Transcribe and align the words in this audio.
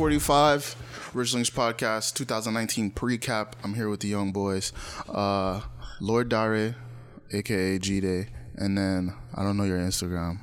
episode 0.00 0.22
45, 0.24 1.10
Rich 1.14 1.34
Links 1.34 1.50
Podcast 1.50 2.14
2019 2.14 2.90
pre-cap. 2.92 3.54
I'm 3.62 3.74
here 3.74 3.90
with 3.90 4.00
the 4.00 4.08
young 4.08 4.32
boys. 4.32 4.72
Uh, 5.08 5.60
Lord 6.00 6.30
Dare, 6.30 6.74
aka 7.32 7.78
G 7.78 8.00
Day, 8.00 8.28
and 8.56 8.78
then 8.78 9.14
I 9.34 9.42
don't 9.42 9.56
know 9.58 9.64
your 9.64 9.78
Instagram. 9.78 10.38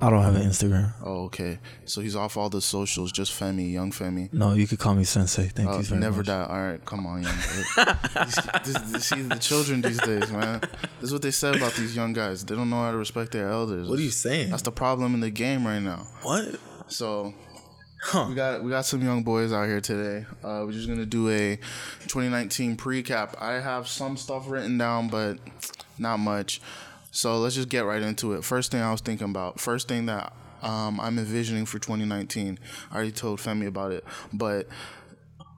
I 0.00 0.08
don't 0.10 0.22
have 0.22 0.36
an 0.36 0.42
Instagram. 0.42 0.94
Oh, 1.04 1.24
okay. 1.24 1.58
So 1.84 2.00
he's 2.00 2.14
off 2.14 2.36
all 2.36 2.48
the 2.48 2.60
socials, 2.60 3.10
just 3.12 3.32
Femi, 3.38 3.72
young 3.72 3.90
Femi. 3.90 4.32
No, 4.32 4.52
you 4.54 4.66
could 4.68 4.78
call 4.78 4.94
me 4.94 5.02
Sensei. 5.04 5.48
Thank 5.48 5.68
Uh, 5.68 5.78
you 5.78 5.82
very 5.82 6.00
never 6.00 6.18
much. 6.18 6.26
die. 6.26 6.44
All 6.44 6.62
right, 6.62 6.84
come 6.84 7.06
on, 7.06 7.22
young. 7.24 7.34
These- 7.34 8.36
this- 8.64 8.92
this- 8.92 9.04
see 9.06 9.22
the 9.22 9.36
children 9.40 9.80
these 9.82 9.98
days, 9.98 10.30
man. 10.30 10.60
This 11.00 11.08
is 11.08 11.12
what 11.12 11.22
they 11.22 11.30
said 11.32 11.56
about 11.56 11.74
these 11.74 11.96
young 11.96 12.12
guys. 12.12 12.44
They 12.44 12.54
don't 12.54 12.70
know 12.70 12.82
how 12.82 12.92
to 12.92 12.96
respect 12.98 13.32
their 13.32 13.48
elders. 13.48 13.88
What 13.88 13.98
are 13.98 14.02
you 14.02 14.10
saying? 14.10 14.50
That's 14.50 14.62
the 14.62 14.70
problem 14.72 15.12
in 15.14 15.20
the 15.20 15.30
game 15.30 15.66
right 15.66 15.80
now. 15.82 16.06
What? 16.22 16.56
So 16.88 17.32
Huh. 18.04 18.26
we 18.28 18.34
got 18.34 18.64
we 18.64 18.68
got 18.68 18.84
some 18.84 19.00
young 19.00 19.22
boys 19.22 19.52
out 19.52 19.66
here 19.66 19.80
today. 19.80 20.26
Uh, 20.42 20.64
we're 20.66 20.72
just 20.72 20.88
gonna 20.88 21.06
do 21.06 21.28
a 21.30 21.56
2019 22.00 22.76
pre-cap. 22.76 23.36
I 23.40 23.52
have 23.52 23.86
some 23.86 24.16
stuff 24.16 24.50
written 24.50 24.76
down, 24.76 25.06
but 25.06 25.38
not 25.98 26.16
much. 26.16 26.60
So 27.12 27.38
let's 27.38 27.54
just 27.54 27.68
get 27.68 27.84
right 27.84 28.02
into 28.02 28.32
it. 28.32 28.44
First 28.44 28.72
thing 28.72 28.82
I 28.82 28.90
was 28.90 29.00
thinking 29.00 29.28
about. 29.30 29.60
First 29.60 29.86
thing 29.86 30.06
that 30.06 30.32
um, 30.62 30.98
I'm 30.98 31.16
envisioning 31.16 31.64
for 31.64 31.78
2019. 31.78 32.58
I 32.90 32.94
already 32.94 33.12
told 33.12 33.38
Femi 33.38 33.68
about 33.68 33.92
it, 33.92 34.04
but 34.32 34.66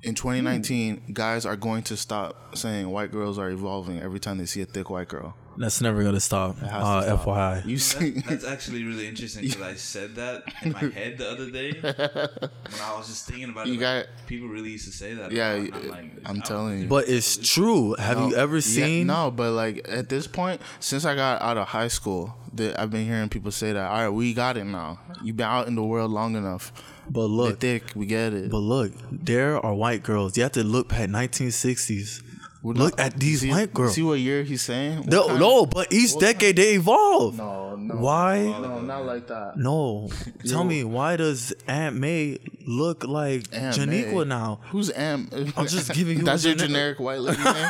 in 0.04 0.14
2019, 0.14 1.02
guys 1.12 1.44
are 1.46 1.56
going 1.56 1.82
to 1.84 1.96
stop 1.96 2.56
saying 2.56 2.88
white 2.90 3.10
girls 3.10 3.38
are 3.38 3.50
evolving 3.50 4.00
every 4.00 4.20
time 4.20 4.38
they 4.38 4.46
see 4.46 4.62
a 4.62 4.66
thick 4.66 4.90
white 4.90 5.08
girl. 5.08 5.34
That's 5.56 5.80
never 5.80 6.02
gonna 6.02 6.18
stop. 6.18 6.56
has 6.58 6.70
to 6.70 6.76
Uh, 6.76 7.02
stop. 7.02 7.24
FYI. 7.26 7.64
You 7.64 7.78
see, 7.78 8.10
That's 8.26 8.44
actually 8.44 8.82
really 8.82 9.06
interesting 9.06 9.42
because 9.44 9.62
I 9.72 9.74
said 9.74 10.16
that 10.16 10.42
in 10.62 10.72
my 10.72 10.80
head 10.80 11.16
the 11.18 11.30
other 11.30 11.48
day 11.48 11.70
when 11.80 12.80
I 12.82 12.96
was 12.96 13.06
just 13.06 13.26
thinking 13.28 13.50
about 13.50 13.68
it. 13.68 13.70
You 13.72 13.78
like, 13.80 14.08
people 14.26 14.48
really 14.48 14.70
used 14.70 14.86
to 14.86 14.92
say 14.92 15.14
that. 15.14 15.30
yeah, 15.30 15.52
and 15.52 15.72
I'm, 15.74 15.88
like, 15.90 16.04
I'm 16.26 16.40
telling 16.42 16.80
you. 16.80 16.88
But 16.88 17.08
it's 17.08 17.36
true. 17.36 17.94
Have 18.00 18.18
you 18.18 18.34
ever 18.34 18.56
Yeah, 18.56 18.60
seen? 18.62 19.06
no, 19.06 19.30
but 19.30 19.52
like 19.52 19.86
at 19.88 20.08
this 20.08 20.26
point, 20.26 20.60
since 20.80 21.04
I 21.04 21.14
got 21.14 21.40
out 21.40 21.56
of 21.56 21.68
high 21.68 21.88
school, 21.88 22.34
that 22.54 22.78
I've 22.80 22.90
been 22.90 23.04
hearing 23.06 23.28
people 23.28 23.52
say 23.52 23.72
that. 23.72 23.86
All 23.90 23.98
right, 24.02 24.08
we 24.08 24.34
got 24.34 24.56
it 24.56 24.64
now. 24.64 24.98
You've 25.22 25.36
been 25.36 25.46
out 25.46 25.68
in 25.68 25.76
the 25.76 25.84
world 25.84 26.10
long 26.10 26.34
enough. 26.34 26.72
But 27.10 27.26
Look, 27.26 27.48
look, 27.50 27.60
thick, 27.60 27.92
we 27.94 28.06
get 28.06 28.32
it. 28.32 28.50
but 28.50 28.58
look, 28.58 28.92
there 29.10 29.64
are 29.64 29.74
white 29.74 30.02
girls. 30.02 30.36
You 30.36 30.42
have 30.44 30.52
to 30.52 30.64
look 30.64 30.92
at 30.92 31.08
1960s. 31.10 32.22
Look 32.66 32.98
at 32.98 33.20
these 33.20 33.42
see, 33.42 33.50
white 33.50 33.74
girls. 33.74 33.94
See 33.94 34.02
what 34.02 34.20
year 34.20 34.42
he's 34.42 34.62
saying? 34.62 35.00
What 35.00 35.06
No, 35.08 35.26
kind- 35.26 35.38
no, 35.40 35.66
but 35.66 35.92
each 35.92 36.18
decade 36.18 36.56
they 36.56 36.74
evolve. 36.76 37.36
no, 37.36 37.76
no. 37.76 37.96
Why? 37.96 38.44
No, 38.44 38.80
not 38.80 39.04
like 39.04 39.26
that. 39.28 39.58
No. 39.58 40.08
Tell 40.48 40.64
me, 40.64 40.82
why 40.82 41.16
does 41.16 41.52
Aunt 41.68 41.96
May 41.96 42.38
look 42.66 43.04
like 43.04 43.44
Aunt 43.52 43.76
Janiqua 43.76 44.20
May. 44.22 44.24
now? 44.24 44.60
Who's 44.70 44.88
Aunt? 44.88 45.30
I'm 45.58 45.66
just 45.66 45.92
giving 45.92 46.16
you 46.20 46.24
That's 46.24 46.46
a 46.46 46.48
your 46.48 46.56
generic- 46.56 46.96
generic 46.96 47.00
white 47.00 47.20
lady 47.20 47.38
name. 47.44 47.66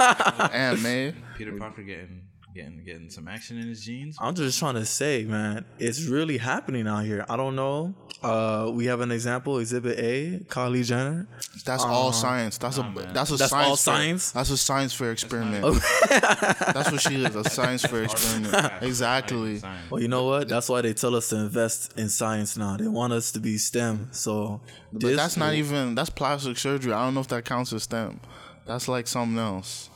Aunt 0.53 0.81
May. 0.83 1.15
Peter 1.37 1.53
Parker 1.59 1.83
getting 1.83 2.21
getting 2.55 2.85
getting 2.85 3.11
some 3.11 3.27
action 3.29 3.59
in 3.59 3.69
his 3.69 3.85
jeans. 3.85 4.17
I'm 4.21 4.35
just 4.35 4.59
trying 4.59 4.75
to 4.75 4.85
say, 4.87 5.25
man, 5.25 5.65
it's 5.79 6.05
really 6.07 6.39
happening 6.39 6.87
out 6.87 7.05
here. 7.05 7.25
I 7.29 7.37
don't 7.37 7.57
know. 7.57 7.95
Uh, 8.23 8.71
we 8.73 8.87
have 8.87 9.01
an 9.01 9.11
example, 9.11 9.59
Exhibit 9.59 9.99
A, 9.99 10.39
Kylie 10.47 10.85
Jenner. 10.85 11.27
That's 11.67 11.85
all 11.85 12.13
science. 12.13 12.57
That's 12.59 12.79
a 12.79 12.85
man. 12.85 13.13
that's 13.13 13.31
a 13.31 13.37
That's 13.37 13.51
science 13.51 13.69
all 13.69 13.77
fair. 13.77 13.77
science? 13.77 14.31
That's 14.33 14.51
a 14.51 14.57
science 14.57 14.95
fair 14.95 15.11
experiment. 15.13 15.63
that's 16.09 16.91
what 16.93 17.01
she 17.01 17.23
is. 17.23 17.35
A 17.35 17.45
science 17.51 17.85
fair 17.85 18.05
experiment. 18.05 18.73
Exactly. 18.83 19.61
Well, 19.91 20.01
you 20.01 20.09
know 20.09 20.25
what? 20.25 20.49
That's 20.49 20.69
why 20.69 20.81
they 20.81 20.95
tell 20.95 21.15
us 21.17 21.29
to 21.31 21.37
invest 21.37 21.99
in 21.99 22.09
science 22.09 22.57
now. 22.57 22.77
They 22.77 22.89
want 22.89 23.13
us 23.13 23.33
to 23.33 23.41
be 23.41 23.59
STEM. 23.59 24.09
So, 24.13 24.61
But 24.93 25.17
that's 25.17 25.37
not 25.37 25.55
even 25.55 25.95
that's 25.95 26.11
plastic 26.11 26.57
surgery. 26.57 26.93
I 26.93 27.05
don't 27.05 27.15
know 27.15 27.21
if 27.21 27.29
that 27.29 27.45
counts 27.45 27.73
as 27.73 27.83
STEM. 27.83 28.21
That's 28.65 28.89
like 28.89 29.07
something 29.07 29.39
else. 29.39 29.91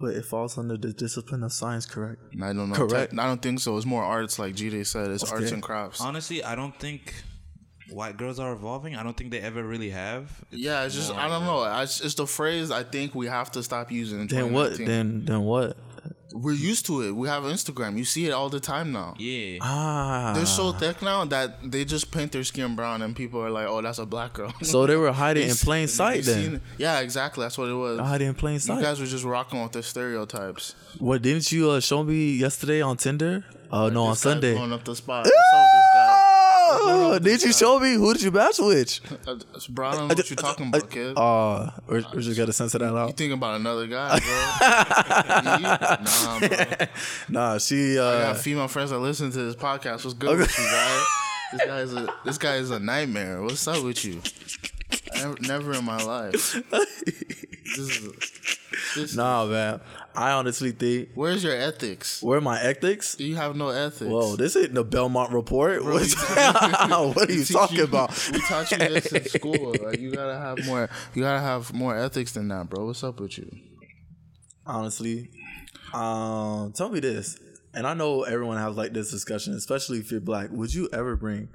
But 0.00 0.14
it 0.14 0.24
falls 0.24 0.56
under 0.56 0.78
the 0.78 0.94
discipline 0.94 1.42
of 1.42 1.52
science, 1.52 1.84
correct? 1.84 2.22
I 2.42 2.54
don't 2.54 2.70
know. 2.70 2.74
Correct. 2.74 3.12
I 3.18 3.26
don't 3.26 3.42
think 3.42 3.60
so. 3.60 3.76
It's 3.76 3.84
more 3.84 4.02
arts, 4.02 4.38
like 4.38 4.54
G 4.54 4.82
said. 4.82 5.10
It's 5.10 5.30
arts 5.30 5.52
and 5.52 5.62
crafts. 5.62 6.00
Honestly, 6.00 6.42
I 6.42 6.54
don't 6.54 6.74
think 6.78 7.22
white 7.90 8.16
girls 8.16 8.38
are 8.38 8.52
evolving. 8.52 8.96
I 8.96 9.02
don't 9.02 9.16
think 9.16 9.30
they 9.30 9.40
ever 9.40 9.62
really 9.62 9.90
have. 9.90 10.30
It's 10.50 10.60
yeah, 10.60 10.84
it's 10.84 10.94
just 10.94 11.12
I 11.12 11.28
don't 11.28 11.44
know. 11.44 11.64
It's 11.82 12.00
it's 12.00 12.14
the 12.14 12.26
phrase 12.26 12.70
I 12.70 12.82
think 12.82 13.14
we 13.14 13.26
have 13.26 13.50
to 13.52 13.62
stop 13.62 13.92
using. 13.92 14.26
Then 14.26 14.52
what? 14.52 14.78
Then 14.78 15.24
then 15.26 15.42
what? 15.42 15.76
We're 16.32 16.52
used 16.52 16.86
to 16.86 17.02
it. 17.02 17.12
We 17.12 17.28
have 17.28 17.42
Instagram. 17.44 17.96
You 17.96 18.04
see 18.04 18.26
it 18.26 18.32
all 18.32 18.48
the 18.48 18.60
time 18.60 18.92
now. 18.92 19.14
Yeah. 19.18 19.58
Ah. 19.60 20.32
They're 20.34 20.46
so 20.46 20.72
thick 20.72 21.02
now 21.02 21.24
that 21.26 21.70
they 21.70 21.84
just 21.84 22.10
paint 22.10 22.32
their 22.32 22.44
skin 22.44 22.76
brown, 22.76 23.02
and 23.02 23.14
people 23.14 23.40
are 23.42 23.50
like, 23.50 23.66
"Oh, 23.66 23.82
that's 23.82 23.98
a 23.98 24.06
black 24.06 24.34
girl." 24.34 24.52
So 24.62 24.86
they 24.86 24.96
were 24.96 25.12
hiding 25.24 25.48
in 25.48 25.56
plain 25.56 25.88
sight 25.88 26.24
then. 26.24 26.56
it? 26.56 26.62
Yeah, 26.78 27.00
exactly. 27.00 27.44
That's 27.44 27.58
what 27.58 27.68
it 27.68 27.74
was. 27.74 28.00
Hiding 28.00 28.28
in 28.28 28.34
plain 28.34 28.58
sight. 28.60 28.74
You 28.74 28.80
sight. 28.80 28.88
guys 28.88 29.00
were 29.00 29.06
just 29.06 29.24
rocking 29.24 29.62
with 29.62 29.72
the 29.72 29.82
stereotypes. 29.82 30.74
What 30.98 31.22
didn't 31.22 31.50
you 31.52 31.70
uh, 31.70 31.80
show 31.80 32.02
me 32.02 32.32
yesterday 32.32 32.80
on 32.82 32.96
Tinder? 32.96 33.44
Uh, 33.70 33.88
no, 33.88 34.04
on 34.04 34.16
Sunday. 34.16 34.54
Blowing 34.54 34.72
up 34.72 34.84
the 34.84 34.96
spot. 34.96 35.24
What's 35.24 35.28
up 35.28 35.60
with 35.62 35.72
this 35.72 35.88
guy? 35.94 36.59
Oh, 36.72 37.18
did 37.18 37.42
you 37.42 37.52
show 37.52 37.78
me? 37.80 37.94
Who 37.94 38.12
did 38.12 38.22
you 38.22 38.30
match 38.30 38.58
with? 38.58 39.00
Uh, 39.26 39.36
Bro, 39.70 39.88
I 39.88 39.92
don't 39.92 40.08
know 40.08 40.14
what 40.14 40.30
you're 40.30 40.36
talking 40.36 40.68
about, 40.68 40.90
kid. 40.90 41.14
Uh, 41.16 41.70
we're, 41.86 42.02
we're 42.14 42.20
just 42.20 42.38
gonna 42.38 42.52
censor 42.52 42.78
that 42.78 42.86
out. 42.86 42.92
You 42.94 42.98
out. 43.00 43.16
thinking 43.16 43.32
about 43.32 43.60
another 43.60 43.86
guy, 43.86 44.18
bro? 44.18 44.28
Nah, 46.00 46.38
bro. 46.38 46.86
Nah, 47.28 47.58
she. 47.58 47.98
I 47.98 48.02
Uh, 48.02 48.20
got 48.32 48.38
female 48.38 48.68
friends 48.68 48.90
that 48.90 48.98
listen 48.98 49.30
to 49.32 49.38
this 49.38 49.56
podcast. 49.56 50.04
What's 50.04 50.14
good 50.14 50.38
with 50.38 50.58
you, 50.58 50.64
guys? 50.70 51.06
This 51.52 51.66
guy 51.66 51.80
is 51.80 51.94
a 51.94 52.14
this 52.24 52.38
guy 52.38 52.56
is 52.56 52.70
a 52.70 52.78
nightmare. 52.78 53.42
What's 53.42 53.66
up 53.66 53.82
with 53.82 54.04
you? 54.04 54.20
Never, 55.14 55.36
never 55.40 55.72
in 55.74 55.84
my 55.84 56.02
life. 56.02 56.56
This 57.76 57.78
is, 57.78 58.30
this, 58.96 59.14
nah, 59.16 59.46
man. 59.46 59.80
I 60.14 60.32
honestly 60.32 60.72
think 60.72 61.10
Where's 61.14 61.44
your 61.44 61.54
ethics? 61.54 62.22
where 62.22 62.38
are 62.38 62.40
my 62.40 62.60
ethics? 62.60 63.16
You 63.20 63.36
have 63.36 63.54
no 63.56 63.68
ethics. 63.68 64.10
Whoa, 64.10 64.36
this 64.36 64.56
ain't 64.56 64.74
the 64.74 64.84
Belmont 64.84 65.32
report. 65.32 65.84
What, 65.84 66.02
we- 66.02 66.08
what 67.14 67.28
are 67.30 67.32
you 67.32 67.44
talking 67.44 67.78
you- 67.78 67.84
about? 67.84 68.10
We 68.32 68.40
taught 68.40 68.70
you 68.72 68.78
this 68.78 69.12
in 69.12 69.24
school. 69.26 69.74
Like 69.82 69.98
you 70.00 70.10
gotta 70.12 70.36
have 70.38 70.66
more. 70.66 70.88
You 71.14 71.22
gotta 71.22 71.40
have 71.40 71.72
more 71.72 71.96
ethics 71.96 72.32
than 72.32 72.48
that, 72.48 72.68
bro. 72.68 72.86
What's 72.86 73.02
up 73.04 73.20
with 73.20 73.38
you? 73.38 73.50
honestly. 74.66 75.30
Um, 75.92 76.72
tell 76.72 76.88
me 76.90 77.00
this, 77.00 77.36
and 77.74 77.86
I 77.86 77.94
know 77.94 78.22
everyone 78.22 78.58
has 78.58 78.76
like 78.76 78.92
this 78.92 79.10
discussion, 79.10 79.54
especially 79.54 79.98
if 79.98 80.10
you're 80.10 80.20
black. 80.20 80.50
Would 80.50 80.72
you 80.74 80.88
ever 80.92 81.16
bring 81.16 81.48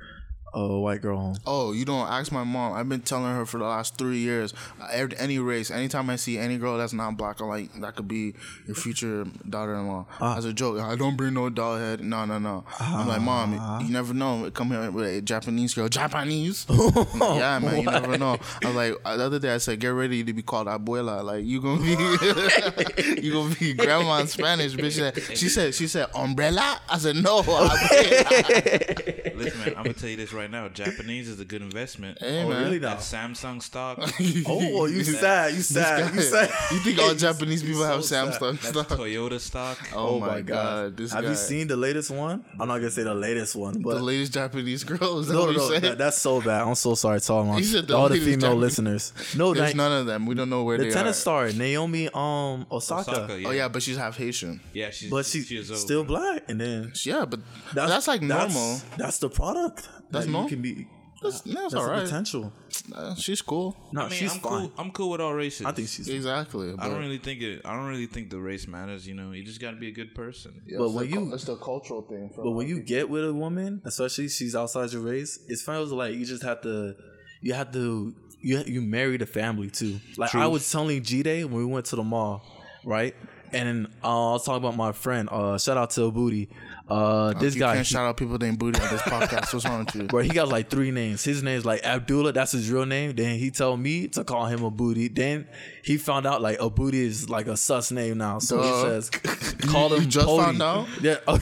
a 0.56 0.80
white 0.80 1.02
girl 1.02 1.18
home? 1.18 1.36
Oh, 1.46 1.72
you 1.74 1.86
don't 1.86 2.08
ask 2.08 2.32
my 2.32 2.44
mom. 2.44 2.74
I've 2.74 2.88
been 2.90 3.02
telling 3.02 3.34
her 3.36 3.46
for 3.46 3.58
the 3.58 3.66
last 3.66 3.98
three 3.98 4.20
years. 4.20 4.54
uh, 4.82 4.88
every- 4.92 5.18
Any 5.18 5.40
race, 5.40 5.70
anytime 5.72 6.10
I 6.10 6.16
see 6.16 6.38
any 6.38 6.58
girl 6.58 6.78
that's 6.78 6.94
not 6.94 7.18
black, 7.18 7.42
I'm 7.42 7.48
like, 7.48 7.74
that 7.82 7.96
could 7.96 8.08
be 8.08 8.34
your 8.68 8.76
future 8.76 9.26
daughter-in-law. 9.50 10.06
Ah. 10.22 10.38
As 10.38 10.46
a 10.46 10.54
joke, 10.54 10.80
I 10.80 10.96
don't 10.96 11.16
bring 11.18 11.34
no 11.34 11.50
doll 11.50 11.78
head. 11.78 12.02
No, 12.02 12.26
no, 12.26 12.40
no. 12.40 12.64
I'm 12.80 13.08
like, 13.08 13.22
mom, 13.22 13.58
Ah. 13.60 13.80
you 13.82 13.90
never 13.92 14.14
know. 14.14 14.50
Come 14.54 14.70
here 14.70 14.90
with 14.92 15.06
a 15.08 15.22
Japanese 15.22 15.74
girl. 15.74 15.88
Japanese? 15.90 16.66
yeah, 16.70 17.60
man, 17.60 17.78
you 17.82 17.84
never 17.84 18.18
know. 18.18 18.38
I 18.64 18.68
was 18.68 18.76
like, 18.76 18.94
uh, 19.06 19.18
the 19.18 19.24
other 19.26 19.40
day 19.40 19.54
I 19.54 19.58
said, 19.58 19.80
get 19.80 19.90
ready 19.90 20.24
to 20.24 20.34
be 20.34 20.42
called 20.42 20.68
abuela. 20.68 21.24
Like 21.24 21.44
you 21.46 21.62
gonna 21.62 21.82
be, 21.82 23.22
you 23.22 23.34
gonna 23.34 23.56
be 23.56 23.74
grandma 23.74 24.20
in 24.20 24.28
Spanish. 24.28 24.74
Bitch, 24.76 24.92
she 24.92 25.00
said, 25.00 25.38
she 25.38 25.50
said, 25.50 25.76
she 25.76 25.88
said, 25.88 26.08
umbrella. 26.16 26.80
I 26.90 26.98
said, 26.98 27.16
no, 27.18 27.42
abuela. 27.42 27.70
Listen, 29.36 29.60
man, 29.60 29.68
I'm 29.78 29.84
gonna 29.84 29.94
tell 29.94 30.10
you 30.10 30.18
this 30.18 30.32
right 30.34 30.45
now. 30.52 30.68
Japanese 30.70 31.28
is 31.30 31.40
a 31.40 31.46
good 31.46 31.62
investment. 31.62 32.18
Hey, 32.20 32.44
Oh, 32.44 32.50
man. 32.50 32.64
really 32.64 32.78
That 32.80 32.96
now? 32.96 32.98
Samsung 33.02 33.62
stock. 33.62 33.98
Oh, 34.48 34.86
you 34.86 35.04
sad? 35.04 35.54
You 35.54 35.62
sad? 35.62 36.14
You 36.14 36.22
sad? 36.22 36.50
You 36.72 36.80
think 36.80 37.00
all 37.00 37.14
Japanese 37.16 37.64
people 37.64 37.84
have 37.84 38.04
so 38.04 38.30
sad. 38.30 38.34
Samsung 38.34 38.52
That's 38.62 38.68
stuff? 38.70 38.88
Toyota 39.00 39.40
stock. 39.40 39.78
Oh, 39.96 40.20
my 40.20 40.42
god, 40.42 40.98
this 40.98 41.12
Have 41.14 41.24
guy. 41.24 41.30
you 41.32 41.36
seen 41.36 41.68
the 41.68 41.78
latest 41.78 42.12
one? 42.12 42.44
I'm 42.60 42.68
not 42.68 42.78
gonna 42.78 42.90
say 42.92 43.04
the 43.04 43.14
latest 43.16 43.56
one, 43.56 43.82
but 43.82 43.96
the 43.96 44.04
latest 44.04 44.34
Japanese 44.34 44.84
girl? 44.84 45.20
Is 45.20 45.28
that 45.28 45.34
no, 45.34 45.42
what 45.42 45.52
you 45.52 45.58
no, 45.58 45.70
said? 45.70 45.82
that, 45.84 45.98
that's 45.98 46.18
so 46.20 46.42
bad. 46.42 46.62
I'm 46.68 46.76
so 46.76 46.96
sorry 46.96 47.20
to 47.20 47.34
all 47.34 47.44
my 47.46 47.62
the 47.62 47.96
all 47.96 48.10
the 48.10 48.18
female 48.20 48.40
Japanese- 48.40 48.62
listeners. 48.62 49.14
No, 49.38 49.54
There's 49.54 49.72
that, 49.72 49.78
none 49.78 49.92
of 50.02 50.06
them. 50.06 50.26
We 50.26 50.36
don't 50.36 50.50
know 50.50 50.64
where 50.64 50.78
they're 50.78 50.88
the 50.88 50.92
they 50.92 50.98
tennis 50.98 51.18
are. 51.28 51.50
star 51.50 51.52
Naomi 51.54 52.08
um 52.14 52.66
Osaka, 52.72 53.12
Osaka, 53.12 53.34
Oh 53.48 53.52
yeah, 53.52 53.68
but 53.68 53.82
she's 53.84 53.98
half 53.98 54.18
Haitian. 54.18 54.60
Yeah, 54.74 54.90
she's 54.92 55.10
but 55.10 55.26
she's 55.26 55.48
she 55.48 55.64
still 55.64 56.04
black, 56.04 56.44
and 56.50 56.60
then 56.60 56.92
Yeah, 57.04 57.26
but 57.26 57.40
that's, 57.74 58.08
like 58.08 58.22
normal. 58.22 58.80
That's, 58.98 59.18
the 59.20 59.30
product. 59.30 59.88
That's 60.12 60.26
that 60.26 60.32
normal? 60.36 60.50
You 60.50 60.56
can 60.56 60.62
be. 60.62 60.88
That's, 61.24 61.42
that's, 61.42 61.56
That's 61.56 61.74
all 61.76 61.86
the 61.86 61.92
right. 61.92 62.04
potential. 62.04 62.54
Uh, 62.94 63.16
she's 63.16 63.42
cool. 63.42 63.76
No, 63.94 64.02
I 64.02 64.04
mean, 64.10 64.12
she's 64.20 64.34
I'm 64.34 64.40
fine. 64.42 64.68
cool. 64.68 64.72
I'm 64.78 64.92
cool 64.92 65.10
with 65.12 65.22
all 65.22 65.34
races. 65.34 65.66
I 65.66 65.72
think 65.72 65.88
she's. 65.88 66.08
Exactly. 66.10 66.76
I 66.78 66.88
don't 66.88 67.00
really 67.00 67.18
think 67.18 67.42
it. 67.42 67.62
I 67.66 67.74
don't 67.76 67.88
really 67.88 68.06
think 68.06 68.30
the 68.30 68.40
race 68.40 68.68
matters. 68.68 69.08
You 69.08 69.16
know, 69.16 69.32
you 69.32 69.44
just 69.44 69.60
gotta 69.62 69.78
be 69.78 69.88
a 69.88 69.92
good 69.92 70.14
person. 70.14 70.62
Yeah, 70.68 70.78
But 70.80 70.90
when 70.92 71.10
the, 71.10 71.16
you- 71.16 71.34
it's 71.34 71.46
the 71.46 71.56
cultural 71.56 72.02
thing. 72.04 72.30
But 72.36 72.52
when 72.52 72.68
you 72.68 72.80
get 72.82 73.10
with 73.10 73.26
a 73.26 73.34
woman, 73.34 73.82
especially 73.86 74.28
she's 74.28 74.56
outside 74.56 74.92
your 74.92 75.02
race, 75.04 75.40
it 75.48 75.58
feels 75.60 75.92
like 75.92 76.14
you 76.14 76.26
just 76.26 76.44
have 76.44 76.62
to, 76.62 76.96
you 77.42 77.54
have 77.54 77.72
to, 77.72 78.14
you 78.42 78.62
you 78.68 78.82
marry 78.82 79.18
the 79.18 79.26
family 79.26 79.70
too. 79.72 80.00
Like 80.18 80.36
I 80.36 80.46
was 80.48 80.70
telling 80.70 81.02
G 81.02 81.24
Day 81.24 81.44
when 81.46 81.56
we 81.56 81.66
went 81.66 81.86
to 81.88 81.96
the 81.96 82.04
mall, 82.04 82.44
right? 82.84 83.16
And 83.56 83.88
uh, 84.04 84.30
I 84.30 84.32
was 84.34 84.46
talking 84.46 84.58
about 84.64 84.76
my 84.76 84.92
friend. 84.92 85.30
Uh, 85.32 85.58
shout 85.58 85.78
out 85.78 85.90
to 85.92 86.12
Booty. 86.12 86.50
Uh, 86.88 87.34
this 87.34 87.56
you 87.56 87.62
guy, 87.62 87.76
can't 87.76 87.88
he- 87.88 87.94
shout 87.94 88.06
out 88.06 88.18
people 88.18 88.38
named 88.38 88.60
Booty 88.60 88.80
on 88.80 88.90
this 88.90 89.02
podcast. 89.02 89.52
What's 89.54 89.66
wrong 89.66 89.86
with 89.86 89.96
you? 89.96 90.04
bro, 90.08 90.22
he 90.22 90.30
got 90.30 90.50
like 90.50 90.70
three 90.70 90.92
names. 90.92 91.24
His 91.24 91.42
name's 91.42 91.66
like 91.66 91.84
Abdullah. 91.84 92.34
That's 92.34 92.52
his 92.52 92.70
real 92.70 92.86
name. 92.86 93.16
Then 93.16 93.40
he 93.40 93.50
told 93.50 93.80
me 93.80 94.08
to 94.10 94.24
call 94.24 94.46
him 94.46 94.64
a 94.64 94.70
booty. 94.70 95.08
Then 95.08 95.48
he 95.84 95.98
found 95.98 96.28
out 96.28 96.42
like 96.42 96.60
a 96.60 96.70
booty 96.70 97.00
is 97.04 97.30
like 97.30 97.48
a 97.48 97.58
sus 97.58 97.92
name 97.92 98.18
now. 98.20 98.40
So 98.40 98.62
he 98.62 98.82
says, 98.82 99.10
call 99.68 99.94
him. 99.94 100.02
You 100.04 100.08
just 100.08 100.26
Bodie. 100.28 100.44
found 100.44 100.62
out? 100.62 100.88
Yeah. 101.02 101.18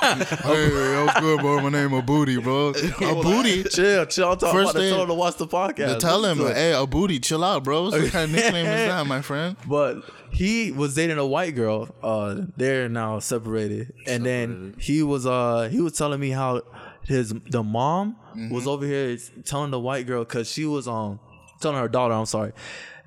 hey, 0.00 1.04
what's 1.04 1.20
good, 1.20 1.40
bro? 1.40 1.60
My 1.60 1.68
name 1.68 1.92
a 1.92 2.02
Booty, 2.02 2.38
bro. 2.38 2.68
A 2.68 2.72
Booty. 3.22 3.64
chill, 3.64 4.06
chill. 4.06 4.32
I'm 4.32 4.38
talking 4.38 4.52
First 4.58 4.70
about 4.70 4.72
to 4.72 4.78
thing- 4.78 4.92
tell 4.92 5.02
him 5.02 5.08
to 5.08 5.14
watch 5.14 5.36
the 5.36 5.46
podcast. 5.46 5.98
Tell 6.00 6.24
him, 6.24 6.38
Listen 6.38 6.54
hey, 6.56 6.72
a 6.72 6.86
Booty, 6.86 7.18
chill 7.20 7.44
out, 7.44 7.64
bro. 7.64 7.84
What 7.84 8.10
kind 8.10 8.24
of 8.24 8.32
nickname 8.32 8.66
is 8.66 8.88
that, 8.88 9.06
my 9.06 9.20
friend? 9.22 9.56
But 9.68 9.98
he 10.32 10.72
was 10.72 10.94
dating 10.94 11.18
a 11.18 11.26
white 11.26 11.54
girl. 11.54 11.94
Uh, 12.02 12.42
they're 12.56 12.88
now 12.88 13.18
separated, 13.18 13.92
and 14.06 14.24
then 14.24 14.74
he 14.78 15.02
was 15.02 15.26
uh 15.26 15.68
he 15.70 15.80
was 15.80 15.92
telling 15.94 16.20
me 16.20 16.30
how 16.30 16.62
his 17.06 17.34
the 17.50 17.62
mom 17.62 18.16
was 18.50 18.66
over 18.66 18.86
here 18.86 19.16
telling 19.44 19.70
the 19.70 19.80
white 19.80 20.06
girl 20.06 20.24
because 20.24 20.50
she 20.50 20.64
was 20.64 20.86
um 20.86 21.18
telling 21.60 21.76
her 21.78 21.88
daughter 21.88 22.14
I'm 22.14 22.26
sorry 22.26 22.52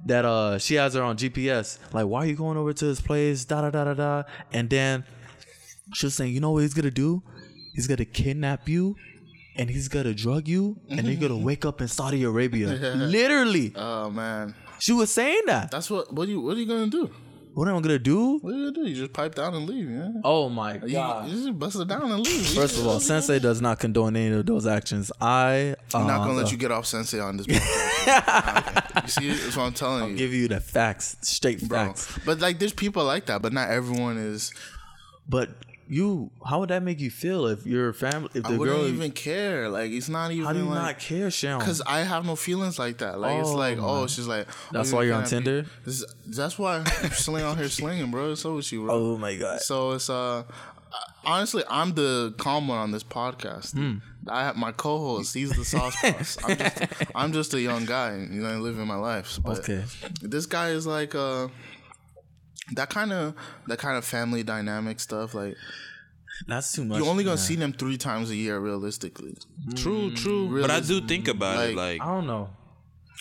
that 0.05 0.25
uh 0.25 0.57
she 0.59 0.75
has 0.75 0.95
her 0.95 1.01
on 1.01 1.15
GPS 1.17 1.79
like 1.93 2.05
why 2.05 2.19
are 2.23 2.25
you 2.25 2.35
going 2.35 2.57
over 2.57 2.73
to 2.73 2.85
his 2.85 2.99
place 2.99 3.45
da 3.45 3.61
da 3.61 3.69
da 3.69 3.85
da 3.85 3.93
da 3.93 4.23
and 4.51 4.69
then 4.69 5.05
she 5.93 6.05
was 6.07 6.15
saying 6.15 6.33
you 6.33 6.39
know 6.39 6.51
what 6.51 6.61
he's 6.63 6.73
gonna 6.73 6.91
do 6.91 7.21
he's 7.75 7.87
gonna 7.87 8.05
kidnap 8.05 8.67
you. 8.69 8.95
And 9.55 9.69
he's 9.69 9.87
gonna 9.87 10.15
drug 10.15 10.47
you, 10.47 10.77
and 10.89 11.05
you're 11.05 11.21
gonna 11.29 11.37
wake 11.39 11.63
up 11.63 11.79
in 11.79 11.87
Saudi 11.87 12.23
Arabia. 12.23 12.69
Literally, 12.95 13.71
Oh 13.75 14.09
man, 14.09 14.55
she 14.79 14.93
was 14.93 15.11
saying 15.11 15.41
that. 15.45 15.69
that's 15.69 15.91
what. 15.91 16.11
What 16.11 16.27
are 16.27 16.31
you? 16.31 16.41
What 16.41 16.57
are 16.57 16.59
you 16.59 16.65
gonna 16.65 16.87
do? 16.87 17.11
What 17.53 17.67
am 17.67 17.75
I 17.75 17.81
gonna 17.81 17.99
do? 17.99 18.39
What 18.39 18.51
are 18.51 18.57
you 18.57 18.71
gonna 18.71 18.83
do? 18.83 18.89
You 18.89 18.95
just 18.95 19.13
pipe 19.13 19.35
down 19.35 19.53
and 19.53 19.69
leave, 19.69 19.87
yeah. 19.91 20.09
Oh 20.23 20.49
my 20.49 20.73
You, 20.83 20.93
god! 20.93 21.29
you 21.29 21.35
just 21.35 21.59
bust 21.59 21.75
it 21.79 21.87
down 21.87 22.11
and 22.11 22.25
leave. 22.25 22.47
First 22.47 22.79
of 22.79 22.87
all, 22.87 22.99
Sensei 22.99 23.37
does 23.37 23.61
not 23.61 23.77
condone 23.79 24.15
any 24.15 24.33
of 24.33 24.43
those 24.47 24.65
actions. 24.65 25.11
I 25.21 25.75
I'm 25.93 26.07
not 26.07 26.21
uh, 26.21 26.25
gonna 26.25 26.33
let 26.39 26.51
you 26.51 26.57
get 26.57 26.71
off 26.71 26.87
Sensei 26.87 27.19
on 27.19 27.37
this. 27.37 27.45
podcast. 27.45 28.77
okay. 28.77 29.01
You 29.03 29.07
see, 29.09 29.29
that's 29.35 29.55
what 29.55 29.63
I'm 29.65 29.73
telling 29.73 30.09
you, 30.11 30.17
give 30.17 30.33
you 30.33 30.47
the 30.47 30.59
facts, 30.61 31.15
straight 31.21 31.61
bro. 31.67 31.77
facts. 31.89 32.17
But 32.25 32.39
like, 32.39 32.57
there's 32.57 32.73
people 32.73 33.03
like 33.03 33.27
that, 33.27 33.43
but 33.43 33.53
not 33.53 33.69
everyone 33.69 34.17
is. 34.17 34.51
But 35.29 35.49
you, 35.87 36.31
how 36.45 36.59
would 36.61 36.69
that 36.69 36.81
make 36.83 36.99
you 36.99 37.09
feel 37.11 37.45
if 37.47 37.65
your 37.65 37.93
family, 37.93 38.29
if 38.33 38.45
I 38.45 38.51
the 38.53 38.57
wouldn't 38.57 38.77
girl, 38.77 38.87
even 38.87 39.11
care. 39.11 39.69
Like, 39.69 39.91
it's 39.91 40.09
not 40.09 40.31
even. 40.31 40.45
how 40.45 40.53
do 40.53 40.59
you 40.59 40.65
like, 40.65 40.75
not 40.75 40.99
care, 40.99 41.29
Sean? 41.29 41.59
Because 41.59 41.81
I 41.81 41.99
have 42.01 42.25
no 42.25 42.35
feelings 42.35 42.79
like 42.79 42.99
that. 42.99 43.19
Like 43.19 43.39
it's 43.39 43.49
Oh, 43.49 43.55
like, 43.55 43.77
oh, 43.79 44.07
she's 44.07 44.27
like. 44.27 44.47
That's 44.71 44.91
oh, 44.93 44.97
why 44.97 45.03
you're 45.03 45.15
on 45.15 45.25
Tinder? 45.25 45.65
This, 45.85 46.03
that's 46.25 46.57
why 46.57 46.77
I'm 46.77 46.85
sling 47.11 47.43
out 47.43 47.57
here 47.57 47.69
slinging, 47.69 48.11
bro. 48.11 48.35
So 48.35 48.55
with 48.55 48.71
you, 48.71 48.85
bro. 48.85 48.93
oh 48.93 49.17
my 49.17 49.35
god! 49.35 49.61
So 49.61 49.91
it's 49.91 50.09
uh, 50.09 50.43
honestly, 51.25 51.63
I'm 51.69 51.93
the 51.93 52.33
calm 52.37 52.67
one 52.67 52.77
on 52.77 52.91
this 52.91 53.03
podcast. 53.03 53.73
Hmm. 53.73 53.97
I 54.27 54.43
have 54.45 54.55
my 54.55 54.71
co-host. 54.71 55.33
He's 55.33 55.51
the 55.51 55.65
sauce 55.65 56.01
boss. 56.01 56.37
I'm 56.45 56.57
just, 56.57 56.77
I'm 57.15 57.33
just 57.33 57.53
a 57.53 57.59
young 57.61 57.83
guy, 57.85 58.15
you 58.15 58.41
know, 58.41 58.57
living 58.59 58.87
my 58.87 58.95
life. 58.95 59.37
But 59.43 59.59
Okay. 59.59 59.83
this 60.21 60.45
guy 60.45 60.69
is 60.69 60.87
like 60.87 61.13
uh, 61.13 61.49
that 62.73 62.89
kind 62.89 63.11
of 63.13 63.35
that 63.67 63.79
kind 63.79 63.97
of 63.97 64.05
family 64.05 64.43
dynamic 64.43 64.99
stuff. 64.99 65.33
Like 65.33 65.55
That's 66.47 66.71
too 66.73 66.85
much. 66.85 66.97
you're 66.99 67.07
only 67.07 67.23
gonna 67.23 67.35
man. 67.35 67.45
see 67.45 67.55
them 67.55 67.73
three 67.73 67.97
times 67.97 68.29
a 68.31 68.35
year, 68.35 68.59
realistically. 68.59 69.35
True, 69.75 70.13
true. 70.15 70.61
But 70.61 70.71
I 70.71 70.79
do 70.79 71.01
think 71.01 71.27
about 71.27 71.67
it. 71.69 71.75
Like, 71.75 72.01
I 72.01 72.05
don't 72.05 72.27
know. 72.27 72.49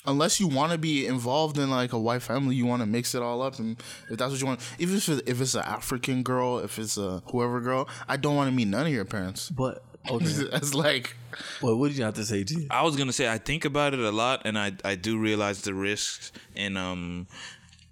unless 0.06 0.40
you 0.40 0.48
want 0.48 0.72
to 0.72 0.78
be 0.78 1.06
involved 1.06 1.58
in 1.58 1.70
like 1.70 1.92
a 1.92 1.98
white 1.98 2.22
family, 2.22 2.54
you 2.56 2.66
want 2.66 2.80
to 2.82 2.86
mix 2.86 3.14
it 3.14 3.22
all 3.22 3.42
up, 3.42 3.58
and 3.58 3.76
if 4.10 4.18
that's 4.18 4.30
what 4.32 4.40
you 4.40 4.46
want, 4.46 4.60
even 4.78 4.96
if 4.96 5.08
it's, 5.08 5.22
if 5.28 5.40
it's 5.40 5.54
an 5.54 5.62
African 5.64 6.22
girl, 6.22 6.58
if 6.58 6.78
it's 6.78 6.96
a 6.96 7.22
whoever 7.30 7.60
girl, 7.60 7.88
I 8.08 8.16
don't 8.16 8.34
want 8.36 8.48
to 8.50 8.54
meet 8.56 8.68
none 8.68 8.86
of 8.86 8.92
your 8.92 9.04
parents. 9.04 9.50
But 9.50 9.84
okay, 10.10 10.26
It's 10.26 10.74
like, 10.74 11.14
well, 11.60 11.76
what 11.78 11.88
did 11.88 11.98
you 11.98 12.04
have 12.04 12.14
to 12.14 12.24
say, 12.24 12.42
G? 12.44 12.66
I 12.70 12.82
was 12.82 12.96
gonna 12.96 13.12
say 13.12 13.28
I 13.30 13.38
think 13.38 13.64
about 13.64 13.92
it 13.94 14.00
a 14.00 14.10
lot, 14.10 14.42
and 14.46 14.58
I 14.58 14.72
I 14.84 14.94
do 14.96 15.18
realize 15.18 15.62
the 15.62 15.74
risks 15.74 16.32
and 16.56 16.76
um 16.78 17.26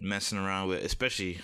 messing 0.00 0.38
around 0.38 0.68
with, 0.68 0.84
especially. 0.84 1.38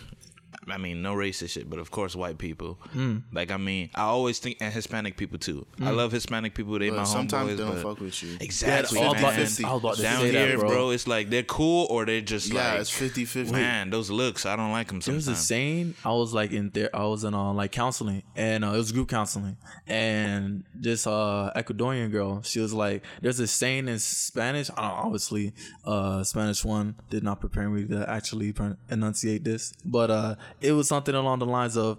I 0.68 0.78
mean, 0.78 1.00
no 1.02 1.14
racist 1.14 1.50
shit, 1.50 1.70
but 1.70 1.78
of 1.78 1.90
course, 1.90 2.16
white 2.16 2.38
people. 2.38 2.74
Hmm. 2.92 3.18
Like, 3.32 3.50
I 3.50 3.56
mean, 3.56 3.90
I 3.94 4.02
always 4.02 4.38
think, 4.40 4.56
and 4.60 4.72
Hispanic 4.74 5.16
people 5.16 5.38
too. 5.38 5.64
I 5.80 5.90
love 5.90 6.10
Hispanic 6.12 6.54
people. 6.54 6.78
They 6.78 6.90
my 6.90 6.96
but 6.98 7.04
sometimes 7.04 7.50
homeboys, 7.52 7.56
they 7.56 7.64
don't 7.64 7.82
fuck 7.82 8.00
with 8.00 8.22
you. 8.22 8.36
Exactly, 8.40 8.98
Yeah, 8.98 9.06
I 9.06 9.08
was 9.12 9.18
about 9.20 9.36
man. 9.36 9.46
to- 9.46 9.64
I 9.66 9.72
was 9.72 9.80
about 9.82 9.96
to 9.96 10.02
Down 10.02 10.20
say 10.22 10.30
that, 10.32 10.48
here, 10.48 10.58
bro. 10.58 10.68
bro. 10.68 10.90
it's 10.90 11.06
like 11.06 11.30
they're 11.30 11.42
cool 11.44 11.86
or 11.90 12.04
they're 12.04 12.20
just 12.20 12.52
like 12.52 12.62
Yeah, 12.64 12.72
like, 12.72 12.80
it's 12.80 12.90
50-50. 12.90 13.52
man, 13.52 13.90
those 13.90 14.10
looks, 14.10 14.44
I 14.44 14.56
don't 14.56 14.72
like 14.72 14.88
them 14.88 15.00
Sometimes. 15.00 15.26
It 15.28 15.30
was 15.30 15.38
sometimes. 15.38 15.44
a 15.44 15.46
saying 15.46 15.94
I 16.04 16.12
was 16.12 16.34
like 16.34 16.50
in 16.52 16.70
there. 16.70 16.90
I 16.94 17.04
was 17.04 17.22
in 17.24 17.34
uh, 17.34 17.52
like 17.52 17.70
counseling, 17.72 18.22
and 18.34 18.64
uh, 18.64 18.72
it 18.72 18.76
was 18.78 18.90
group 18.92 19.08
counseling. 19.08 19.56
And 19.86 20.64
this 20.74 21.06
uh, 21.06 21.52
Ecuadorian 21.54 22.10
girl, 22.10 22.42
she 22.42 22.60
was 22.60 22.72
like, 22.74 23.02
"There's 23.22 23.38
a 23.40 23.46
saying 23.46 23.88
in 23.88 23.98
Spanish. 23.98 24.69
I 24.76 24.82
don't, 24.88 24.90
obviously, 25.06 25.52
uh, 25.84 26.24
Spanish 26.24 26.64
one 26.64 26.96
did 27.10 27.22
not 27.22 27.40
prepare 27.40 27.69
me 27.70 27.86
to 27.86 28.08
actually 28.10 28.52
pron- 28.52 28.76
enunciate 28.90 29.44
this, 29.44 29.72
but 29.84 30.10
uh, 30.10 30.34
it 30.60 30.72
was 30.72 30.89
something 30.89 31.15
along 31.15 31.39
the 31.41 31.46
lines 31.46 31.77
of, 31.77 31.98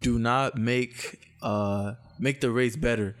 "Do 0.00 0.18
not 0.18 0.56
make 0.56 1.18
uh, 1.42 1.94
make 2.18 2.40
the 2.40 2.50
race 2.50 2.76
better." 2.76 3.16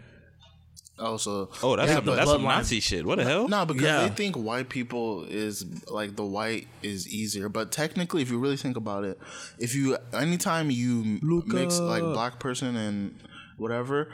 Also, 0.98 1.48
oh, 1.62 1.76
that's 1.76 1.88
yeah, 1.88 1.94
some, 1.96 2.04
that's 2.04 2.30
some. 2.30 2.42
Nazi 2.42 2.78
shit. 2.80 3.06
What 3.06 3.16
the 3.16 3.24
hell? 3.24 3.48
No, 3.48 3.64
because 3.64 3.82
Yeah. 3.82 4.02
they 4.06 4.14
think 4.14 4.36
white 4.36 4.68
people 4.68 5.24
is 5.24 5.64
like 5.90 6.14
the 6.14 6.24
white 6.24 6.68
is 6.82 7.08
easier, 7.08 7.48
but 7.48 7.72
technically, 7.72 8.20
if 8.20 8.30
you 8.30 8.38
really 8.38 8.58
think 8.58 8.76
about 8.76 9.04
it, 9.04 9.18
if 9.58 9.74
you 9.74 9.96
anytime 10.12 10.70
you 10.70 11.18
mix 11.46 11.78
like 11.78 12.02
black 12.02 12.38
person 12.38 12.76
and 12.76 13.18
whatever, 13.56 14.12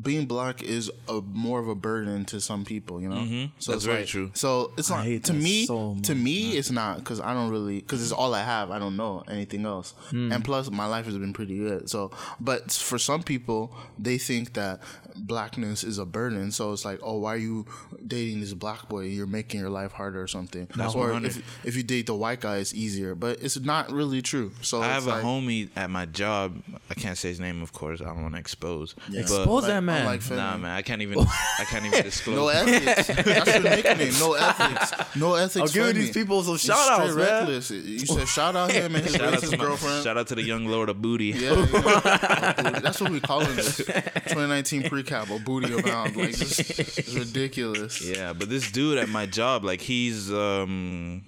being 0.00 0.26
black 0.26 0.62
is 0.62 0.90
a 1.08 1.20
more 1.32 1.58
of 1.60 1.68
a 1.68 1.74
burden 1.74 2.24
to 2.26 2.40
some 2.40 2.64
people, 2.64 3.00
you 3.00 3.08
know. 3.08 3.16
So 3.16 3.22
Mm-hmm. 3.28 3.42
That's 3.56 3.68
it's 3.68 3.84
very 3.84 3.98
like- 4.00 4.06
true. 4.08 4.30
So 4.34 4.72
it's 4.76 4.90
I 4.90 4.96
not 4.98 5.04
hate 5.06 5.24
to 5.24 5.32
that 5.32 5.38
me. 5.42 5.66
so 5.66 5.96
to 6.02 6.14
much, 6.14 6.24
me, 6.24 6.52
it's 6.56 6.70
not 6.70 6.98
because 6.98 7.20
I 7.20 7.34
don't 7.34 7.50
really 7.50 7.80
because 7.80 8.02
it's 8.02 8.12
all 8.12 8.34
I 8.34 8.42
have. 8.42 8.70
I 8.70 8.78
don't 8.78 8.96
know 8.96 9.24
anything 9.28 9.64
else, 9.66 9.92
Hmm. 10.10 10.32
and 10.32 10.44
plus 10.44 10.70
my 10.70 10.86
life 10.86 11.06
has 11.06 11.16
been 11.18 11.32
pretty 11.32 11.56
good. 11.58 11.88
So, 11.90 12.10
but 12.40 12.70
for 12.70 12.98
some 12.98 13.22
people, 13.22 13.74
they 13.98 14.18
think 14.18 14.52
that 14.54 14.80
blackness 15.16 15.82
is 15.84 15.98
a 15.98 16.04
burden. 16.04 16.52
So 16.52 16.72
it's 16.72 16.84
like, 16.84 17.00
oh, 17.02 17.18
why 17.18 17.34
are 17.34 17.38
you 17.38 17.66
dating 18.06 18.40
this 18.40 18.54
black 18.54 18.88
boy? 18.88 19.00
You're 19.04 19.26
making 19.26 19.60
your 19.60 19.70
life 19.70 19.92
harder 19.92 20.22
or 20.22 20.26
something. 20.28 20.68
That's 20.76 20.94
or 20.94 21.10
100. 21.12 21.26
if 21.30 21.66
if 21.66 21.76
you 21.76 21.82
date 21.82 22.06
the 22.06 22.14
white 22.14 22.40
guy, 22.40 22.58
it's 22.58 22.74
easier. 22.74 23.14
But 23.14 23.42
it's 23.42 23.58
not 23.58 23.90
really 23.90 24.22
true. 24.22 24.52
So 24.62 24.80
I 24.80 24.86
it's 24.86 24.94
have 24.94 25.06
a 25.06 25.10
like, 25.16 25.24
homie 25.24 25.70
at 25.76 25.90
my 25.90 26.06
job. 26.06 26.62
I 26.90 26.94
can't 26.94 27.18
say 27.18 27.28
his 27.30 27.40
name, 27.40 27.62
of 27.62 27.72
course. 27.72 28.00
I 28.00 28.04
don't 28.06 28.22
want 28.22 28.34
to 28.34 28.40
expose. 28.40 28.94
Expose 29.12 29.66
that 29.66 29.82
man. 29.88 30.00
unlike 30.02 30.22
Finn, 30.22 30.36
Nah, 30.36 30.56
man, 30.56 30.70
I 30.70 30.82
can't 30.82 31.02
even. 31.02 31.18
I 31.58 31.64
can't 31.64 31.84
even 31.86 32.02
disclose. 32.02 32.36
No 32.36 32.48
ethics. 32.48 33.06
That's 33.24 33.52
your 33.54 33.62
nickname. 33.62 34.12
No 34.20 34.34
ethics. 34.34 35.16
No 35.16 35.34
ethics. 35.34 35.56
I'm 35.56 35.74
giving 35.74 35.94
Femi. 35.96 36.06
these 36.06 36.10
people 36.12 36.42
some 36.44 36.56
shout 36.56 36.78
outs, 37.00 37.10
straight 37.12 37.24
man. 37.24 37.40
reckless. 37.40 37.70
You 37.70 37.98
said 38.06 38.28
shout 38.28 38.54
out 38.56 38.70
him 38.70 38.94
and 38.94 39.04
his 39.04 39.14
Shout 39.14 39.34
out, 39.34 39.40
racist 39.40 39.50
to 39.50 39.56
my, 39.56 39.64
girlfriend. 39.64 40.04
shout 40.04 40.16
out 40.16 40.26
to 40.28 40.34
the 40.34 40.42
young 40.42 40.66
lord 40.66 40.88
of 40.88 41.02
booty. 41.02 41.26
Yeah, 41.26 41.66
yeah. 41.72 42.80
that's 42.82 43.00
what 43.00 43.10
we 43.10 43.20
calling 43.20 43.54
this. 43.56 43.78
2019 43.78 44.88
pre-cap, 44.88 45.30
a 45.30 45.38
booty 45.38 45.72
abound. 45.76 46.16
Like 46.16 46.34
this 46.36 46.58
is 46.98 47.18
ridiculous. 47.18 48.00
Yeah, 48.00 48.32
but 48.32 48.48
this 48.48 48.70
dude 48.70 48.98
at 48.98 49.08
my 49.08 49.26
job, 49.26 49.64
like 49.64 49.80
he's 49.80 50.32
um 50.32 51.24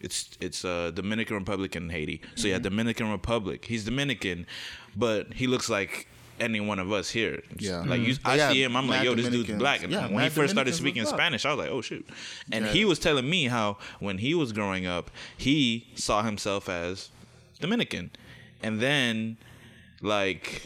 it's 0.00 0.30
it's 0.40 0.64
uh 0.64 0.90
Dominican 0.94 1.36
Republic 1.36 1.74
and 1.76 1.90
Haiti. 1.90 2.22
So 2.34 2.48
yeah, 2.48 2.58
Dominican 2.58 3.10
Republic. 3.10 3.64
He's 3.66 3.84
Dominican, 3.84 4.46
but 4.96 5.34
he 5.34 5.46
looks 5.46 5.68
like 5.68 6.06
any 6.40 6.60
one 6.60 6.78
of 6.78 6.90
us 6.92 7.10
here. 7.10 7.42
Yeah. 7.58 7.84
Like 7.86 8.00
you 8.00 8.14
mm-hmm. 8.14 8.26
I 8.26 8.36
Yeah, 8.36 8.52
see 8.52 8.62
him, 8.62 8.76
I'm 8.76 8.88
like, 8.88 9.04
yo, 9.04 9.14
this 9.14 9.28
dude's 9.28 9.50
black. 9.52 9.82
And 9.82 9.92
Yeah, 9.92 10.08
when 10.08 10.24
he 10.24 10.30
first 10.30 10.52
started 10.52 10.74
speaking. 10.74 11.04
Spanish, 11.06 11.44
I 11.44 11.50
was 11.50 11.58
like, 11.58 11.70
oh 11.70 11.80
shoot. 11.80 12.08
And 12.52 12.66
Yeah. 12.66 12.72
he 12.72 12.84
was 12.84 12.98
telling 12.98 13.28
me 13.28 13.46
how 13.46 13.78
when 13.98 14.18
he 14.18 14.34
was 14.34 14.52
growing 14.52 14.86
up, 14.86 15.10
he 15.36 15.88
saw 15.94 16.22
himself 16.22 16.68
as 16.68 17.10
Dominican. 17.60 18.10
And 18.62 18.80
then 18.80 19.36
like 20.02 20.62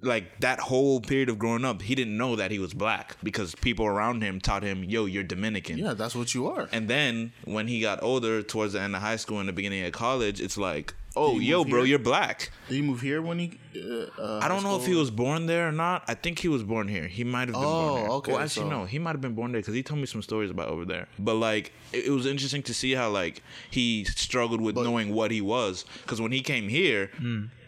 like 0.00 0.40
that 0.40 0.60
whole 0.60 1.00
period 1.00 1.28
of 1.28 1.38
growing 1.38 1.64
up, 1.64 1.82
he 1.82 1.94
didn't 1.94 2.16
know 2.16 2.36
that 2.36 2.50
he 2.50 2.58
was 2.58 2.72
black 2.72 3.16
because 3.22 3.54
people 3.56 3.84
around 3.86 4.22
him 4.22 4.40
taught 4.40 4.62
him, 4.62 4.84
"Yo, 4.84 5.06
you're 5.06 5.24
Dominican." 5.24 5.78
Yeah, 5.78 5.94
that's 5.94 6.14
what 6.14 6.34
you 6.34 6.46
are. 6.48 6.68
And 6.70 6.88
then 6.88 7.32
when 7.44 7.66
he 7.66 7.80
got 7.80 8.02
older, 8.02 8.42
towards 8.42 8.74
the 8.74 8.80
end 8.80 8.94
of 8.94 9.02
high 9.02 9.16
school 9.16 9.40
and 9.40 9.48
the 9.48 9.52
beginning 9.52 9.84
of 9.84 9.92
college, 9.92 10.40
it's 10.40 10.56
like, 10.56 10.94
"Oh, 11.18 11.38
yo, 11.38 11.58
move 11.64 11.68
bro, 11.70 11.82
you're 11.82 11.98
black." 11.98 12.50
Did 12.68 12.74
he 12.76 12.82
move 12.82 13.00
here 13.00 13.20
when 13.20 13.38
he? 13.38 13.58
Uh, 13.76 14.06
uh, 14.20 14.40
I 14.42 14.48
don't 14.48 14.62
know 14.62 14.76
if 14.80 14.86
he 14.86 14.94
was 14.94 15.10
born 15.10 15.46
there 15.46 15.68
or 15.68 15.72
not. 15.72 16.04
I 16.08 16.14
think 16.14 16.38
he 16.38 16.48
was 16.48 16.62
born 16.62 16.88
here. 16.88 17.06
He 17.06 17.24
might 17.24 17.48
have 17.48 17.54
been 17.54 17.64
Oh, 17.64 17.88
born 17.88 18.00
here. 18.02 18.10
okay, 18.10 18.32
Well, 18.32 18.40
actually, 18.42 18.70
so- 18.70 18.76
no, 18.78 18.84
he 18.84 18.98
might 18.98 19.12
have 19.12 19.20
been 19.20 19.34
born 19.34 19.52
there 19.52 19.60
because 19.60 19.74
he 19.74 19.82
told 19.82 20.00
me 20.00 20.06
some 20.06 20.22
stories 20.22 20.50
about 20.50 20.68
over 20.68 20.84
there. 20.84 21.06
But 21.18 21.34
like, 21.34 21.72
it, 21.92 22.06
it 22.06 22.10
was 22.10 22.26
interesting 22.26 22.62
to 22.64 22.74
see 22.74 22.92
how 22.92 23.10
like 23.10 23.42
he 23.70 24.04
struggled 24.04 24.60
with 24.60 24.76
knowing 24.76 25.12
what 25.14 25.30
he 25.30 25.40
was. 25.40 25.84
Because 26.02 26.20
when 26.20 26.32
he 26.32 26.40
came 26.40 26.68
here, 26.68 27.10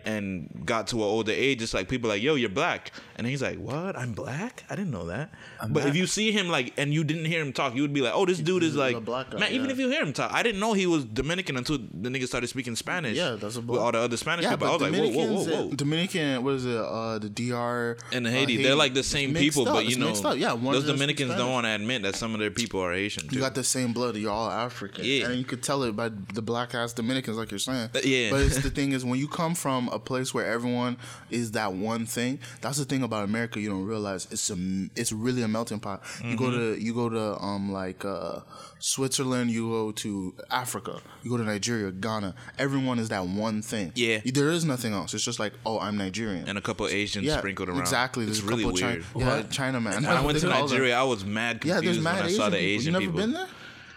and 0.04 0.62
got 0.64 0.88
to 0.88 0.97
an 0.97 1.02
older 1.02 1.33
age, 1.33 1.62
it's 1.62 1.75
like 1.75 1.88
people 1.88 2.09
like, 2.09 2.23
"Yo, 2.23 2.35
you're 2.35 2.49
black," 2.49 2.92
and 3.16 3.26
he's 3.26 3.42
like, 3.42 3.59
"What? 3.59 3.97
I'm 3.97 4.12
black? 4.12 4.64
I 4.71 4.76
didn't 4.76 4.90
know 4.90 5.07
that." 5.07 5.33
but 5.69 5.87
if 5.87 5.97
you 5.97 6.07
see 6.07 6.33
him 6.33 6.49
like, 6.49 6.73
and 6.76 6.92
you 6.92 7.04
didn't 7.04 7.26
hear 7.26 7.40
him 7.40 7.52
talk, 7.52 7.75
you 7.75 7.83
would 7.83 7.92
be 7.92 8.00
like, 8.00 8.12
"Oh, 8.14 8.26
this 8.26 8.38
dude 8.38 8.62
is 8.62 8.76
like 8.76 9.04
black 9.04 9.30
guy, 9.30 9.38
man." 9.38 9.52
Even 9.52 9.71
if 9.71 9.78
you 9.78 9.88
hear 9.88 10.02
him 10.02 10.12
talk, 10.12 10.33
I 10.33 10.42
didn't 10.42 10.61
know 10.61 10.73
he 10.73 10.87
was 10.87 11.04
Dominican 11.04 11.57
until 11.57 11.78
the 11.78 12.09
nigga 12.09 12.26
started 12.26 12.47
speaking 12.49 12.76
Spanish. 12.76 13.16
Yeah, 13.16 13.37
that's 13.40 13.57
a 13.57 13.61
with 13.61 13.80
all 13.80 13.92
the 13.92 13.99
other 13.99 14.16
Spanish 14.16 14.45
Yeah, 14.45 14.52
people. 14.52 14.69
I 14.69 14.73
was 14.73 14.83
like, 14.83 14.92
whoa, 14.92 15.09
whoa, 15.11 15.26
whoa, 15.45 15.66
whoa. 15.66 15.71
Dominican, 15.75 16.42
what 16.45 16.54
is 16.54 16.66
it? 16.66 16.76
Uh, 16.76 17.19
the 17.19 17.28
DR 17.28 17.97
And 18.12 18.26
uh, 18.26 18.30
Haiti, 18.30 18.62
they're 18.62 18.75
like 18.75 18.95
the 18.95 19.02
same 19.02 19.35
people, 19.35 19.66
up. 19.69 19.75
but 19.75 19.85
you 19.85 19.90
It's 20.09 20.23
know, 20.23 20.33
yeah, 20.33 20.54
those 20.57 20.87
Dominicans 20.87 21.35
don't 21.35 21.50
want 21.52 21.66
to 21.66 21.71
admit 21.71 22.02
that 22.02 22.16
some 22.16 22.35
of 22.35 22.40
their 22.40 22.50
people 22.50 22.80
are 22.80 22.92
Asian 22.92 23.28
too. 23.28 23.35
You 23.37 23.40
got 23.40 23.54
the 23.54 23.64
same 23.64 23.92
blood. 23.92 24.16
You're 24.16 24.33
all 24.33 24.50
African. 24.50 25.04
Yeah. 25.04 25.28
And 25.28 25.37
you 25.38 25.45
could 25.45 25.62
tell 25.62 25.83
it 25.83 25.95
by 25.97 26.09
the 26.09 26.42
black 26.42 26.75
ass 26.75 26.92
Dominicans, 26.92 27.37
like 27.37 27.50
you're 27.50 27.59
saying. 27.59 27.90
Uh, 27.95 28.00
yeah. 28.04 28.30
But 28.30 28.40
it's 28.42 28.62
the 28.62 28.71
thing 28.71 28.92
is, 28.92 29.04
when 29.04 29.19
you 29.19 29.28
come 29.28 29.54
from 29.54 29.88
a 29.90 29.99
place 29.99 30.32
where 30.35 30.47
everyone 30.47 30.97
is 31.30 31.52
that 31.52 31.73
one 31.73 32.06
thing, 32.06 32.38
that's 32.61 32.78
the 32.78 32.85
thing 32.85 33.02
about 33.02 33.25
America. 33.25 33.61
You 33.61 33.70
don't 33.70 33.85
realize 33.87 34.26
it's 34.30 34.50
a, 34.50 34.56
it's 34.97 35.12
really 35.12 35.42
a 35.42 35.49
melting 35.49 35.80
pot. 35.80 36.02
You 36.25 36.37
go 36.37 36.44
Mm-hmm. 36.47 36.75
to, 36.75 36.80
you 36.82 36.94
go 36.94 37.09
to, 37.09 37.38
um, 37.42 37.70
like, 37.73 38.04
uh, 38.04 38.40
Switzerland. 38.78 39.50
You 39.50 39.68
go 39.68 39.92
to 39.92 40.35
Africa. 40.50 41.00
You 41.23 41.30
go 41.30 41.37
to 41.37 41.44
Nigeria, 41.44 41.90
Ghana. 41.92 42.35
Everyone 42.59 42.99
is 42.99 43.11
that 43.11 43.26
one 43.26 43.62
thing. 43.62 43.92
Yeah. 43.94 44.20
There 44.25 44.50
is 44.50 44.64
nothing 44.64 44.92
else. 44.94 45.12
It's 45.14 45.25
just 45.25 45.38
like, 45.38 45.52
oh, 45.66 45.78
I'm 45.78 45.97
Nigerian. 45.97 46.49
and 46.49 46.56
a 46.56 46.61
couple 46.62 46.87
Asians 46.87 47.26
yeah, 47.26 47.38
sprinkled 47.38 47.68
around. 47.68 47.80
Exactly. 47.80 48.25
It's 48.25 48.38
There's 48.40 48.49
really 48.50 48.64
weird. 48.64 48.78
China, 48.78 49.04
yeah, 49.16 49.42
China 49.50 49.80
man. 49.80 49.94
When 50.02 50.06
I 50.06 50.20
went 50.25 50.38
to 50.40 50.47
Nigeria, 50.49 50.97
I 50.99 51.02
was 51.02 51.25
mad 51.25 51.61
Yeah, 51.64 51.75
confused 51.75 51.97
there's 51.97 52.04
mad 52.04 52.16
when 52.25 52.25
I 52.26 52.37
saw 52.37 52.49
the 52.49 52.56
people. 52.56 52.66
Asian 52.75 52.94
You 52.94 53.00
never 53.00 53.04
people. 53.12 53.20
been 53.20 53.32
there? 53.32 53.49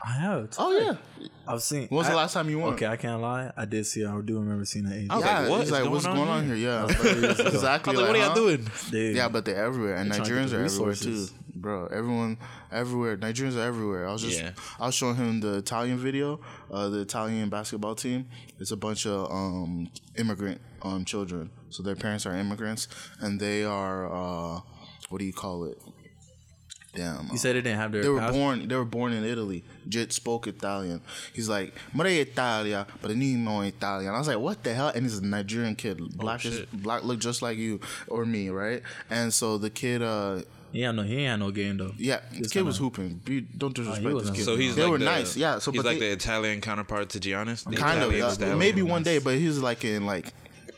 I 0.06 0.12
have. 0.12 0.50
Oh 0.58 0.78
yeah. 0.78 1.28
I've 1.48 1.62
seen. 1.62 1.88
When 1.88 2.00
was 2.00 2.10
the 2.10 2.16
last 2.16 2.34
time 2.34 2.50
you 2.50 2.60
went? 2.60 2.74
Okay, 2.76 2.88
I 2.88 2.98
can't 2.98 3.22
lie. 3.22 3.52
I 3.56 3.66
did 3.66 3.86
see. 3.86 4.06
I 4.06 4.20
do 4.22 4.40
remember 4.40 4.66
seeing 4.66 4.86
an 4.86 4.94
Asian. 4.94 5.12
I 5.12 5.16
was 5.16 5.26
yeah, 5.26 5.40
like, 5.40 5.50
what 5.50 5.62
it's 5.62 5.72
like, 5.72 5.82
going 5.82 5.94
what's 5.94 6.06
on 6.06 6.16
going 6.16 6.30
on 6.30 6.46
here? 6.46 6.56
here? 6.56 6.86
Yeah, 6.86 7.32
exactly. 7.48 7.96
Like, 7.96 8.08
what 8.08 8.16
are 8.16 8.20
y'all 8.20 8.30
huh? 8.30 8.36
doing? 8.36 8.68
Dude. 8.92 9.16
Yeah, 9.16 9.30
but 9.30 9.46
they're 9.46 9.64
everywhere, 9.64 9.96
and 9.96 10.12
They're 10.12 10.22
Nigerians 10.22 10.54
are 10.54 10.64
everywhere 10.64 10.96
too, 10.96 11.28
bro. 11.56 11.88
Everyone, 11.88 12.38
everywhere. 12.72 13.18
Nigerians 13.18 13.56
are 13.56 13.62
everywhere. 13.62 14.08
I 14.08 14.12
was 14.12 14.24
just, 14.24 14.42
Yeah. 14.42 14.52
I 14.80 14.88
was 14.88 14.96
showing 14.96 15.16
him 15.16 15.40
the 15.40 15.58
Italian 15.58 15.98
video, 15.98 16.42
uh, 16.72 16.90
the 16.90 17.00
Italian 17.00 17.50
basketball 17.50 17.96
team. 17.96 18.28
It's 18.60 18.72
a 18.72 18.78
bunch 18.78 19.06
of 19.06 19.32
um, 19.32 19.90
immigrant 20.18 20.60
um, 20.82 21.06
children, 21.06 21.50
so 21.70 21.82
their 21.82 21.96
parents 21.96 22.26
are 22.26 22.36
immigrants, 22.36 22.88
and 23.20 23.40
they 23.40 23.64
are, 23.64 24.06
uh, 24.14 24.60
what 25.10 25.20
do 25.20 25.26
you 25.26 25.34
call 25.34 25.66
it? 25.66 25.78
Damn. 26.96 27.28
You 27.32 27.38
said 27.38 27.56
they 27.56 27.62
didn't 27.62 27.80
have 27.80 27.92
their. 27.92 28.04
They 28.04 28.10
were 28.10 28.20
pass- 28.20 28.32
born. 28.34 28.68
They 28.68 28.76
were 28.76 28.86
born 28.86 29.14
in 29.14 29.24
Italy. 29.24 29.64
Jit 29.90 30.14
spoke 30.14 30.46
Italian. 30.48 31.02
He's 31.34 31.50
like, 31.50 31.74
"Mare 31.94 32.08
Italia, 32.08 32.86
but 33.02 33.10
I 33.12 33.16
need 33.16 33.38
no 33.40 33.62
Italian." 33.62 34.14
I 34.14 34.20
was 34.20 34.28
like, 34.28 34.38
"What 34.38 34.64
the 34.64 34.74
hell?" 34.76 34.90
And 34.90 35.04
he's 35.04 35.18
a 35.18 35.26
Nigerian 35.26 35.76
kid. 35.76 35.98
Black 36.16 36.46
is 36.46 36.66
black, 36.72 37.04
look 37.04 37.20
just 37.20 37.42
like 37.42 37.58
you 37.58 37.80
or 38.08 38.26
me, 38.26 38.50
right? 38.50 38.84
And 39.10 39.34
so 39.34 39.58
the 39.58 39.72
kid, 39.72 40.04
uh, 40.04 40.42
He 40.72 40.84
ain't 40.84 40.96
no. 40.96 41.02
He 41.04 41.18
ain't 41.18 41.30
had 41.32 41.40
no 41.40 41.50
game 41.52 41.78
though. 41.78 41.94
yeah, 41.98 42.20
the 42.32 42.38
Just 42.38 42.52
kid 42.52 42.60
kinda- 42.60 42.66
was 42.68 42.78
hooping. 42.78 43.22
You 43.28 43.42
don't 43.42 43.74
disrespect 43.76 44.14
was 44.14 44.28
this 44.30 44.36
kid. 44.38 44.46
So 44.46 44.56
he's 44.56 44.76
they 44.76 44.84
like 44.84 44.92
were 44.92 44.98
the, 45.00 45.06
nice, 45.06 45.36
yeah. 45.36 45.58
So 45.60 45.72
he's 45.72 45.80
but 45.82 45.88
like 45.88 46.00
they, 46.00 46.10
the 46.10 46.14
Italian 46.14 46.62
counterpart 46.62 47.10
to 47.10 47.20
Giannis. 47.20 47.64
The 47.68 47.76
kind 47.76 47.98
of 48.04 48.10
Italian 48.12 48.20
yeah, 48.28 48.34
style. 48.34 48.58
maybe 48.58 48.82
one 48.84 49.02
day, 49.04 49.18
but 49.18 49.36
he 49.36 49.48
was 49.48 49.62
like 49.64 49.84
in 49.84 50.06
like 50.06 50.28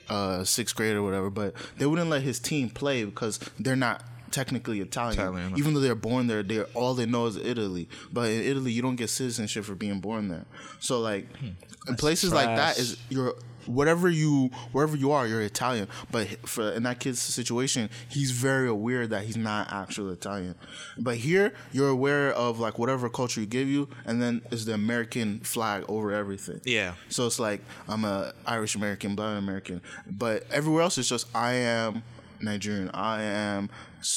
uh 0.10 0.44
sixth 0.46 0.76
grade 0.76 0.96
or 0.96 1.04
whatever. 1.04 1.30
But 1.30 1.56
they 1.78 1.86
wouldn't 1.86 2.10
let 2.10 2.22
his 2.22 2.40
team 2.40 2.70
play 2.70 3.04
because 3.06 3.40
they're 3.60 3.76
not 3.76 4.02
technically 4.36 4.82
Italian. 4.82 5.14
Italian. 5.18 5.54
Even 5.58 5.74
though 5.74 5.80
they're 5.80 5.96
born 5.96 6.28
there, 6.28 6.44
they 6.44 6.58
are 6.58 6.68
all 6.74 6.94
they 6.94 7.06
know 7.06 7.26
is 7.26 7.38
Italy. 7.38 7.88
But 8.12 8.30
in 8.30 8.42
Italy, 8.42 8.72
you 8.74 8.82
don't 8.82 8.98
get 8.98 9.10
citizenship 9.10 9.64
for 9.64 9.76
being 9.76 10.02
born 10.02 10.28
there. 10.28 10.46
So 10.80 11.00
like 11.00 11.34
hmm. 11.38 11.50
in 11.88 11.96
places 11.96 12.34
like 12.34 12.48
that 12.48 12.76
trash. 12.76 12.80
is 12.80 12.98
you're 13.10 13.36
whatever 13.66 14.10
you 14.10 14.52
wherever 14.74 14.96
you 14.98 15.14
are, 15.14 15.26
you're 15.26 15.42
Italian. 15.42 15.88
But 16.12 16.28
for 16.48 16.70
in 16.74 16.84
that 16.84 17.00
kid's 17.00 17.20
situation, 17.20 17.90
he's 18.10 18.32
very 18.32 18.68
aware 18.68 19.08
that 19.08 19.24
he's 19.24 19.38
not 19.38 19.72
actually 19.72 20.12
Italian. 20.12 20.56
But 20.98 21.16
here, 21.16 21.54
you're 21.72 21.90
aware 21.90 22.34
of 22.34 22.60
like 22.60 22.78
whatever 22.78 23.10
culture 23.10 23.40
you 23.40 23.48
give 23.48 23.70
you, 23.70 23.88
and 24.06 24.22
then 24.22 24.42
it's 24.52 24.66
the 24.66 24.74
American 24.74 25.40
flag 25.40 25.86
over 25.88 26.12
everything. 26.12 26.60
Yeah. 26.66 26.96
So 27.08 27.26
it's 27.26 27.40
like 27.40 27.62
I'm 27.88 28.04
a 28.04 28.34
Irish 28.46 28.76
American, 28.76 29.16
black 29.16 29.38
American, 29.38 29.82
but 30.06 30.46
everywhere 30.52 30.84
else 30.84 30.98
it's 30.98 31.10
just 31.10 31.28
I 31.34 31.54
am 31.54 32.04
Nigerian, 32.46 32.90
I 32.94 33.24
am 33.24 33.70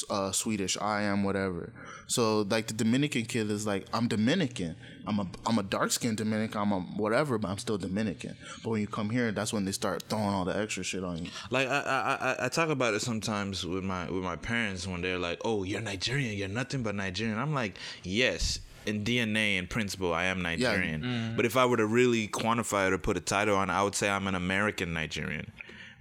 uh, 0.09 0.31
Swedish, 0.31 0.77
I 0.79 1.01
am 1.01 1.23
whatever. 1.23 1.73
So 2.07 2.41
like 2.41 2.67
the 2.67 2.73
Dominican 2.73 3.25
kid 3.25 3.51
is 3.51 3.67
like 3.67 3.85
I'm 3.93 4.07
Dominican. 4.07 4.75
I'm 5.05 5.19
a 5.19 5.27
I'm 5.45 5.57
a 5.59 5.63
dark 5.63 5.91
skinned 5.91 6.17
Dominican. 6.17 6.61
I'm 6.61 6.71
a 6.71 6.79
whatever, 6.79 7.37
but 7.37 7.49
I'm 7.49 7.57
still 7.57 7.77
Dominican. 7.77 8.35
But 8.63 8.69
when 8.69 8.81
you 8.81 8.87
come 8.87 9.09
here, 9.09 9.31
that's 9.31 9.51
when 9.51 9.65
they 9.65 9.71
start 9.71 10.03
throwing 10.09 10.25
all 10.25 10.45
the 10.45 10.57
extra 10.57 10.83
shit 10.83 11.03
on 11.03 11.25
you. 11.25 11.31
Like 11.51 11.67
I, 11.67 11.79
I 11.81 12.31
I 12.31 12.45
I 12.45 12.49
talk 12.49 12.69
about 12.69 12.93
it 12.93 13.01
sometimes 13.01 13.65
with 13.65 13.83
my 13.83 14.09
with 14.09 14.23
my 14.23 14.35
parents 14.37 14.87
when 14.87 15.01
they're 15.01 15.19
like, 15.19 15.39
"Oh, 15.43 15.63
you're 15.63 15.81
Nigerian. 15.81 16.37
You're 16.37 16.47
nothing 16.47 16.81
but 16.83 16.95
Nigerian." 16.95 17.37
I'm 17.37 17.53
like, 17.53 17.77
"Yes." 18.03 18.59
In 18.85 19.03
DNA 19.03 19.59
and 19.59 19.69
principle, 19.69 20.13
I 20.13 20.23
am 20.25 20.41
Nigerian. 20.41 21.33
But 21.35 21.45
if 21.45 21.57
I 21.57 21.65
were 21.65 21.77
to 21.77 21.85
really 21.85 22.27
quantify 22.27 22.87
it 22.87 22.93
or 22.93 22.97
put 22.97 23.17
a 23.17 23.19
title 23.19 23.55
on, 23.57 23.69
I 23.69 23.83
would 23.83 23.93
say 23.93 24.09
I'm 24.09 24.25
an 24.25 24.33
American 24.35 24.93
Nigerian, 24.93 25.51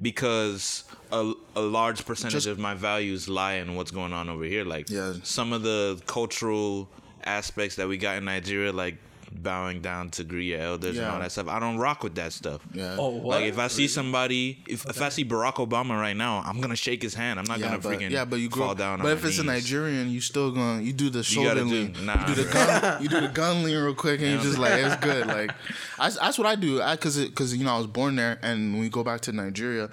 because 0.00 0.84
a, 1.12 1.32
a 1.56 1.60
large 1.60 2.04
percentage 2.04 2.34
Just- 2.44 2.46
of 2.46 2.58
my 2.58 2.74
values 2.74 3.28
lie 3.28 3.54
in 3.54 3.74
what's 3.74 3.90
going 3.90 4.12
on 4.12 4.28
over 4.28 4.44
here. 4.44 4.64
Like 4.64 4.90
Yeah. 4.90 5.14
some 5.22 5.52
of 5.52 5.62
the 5.62 6.00
cultural 6.06 6.88
aspects 7.24 7.76
that 7.76 7.88
we 7.88 7.98
got 7.98 8.16
in 8.18 8.24
Nigeria, 8.24 8.72
like 8.72 8.96
bowing 9.32 9.80
down 9.80 10.10
to 10.10 10.24
greet 10.24 10.46
your 10.46 10.60
elders 10.60 10.96
and 10.98 11.06
all 11.06 11.18
that 11.20 11.32
stuff. 11.32 11.48
I 11.48 11.58
don't 11.60 11.78
rock 11.78 12.02
with 12.02 12.14
that 12.16 12.32
stuff. 12.32 12.60
Yeah. 12.72 12.96
Oh, 12.98 13.10
what? 13.10 13.40
Like 13.40 13.44
if 13.44 13.58
I 13.58 13.68
see 13.68 13.88
somebody, 13.88 14.58
if, 14.68 14.84
if 14.86 15.00
I 15.02 15.08
see 15.08 15.24
Barack 15.24 15.54
Obama 15.54 15.98
right 16.00 16.16
now, 16.16 16.42
I'm 16.44 16.60
gonna 16.60 16.76
shake 16.76 17.02
his 17.02 17.14
hand. 17.14 17.38
I'm 17.38 17.44
not 17.46 17.58
Yeah, 17.58 17.68
gonna 17.68 17.78
but, 17.78 17.92
freaking 17.92 18.10
yeah, 18.10 18.24
but 18.24 18.36
you 18.36 18.50
fall 18.50 18.68
grow, 18.68 18.74
down. 18.74 18.98
But 18.98 19.06
on 19.06 19.12
if 19.12 19.22
my 19.22 19.28
it's 19.28 19.38
a. 19.38 19.44
Nigerian, 19.44 20.10
you 20.10 20.20
still 20.20 20.50
gonna 20.50 20.82
you 20.82 20.92
do 20.92 21.10
the 21.10 21.22
shoulder 21.22 21.50
gotta 21.50 21.60
do- 21.60 21.66
lean, 21.66 21.94
nah, 22.04 22.28
you 22.28 22.34
do 22.34 22.42
the 22.42 22.52
gun, 22.52 23.02
you 23.02 23.08
do 23.08 23.20
the 23.20 23.28
gun 23.28 23.62
lean 23.62 23.76
real 23.76 23.94
quick, 23.94 24.20
and 24.20 24.30
you 24.30 24.38
just 24.38 24.58
like 24.58 24.72
it's 24.74 24.96
good. 24.96 25.26
Like 25.38 25.50
I, 25.98 26.10
that's 26.10 26.38
what 26.38 26.46
I 26.46 26.54
do. 26.54 26.80
I 26.80 26.94
because 26.94 27.18
because 27.18 27.54
you 27.54 27.64
know 27.64 27.74
I 27.74 27.78
was 27.78 27.86
born 27.86 28.16
there, 28.16 28.38
and 28.42 28.72
when 28.72 28.80
we 28.80 28.88
go 28.88 29.04
back 29.04 29.20
to 29.22 29.32
Nigeria, 29.32 29.88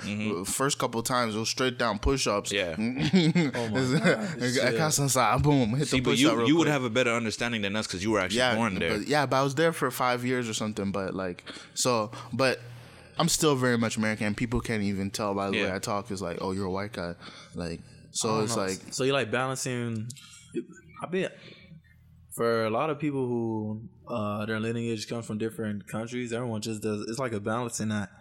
first 0.45 0.77
couple 0.77 0.99
of 0.99 1.05
times 1.05 1.35
it 1.35 1.39
was 1.39 1.49
straight 1.49 1.77
down 1.77 1.99
push 1.99 2.27
ups. 2.27 2.51
Mm-hmm. 2.51 2.99
Yeah. 3.15 3.51
Oh 3.55 3.69
my 3.69 3.99
God. 4.55 4.73
I 4.73 4.77
got 4.77 4.93
some 4.93 5.09
side, 5.09 5.41
boom, 5.43 5.69
hit 5.75 5.87
See, 5.87 5.97
the 5.97 6.03
but 6.03 6.11
push 6.11 6.19
you 6.19 6.29
up 6.29 6.37
real 6.37 6.47
you 6.47 6.55
would 6.57 6.67
have 6.67 6.83
a 6.83 6.89
better 6.89 7.11
understanding 7.11 7.61
than 7.61 7.75
us 7.75 7.87
because 7.87 8.03
you 8.03 8.11
were 8.11 8.19
actually 8.19 8.39
yeah, 8.39 8.55
born 8.55 8.75
there. 8.75 8.97
But, 8.97 9.07
yeah, 9.07 9.24
but 9.25 9.37
I 9.37 9.43
was 9.43 9.55
there 9.55 9.73
for 9.73 9.89
five 9.91 10.25
years 10.25 10.49
or 10.49 10.53
something. 10.53 10.91
But 10.91 11.13
like, 11.13 11.43
so, 11.73 12.11
but 12.33 12.59
I'm 13.17 13.29
still 13.29 13.55
very 13.55 13.77
much 13.77 13.97
American. 13.97 14.27
and 14.27 14.37
People 14.37 14.61
can't 14.61 14.83
even 14.83 15.11
tell 15.11 15.33
by 15.33 15.49
the 15.49 15.63
way 15.63 15.71
I 15.71 15.79
talk. 15.79 16.11
Is 16.11 16.21
like, 16.21 16.37
oh, 16.41 16.51
you're 16.51 16.65
a 16.65 16.71
white 16.71 16.93
guy. 16.93 17.15
Like, 17.53 17.81
so 18.11 18.41
it's 18.41 18.55
know. 18.55 18.63
like, 18.63 18.79
so 18.91 19.03
you 19.03 19.13
like 19.13 19.31
balancing. 19.31 20.07
I 21.03 21.07
bet 21.07 21.37
for 22.35 22.65
a 22.65 22.69
lot 22.69 22.89
of 22.89 22.99
people 22.99 23.27
who 23.27 23.81
uh, 24.07 24.45
their 24.45 24.59
lineage 24.59 25.07
comes 25.07 25.25
from 25.25 25.37
different 25.37 25.87
countries, 25.87 26.33
everyone 26.33 26.61
just 26.61 26.81
does. 26.81 27.05
It's 27.09 27.19
like 27.19 27.31
a 27.31 27.39
balancing 27.39 27.91
act. 27.91 28.11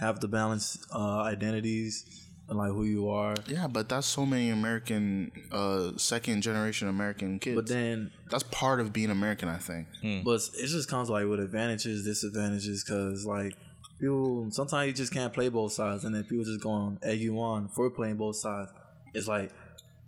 Have 0.00 0.20
to 0.20 0.28
balance 0.28 0.78
uh, 0.94 1.22
identities 1.22 2.27
and 2.48 2.56
like 2.58 2.70
who 2.70 2.84
you 2.84 3.08
are. 3.10 3.34
yeah, 3.46 3.66
but 3.66 3.88
that's 3.88 4.06
so 4.06 4.24
many 4.24 4.50
American, 4.50 5.30
uh, 5.52 5.92
second 5.96 6.40
generation 6.42 6.88
American 6.88 7.38
kids. 7.38 7.56
But 7.56 7.66
then, 7.68 8.10
that's 8.30 8.44
part 8.44 8.80
of 8.80 8.92
being 8.92 9.10
American, 9.10 9.48
I 9.48 9.58
think. 9.58 9.86
but 10.24 10.40
it 10.54 10.66
just 10.66 10.88
comes 10.88 11.10
like 11.10 11.26
with 11.26 11.40
advantages, 11.40 12.04
disadvantages, 12.04 12.84
because 12.84 13.26
like 13.26 13.54
people 14.00 14.48
sometimes 14.50 14.86
you 14.86 14.92
just 14.94 15.12
can't 15.12 15.32
play 15.32 15.48
both 15.48 15.72
sides, 15.72 16.04
and 16.04 16.14
then 16.14 16.24
people 16.24 16.44
just 16.44 16.60
go 16.62 16.70
on 16.70 16.98
egg 17.02 17.20
you 17.20 17.38
on 17.40 17.68
for 17.68 17.90
playing 17.90 18.16
both 18.16 18.36
sides. 18.36 18.70
It's 19.14 19.28
like 19.28 19.50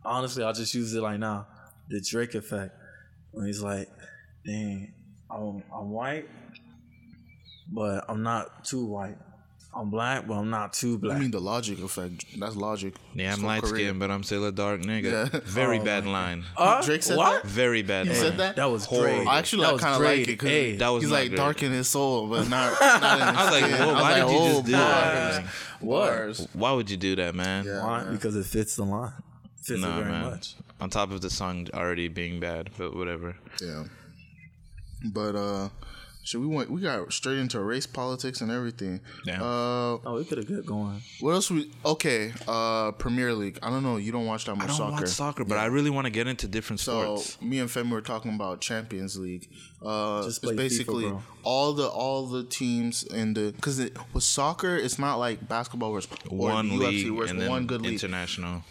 honestly, 0.04 0.42
I'll 0.42 0.54
just 0.54 0.74
use 0.74 0.94
it 0.94 1.00
like 1.02 1.18
now 1.18 1.46
the 1.88 2.00
Drake 2.00 2.34
effect 2.34 2.74
when 3.32 3.46
he's 3.46 3.60
like, 3.62 3.88
"Dang, 4.46 4.92
I'm 5.30 5.62
I'm 5.74 5.90
white, 5.90 6.28
but 7.72 8.04
I'm 8.08 8.22
not 8.22 8.64
too 8.64 8.86
white. 8.86 9.18
I'm 9.72 9.88
black, 9.88 10.26
but 10.26 10.34
I'm 10.34 10.50
not 10.50 10.72
too 10.72 10.98
black. 10.98 11.16
I 11.16 11.20
mean, 11.20 11.30
the 11.30 11.40
logic 11.40 11.78
effect. 11.80 12.24
That's 12.40 12.56
logic. 12.56 12.94
yeah, 13.14 13.30
I'm 13.32 13.36
from 13.38 13.46
light 13.46 13.62
Korea. 13.62 13.84
skinned, 13.86 14.00
but 14.00 14.10
I'm 14.10 14.24
still 14.24 14.44
a 14.46 14.50
dark 14.50 14.80
nigga. 14.80 15.32
Yeah. 15.32 15.40
Very 15.44 15.78
Oh, 15.78 15.84
bad 15.84 16.06
line. 16.06 16.44
Uh, 16.56 16.82
Drake 16.82 17.04
said 17.04 17.16
what? 17.16 17.44
that? 17.44 17.48
Very 17.48 17.82
bad 17.82 18.06
He 18.06 18.12
line. 18.12 18.20
said 18.20 18.38
that. 18.38 18.56
That 18.56 18.64
was 18.64 18.84
Horrible. 18.86 19.16
great. 19.18 19.28
I 19.28 19.38
actually 19.38 19.62
that 19.66 19.74
I 19.74 19.78
kind 19.78 19.94
of 19.94 20.00
like 20.02 20.18
it 20.20 20.26
because 20.26 20.48
Hey, 20.48 20.76
That 20.76 20.88
was 20.88 21.04
he's 21.04 21.12
like 21.12 21.28
great. 21.28 21.36
dark 21.36 21.62
in 21.62 21.70
his 21.70 21.86
soul, 21.88 22.26
but 22.26 22.48
not. 22.48 22.80
not 22.80 23.20
in 23.20 23.28
his 23.28 23.36
I 23.36 23.44
was 23.44 23.52
like, 23.62 23.64
skin. 23.72 23.78
whoa, 23.86 23.92
was 23.94 24.02
why 24.02 24.10
like, 24.12 24.26
did 24.26 24.32
you 24.32 24.38
oh, 24.40 24.48
just 24.54 24.64
do 24.66 24.72
that? 24.72 25.14
bars. 25.14 25.36
Like, 25.38 25.48
what? 25.80 26.46
Why 26.54 26.72
would 26.72 26.90
you 26.90 26.96
do 26.96 27.16
that, 27.16 27.34
man? 27.36 27.64
Yeah. 27.64 27.84
Why? 27.86 28.02
man. 28.02 28.12
Because 28.14 28.34
it 28.36 28.46
fits 28.46 28.74
the 28.76 28.84
line. 28.84 29.12
Fits 29.62 29.80
Nah, 29.80 29.98
it 29.98 30.00
very 30.02 30.10
man. 30.12 30.24
much. 30.30 30.56
On 30.80 30.90
top 30.90 31.12
of 31.12 31.20
the 31.20 31.30
song 31.30 31.68
already 31.74 32.08
being 32.08 32.40
bad, 32.40 32.70
but 32.76 32.96
whatever. 32.96 33.36
Yeah. 33.62 33.84
But 35.12 35.36
uh 35.36 35.68
Should 36.22 36.42
we 36.42 36.46
went 36.46 36.70
we 36.70 36.82
got 36.82 37.10
straight 37.12 37.38
into 37.38 37.58
race 37.60 37.86
politics 37.86 38.40
and 38.42 38.50
everything. 38.50 39.00
Damn. 39.24 39.42
Uh, 39.42 39.46
Oh, 40.04 40.16
we 40.16 40.24
could 40.24 40.38
have 40.38 40.46
get 40.46 40.66
going. 40.66 41.00
what 41.20 41.32
else 41.32 41.50
we? 41.50 41.70
Okay, 41.84 42.32
uh, 42.46 42.92
Premier 42.92 43.32
League. 43.32 43.58
I 43.62 43.70
don't 43.70 43.82
know. 43.82 43.96
You 43.96 44.12
don't 44.12 44.26
watch 44.26 44.44
that 44.44 44.54
much 44.54 44.64
I 44.64 44.66
don't 44.68 44.76
soccer. 44.76 44.92
watch 45.02 45.06
soccer, 45.08 45.44
but 45.44 45.56
I 45.58 45.64
really 45.66 45.90
want 45.90 46.04
to 46.06 46.10
get 46.10 46.26
into 46.26 46.46
different 46.46 46.78
So 46.80 47.16
sports. 47.16 47.40
me 47.42 47.58
and 47.58 47.68
Femi 47.70 47.90
were 47.90 48.00
talking 48.02 48.34
about 48.34 48.60
Champions 48.60 49.16
League. 49.18 49.48
Uh, 49.82 50.22
Just 50.24 50.28
it's 50.28 50.38
play 50.40 50.52
FIFA, 50.54 50.56
basically 50.56 51.12
all 51.42 51.72
the 51.72 51.88
all 51.88 52.26
the 52.26 52.44
teams 52.44 53.02
in 53.02 53.32
the 53.32 53.52
because 53.56 53.78
it 53.78 53.96
with 54.12 54.22
soccer 54.24 54.76
it's 54.76 54.98
not 54.98 55.16
like 55.16 55.48
basketball 55.48 55.90
where 55.90 55.98
it's 56.00 56.08
or 56.28 56.36
One 56.50 56.68
UFC 56.70 56.78
league 56.78 57.10
where 57.12 57.22
it's 57.22 57.30
and 57.32 57.40
then 57.40 57.48
one 57.48 57.66
good 57.66 57.80
league. 57.80 57.92
international. 57.94 58.62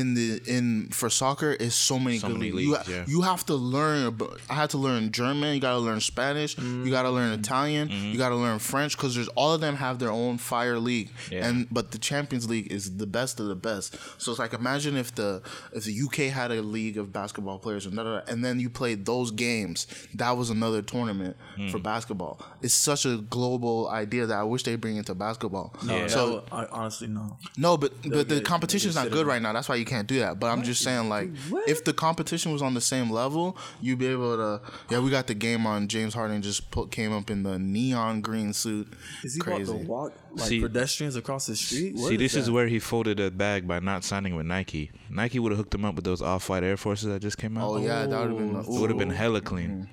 In 0.00 0.14
the 0.18 0.28
in 0.56 0.88
for 0.98 1.08
soccer 1.08 1.52
is 1.66 1.74
so 1.74 1.96
many 1.98 2.18
So 2.18 2.28
good 2.28 2.38
many 2.38 2.52
leagues. 2.52 2.66
You, 2.68 2.72
leagues, 2.74 2.86
ha- 2.86 2.92
yeah. 2.92 3.04
you 3.14 3.20
have 3.30 3.42
to 3.46 3.54
learn. 3.54 4.18
I 4.50 4.54
had 4.54 4.70
to 4.70 4.78
learn 4.86 5.12
German. 5.12 5.54
You 5.54 5.60
got 5.60 5.74
to 5.78 5.78
learn 5.88 6.00
Spanish. 6.00 6.56
Mm-hmm. 6.56 6.84
You 6.84 6.90
got 6.98 7.02
to 7.02 7.10
learn 7.10 7.30
Italian. 7.38 7.88
You 8.12 8.18
got 8.18 8.30
to 8.30 8.36
learn 8.46 8.58
French 8.58 8.96
because 8.96 9.14
there's 9.14 9.28
all 9.40 9.52
of 9.54 9.60
them 9.60 9.76
have 9.76 9.98
their 10.02 10.10
own 10.10 10.38
fire 10.38 10.78
league. 10.78 11.10
Yeah. 11.30 11.46
And 11.46 11.54
but 11.70 11.84
the 11.92 11.98
Champions 11.98 12.48
League 12.48 12.68
is 12.76 12.96
the 12.96 13.06
best 13.06 13.40
of 13.40 13.46
the 13.46 13.54
best. 13.70 13.96
So 14.18 14.30
it's 14.32 14.38
like 14.38 14.52
imagine 14.52 14.96
if 14.96 15.14
the 15.14 15.42
if 15.72 15.84
the 15.84 15.94
UK 16.06 16.32
had 16.32 16.50
a 16.50 16.60
league 16.62 16.98
of 16.98 17.12
basketball 17.12 17.58
players 17.58 17.86
and 17.86 17.94
da, 17.96 18.02
da, 18.02 18.12
da, 18.20 18.22
and 18.32 18.44
then 18.44 18.60
you 18.60 18.68
played 18.70 19.06
those 19.06 19.30
games. 19.30 19.86
That 20.14 20.36
was 20.36 20.50
another 20.50 20.82
tournament 20.82 21.36
Mm. 21.58 21.70
for 21.70 21.78
basketball. 21.78 22.40
It's 22.62 22.74
such 22.74 23.06
a 23.06 23.18
global 23.18 23.88
idea 23.88 24.26
that 24.26 24.36
I 24.36 24.42
wish 24.42 24.62
they 24.64 24.74
bring 24.74 24.96
into 24.96 25.14
basketball. 25.14 25.72
No, 25.84 25.96
Yeah. 25.96 26.06
so 26.08 26.14
So 26.14 26.44
I 26.50 26.66
honestly 26.72 27.06
no. 27.08 27.36
no, 27.56 27.76
but 27.76 27.92
but 28.02 28.28
the 28.28 28.36
get- 28.36 28.44
competition's 28.44 28.94
they'll 28.94 29.04
not 29.04 29.12
good 29.12 29.26
right 29.26 29.40
now. 29.40 29.52
That's 29.52 29.68
why 29.68 29.76
you 29.76 29.83
can't 29.84 30.06
do 30.08 30.18
that. 30.20 30.38
But 30.40 30.48
I'm 30.48 30.62
just 30.62 30.82
saying, 30.82 31.08
like, 31.08 31.36
What? 31.48 31.68
if 31.68 31.84
the 31.84 31.92
competition 31.92 32.52
was 32.52 32.62
on 32.62 32.74
the 32.74 32.80
same 32.80 33.10
level, 33.10 33.56
you'd 33.80 33.98
be 33.98 34.06
able 34.06 34.36
to. 34.36 34.60
Yeah, 34.90 35.00
we 35.00 35.10
got 35.10 35.26
the 35.26 35.34
game 35.34 35.66
on. 35.66 35.88
James 35.88 36.14
Harden 36.14 36.42
just 36.42 36.70
put, 36.70 36.90
came 36.90 37.12
up 37.12 37.30
in 37.30 37.42
the 37.42 37.58
neon 37.58 38.20
green 38.20 38.52
suit. 38.52 38.92
Is 39.22 39.34
he 39.34 39.40
Crazy. 39.40 39.70
about 39.70 39.80
to 39.82 39.86
walk 39.88 40.12
like 40.32 40.48
See- 40.48 40.60
pedestrians 40.60 41.16
across 41.16 41.46
the 41.46 41.56
street? 41.56 41.94
What 41.96 42.08
See, 42.08 42.16
this 42.16 42.34
is 42.34 42.50
where 42.50 42.66
he 42.66 42.78
folded 42.78 43.20
a 43.20 43.30
bag 43.30 43.66
by 43.68 43.78
not 43.80 44.04
signing 44.04 44.34
with 44.36 44.46
Nike. 44.46 44.90
Nike 45.10 45.38
would 45.38 45.52
have 45.52 45.58
hooked 45.58 45.74
him 45.74 45.84
up 45.84 45.94
with 45.94 46.04
those 46.04 46.22
off-white 46.22 46.62
Air 46.64 46.76
Forces 46.76 47.08
that 47.08 47.20
just 47.22 47.38
came 47.38 47.56
out. 47.56 47.68
Oh 47.68 47.76
yeah, 47.78 48.06
that 48.06 48.20
would 48.20 48.30
have 48.30 48.38
been. 48.38 48.56
it 48.60 48.66
would 48.80 48.90
have 48.90 48.98
been 48.98 49.10
hella 49.10 49.40
clean. 49.40 49.88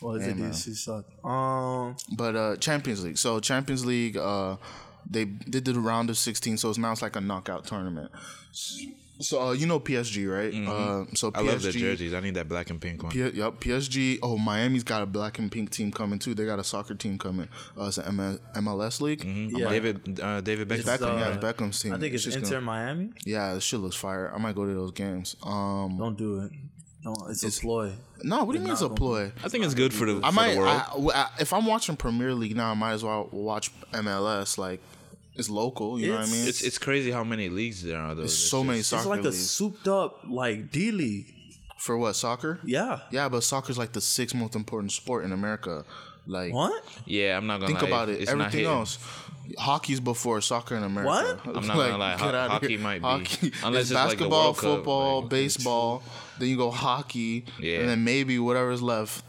Well, 0.00 0.16
is 0.16 0.26
it 0.26 0.36
man. 0.36 0.50
these? 0.50 0.88
Um, 1.22 1.96
But 2.16 2.36
uh 2.36 2.56
Champions 2.56 3.04
League. 3.04 3.16
So 3.18 3.40
Champions 3.40 3.86
League, 3.86 4.16
uh, 4.16 4.56
they 5.08 5.24
did 5.24 5.64
the 5.64 5.78
round 5.78 6.10
of 6.10 6.18
16. 6.18 6.56
So 6.58 6.68
it's 6.70 6.78
now 6.78 6.92
it's 6.92 7.00
like 7.02 7.16
a 7.16 7.20
knockout 7.20 7.64
tournament. 7.66 8.10
So 9.20 9.40
uh, 9.48 9.52
you 9.52 9.66
know 9.66 9.78
PSG, 9.78 10.28
right? 10.28 10.52
Uh, 10.52 11.04
so 11.14 11.30
PSG. 11.30 11.34
Mm-hmm. 11.34 11.36
I 11.36 11.40
love 11.52 11.62
the 11.62 11.72
jerseys. 11.72 12.14
I 12.14 12.20
need 12.20 12.34
that 12.34 12.48
black 12.48 12.70
and 12.70 12.80
pink 12.80 13.02
one. 13.02 13.12
P- 13.12 13.18
yep, 13.20 13.60
PSG. 13.60 14.18
Oh, 14.22 14.36
Miami's 14.36 14.82
got 14.82 15.02
a 15.02 15.06
black 15.06 15.38
and 15.38 15.50
pink 15.52 15.70
team 15.70 15.92
coming 15.92 16.18
too. 16.18 16.34
They 16.34 16.44
got 16.46 16.58
a 16.58 16.64
soccer 16.64 16.94
team 16.94 17.16
coming. 17.18 17.48
Uh, 17.78 17.84
it's 17.86 17.98
an 17.98 18.20
M- 18.20 18.40
MLS 18.64 19.00
league. 19.00 19.20
Mhm. 19.24 19.56
Yeah. 19.56 19.68
David, 19.70 20.20
uh, 20.20 20.40
David 20.40 20.68
Beckham. 20.68 20.82
Beckham, 20.84 21.18
yeah, 21.20 21.26
uh, 21.26 21.30
it's 21.34 21.44
Beckham's 21.44 21.80
team. 21.80 21.92
I 21.94 21.98
think 21.98 22.12
it's 22.14 22.24
just 22.24 22.36
Inter 22.38 22.50
gonna- 22.54 22.60
Miami. 22.62 23.10
yeah, 23.24 23.54
this 23.54 23.62
shit 23.62 23.78
looks 23.80 23.96
fire. 23.96 24.32
I 24.34 24.38
might 24.38 24.54
go 24.56 24.66
to 24.66 24.74
those 24.74 24.90
games. 24.92 25.36
Um, 25.44 25.96
Don't 25.96 26.18
do 26.18 26.40
it. 26.40 26.50
No, 27.04 27.14
it's, 27.28 27.42
a 27.42 27.60
ploy. 27.60 27.92
no, 28.22 28.44
what 28.44 28.54
do 28.54 28.58
you 28.58 28.64
mean 28.64 28.72
it's 28.72 28.80
a 28.80 28.88
ploy? 28.88 29.30
I 29.44 29.48
think 29.50 29.62
it's 29.62 29.74
good 29.74 29.92
for 29.92 30.06
the, 30.06 30.20
I 30.24 30.30
for 30.30 30.34
might. 30.34 30.54
the 30.54 30.58
world. 30.60 30.70
I, 30.80 30.90
w- 30.92 31.10
I- 31.14 31.28
if 31.38 31.52
I'm 31.52 31.66
watching 31.66 31.96
Premier 31.96 32.32
League 32.34 32.56
now, 32.56 32.70
I 32.70 32.74
might 32.74 32.92
as 32.94 33.04
well 33.04 33.28
watch 33.30 33.70
MLS. 33.92 34.56
Like, 34.56 34.80
it's 35.36 35.50
local. 35.50 35.98
You 36.00 36.08
know 36.12 36.18
what 36.18 36.28
I 36.28 36.32
mean? 36.32 36.46
it's 36.48 36.62
it's 36.62 36.78
crazy 36.78 37.10
how 37.10 37.24
many 37.24 37.48
leagues 37.48 37.82
there 37.82 37.98
are. 37.98 38.14
Though. 38.14 38.22
There's 38.22 38.32
It's 38.32 38.50
so 38.50 38.62
many 38.64 38.78
just- 38.78 38.90
soccer 38.90 39.00
It's 39.02 39.08
like 39.08 39.20
a 39.20 39.22
leagues 39.24 39.50
souped 39.50 39.88
up 39.88 40.20
like 40.28 40.70
D 40.70 40.90
League. 40.90 41.34
for 41.78 41.98
what 41.98 42.14
soccer. 42.14 42.60
Yeah. 42.64 43.00
Yeah, 43.10 43.28
but 43.28 43.42
soccer's 43.42 43.76
like 43.76 43.92
the 43.92 44.00
sixth 44.00 44.34
most 44.34 44.54
important 44.56 44.92
sport 44.92 45.24
in 45.24 45.32
America. 45.32 45.84
Like, 46.26 46.54
What? 46.54 46.82
Yeah, 47.04 47.36
I'm 47.36 47.46
not 47.46 47.60
gonna 47.60 47.66
think 47.66 47.82
lie. 47.82 47.88
about 47.88 48.08
it. 48.08 48.22
It's 48.22 48.30
not 48.32 48.40
Everything 48.46 48.60
hitting. 48.60 48.74
else. 48.74 48.98
Hockey's 49.58 50.00
before 50.00 50.40
soccer 50.40 50.74
in 50.76 50.82
America. 50.82 51.40
What? 51.44 51.56
I'm 51.56 51.66
not 51.66 51.76
gonna 51.76 51.98
lie, 51.98 52.12
ho- 52.16 52.24
get 52.26 52.34
outta 52.34 52.50
hockey 52.52 52.68
here. 52.68 52.78
might 52.78 52.98
be. 52.98 53.02
Hockey. 53.04 53.52
Unless 53.62 53.82
it's 53.82 53.90
it's 53.90 53.92
like 53.92 54.08
the 54.18 54.24
basketball, 54.24 54.54
Cup, 54.54 54.62
football, 54.62 55.20
like- 55.22 55.30
baseball. 55.30 56.02
Then 56.36 56.48
you 56.48 56.56
go 56.56 56.72
hockey, 56.72 57.44
Yeah. 57.60 57.78
and 57.78 57.88
then 57.88 58.02
maybe 58.02 58.40
whatever's 58.40 58.82
left. 58.82 59.24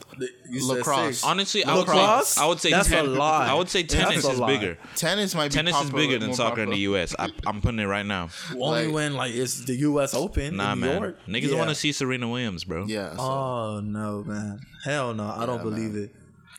You 0.49 0.67
Lacrosse. 0.67 1.17
six. 1.19 1.23
Honestly, 1.23 1.63
I 1.63 1.75
would 1.75 1.85
say 1.85 1.93
Lacrosse? 1.93 2.37
I 2.39 2.45
would 2.47 2.59
say 2.59 2.71
That's 2.71 2.87
a 2.87 2.91
ten, 2.91 3.15
lie. 3.15 3.47
I 3.47 3.53
would 3.53 3.69
say 3.69 3.83
tennis 3.83 4.25
a 4.25 4.31
is 4.31 4.41
bigger. 4.41 4.77
Tennis 4.95 5.35
might 5.35 5.49
be 5.51 5.55
Tennis 5.55 5.79
is 5.81 5.91
bigger 5.91 6.17
than 6.17 6.29
more 6.29 6.35
soccer 6.35 6.63
in 6.63 6.71
the. 6.71 6.77
U.S. 6.77 7.13
I, 7.19 7.29
I'm 7.45 7.61
putting 7.61 7.79
it 7.79 7.85
right 7.85 8.05
now. 8.05 8.29
Only 8.59 8.85
Like- 8.87 8.93
when 8.95 9.13
like 9.13 9.35
it's 9.35 9.65
the 9.65 9.75
U.S. 9.75 10.15
Open 10.15 10.55
Nah, 10.57 10.73
in 10.73 10.79
New 10.79 10.85
man, 10.87 11.01
York. 11.03 11.19
niggas 11.27 11.51
Yeah. 11.51 11.57
want 11.57 11.69
to 11.69 11.75
see 11.75 11.91
Serena 11.91 12.27
Williams, 12.27 12.63
bro. 12.63 12.85
Yeah. 12.87 13.11
so- 13.15 13.21
Oh 13.21 13.79
no, 13.83 14.23
man! 14.25 14.61
Hell 14.83 15.13
no! 15.13 15.25
I 15.29 15.45
don't 15.45 15.61
believe 15.61 15.95
it. 15.95 16.09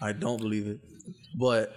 I 0.01 0.13
don't 0.13 0.39
believe 0.41 0.69
it. 0.69 0.79
But 1.35 1.75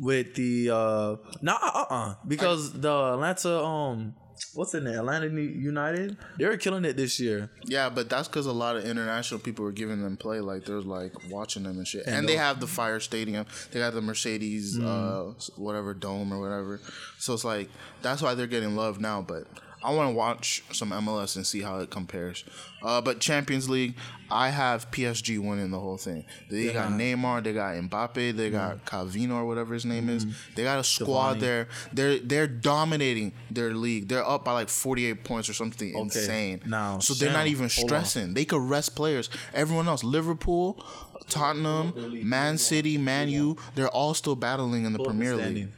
with 0.00 0.34
the 0.34 0.70
uh, 0.70 1.16
nah, 1.42 1.58
uh, 1.62 1.84
uh 1.90 2.14
because 2.26 2.72
the 2.72 2.90
Atlanta 2.90 3.62
um, 3.62 4.14
what's 4.54 4.74
in 4.74 4.86
it? 4.86 4.96
Atlanta 4.96 5.26
United, 5.26 6.16
they 6.38 6.46
were 6.46 6.56
killing 6.56 6.84
it 6.84 6.96
this 6.96 7.20
year. 7.20 7.50
Yeah, 7.64 7.90
but 7.90 8.08
that's 8.08 8.28
because 8.28 8.46
a 8.46 8.52
lot 8.52 8.76
of 8.76 8.84
international 8.84 9.40
people 9.40 9.64
were 9.64 9.72
giving 9.72 10.02
them 10.02 10.16
play. 10.16 10.40
Like 10.40 10.64
there's 10.64 10.86
like 10.86 11.12
watching 11.28 11.64
them 11.64 11.76
and 11.76 11.86
shit. 11.86 12.06
And, 12.06 12.28
they 12.28 12.34
those- 12.34 12.40
have 12.40 12.60
the 12.60 12.66
Fire 12.66 13.00
Stadium. 13.00 13.46
They 13.70 13.80
got 13.80 13.94
the 13.94 14.00
Mercedes, 14.00 14.78
uh, 14.78 15.32
whatever 15.56 15.94
dome 15.94 16.32
or 16.32 16.40
whatever. 16.40 16.80
So 17.18 17.34
it's 17.34 17.44
like 17.44 17.68
that's 18.02 18.22
why 18.22 18.34
they're 18.34 18.46
getting 18.46 18.76
love 18.76 19.00
now. 19.00 19.22
But 19.22 19.46
I 19.82 19.94
want 19.94 20.10
to 20.10 20.14
watch 20.14 20.62
some 20.72 20.90
MLS 20.90 21.36
and 21.36 21.46
see 21.46 21.62
how 21.62 21.78
it 21.78 21.90
compares. 21.90 22.44
Uh, 22.82 23.00
but 23.00 23.20
Champions 23.20 23.68
League, 23.68 23.94
I 24.30 24.50
have 24.50 24.90
PSG 24.90 25.38
winning 25.38 25.70
the 25.70 25.78
whole 25.78 25.96
thing. 25.96 26.24
They 26.50 26.72
got 26.72 26.92
Neymar, 26.92 27.44
they 27.44 27.52
got 27.52 27.74
Mbappe, 27.74 28.36
they 28.36 28.50
got 28.50 28.84
Calvino 28.84 29.36
or 29.36 29.46
whatever 29.46 29.74
his 29.74 29.84
name 29.84 30.08
is. 30.08 30.26
They 30.54 30.64
got 30.64 30.78
a 30.78 30.84
squad 30.84 31.36
Cavani. 31.36 31.40
there. 31.40 31.68
They're 31.92 32.18
they're 32.18 32.46
dominating 32.46 33.32
their 33.50 33.72
league. 33.74 34.08
They're 34.08 34.26
up 34.26 34.44
by 34.44 34.52
like 34.52 34.68
48 34.68 35.24
points 35.24 35.48
or 35.48 35.52
something 35.54 35.94
insane. 35.94 36.62
Now, 36.66 36.98
so 36.98 37.14
they're 37.14 37.32
not 37.32 37.46
even 37.46 37.68
stressing. 37.68 38.34
They 38.34 38.44
could 38.44 38.62
rest 38.62 38.94
players. 38.94 39.30
Everyone 39.54 39.88
else, 39.88 40.04
Liverpool, 40.04 40.82
Tottenham, 41.28 41.92
Man 42.28 42.58
City, 42.58 42.98
Man 42.98 43.28
U, 43.28 43.56
they're 43.74 43.88
all 43.88 44.14
still 44.14 44.36
battling 44.36 44.84
in 44.84 44.92
the 44.92 45.02
Premier 45.02 45.36
League. 45.36 45.68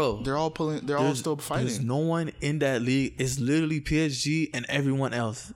Standing. 0.00 0.16
Bro, 0.16 0.22
They're 0.24 0.36
all 0.36 0.50
pulling. 0.50 0.86
They're 0.86 0.96
all 0.98 1.04
there's- 1.04 1.18
still 1.18 1.36
There's 1.36 1.46
fighting. 1.76 1.86
no 1.86 1.96
one 1.98 2.32
in 2.40 2.58
that 2.60 2.82
league. 2.82 3.14
It's 3.18 3.38
literally 3.38 3.80
PSG 3.80 4.50
and 4.54 4.64
everyone 4.68 5.12
else. 5.14 5.52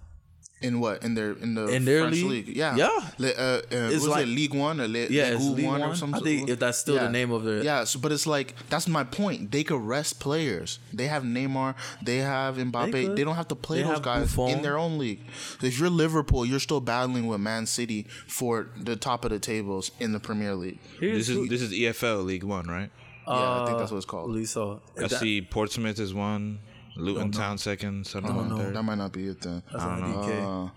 In 0.62 0.80
what? 0.80 1.02
In 1.04 1.14
their 1.14 1.32
in 1.32 1.54
the 1.54 1.66
In 1.66 1.84
their 1.84 2.00
French 2.00 2.16
league? 2.16 2.46
league? 2.48 2.56
Yeah. 2.56 2.74
Yeah. 2.76 2.88
Le, 3.18 3.28
uh, 3.28 3.60
uh, 3.70 3.90
was 3.92 4.06
like- 4.08 4.22
it 4.24 4.28
League 4.30 4.54
One 4.54 4.80
or 4.80 4.88
Le, 4.88 5.00
Yeah, 5.10 5.24
Ligue 5.24 5.34
it's 5.34 5.44
League 5.44 5.66
One 5.66 5.82
or 5.82 5.94
something? 5.94 6.18
I 6.22 6.24
think 6.24 6.48
if 6.48 6.58
that's 6.58 6.78
still 6.78 6.94
the 6.94 7.10
name 7.10 7.30
of 7.30 7.44
their- 7.44 7.62
Yeah, 7.62 7.84
so, 7.84 7.98
but 8.00 8.10
it's 8.10 8.26
like 8.26 8.54
that's 8.70 8.88
my 8.88 9.04
point. 9.04 9.50
They 9.52 9.62
could 9.64 9.82
rest 9.82 10.18
players. 10.18 10.78
They 10.94 11.08
have 11.08 11.24
Neymar. 11.24 11.74
They 12.02 12.16
have 12.18 12.56
Mbappe. 12.56 12.90
They, 12.90 13.04
could. 13.04 13.16
don't 13.18 13.36
have 13.36 13.48
to 13.48 13.54
play 13.54 13.82
They 13.82 13.88
those 13.88 14.00
guys 14.00 14.34
Buffon. 14.34 14.48
in 14.56 14.62
their 14.62 14.78
own 14.78 14.96
league. 14.96 15.20
If 15.62 15.78
you're 15.78 15.90
Liverpool, 15.90 16.46
you're 16.46 16.58
still 16.58 16.80
battling 16.80 17.26
with 17.26 17.38
Man 17.40 17.66
City 17.66 18.06
for 18.26 18.70
the 18.80 18.96
top 18.96 19.26
of 19.26 19.32
the 19.32 19.38
tables 19.38 19.90
in 20.00 20.12
the 20.12 20.20
Premier 20.20 20.54
League. 20.54 20.78
This 21.00 21.28
is 21.28 21.50
this 21.50 21.60
is 21.60 21.70
EFL 21.74 22.24
League 22.24 22.44
One, 22.44 22.66
right? 22.66 22.90
Yeah, 23.28 23.62
I 23.62 23.66
think 23.66 23.78
that's 23.78 23.90
what 23.90 23.96
it's 23.98 24.06
called. 24.06 24.28
Believe 24.28 24.48
so. 24.48 24.80
I 24.96 25.02
that- 25.08 25.10
see 25.10 25.42
Portsmouth 25.42 25.98
is 25.98 26.14
one, 26.14 26.60
Luton 26.96 27.30
Town 27.32 27.58
second, 27.58 28.06
Sunderland 28.06 28.50
No, 28.50 28.56
third. 28.58 28.74
that 28.74 28.82
might 28.82 28.98
not 28.98 29.12
be 29.12 29.26
it 29.28 29.40
then. 29.40 29.62
That's 29.72 29.84
on 29.84 30.00
DK. 30.02 30.66
Uh, 30.66 30.70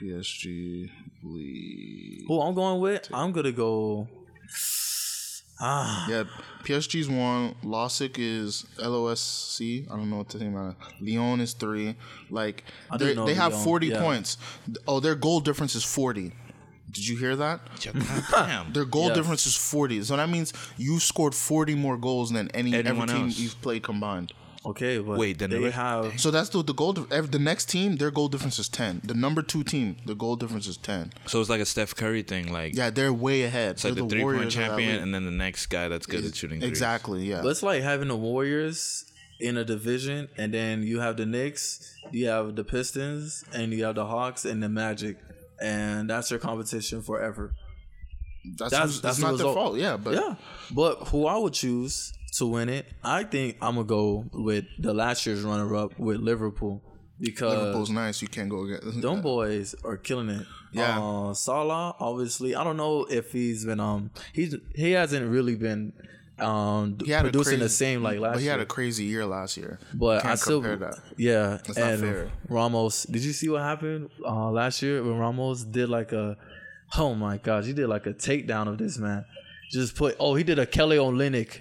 PSG 0.00 0.90
league. 1.22 2.24
Who 2.28 2.40
I'm 2.40 2.54
going 2.54 2.80
with? 2.80 3.08
I'm 3.12 3.32
gonna 3.32 3.52
go. 3.52 4.06
Ah, 5.58 6.06
Yeah, 6.10 6.24
PSG's 6.64 7.08
one. 7.08 7.54
Losic 7.64 8.16
is 8.18 8.66
LOSC. 8.78 9.86
I 9.90 9.96
don't 9.96 10.10
know 10.10 10.16
what 10.18 10.28
the 10.28 10.38
name 10.38 10.54
is. 10.56 10.74
Lyon 11.00 11.40
is 11.40 11.54
three. 11.54 11.96
Like 12.30 12.64
they 12.98 13.14
they 13.14 13.32
have 13.34 13.52
Lyon, 13.52 13.64
forty 13.64 13.86
yeah. 13.88 14.00
points. 14.00 14.36
Oh, 14.86 15.00
their 15.00 15.14
goal 15.14 15.40
difference 15.40 15.74
is 15.74 15.82
forty. 15.84 16.32
Did 16.90 17.06
you 17.08 17.16
hear 17.16 17.36
that? 17.36 17.60
Damn. 18.30 18.72
Their 18.72 18.84
goal 18.84 19.08
Yes. 19.08 19.16
difference 19.16 19.46
is 19.46 19.56
forty. 19.56 20.02
So 20.02 20.16
that 20.16 20.28
means 20.28 20.52
you 20.76 20.98
scored 21.00 21.34
forty 21.34 21.74
more 21.74 21.96
goals 21.96 22.30
than 22.30 22.48
any 22.52 22.74
Anyone 22.74 23.08
every 23.10 23.14
team 23.20 23.26
else. 23.26 23.38
you've 23.38 23.60
played 23.60 23.82
combined. 23.82 24.32
okay, 24.64 24.98
but 24.98 25.16
Wait, 25.18 25.38
then 25.38 25.50
the 25.50 25.58
they 25.58 25.70
have 25.70 26.18
So 26.20 26.30
that's 26.32 26.48
the 26.48 26.62
the 26.62 26.72
goal. 26.74 26.92
dif- 26.94 27.30
The 27.30 27.38
next 27.38 27.68
team, 27.68 27.96
their 27.96 28.10
goal 28.10 28.28
difference 28.28 28.58
is 28.58 28.68
ten. 28.68 29.00
The 29.04 29.14
number 29.14 29.42
two 29.42 29.62
team, 29.62 29.96
the 30.06 30.14
goal 30.14 30.36
difference 30.36 30.66
is 30.66 30.76
ten. 30.76 31.12
So 31.26 31.40
it's 31.40 31.50
like 31.50 31.60
a 31.60 31.66
Steph 31.66 31.94
Curry 31.94 32.22
thing, 32.22 32.52
like 32.52 32.74
Yeah, 32.74 32.90
they're 32.90 33.12
way 33.12 33.42
ahead. 33.42 33.72
it's 33.72 33.84
like 33.84 33.94
They're 33.94 34.04
the 34.04 34.08
three 34.08 34.22
point 34.22 34.36
Warriors 34.36 34.54
of 34.54 34.60
that 34.60 34.66
champion, 34.68 35.02
and 35.02 35.14
then 35.14 35.24
the 35.24 35.30
next 35.46 35.66
guy 35.66 35.86
that's 35.88 36.06
good 36.06 36.24
at 36.24 36.34
shooting 36.34 36.60
threes. 36.60 36.68
Exactly. 36.70 37.24
Yeah. 37.30 37.42
But 37.42 37.50
it's 37.50 37.62
like 37.62 37.82
having 37.82 38.08
the 38.08 38.16
Warriors 38.16 39.04
in 39.38 39.56
a 39.56 39.64
division, 39.64 40.28
and 40.38 40.52
then 40.54 40.82
you 40.82 40.98
have 41.00 41.16
the 41.16 41.26
Knicks, 41.26 41.94
you 42.10 42.26
have 42.28 42.56
the 42.56 42.64
Pistons, 42.64 43.44
and 43.52 43.72
you 43.72 43.84
have 43.84 43.94
the 43.96 44.06
Hawks 44.06 44.44
and 44.44 44.62
the 44.62 44.68
Magic, 44.68 45.18
and 45.60 46.08
that's 46.10 46.30
your 46.30 46.40
competition 46.40 47.02
forever. 47.02 47.52
that's 48.58 48.70
that's- 48.70 49.00
that's, 49.00 49.00
that's 49.00 49.16
the 49.18 49.22
not 49.22 49.38
their 49.38 49.52
fault. 49.54 49.76
Yeah, 49.76 49.96
but 49.96 50.14
yeah, 50.14 50.34
but 50.70 51.08
who 51.08 51.26
I 51.26 51.36
would 51.36 51.52
choose 51.52 52.12
to 52.38 52.46
win 52.46 52.68
it, 52.68 52.86
I 53.02 53.24
think 53.24 53.56
I'm 53.62 53.74
gonna 53.76 53.86
go 53.86 54.24
with 54.32 54.64
the 54.78 54.92
last 54.94 55.24
year's 55.26 55.42
runner-up 55.42 55.98
with 55.98 56.18
Liverpool. 56.20 56.82
because 57.18 57.56
Liverpool's 57.58 57.90
nice. 57.90 58.20
You 58.22 58.28
can't 58.28 58.50
go 58.50 58.64
against 58.64 59.00
them 59.00 59.22
boys 59.22 59.74
are 59.84 59.96
killing 59.96 60.28
it. 60.28 60.46
Yeah. 60.72 61.00
uh, 61.00 61.32
Salah. 61.32 61.96
Obviously, 61.98 62.54
I 62.54 62.62
don't 62.62 62.76
know 62.76 63.04
if 63.08 63.32
he's 63.32 63.64
been 63.64 63.80
um 63.80 64.10
he's 64.34 64.54
he 64.74 64.90
hasn't 64.92 65.26
really 65.30 65.56
been 65.56 65.94
um 66.38 66.98
He 67.04 67.10
had 67.10 67.24
a 67.26 67.30
producing 67.30 67.60
the 67.60 67.68
same 67.68 68.02
like 68.02 68.18
last 68.18 68.34
But 68.34 68.40
he 68.42 68.46
had 68.46 68.56
year. 68.56 68.62
a 68.62 68.66
crazy 68.66 69.04
year 69.04 69.24
last 69.26 69.56
year. 69.56 69.78
But 69.94 70.22
Can't 70.22 70.32
I 70.32 70.34
still, 70.36 70.60
compare 70.60 70.76
that. 70.76 70.98
yeah. 71.16 71.58
not 71.68 71.76
and 71.78 72.00
fair. 72.00 72.30
Ramos, 72.48 73.04
did 73.04 73.22
you 73.24 73.32
see 73.32 73.48
what 73.48 73.62
happened 73.62 74.10
uh, 74.24 74.50
last 74.50 74.82
year 74.82 75.02
when 75.02 75.16
Ramos 75.18 75.64
did 75.64 75.88
like 75.88 76.12
a, 76.12 76.36
oh 76.98 77.14
my 77.14 77.38
gosh, 77.38 77.64
he 77.66 77.72
did 77.72 77.88
like 77.88 78.06
a 78.06 78.12
takedown 78.14 78.68
of 78.68 78.78
this 78.78 78.98
man. 78.98 79.24
Just 79.70 79.96
put, 79.96 80.14
oh, 80.20 80.34
he 80.34 80.44
did 80.44 80.58
a 80.58 80.66
Kelly 80.66 80.96
Olynyk. 80.96 81.60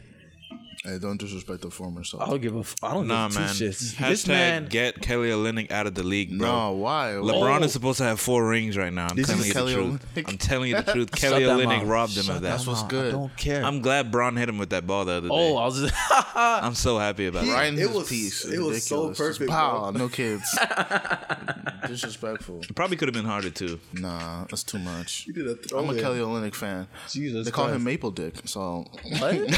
Hey, 0.86 1.00
don't 1.00 1.18
disrespect 1.20 1.62
the 1.62 1.72
former 1.72 2.04
self. 2.04 2.22
I 2.22 2.28
don't 2.28 2.42
give 2.42 2.56
a, 2.56 2.60
f- 2.60 2.76
I 2.84 2.94
don't 2.94 3.08
Nah, 3.08 3.28
give 3.30 3.38
two 3.38 3.44
shits. 3.66 3.96
Hashtag 3.96 4.08
This 4.10 4.28
man, 4.28 4.66
get 4.68 5.02
Kelly 5.02 5.30
Olynyk 5.30 5.72
out 5.72 5.88
of 5.88 5.96
the 5.96 6.04
league, 6.04 6.38
bro. 6.38 6.48
No, 6.48 6.72
why? 6.74 7.14
LeBron 7.14 7.62
Oh. 7.62 7.64
is 7.64 7.74
supposed 7.74 7.98
to 7.98 8.04
have 8.04 8.20
four 8.20 8.48
rings 8.48 8.78
right 8.78 8.94
now. 8.94 9.08
I'm 9.10 9.16
This 9.16 9.26
telling 9.28 9.46
you 9.46 9.54
Kelly 9.54 9.74
the 9.74 9.82
truth. 9.82 10.06
Olynyk. 10.16 10.30
I'm 10.30 10.38
telling 10.38 10.70
you 10.70 10.76
the 10.82 10.92
truth. 10.94 11.12
Kelly 11.12 11.44
that 11.44 11.58
Olynyk 11.58 11.66
mouth. 11.80 11.88
robbed 11.88 12.16
him 12.18 12.24
Shut 12.26 12.36
of 12.36 12.42
That's 12.44 12.66
that. 12.66 12.70
what's 12.70 12.84
good. 12.84 13.08
I 13.16 13.18
don't 13.18 13.36
care. 13.36 13.64
I'm 13.66 13.82
glad 13.82 14.12
Bron 14.12 14.36
hit 14.36 14.48
him 14.48 14.60
with 14.60 14.70
that 14.70 14.86
ball 14.86 15.06
the 15.06 15.14
other 15.14 15.30
oh, 15.32 15.38
day. 15.38 15.54
oh, 15.54 15.58
I 15.58 15.66
was 15.66 15.82
just, 15.82 15.94
I'm 16.36 16.76
so 16.76 17.00
happy 17.00 17.26
about 17.28 17.46
He- 17.46 17.50
that. 17.50 17.56
Right 17.56 17.74
in 17.74 17.80
It 17.80 17.90
was- 17.92 18.08
piece. 18.08 18.46
it 18.46 18.60
was 18.60 18.84
so 18.86 19.08
Ridiculous. 19.10 19.18
Just 19.18 19.40
perfect, 19.40 19.50
Pow, 19.50 19.90
no 19.90 20.08
kids. 20.08 20.44
Disrespectful. 21.88 22.62
It 22.62 22.76
probably 22.76 22.98
could 22.98 23.08
have 23.08 23.14
been 23.14 23.26
harder 23.26 23.50
too. 23.50 23.80
Nah, 23.94 24.46
that's 24.46 24.64
too 24.64 24.80
much. 24.80 25.24
he 25.24 25.32
did 25.32 25.48
a 25.48 25.56
throw 25.56 25.80
I'm 25.80 25.90
a. 25.98 26.00
Kelly 26.02 26.20
Olynyk 26.20 26.56
fan. 26.56 26.88
Jesus 27.10 27.46
They 27.46 27.52
call 27.52 27.66
Christ. 27.66 27.76
him 27.78 27.84
Maple 27.84 28.12
Dick, 28.12 28.36
so 28.46 28.86
What? 29.20 29.50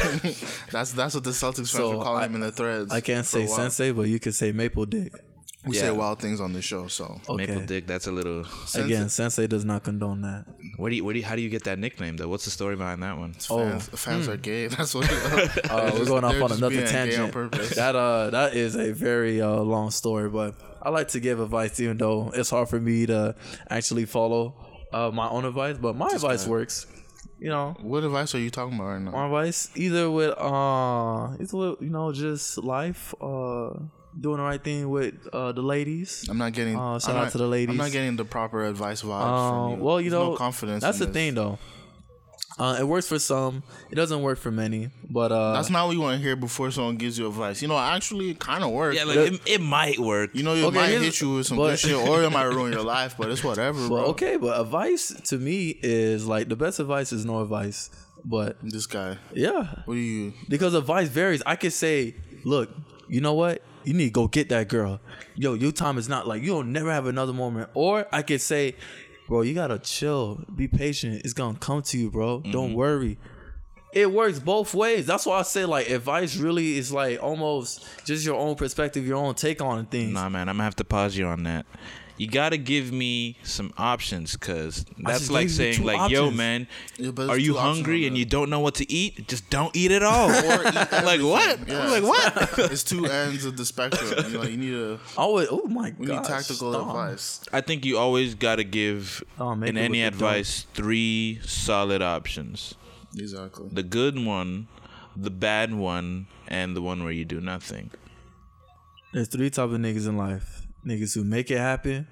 that's 0.70 0.92
that's 0.92 1.14
what 1.18 1.24
the 1.24 1.30
Celtics 1.30 1.56
fans 1.56 1.70
So, 1.72 1.96
were 1.98 2.04
calling 2.04 2.22
I- 2.22 2.26
him 2.26 2.34
in 2.36 2.40
the 2.40 2.52
threads. 2.52 2.92
I 2.92 3.00
can't 3.00 3.26
say 3.26 3.46
sensei, 3.46 3.90
but 3.92 4.02
you 4.08 4.18
could 4.18 4.34
say 4.34 4.52
maple 4.52 4.86
dick. 4.86 5.12
We 5.66 5.74
Yeah. 5.76 5.82
say 5.82 5.90
wild 5.90 6.20
things 6.20 6.40
on 6.40 6.52
this 6.52 6.64
show, 6.64 6.86
so 6.86 7.20
Okay. 7.28 7.46
Maple 7.46 7.66
Dick. 7.66 7.86
That's 7.86 8.06
a 8.06 8.12
little. 8.12 8.44
Again, 8.74 9.08
sensei 9.08 9.48
does 9.48 9.64
not 9.64 9.82
condone 9.82 10.22
that. 10.22 10.44
Where 10.76 10.88
do 10.88 10.96
you, 10.96 11.04
where 11.04 11.12
do 11.12 11.18
you, 11.18 11.26
how 11.26 11.34
do 11.34 11.42
you 11.42 11.48
get 11.50 11.64
that 11.64 11.78
nickname 11.80 12.16
though? 12.16 12.28
What's 12.28 12.44
the 12.44 12.52
story 12.52 12.76
behind 12.76 13.02
that 13.02 13.18
one? 13.18 13.32
fans, 13.34 13.88
fans 13.88 14.28
are 14.28 14.36
gay. 14.36 14.66
That's 14.74 14.94
what. 14.94 15.10
Uh, 15.70 15.90
we're 15.98 16.04
going 16.06 16.24
off 16.24 16.40
on 16.40 16.52
another 16.52 16.68
being 16.70 16.84
gay 16.84 17.00
on 17.00 17.08
tangent. 17.08 17.32
purpose. 17.32 17.74
That 17.74 17.96
uh, 17.96 18.30
that 18.30 18.54
is 18.54 18.76
a 18.76 18.92
very 18.92 19.42
uh, 19.42 19.56
long 19.60 19.90
story, 19.90 20.30
but 20.30 20.54
I 20.80 20.90
like 20.90 21.08
to 21.08 21.20
give 21.20 21.40
advice, 21.40 21.78
even 21.80 21.98
though 21.98 22.30
it's 22.34 22.50
hard 22.50 22.68
for 22.68 22.80
me 22.80 23.06
to 23.06 23.34
actually 23.68 24.04
follow 24.06 24.54
uh, 24.92 25.10
my 25.12 25.28
own 25.28 25.44
advice. 25.44 25.76
But 25.76 25.96
my 25.96 26.08
advice 26.08 26.44
guy. 26.44 26.50
works. 26.50 26.86
You 27.40 27.50
know, 27.50 27.76
What 27.80 28.02
advice 28.02 28.34
are 28.34 28.40
you 28.40 28.50
talking 28.50 28.74
about 28.74 28.88
right 28.88 29.00
now? 29.00 29.12
my 29.12 29.26
advice 29.26 29.70
either 29.76 30.10
with 30.10 30.34
uh, 30.36 31.36
it's 31.38 31.52
with, 31.52 31.80
you 31.80 31.88
know 31.90 32.10
just 32.12 32.58
life, 32.58 33.14
uh, 33.20 33.70
doing 34.18 34.38
the 34.38 34.42
right 34.42 34.62
thing 34.62 34.90
with 34.90 35.14
uh 35.32 35.52
the 35.52 35.62
ladies. 35.62 36.26
I'm 36.28 36.38
not 36.38 36.52
getting. 36.52 36.76
Uh, 36.76 36.98
shout 36.98 37.14
I'm 37.14 37.26
out 37.26 37.32
to 37.32 37.38
the 37.38 37.46
ladies. 37.46 37.70
I'm 37.74 37.76
not 37.76 37.92
getting 37.92 38.16
the 38.16 38.24
proper 38.24 38.64
advice 38.64 39.02
vibes 39.02 39.22
Um, 39.22 39.70
from 39.70 39.78
you. 39.78 39.84
well, 39.84 40.00
you 40.00 40.10
There's 40.10 40.20
know, 40.20 40.30
no 40.32 40.36
confidence. 40.36 40.82
That's 40.82 40.98
the 40.98 41.06
this. 41.06 41.14
thing, 41.14 41.34
though. 41.34 41.58
Uh, 42.58 42.76
it 42.80 42.84
works 42.88 43.06
for 43.06 43.18
some. 43.20 43.62
It 43.90 43.94
doesn't 43.94 44.20
work 44.20 44.36
for 44.38 44.50
many. 44.50 44.90
But 45.08 45.30
uh, 45.30 45.52
That's 45.52 45.70
not 45.70 45.86
what 45.86 45.92
you 45.94 46.00
want 46.00 46.16
to 46.18 46.22
hear 46.22 46.34
before 46.34 46.70
someone 46.72 46.96
gives 46.96 47.16
you 47.18 47.28
advice. 47.28 47.62
You 47.62 47.68
know, 47.68 47.78
actually, 47.78 48.30
it 48.30 48.40
kind 48.40 48.64
of 48.64 48.70
works. 48.72 48.96
Yeah, 48.96 49.04
like 49.04 49.16
it, 49.16 49.40
it 49.46 49.60
might 49.60 49.98
work. 49.98 50.30
you 50.34 50.42
know, 50.42 50.54
it 50.54 50.64
Okay, 50.64 50.76
might 50.76 50.88
hit 50.88 51.20
you 51.20 51.34
with 51.34 51.46
some 51.46 51.56
but- 51.56 51.70
good 51.70 51.78
shit, 51.78 51.94
or 52.08 52.22
it 52.22 52.30
might 52.30 52.44
ruin 52.46 52.72
your 52.72 52.82
life. 52.82 53.14
But 53.16 53.30
it's 53.30 53.44
whatever, 53.44 53.78
Well, 53.88 53.88
bro. 53.88 54.04
okay, 54.06 54.36
but 54.36 54.60
advice 54.60 55.08
to 55.26 55.38
me 55.38 55.78
is 55.82 56.26
like 56.26 56.48
the 56.48 56.56
best 56.56 56.80
advice 56.80 57.12
is 57.12 57.24
no 57.24 57.40
advice. 57.42 57.90
But 58.24 58.56
This 58.62 58.86
guy. 58.86 59.18
yeah, 59.32 59.74
What 59.84 59.94
do 59.94 60.00
you? 60.00 60.32
because 60.48 60.74
advice 60.74 61.08
varies. 61.08 61.40
I 61.46 61.54
could 61.54 61.72
say, 61.72 62.16
look, 62.44 62.68
you 63.08 63.20
know 63.20 63.34
what? 63.34 63.62
You 63.84 63.94
need 63.94 64.06
to 64.06 64.10
go 64.10 64.26
get 64.26 64.48
that 64.48 64.68
girl. 64.68 65.00
Yo, 65.36 65.54
your 65.54 65.70
time 65.72 65.96
is 65.96 66.08
not 66.08 66.26
like 66.26 66.42
you'll 66.42 66.64
never 66.64 66.90
have 66.92 67.06
another 67.06 67.32
moment. 67.32 67.70
Or 67.74 68.06
I 68.12 68.22
could 68.22 68.40
say, 68.40 68.74
bro, 69.28 69.42
you 69.42 69.54
gotta 69.54 69.78
chill, 69.78 70.42
be 70.56 70.66
patient. 70.66 71.22
It's 71.24 71.34
gonna 71.34 71.58
come 71.58 71.82
to 71.82 71.98
you, 71.98 72.10
bro. 72.10 72.40
Don't 72.40 72.70
mm-hmm. 72.70 72.74
worry. 72.74 73.18
It 73.92 74.10
works 74.10 74.38
both 74.38 74.74
ways. 74.74 75.06
That's 75.06 75.24
why 75.24 75.38
I 75.38 75.42
say 75.42 75.64
like 75.64 75.88
advice 75.88 76.36
really 76.36 76.76
is 76.76 76.90
like 76.92 77.22
almost 77.22 77.86
just 78.04 78.26
your 78.26 78.36
own 78.36 78.56
perspective, 78.56 79.06
your 79.06 79.18
own 79.18 79.34
take 79.34 79.62
on 79.62 79.86
things. 79.86 80.12
Nah, 80.12 80.28
man, 80.28 80.48
I'm 80.48 80.56
gonna 80.56 80.64
have 80.64 80.76
to 80.76 80.84
pause 80.84 81.16
you 81.16 81.26
on 81.26 81.44
that. 81.44 81.66
You 82.18 82.26
gotta 82.26 82.56
give 82.56 82.90
me 82.92 83.36
some 83.44 83.72
options, 83.78 84.36
cause 84.36 84.84
that's 84.98 85.30
like 85.30 85.48
saying, 85.48 85.76
two 85.76 85.84
like, 85.84 86.10
yo, 86.10 86.30
man, 86.32 86.66
Yeah, 86.98 87.12
are 87.28 87.38
you 87.38 87.54
hungry 87.56 88.06
and 88.08 88.18
you 88.18 88.24
don't 88.24 88.50
know 88.50 88.58
what 88.60 88.74
to 88.76 88.92
eat? 88.92 89.28
Just 89.28 89.48
don't 89.50 89.74
eat 89.76 89.92
at 89.92 90.02
all. 90.02 90.28
Or 90.28 90.32
eat 90.66 90.74
like 90.92 91.20
what? 91.22 91.68
Yeah, 91.68 91.80
I'm 91.82 91.90
like 91.96 92.02
what? 92.02 92.58
It's 92.72 92.82
two 92.82 93.06
ends 93.06 93.44
of 93.44 93.56
the 93.56 93.64
spectrum. 93.64 94.10
You 94.32 94.38
know, 94.38 94.42
you 94.44 94.56
need 94.56 94.74
a 94.74 94.98
Oh, 95.16 95.46
oh 95.48 95.66
my 95.68 95.90
god 95.90 95.98
we 96.00 96.06
god! 96.08 96.16
need 96.16 96.24
tactical 96.24 96.74
advice. 96.74 97.40
I 97.52 97.60
think 97.60 97.84
you 97.86 97.96
always 97.98 98.34
gotta 98.34 98.64
give 98.64 99.22
Oh, 99.38 99.52
in 99.52 99.76
any 99.78 99.80
with 99.80 99.92
the 99.92 100.02
advice 100.02 100.66
three 100.74 101.38
solid 101.44 102.02
options: 102.02 102.74
Exactly. 103.16 103.68
the 103.72 103.84
good 103.84 104.18
one, 104.18 104.66
the 105.16 105.30
bad 105.30 105.72
one, 105.72 106.26
and 106.48 106.74
the 106.74 106.82
one 106.82 107.04
where 107.04 107.12
you 107.12 107.24
do 107.24 107.40
nothing. 107.40 107.90
There's 109.12 109.28
three 109.28 109.50
type 109.50 109.70
of 109.70 109.78
niggas 109.80 110.06
in 110.08 110.16
life: 110.16 110.57
niggas 110.88 111.14
who 111.14 111.22
make 111.24 111.50
it 111.50 111.58
happen, 111.58 112.06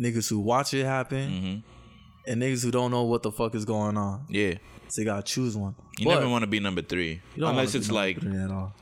niggas 0.00 0.28
who 0.28 0.38
watch 0.40 0.74
it 0.74 0.84
happen, 0.84 1.30
Mm-hmm. 1.30 2.30
and 2.30 2.42
niggas 2.42 2.62
who 2.64 2.70
don't 2.70 2.90
know 2.90 3.04
what 3.04 3.22
the 3.22 3.30
fuck 3.32 3.54
is 3.54 3.64
going 3.64 3.96
on. 3.96 4.24
Yeah, 4.28 4.54
So 4.88 5.00
you 5.02 5.04
gotta 5.06 5.22
choose 5.22 5.56
one. 5.56 5.74
you 5.98 6.06
But 6.06 6.16
never 6.16 6.28
want 6.28 6.42
to 6.42 6.46
be 6.48 6.60
number 6.60 6.82
three, 6.82 7.20
you 7.34 7.40
don't 7.40 7.50
unless 7.50 7.74
it's 7.74 7.88
be 7.88 7.94
like, 7.94 8.22
number 8.22 8.36
three 8.36 8.44
at 8.44 8.50
all. 8.50 8.74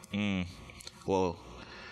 well, 1.07 1.37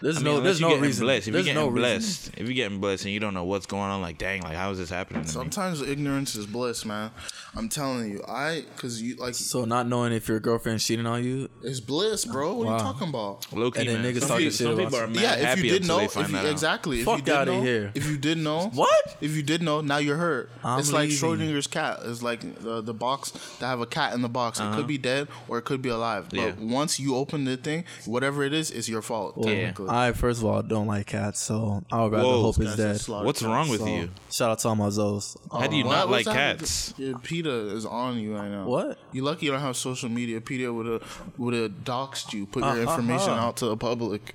There's 0.03 0.17
I 0.17 0.21
mean, 0.21 0.25
no, 0.25 0.31
unless 0.38 0.45
there's 0.45 0.61
no 0.61 0.77
reason. 0.79 1.07
blessed. 1.07 1.29
If 1.29 1.33
there's 1.35 1.47
you're 1.47 1.55
no 1.55 1.71
getting 1.71 1.75
reason. 1.75 1.99
blessed, 2.01 2.31
if 2.37 2.47
you're 2.49 2.55
getting 2.55 2.81
blessed 2.81 3.05
and 3.05 3.15
you 3.15 3.21
don't 3.21 3.35
know 3.35 3.45
what's 3.45 3.67
going 3.67 3.83
on, 3.91 4.03
like, 4.03 4.19
dang, 4.19 4.43
like, 4.43 4.57
how 4.57 4.71
is 4.73 4.79
this 4.79 4.91
happening 4.91 5.23
to 5.23 5.29
me? 5.29 5.33
Sometimes 5.33 5.81
ignorance 5.81 6.35
is 6.35 6.47
bliss, 6.47 6.85
man. 6.85 7.11
I'm 7.55 7.69
telling 7.69 8.11
you, 8.11 8.23
I 8.27 8.65
because 8.75 9.01
you 9.03 9.15
like 9.17 9.35
So 9.35 9.65
not 9.65 9.87
knowing 9.87 10.12
if 10.12 10.27
your 10.29 10.41
girlfriend's 10.41 10.85
cheating 10.87 11.07
on 11.07 11.23
you, 11.23 11.49
is 11.62 11.81
bliss, 11.81 12.25
bro. 12.25 12.55
What 12.55 12.69
are 12.69 12.77
you 12.79 12.83
talking 12.83 13.09
about? 13.11 13.47
Low 13.53 13.71
key, 13.71 13.81
And 13.81 13.88
then 13.91 14.03
man. 14.03 14.15
niggas 14.15 14.27
talking 14.27 14.51
shit 14.51 14.67
about 14.67 14.79
people 14.79 14.99
are 14.99 15.07
mad 15.07 15.23
yeah, 15.23 15.53
if 15.53 15.62
you 15.62 15.71
did 15.71 15.83
until 15.83 15.99
know, 15.99 16.05
if 16.05 16.17
you, 16.17 16.23
that 16.25 16.35
out. 16.47 16.51
exactly, 16.51 16.99
if 17.01 17.05
Fuck 17.05 17.19
you 17.19 17.23
did 17.25 17.35
outta 17.35 17.53
know, 17.53 17.62
here. 17.62 17.93
if 17.95 18.09
you 18.09 18.17
did 18.19 18.38
know, 18.38 18.69
What? 18.75 19.17
If 19.21 19.37
you 19.37 19.43
did 19.43 19.62
know, 19.62 19.81
now 19.83 19.99
you're 19.99 20.17
hurt. 20.17 20.51
I'm 20.65 20.79
it's 20.81 20.91
like 20.93 21.11
leaving. 21.11 21.29
Schrodinger's 21.38 21.67
cat. 21.67 22.01
It's 22.05 22.23
like 22.23 22.41
the, 22.62 22.81
the 22.81 22.95
box 22.95 23.31
that 23.61 23.67
have 23.67 23.81
a 23.81 23.87
cat 23.87 24.15
in 24.15 24.23
the 24.23 24.29
box. 24.29 24.59
It 24.59 24.73
could 24.75 24.87
be 24.87 24.99
dead 24.99 25.29
or 25.47 25.59
it 25.59 25.62
could 25.67 25.83
be 25.83 25.91
alive. 25.91 26.29
But 26.31 26.38
Uh-huh. 26.38 26.53
Yeah. 26.59 26.73
once 26.75 26.99
you 26.99 27.15
open 27.17 27.45
the 27.45 27.57
thing, 27.59 27.85
whatever 28.07 28.43
it 28.45 28.53
is, 28.55 28.71
is 28.71 28.88
your 28.88 29.03
fault. 29.03 29.37
Well, 29.37 29.47
technically. 29.47 29.88
I 29.95 30.13
first 30.13 30.41
of 30.41 30.47
all 30.47 30.63
don't 30.63 30.87
like 30.87 31.07
cats, 31.07 31.41
so 31.41 31.85
I 31.93 32.03
would 32.03 32.13
rather 32.13 32.25
Whoa. 32.25 32.43
hope 32.43 32.59
it's 32.61 32.77
dead. 32.77 33.01
What's 33.25 33.41
cats. 33.41 33.43
wrong 33.43 33.69
with 33.69 33.81
So, 33.81 33.87
you? 33.87 34.11
Shout 34.31 34.51
out 34.51 34.59
to 34.61 34.69
all 34.69 34.77
my 34.77 34.87
Zoes. 34.89 35.37
How 35.53 35.67
do 35.67 35.77
you 35.77 35.85
What- 35.85 35.93
not 35.93 36.11
like 36.11 36.25
cats? 36.27 36.95
Yeah, 36.97 37.13
PETA 37.23 37.75
is 37.77 37.85
on 37.85 38.19
you 38.19 38.35
right 38.35 38.51
now. 38.51 38.65
What? 38.65 38.99
You 39.13 39.23
lucky 39.23 39.47
you 39.47 39.53
don't 39.53 39.61
have 39.61 39.77
social 39.77 40.09
media. 40.09 40.41
PETA 40.41 40.73
would 40.73 40.87
have 40.87 41.03
would 41.37 41.55
have 41.55 41.71
doxed 41.85 42.33
you, 42.33 42.47
put 42.47 42.63
your 42.63 42.73
Uh-huh. 42.73 42.81
information 42.83 43.31
out 43.31 43.57
to 43.59 43.67
the 43.67 43.77
public. 43.77 44.35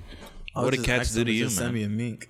What 0.53 0.71
did 0.71 0.83
cats 0.83 1.13
do 1.13 1.23
to 1.23 1.31
you, 1.31 1.45
man? 1.45 1.49
Send 1.51 1.73
me 1.73 1.83
a 1.83 1.89
mink. 1.89 2.29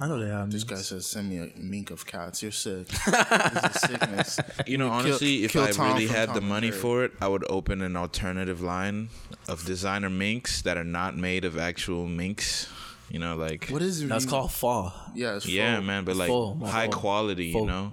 I 0.00 0.08
know 0.08 0.18
they 0.18 0.28
have 0.30 0.50
This 0.50 0.62
minks. 0.66 0.80
guy 0.80 0.82
says, 0.82 1.06
"Send 1.06 1.28
me 1.28 1.38
a 1.38 1.50
mink 1.56 1.90
of 1.90 2.06
cats." 2.06 2.42
You're 2.42 2.50
sick. 2.50 2.86
this 3.06 3.74
is 3.76 3.80
sickness. 3.82 4.40
You 4.66 4.78
know, 4.78 4.86
Kill- 4.88 4.94
honestly, 4.94 5.44
if 5.44 5.52
kill 5.52 5.64
I 5.64 5.70
Tom 5.70 5.92
really 5.92 6.06
had 6.06 6.30
the 6.30 6.34
Tom 6.34 6.36
and 6.38 6.48
money 6.48 6.68
Jerry. 6.70 6.80
for 6.80 7.04
it, 7.04 7.12
I 7.20 7.28
would 7.28 7.44
open 7.50 7.82
an 7.82 7.96
alternative 7.96 8.60
line 8.62 9.10
of 9.48 9.64
designer 9.66 10.10
minks 10.10 10.62
that 10.62 10.76
are 10.76 10.84
not 10.84 11.16
made 11.16 11.44
of 11.44 11.58
actual 11.58 12.06
minks. 12.06 12.68
You 13.10 13.18
know, 13.18 13.36
like 13.36 13.68
What 13.68 13.82
is 13.82 14.00
it? 14.02 14.08
That's 14.08 14.24
you- 14.24 14.30
called 14.30 14.50
fall. 14.52 14.94
Yeah, 15.14 15.36
it's 15.36 15.46
yeah, 15.46 15.78
man, 15.80 16.04
but 16.04 16.16
like 16.16 16.28
Faux, 16.28 16.68
high 16.70 16.86
fault. 16.86 16.96
quality. 16.96 17.46
You 17.48 17.66
know, 17.66 17.92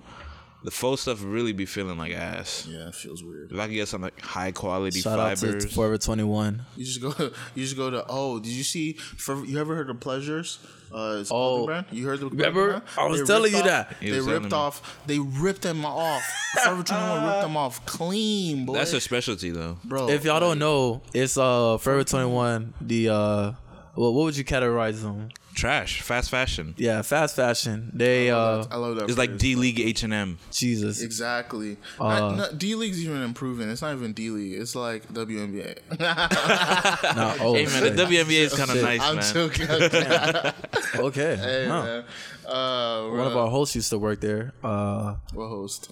the 0.64 0.72
faux 0.72 1.02
stuff 1.02 1.24
really 1.24 1.54
be 1.54 1.66
feeling 1.66 1.98
like 1.98 2.12
ass. 2.14 2.68
Yeah, 2.70 2.90
it 2.90 2.96
feels 2.96 3.24
weird. 3.24 3.52
If 3.52 3.60
I 3.60 3.66
could 3.68 3.74
get 3.76 3.88
some 3.88 4.02
like 4.02 4.20
high 4.20 4.52
quality 4.52 5.00
Shout 5.02 5.20
out 5.20 5.38
to 5.38 5.46
fibers, 5.48 5.74
Forever 5.74 5.98
21. 5.98 6.62
You 6.76 6.86
just 6.86 7.02
go. 7.02 7.14
You 7.56 7.64
just 7.64 7.78
go 7.78 7.90
to. 7.90 8.06
Oh, 8.10 8.40
did 8.40 8.52
you 8.52 8.64
see? 8.64 8.94
For, 8.94 9.44
you 9.46 9.58
ever 9.60 9.76
heard 9.76 9.90
of 9.90 10.00
Pleasures? 10.00 10.60
Uh, 10.92 11.18
it's 11.22 11.30
a 11.30 11.34
Oh. 11.36 11.66
brand. 11.68 11.86
You 11.92 12.08
heard 12.08 12.20
the 12.20 12.30
Remember? 12.30 12.68
brand? 12.70 12.84
I 12.98 13.06
was 13.06 13.22
They 13.22 13.26
telling 13.28 13.52
you 13.52 13.60
off- 13.60 13.66
that. 13.66 13.96
They 14.02 14.12
was 14.12 14.26
telling 14.26 14.42
ripped 14.42 14.52
me. 14.54 14.58
off. 14.58 15.00
They 15.06 15.20
ripped 15.20 15.62
them 15.62 15.86
off. 15.86 16.24
Forever 16.64 16.84
21 16.84 17.26
ripped 17.26 17.42
them 17.42 17.58
off 17.58 17.86
clean, 17.86 18.66
boy. 18.66 18.74
that's 18.74 18.94
a 18.94 19.00
specialty 19.00 19.52
though. 19.52 19.78
bro. 19.84 20.10
If 20.10 20.26
y'all 20.26 20.40
don't 20.40 20.58
know, 20.60 21.04
it's 21.14 21.38
uh 21.38 21.78
Forever 21.78 22.04
21. 22.04 22.74
The 22.82 23.10
uh, 23.10 23.14
well, 23.96 24.14
what 24.14 24.24
would 24.24 24.36
you 24.38 24.44
categorize 24.44 25.02
them? 25.04 25.30
Trash, 25.60 26.02
fast 26.02 26.30
fashion. 26.30 26.74
Yeah, 26.78 27.02
fast 27.02 27.36
fashion. 27.36 27.92
They 27.94 28.30
uh, 28.32 28.64
I 28.72 28.78
love 28.78 28.96
that. 28.96 29.10
It's 29.10 29.18
like. 29.18 29.38
D 29.38 29.56
League 29.56 29.80
H 29.80 30.04
and 30.04 30.14
M. 30.14 30.38
Jesus. 30.52 31.02
Exactly. 31.02 31.76
Uh, 32.00 32.08
Not- 32.08 32.36
not- 32.38 32.58
D 32.58 32.76
League's 32.76 33.04
even 33.04 33.22
improving. 33.22 33.70
It's 33.70 33.82
not 33.82 33.94
even 33.94 34.14
D 34.14 34.30
League. 34.30 34.54
It's 34.60 34.74
like 34.76 35.08
WNBA. 35.14 35.78
Nah, 36.00 37.36
oh, 37.42 37.54
Hey 37.56 37.66
man, 37.66 37.96
the. 37.96 38.04
WNBA 38.04 38.40
is 38.48 38.54
kind 38.54 38.70
of 38.70 38.76
Shit. 38.78 38.84
nice, 38.86 39.02
I'm 39.02 39.16
man. 39.18 39.34
joking. 39.34 39.68
okay. 41.08 41.36
hey, 41.36 41.66
Huh. 41.68 41.84
man. 41.84 42.04
Uh, 42.46 43.10
One 43.10 43.28
of 43.28 43.36
our 43.38 43.50
hosts 43.50 43.76
used 43.76 43.90
to 43.90 43.98
work 44.00 44.22
there. 44.22 44.54
Uh, 44.64 45.16
what 45.34 45.48
host? 45.50 45.92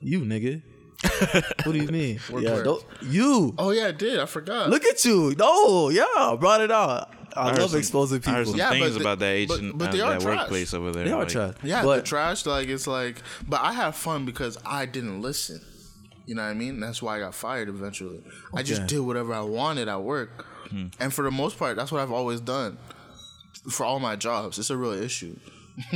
you 0.00 0.20
nigga. 0.20 0.62
what 1.64 1.72
do 1.72 1.78
you 1.78 1.88
mean? 1.88 2.20
Work 2.30 2.42
yeah, 2.44 2.62
don't, 2.62 2.84
you. 3.02 3.54
Oh 3.58 3.70
yeah, 3.70 3.88
I 3.88 3.92
did. 3.92 4.18
I 4.20 4.26
forgot. 4.26 4.70
Look 4.70 4.84
at 4.84 5.04
you. 5.04 5.34
No, 5.38 5.88
yeah, 5.90 6.04
I 6.16 6.36
brought 6.38 6.60
it 6.60 6.70
out. 6.70 7.12
I, 7.34 7.50
heard 7.50 7.58
love 7.58 7.70
some- 7.70 7.78
exposing 7.80 8.22
I 8.26 8.30
heard 8.30 8.46
people. 8.46 8.52
some 8.52 8.58
Yeah, 8.58 8.70
but 8.70 8.78
things 8.78 8.94
they- 8.94 9.00
about 9.02 9.18
that 9.18 9.26
H 9.32 9.48
but- 9.48 9.58
and 9.60 9.78
but 9.78 9.88
uh, 9.88 9.92
they 9.92 10.00
are 10.00 10.12
that 10.14 10.20
trash. 10.22 10.38
workplace 10.38 10.72
over 10.74 10.90
there. 10.92 11.04
They 11.04 11.12
are 11.12 11.18
like- 11.20 11.28
trash. 11.28 11.54
Yeah, 11.62 11.82
but 11.82 11.96
the 11.96 12.02
trash. 12.02 12.46
Like 12.46 12.68
it's 12.68 12.86
like, 12.86 13.20
but 13.46 13.60
I 13.60 13.72
have 13.72 13.94
fun 13.96 14.24
because 14.24 14.56
I 14.64 14.86
didn't 14.86 15.20
listen. 15.22 15.60
You 16.26 16.34
know 16.34 16.42
what 16.42 16.48
I 16.48 16.54
mean? 16.54 16.80
That's 16.80 17.00
why 17.02 17.16
I 17.16 17.20
got 17.20 17.34
fired 17.34 17.68
eventually. 17.68 18.20
I 18.54 18.62
just 18.64 18.86
did 18.86 18.98
whatever 19.00 19.32
I 19.32 19.42
wanted 19.42 19.86
at 19.88 20.02
work, 20.02 20.44
and 20.98 21.12
for 21.14 21.22
the 21.22 21.30
most 21.30 21.56
part, 21.58 21.76
that's 21.76 21.92
what 21.92 22.00
I've 22.00 22.10
always 22.10 22.40
done 22.40 22.78
for 23.70 23.84
all 23.84 24.00
my 24.00 24.16
jobs. 24.16 24.58
It's 24.58 24.70
a 24.70 24.76
real 24.76 24.92
issue. 24.92 25.36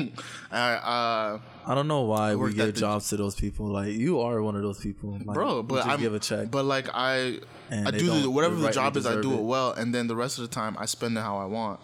I, 0.53 0.73
uh, 0.73 1.39
I 1.67 1.75
don't 1.75 1.89
know 1.89 2.03
why 2.03 2.35
we 2.35 2.53
give 2.53 2.75
jobs 2.75 3.09
to 3.11 3.17
those 3.17 3.35
people. 3.35 3.67
Like 3.67 3.93
you 3.93 4.21
are 4.21 4.43
one 4.43 4.57
of 4.57 4.63
those 4.63 4.79
people, 4.79 5.19
like, 5.25 5.35
bro, 5.35 5.63
but 5.63 5.87
I 5.87 5.97
give 5.97 6.15
a 6.15 6.19
check. 6.19 6.51
But 6.51 6.65
like 6.65 6.89
I, 6.93 7.39
And 7.71 7.89
I 7.89 7.91
do 7.91 8.23
the, 8.23 8.31
whatever 8.31 8.57
the 8.57 8.71
job 8.71 8.97
is, 8.97 9.07
I 9.07 9.21
do 9.21 9.33
it 9.33 9.37
it. 9.37 9.43
well, 9.43 9.73
and 9.73 9.95
then 9.95 10.07
the 10.07 10.17
rest 10.17 10.39
of 10.39 10.43
the 10.49 10.55
time 10.55 10.77
I 10.79 10.87
spend 10.87 11.17
it 11.17 11.21
how 11.21 11.39
I 11.39 11.47
want, 11.47 11.81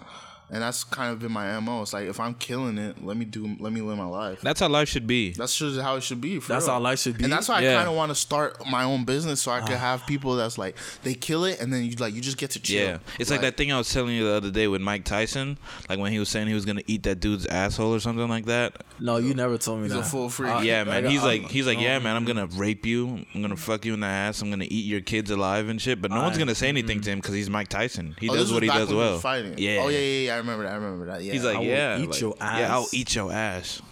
and 0.50 0.62
that's 0.62 0.85
kind 0.85 1.12
of 1.12 1.18
been 1.18 1.32
my 1.32 1.59
mo. 1.61 1.82
It's 1.82 1.92
like 1.92 2.06
if 2.09 2.20
I'm 2.20 2.35
killing 2.35 2.78
it, 2.78 3.04
let 3.04 3.16
me 3.16 3.24
do, 3.24 3.56
let 3.59 3.72
me 3.72 3.80
live 3.80 3.98
my 3.98 4.06
life. 4.06 4.40
That's 4.42 4.61
how 4.61 4.68
life 4.68 4.88
should 4.88 5.06
be. 5.06 5.32
That's 5.32 5.56
just 5.56 5.80
how 5.80 5.96
it 5.96 6.02
should 6.02 6.20
be. 6.20 6.38
For 6.38 6.52
That's 6.52 6.66
real. 6.66 6.74
how 6.74 6.80
life 6.80 7.00
should 7.00 7.18
be? 7.18 7.24
and 7.24 7.32
that's 7.32 7.48
why 7.48 7.61
Yeah. 7.61 7.72
I 7.72 7.74
kind 7.76 7.88
of 7.88 7.94
want 7.94 8.11
to 8.11 8.14
start 8.14 8.64
my 8.66 8.85
own 8.85 9.04
business 9.04 9.40
so 9.42 9.50
I 9.50 9.61
could 9.61 9.76
ah. 9.76 9.78
have 9.78 10.06
people 10.06 10.37
that's 10.37 10.56
like 10.59 10.76
they 11.02 11.14
kill 11.14 11.44
it, 11.44 11.61
and 11.61 11.72
then 11.72 11.85
you 11.85 11.96
like 11.96 12.14
you 12.14 12.20
just 12.20 12.38
get 12.38 12.50
to 12.50 12.61
chill. 12.61 12.76
Yeah, 12.87 12.98
it's 13.18 13.30
like, 13.30 13.40
that 13.40 13.56
thing 13.56 13.72
I 13.72 13.78
was 13.78 13.92
telling 13.92 14.14
you 14.14 14.24
the 14.24 14.35
other 14.35 14.50
day 14.50 14.68
with 14.68 14.80
Mike 14.80 15.04
Tyson, 15.04 15.59
like 15.88 15.98
when 15.98 16.12
he 16.12 16.18
was 16.18 16.28
saying 16.28 16.46
he 16.46 16.54
was 16.54 16.64
gonna 16.64 16.82
eat 16.87 17.02
that 17.04 17.20
dude's 17.20 17.46
asshole 17.46 17.92
or 17.94 18.00
something 18.00 18.28
like 18.28 18.46
that. 18.46 18.85
no, 19.00 19.16
you 19.16 19.35
never 19.35 19.59
told 19.59 19.78
me 19.78 19.85
He's 19.85 19.92
that. 19.92 20.00
a 20.00 20.04
full 20.04 20.28
freak. 20.30 20.50
I- 20.52 20.62
Yeah, 20.62 20.85
man. 20.85 21.06
I- 21.06 21.11
He's 21.11 21.22
I- 21.22 21.26
like, 21.26 21.50
he's 21.50 21.66
like, 21.66 21.78
no. 21.78 21.85
yeah, 21.85 21.98
man. 21.98 22.16
I'm 22.16 22.24
gonna 22.24 22.46
rape 22.46 22.87
you. 22.87 23.24
I'm 23.35 23.42
gonna 23.42 23.56
fuck 23.56 23.85
you 23.85 23.94
in 23.94 24.00
the 24.00 24.06
ass. 24.06 24.42
I'm 24.42 24.50
gonna 24.50 24.66
eat 24.68 24.87
your 24.87 25.00
kids 25.00 25.30
alive 25.30 25.68
and 25.68 25.80
shit. 25.80 26.00
But 26.00 26.11
no 26.11 26.22
one's 26.22 26.38
gonna 26.38 26.54
say 26.54 26.68
anything 26.68 26.98
mm-hmm. 26.98 27.04
to 27.04 27.11
him 27.11 27.18
because 27.18 27.35
he's 27.35 27.50
Mike 27.50 27.68
Tyson. 27.68 28.16
He 28.20 28.28
Oh, 28.30 28.35
does 28.35 28.52
what 28.52 28.62
he 28.62 28.68
does 28.68 28.92
well. 28.92 29.18
Fighting. 29.18 29.54
Yeah. 29.59 29.80
Oh 29.82 29.88
yeah, 29.88 29.98
yeah, 29.98 30.26
yeah. 30.26 30.36
I 30.37 30.38
remember 30.38 30.64
that. 30.64 30.72
I 30.72 30.77
remember 30.77 31.07
that. 31.07 31.22
Yeah. 31.22 31.33
He's 31.33 31.44
like, 31.44 31.57
I 31.57 31.61
will 31.61 31.66
yeah, 31.66 31.99
eat 31.99 32.11
like, 32.11 32.20
your 32.20 32.35
Yeah, 32.40 32.75
I'll 32.75 32.88
eat 32.92 33.14
your 33.14 33.33
ass. 33.33 33.83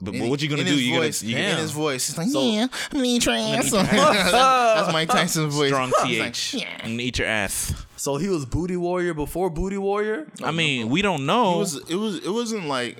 But, 0.00 0.14
but 0.18 0.28
what 0.28 0.42
you 0.42 0.48
gonna 0.48 0.62
in 0.62 0.66
do? 0.68 0.74
You 0.80 0.96
voice, 0.98 1.22
gonna 1.22 1.32
you 1.32 1.38
in 1.38 1.56
his 1.58 1.70
voice. 1.70 2.08
He's 2.08 2.18
like, 2.18 2.28
So- 2.28 2.42
yeah, 2.42 2.62
I'm 2.62 2.68
gonna 2.98 3.04
eat 3.04 3.24
your 3.24 3.34
ass. 3.38 3.70
That's 3.70 4.92
Mike 4.92 5.08
Tyson's 5.08 5.54
voice. 5.56 5.68
strong 5.70 5.92
He's 6.04 6.18
like, 6.18 6.34
th. 6.34 6.54
yeah. 6.62 6.68
I'm 6.82 6.90
gonna 6.92 7.02
eat 7.02 7.18
your 7.18 7.28
ass. 7.28 7.72
So 7.96 8.16
he 8.16 8.28
was 8.28 8.44
booty 8.44 8.76
warrior 8.76 9.14
before 9.14 9.48
booty 9.48 9.78
warrior. 9.78 10.26
I 10.42 10.50
mean, 10.50 10.88
we 10.88 11.02
don't 11.02 11.24
know. 11.24 11.54
It 11.54 11.58
was. 11.58 11.90
It 11.90 11.94
was. 11.94 12.16
It 12.26 12.30
wasn't 12.30 12.66
like 12.66 12.96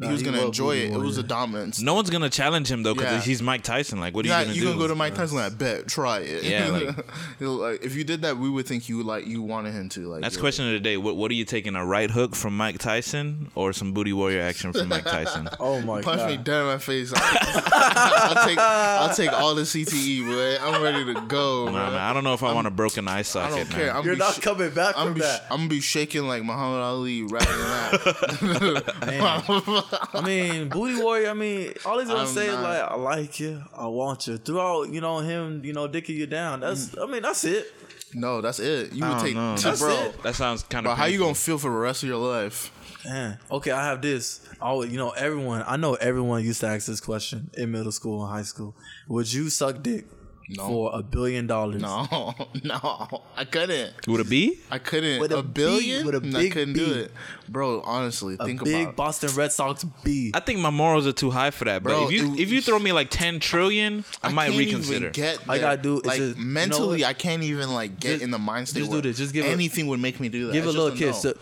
he 0.00 0.08
was 0.08 0.20
he 0.20 0.24
gonna 0.26 0.44
enjoy 0.46 0.76
it. 0.76 0.90
Booty 0.90 1.00
It 1.02 1.06
was 1.06 1.18
a 1.18 1.22
dominance. 1.22 1.80
no 1.80 1.94
one's 1.94 2.10
gonna 2.10 2.30
challenge 2.30 2.70
him 2.70 2.82
though 2.82 2.94
because 2.94 3.12
Yeah. 3.12 3.20
he's 3.20 3.42
Mike 3.42 3.62
Tyson. 3.62 4.00
Like, 4.00 4.14
what 4.16 4.24
are 4.24 4.28
Yeah, 4.28 4.40
you 4.40 4.44
gonna 4.46 4.54
do? 4.54 4.58
you 4.60 4.66
do? 4.66 4.70
can 4.72 4.78
go 4.80 4.88
to 4.88 4.94
Mike 4.94 5.14
Tyson 5.14 5.36
like 5.36 5.56
bet, 5.58 5.86
try 5.86 6.20
it. 6.20 6.42
Yeah, 6.44 6.66
like- 6.68 7.06
He'll, 7.38 7.52
like, 7.56 7.84
if 7.84 7.94
you 7.94 8.02
did 8.04 8.22
that, 8.22 8.36
we 8.38 8.50
would 8.50 8.66
think 8.66 8.88
you 8.88 9.02
like 9.02 9.26
you 9.26 9.42
wanted 9.42 9.74
him 9.74 9.88
to. 9.90 10.08
Like 10.08 10.22
That's 10.22 10.34
you're- 10.34 10.40
question 10.42 10.66
of 10.66 10.72
the 10.72 10.80
day. 10.80 10.96
What, 10.96 11.16
what 11.16 11.30
are 11.30 11.34
you 11.34 11.44
taking? 11.44 11.76
A 11.76 11.84
right 11.84 12.10
hook 12.10 12.34
from 12.34 12.56
Mike 12.56 12.78
Tyson 12.78 13.50
or 13.54 13.72
some 13.72 13.92
booty 13.92 14.12
warrior 14.12 14.40
action 14.42 14.72
from 14.72 14.88
Mike 14.88 15.04
Tyson? 15.04 15.48
Oh 15.60 15.80
my 15.82 16.00
Punch 16.02 16.18
god! 16.18 16.30
me 16.30 16.36
dead 16.38 16.60
in 16.62 16.66
my 16.66 16.78
face. 16.78 17.12
I'll 17.16 18.46
take 18.48 18.58
I'll 18.58 19.14
take 19.14 19.32
all 19.32 19.54
the 19.54 19.62
CTE, 19.62 20.26
boy. 20.26 20.64
I'm 20.66 20.82
ready 20.82 21.04
to 21.14 21.20
go. 21.28 21.66
Nah, 21.66 21.72
man. 21.72 21.92
man, 21.92 22.00
I 22.00 22.12
don't 22.12 22.24
know 22.24 22.34
if 22.34 22.42
I 22.42 22.52
want 22.52 22.66
a 22.66 22.70
broken 22.70 23.06
eye 23.08 23.18
I 23.18 23.22
socket. 23.22 23.56
don't 23.56 23.70
care. 23.70 23.86
man. 23.88 23.96
I'm 23.96 24.04
You're 24.04 24.14
be 24.14 24.18
not 24.18 24.34
sh- 24.34 24.38
coming 24.40 24.70
back 24.70 24.94
I'm 24.96 25.06
from 25.08 25.14
be, 25.14 25.20
that. 25.20 25.44
I'm 25.50 25.58
gonna 25.58 25.68
be 25.68 25.80
shaking 25.80 26.26
like 26.26 26.42
Muhammad 26.42 26.80
Ali 26.80 27.22
rather 27.22 27.46
than 27.46 28.74
that. 28.74 29.81
I 30.14 30.20
mean, 30.20 30.68
booty 30.68 31.00
warrior. 31.02 31.30
I 31.30 31.34
mean, 31.34 31.72
all 31.84 31.98
he's 31.98 32.08
gonna 32.08 32.20
I'm 32.20 32.26
say 32.26 32.46
is 32.46 32.54
not- 32.54 32.62
like, 32.62 32.82
"I 32.82 32.94
like 32.96 33.40
you, 33.40 33.62
I 33.76 33.86
want 33.86 34.26
you." 34.26 34.38
Throughout, 34.38 34.88
you 34.90 35.00
know 35.00 35.18
him, 35.18 35.64
you 35.64 35.72
know, 35.72 35.88
dicking 35.88 36.10
you 36.16 36.26
down. 36.26 36.60
That's, 36.60 36.86
mm. 36.90 37.02
I 37.08 37.10
mean, 37.10 37.22
that's 37.22 37.44
it. 37.44 37.72
no, 38.14 38.40
that's 38.40 38.58
it. 38.58 38.92
You 38.92 39.04
I 39.04 39.08
would 39.08 39.14
don't 39.16 39.24
take, 39.24 39.34
know. 39.34 39.56
to- 39.56 39.62
That's 39.62 39.80
bro. 39.80 39.90
it. 39.94 40.22
That 40.22 40.34
sounds 40.34 40.62
kind 40.64 40.84
Bro, 40.84 40.92
of. 40.92 40.98
how 40.98 41.06
you 41.06 41.18
gonna 41.18 41.34
feel 41.34 41.58
for 41.58 41.70
the 41.70 41.76
rest 41.76 42.02
of 42.02 42.08
your 42.08 42.18
life? 42.18 42.70
Man. 43.04 43.38
Okay, 43.50 43.72
I 43.72 43.84
have 43.86 44.00
this. 44.00 44.40
Oh, 44.60 44.84
you 44.84 44.96
know, 44.96 45.10
everyone. 45.10 45.64
I 45.66 45.76
know 45.76 45.94
everyone 45.94 46.44
used 46.44 46.60
to 46.60 46.68
ask 46.68 46.86
this 46.86 47.00
question 47.00 47.50
in 47.54 47.72
middle 47.72 47.90
school 47.90 48.22
and 48.24 48.32
high 48.32 48.42
school. 48.44 48.76
Would 49.08 49.32
you 49.32 49.50
suck 49.50 49.82
dick 49.82 50.06
No. 50.48 50.66
for 50.66 50.90
a 50.94 51.02
billion 51.02 51.46
dollars? 51.46 51.80
No, 51.80 52.34
no, 52.64 53.22
I 53.36 53.44
couldn't. 53.44 54.06
Would 54.06 54.20
it 54.20 54.28
be? 54.28 54.58
I 54.70 54.78
couldn't. 54.78 55.20
With 55.20 55.32
a 55.32 55.42
billion? 55.42 56.04
with 56.04 56.14
a 56.14 56.18
I 56.18 56.42
big 56.42 56.52
couldn't 56.52 56.74
B. 56.74 56.84
do 56.84 56.92
it, 56.94 57.12
bro. 57.48 57.80
Honestly, 57.82 58.36
A 58.38 58.44
think 58.44 58.62
big 58.62 58.68
about. 58.74 58.80
it. 58.82 58.86
Big 58.88 58.96
Boston 58.96 59.30
Red 59.34 59.52
Sox 59.52 59.84
B. 60.04 60.30
I 60.34 60.40
think 60.40 60.60
my 60.60 60.70
morals 60.70 61.06
are 61.06 61.12
too 61.12 61.30
high 61.30 61.50
for 61.50 61.64
that. 61.66 61.82
But 61.82 61.90
Bro, 61.90 62.06
if 62.06 62.12
you 62.12 62.34
it- 62.34 62.40
if 62.40 62.50
you 62.52 62.60
throw 62.60 62.78
me 62.78 62.92
like 62.92 63.08
ten 63.10 63.40
trillion, 63.40 64.04
I, 64.22 64.30
might 64.30 64.46
can't 64.48 64.58
reconsider. 64.58 64.96
Even 64.96 65.12
get 65.12 65.38
I 65.48 65.58
gotta 65.58 65.80
do- 65.80 65.98
it's 65.98 66.06
like 66.06 66.18
just- 66.18 66.36
you 66.38 66.44
know 66.44 66.50
mentally. 66.50 67.04
I 67.04 67.12
can't 67.14 67.42
even 67.42 67.72
like 67.72 67.98
get 68.00 68.10
Just- 68.12 68.22
in 68.24 68.30
the 68.30 68.38
mind 68.38 68.68
state. 68.68 68.80
just 68.80 68.90
do 68.90 69.00
this. 69.00 69.16
Just 69.18 69.32
give 69.32 69.46
a- 69.46 69.48
anything 69.48 69.86
would 69.86 70.00
make 70.00 70.20
me 70.20 70.28
do 70.28 70.46
that. 70.48 70.52
Give 70.52 70.66
a 70.66 70.70
little 70.70 70.90
just 70.90 71.22
kiss. 71.22 71.24
no. 71.24 71.32
to- 71.32 71.38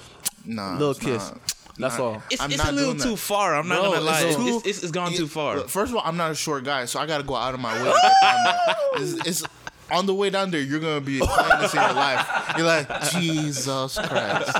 Nah, 0.46 0.72
little 0.78 0.94
kiss. 0.94 1.28
not. 1.30 1.54
That's 1.80 1.98
Nah. 1.98 2.04
all. 2.04 2.22
It's, 2.30 2.40
I'm 2.42 2.50
it's 2.50 2.58
not 2.58 2.68
a 2.68 2.72
little 2.72 2.90
doing 2.92 2.98
that. 2.98 3.04
too 3.04 3.16
far. 3.16 3.54
I'm 3.56 3.68
not 3.68 3.80
Bro, 3.80 3.90
gonna 3.92 4.00
lie. 4.02 4.20
it's 4.20 4.24
It's, 4.24 4.36
too- 4.36 4.56
it's, 4.58 4.66
it's, 4.66 4.82
it's 4.84 4.92
gone 4.92 5.12
too 5.12 5.26
far. 5.26 5.56
Look, 5.56 5.68
First 5.68 5.90
of 5.92 5.96
all, 5.96 6.02
I'm 6.04 6.16
not 6.16 6.30
a 6.30 6.34
short 6.34 6.64
guy, 6.64 6.84
so 6.84 7.00
I 7.00 7.06
gotta 7.06 7.24
go 7.24 7.34
out 7.34 7.54
of 7.54 7.60
my 7.60 7.72
way. 7.82 7.90
to 7.92 7.98
get 8.02 8.12
down 8.22 8.44
there. 8.44 8.76
It's, 9.02 9.26
it's 9.26 9.42
on 9.90 10.06
the 10.06 10.14
way 10.14 10.30
down 10.30 10.50
there. 10.50 10.60
You're 10.60 10.78
gonna 10.80 11.00
be 11.00 11.18
playing 11.18 11.60
this 11.60 11.74
in 11.74 11.80
your 11.80 11.92
life. 11.94 12.54
You're 12.56 12.66
like, 12.66 13.10
Jesus 13.10 13.98
Christ, 13.98 14.56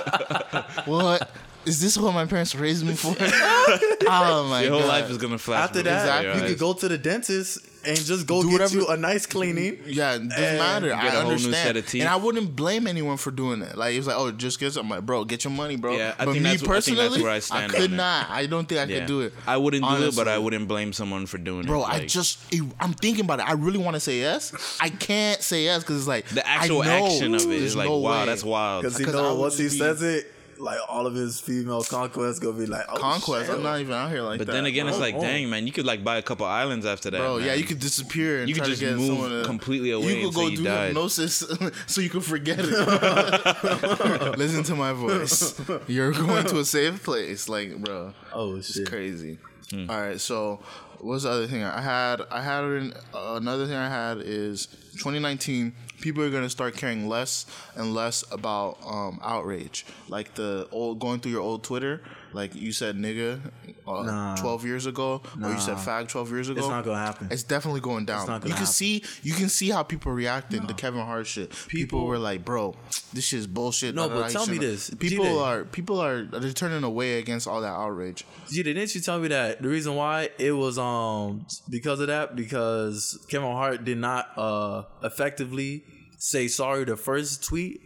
what? 0.87 1.31
Is 1.67 1.79
this 1.81 1.99
what 1.99 2.15
my 2.15 2.25
parents 2.25 2.55
raised 2.55 2.87
me 2.87 2.95
for? 2.95 3.15
oh 3.21 4.47
my 4.49 4.63
Your 4.63 4.71
whole 4.73 4.81
god! 4.81 4.89
life 4.89 5.11
is 5.11 5.19
gonna 5.19 5.37
flash. 5.39 5.65
After 5.65 5.83
that, 5.83 6.23
your 6.25 6.35
you 6.37 6.41
eyes. 6.43 6.51
could 6.51 6.59
go 6.59 6.73
to 6.73 6.89
the 6.89 6.97
dentist 6.99 7.59
and 7.85 7.97
just 7.99 8.27
go 8.27 8.43
Do 8.43 8.49
get 8.49 8.53
whatever- 8.61 8.75
you 8.77 8.87
a 8.89 8.97
nice 8.97 9.27
cleaning. 9.27 9.79
Yeah, 9.87 10.15
it 10.15 10.29
doesn't 10.29 10.59
matter. 10.59 10.89
get 10.89 10.99
I 10.99 11.07
a 11.07 11.11
whole 11.11 11.23
new 11.25 11.31
understand, 11.37 11.55
set 11.55 11.77
of 11.77 11.95
and 11.95 12.09
I 12.09 12.17
wouldn't 12.17 12.55
blame 12.57 12.87
anyone 12.87 13.17
for 13.17 13.31
doing 13.31 13.63
it. 13.63 13.77
Like 13.77 13.95
it 13.95 13.99
was 13.99 14.07
like, 14.07 14.17
oh, 14.19 14.31
just 14.33 14.59
get 14.61 14.73
some. 14.73 14.87
I'm 14.87 14.91
like, 14.91 15.07
bro, 15.07 15.25
get 15.25 15.45
your 15.45 15.53
money, 15.53 15.77
bro. 15.77 15.97
Yeah, 15.97 16.15
I 16.19 16.25
but 16.25 16.33
think 16.33 16.45
me 16.45 16.51
that's- 16.57 16.63
I 16.63 16.81
think 16.81 16.97
that's 16.99 17.09
personally, 17.09 17.23
where 17.23 17.33
I 17.33 17.39
stand 17.39 17.73
I 17.73 17.75
could 17.75 17.85
on 17.89 17.93
it. 17.95 17.97
not. 17.97 18.31
I 18.31 18.47
don't 18.47 18.69
think 18.69 18.81
I 18.81 18.85
Yeah. 18.85 18.99
could 19.01 19.07
do 19.09 19.21
it. 19.23 19.35
I 19.47 19.57
wouldn't 19.57 19.85
do 19.85 20.07
it, 20.09 20.17
but 20.17 20.29
I 20.29 20.39
wouldn't 20.39 20.69
blame 20.69 20.93
someone 20.93 21.27
for 21.27 21.39
doing 21.39 21.61
it. 21.61 21.67
Bro, 21.67 21.83
it. 21.83 21.87
I 21.89 21.93
Like, 21.99 22.09
just, 22.09 22.39
I'm 22.81 22.93
thinking 22.95 23.25
about 23.25 23.41
it. 23.41 23.49
I 23.49 23.53
really 23.53 23.79
want 23.79 23.95
to 23.95 24.01
say 24.01 24.19
yes. 24.21 24.53
I 24.81 24.89
can't 24.91 25.43
say 25.43 25.65
yes 25.65 25.83
because 25.83 25.99
it's 25.99 26.09
like 26.09 26.27
the 26.29 26.47
I 26.49 26.55
actual 26.57 26.83
know 26.83 27.07
action 27.07 27.35
of 27.35 27.43
it 27.43 27.63
is 27.63 27.77
like, 27.77 27.89
no 27.89 27.99
wow, 27.99 28.21
way. 28.21 28.27
that's 28.27 28.45
wild. 28.45 28.83
Because 28.83 28.99
you 29.01 29.07
Because 29.07 29.21
know, 29.21 29.35
once 29.37 29.59
he 29.59 29.69
says 29.69 30.03
it, 30.03 30.33
like 30.61 30.79
all 30.89 31.07
of 31.07 31.15
his 31.15 31.41
female 31.41 31.83
conquests 31.83 32.39
gonna 32.39 32.59
be 32.59 32.67
like, 32.67 32.85
oh, 32.89 32.97
Conquest. 32.99 33.47
shit. 33.47 33.57
I'm 33.57 33.63
not 33.63 33.81
even 33.81 33.95
out 33.95 34.11
here 34.11 34.23
like 34.23 34.39
But 34.39 34.47
that. 34.47 34.53
But 34.53 34.57
then 34.57 34.67
again, 34.67 34.87
it's 34.89 34.97
Oh, 34.99 35.01
like, 35.01 35.15
oh. 35.15 35.21
dang, 35.21 35.49
man, 35.51 35.67
you 35.67 35.73
could 35.73 35.87
like 35.87 36.05
buy 36.05 36.19
a 36.19 36.23
couple 36.23 36.47
islands 36.47 36.85
after 36.87 37.11
that. 37.11 37.19
Bro, 37.19 37.39
yeah, 37.39 37.55
you 37.55 37.65
could 37.65 37.79
disappear 37.81 38.41
and 38.41 38.49
You 38.49 38.55
could 38.55 38.65
just 38.65 38.81
to 38.81 38.87
get 38.89 38.97
move 38.97 39.29
to, 39.31 39.43
completely 39.45 39.91
away 39.93 40.07
You 40.07 40.15
could 40.17 40.25
until 40.27 40.43
go 40.43 40.49
you 40.49 40.57
do 40.59 40.65
died. 40.65 40.87
hypnosis 40.89 41.45
so 41.87 42.01
you 42.01 42.11
can 42.11 42.21
forget 42.21 42.59
it. 42.61 42.67
Listen 44.39 44.63
to 44.65 44.75
my 44.75 44.93
voice. 44.93 45.59
You're 45.89 46.13
going 46.13 46.45
to 46.47 46.59
a 46.61 46.65
safe 46.65 47.03
place, 47.03 47.49
like, 47.49 47.77
bro. 47.83 48.13
Oh 48.33 48.57
It's 48.57 48.73
shit. 48.75 48.89
crazy. 48.89 49.39
Hmm. 49.71 49.89
All 49.91 50.01
right, 50.01 50.21
so 50.21 50.61
what's 50.99 51.23
the 51.25 51.31
other 51.31 51.47
thing 51.47 51.63
I 51.63 51.81
had? 51.81 52.23
I 52.31 52.43
had 52.43 52.65
an, 52.65 52.93
another 53.15 53.67
thing 53.67 53.77
I 53.77 53.89
had 53.89 54.19
is 54.19 54.67
2019. 54.99 55.73
People 56.01 56.23
are 56.23 56.31
gonna 56.31 56.51
start 56.51 56.77
caring 56.77 57.09
less 57.09 57.47
and 57.77 57.95
less 57.95 58.25
about 58.33 58.79
um, 58.87 59.21
outrage, 59.23 59.85
like 60.09 60.35
the 60.35 60.69
old 60.73 60.99
going 60.99 61.21
through 61.21 61.33
your 61.33 61.43
old 61.43 61.63
Twitter. 61.63 62.01
Like 62.33 62.55
you 62.55 62.73
said, 62.73 62.97
nigga, 62.97 63.41
uh, 63.87 64.03
Nah. 64.03 64.37
12 64.37 64.65
years 64.65 64.87
ago, 64.87 65.21
or 65.43 65.51
you 65.51 65.59
said 65.59 65.77
fag 65.77 66.09
12 66.09 66.31
years 66.31 66.49
ago. 66.49 66.61
It's 66.61 66.69
not 66.69 66.85
gonna 66.85 66.99
happen. 66.99 67.29
It's 67.31 67.43
definitely 67.43 67.81
going 67.81 68.05
down. 68.05 68.21
you 68.27 68.41
can 68.41 68.51
happen. 68.51 68.67
see, 68.67 69.03
you 69.23 69.35
can 69.35 69.49
see 69.49 69.71
how 69.71 69.83
people 69.83 70.13
reacting 70.13 70.67
to 70.67 70.75
Kevin 70.75 71.05
Hart 71.05 71.27
shit. 71.27 71.51
People, 71.51 71.69
People- 71.99 72.07
were 72.07 72.19
like, 72.19 72.45
"Bro, 72.45 72.77
this 73.13 73.25
shit 73.25 73.41
is 73.41 73.47
bullshit." 73.47 73.95
No, 73.95 74.09
but 74.09 74.31
tell 74.31 74.47
me 74.47 74.59
this. 74.59 74.91
People 74.91 75.25
G-Day. 75.25 75.39
are 75.39 75.65
people 75.65 76.01
are 76.01 76.23
they're 76.25 76.53
turning 76.53 76.85
away 76.85 77.19
against 77.19 77.49
all 77.49 77.61
that 77.63 77.73
outrage. 77.73 78.25
Gee, 78.51 78.63
didn't 78.63 78.95
you 78.95 79.01
tell 79.01 79.19
me 79.19 79.29
that 79.29 79.61
the 79.63 79.69
reason 79.69 79.97
why 79.97 80.31
it 80.39 80.53
was 80.53 80.79
um 80.79 81.47
because 81.69 82.01
of 82.01 82.07
that 82.09 82.37
because 82.37 83.19
Kevin 83.29 83.51
Hart 83.51 83.85
did 83.85 83.99
not 83.99 84.31
uh 84.37 84.85
effectively 85.03 85.85
say 86.19 86.49
sorry 86.49 86.85
the 86.85 86.97
first 86.97 87.43
tweet. 87.45 87.81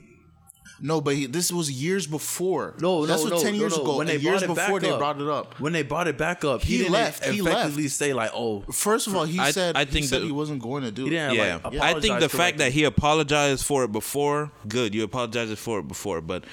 No, 0.87 1.01
but 1.01 1.15
he, 1.15 1.25
this 1.25 1.51
was 1.51 1.71
years 1.71 2.07
before. 2.07 2.75
No, 2.79 3.07
that's 3.07 3.25
no, 3.25 3.31
what 3.31 3.37
no, 3.39 3.43
ten 3.43 3.55
years 3.55 3.75
no. 3.75 3.83
ago. 3.83 3.97
When 3.97 4.07
they 4.07 4.19
years 4.19 4.43
brought 4.45 4.51
it 4.51 4.57
back 4.57 4.67
before 4.67 4.81
they 4.81 4.91
up. 4.91 4.99
brought 4.99 5.19
it 5.23 5.29
up. 5.29 5.59
When 5.59 5.73
they 5.73 5.83
brought 5.83 6.09
it 6.09 6.19
back 6.19 6.45
up, 6.45 6.61
he, 6.63 6.73
He 6.73 6.79
didn't 6.81 6.93
left, 6.93 7.25
he 7.25 7.39
effectively 7.41 7.89
say 7.89 8.13
like, 8.13 8.33
"Oh, 8.35 8.61
First 8.71 9.07
of 9.07 9.17
all, 9.17 9.25
he 9.25 9.39
I- 9.39 9.51
said 9.51 9.77
I 9.77 9.87
he 9.87 9.91
think 9.91 10.07
said 10.07 10.21
the- 10.21 10.27
he 10.27 10.33
wasn't 10.33 10.61
going 10.63 10.83
to 10.83 10.91
do 10.91 11.07
it. 11.07 11.13
yeah, 11.13 11.59
like." 11.65 11.75
I 11.81 11.93
think 11.95 12.03
the 12.03 12.27
apologize 12.27 12.31
fact 12.33 12.59
that 12.59 12.73
he 12.73 12.85
apologized 12.85 13.65
for 13.65 13.85
it 13.85 13.93
before, 13.93 14.51
good. 14.69 14.95
You 14.95 15.05
apologized 15.05 15.57
for 15.59 15.79
it 15.79 15.89
before, 15.89 16.21
but 16.21 16.45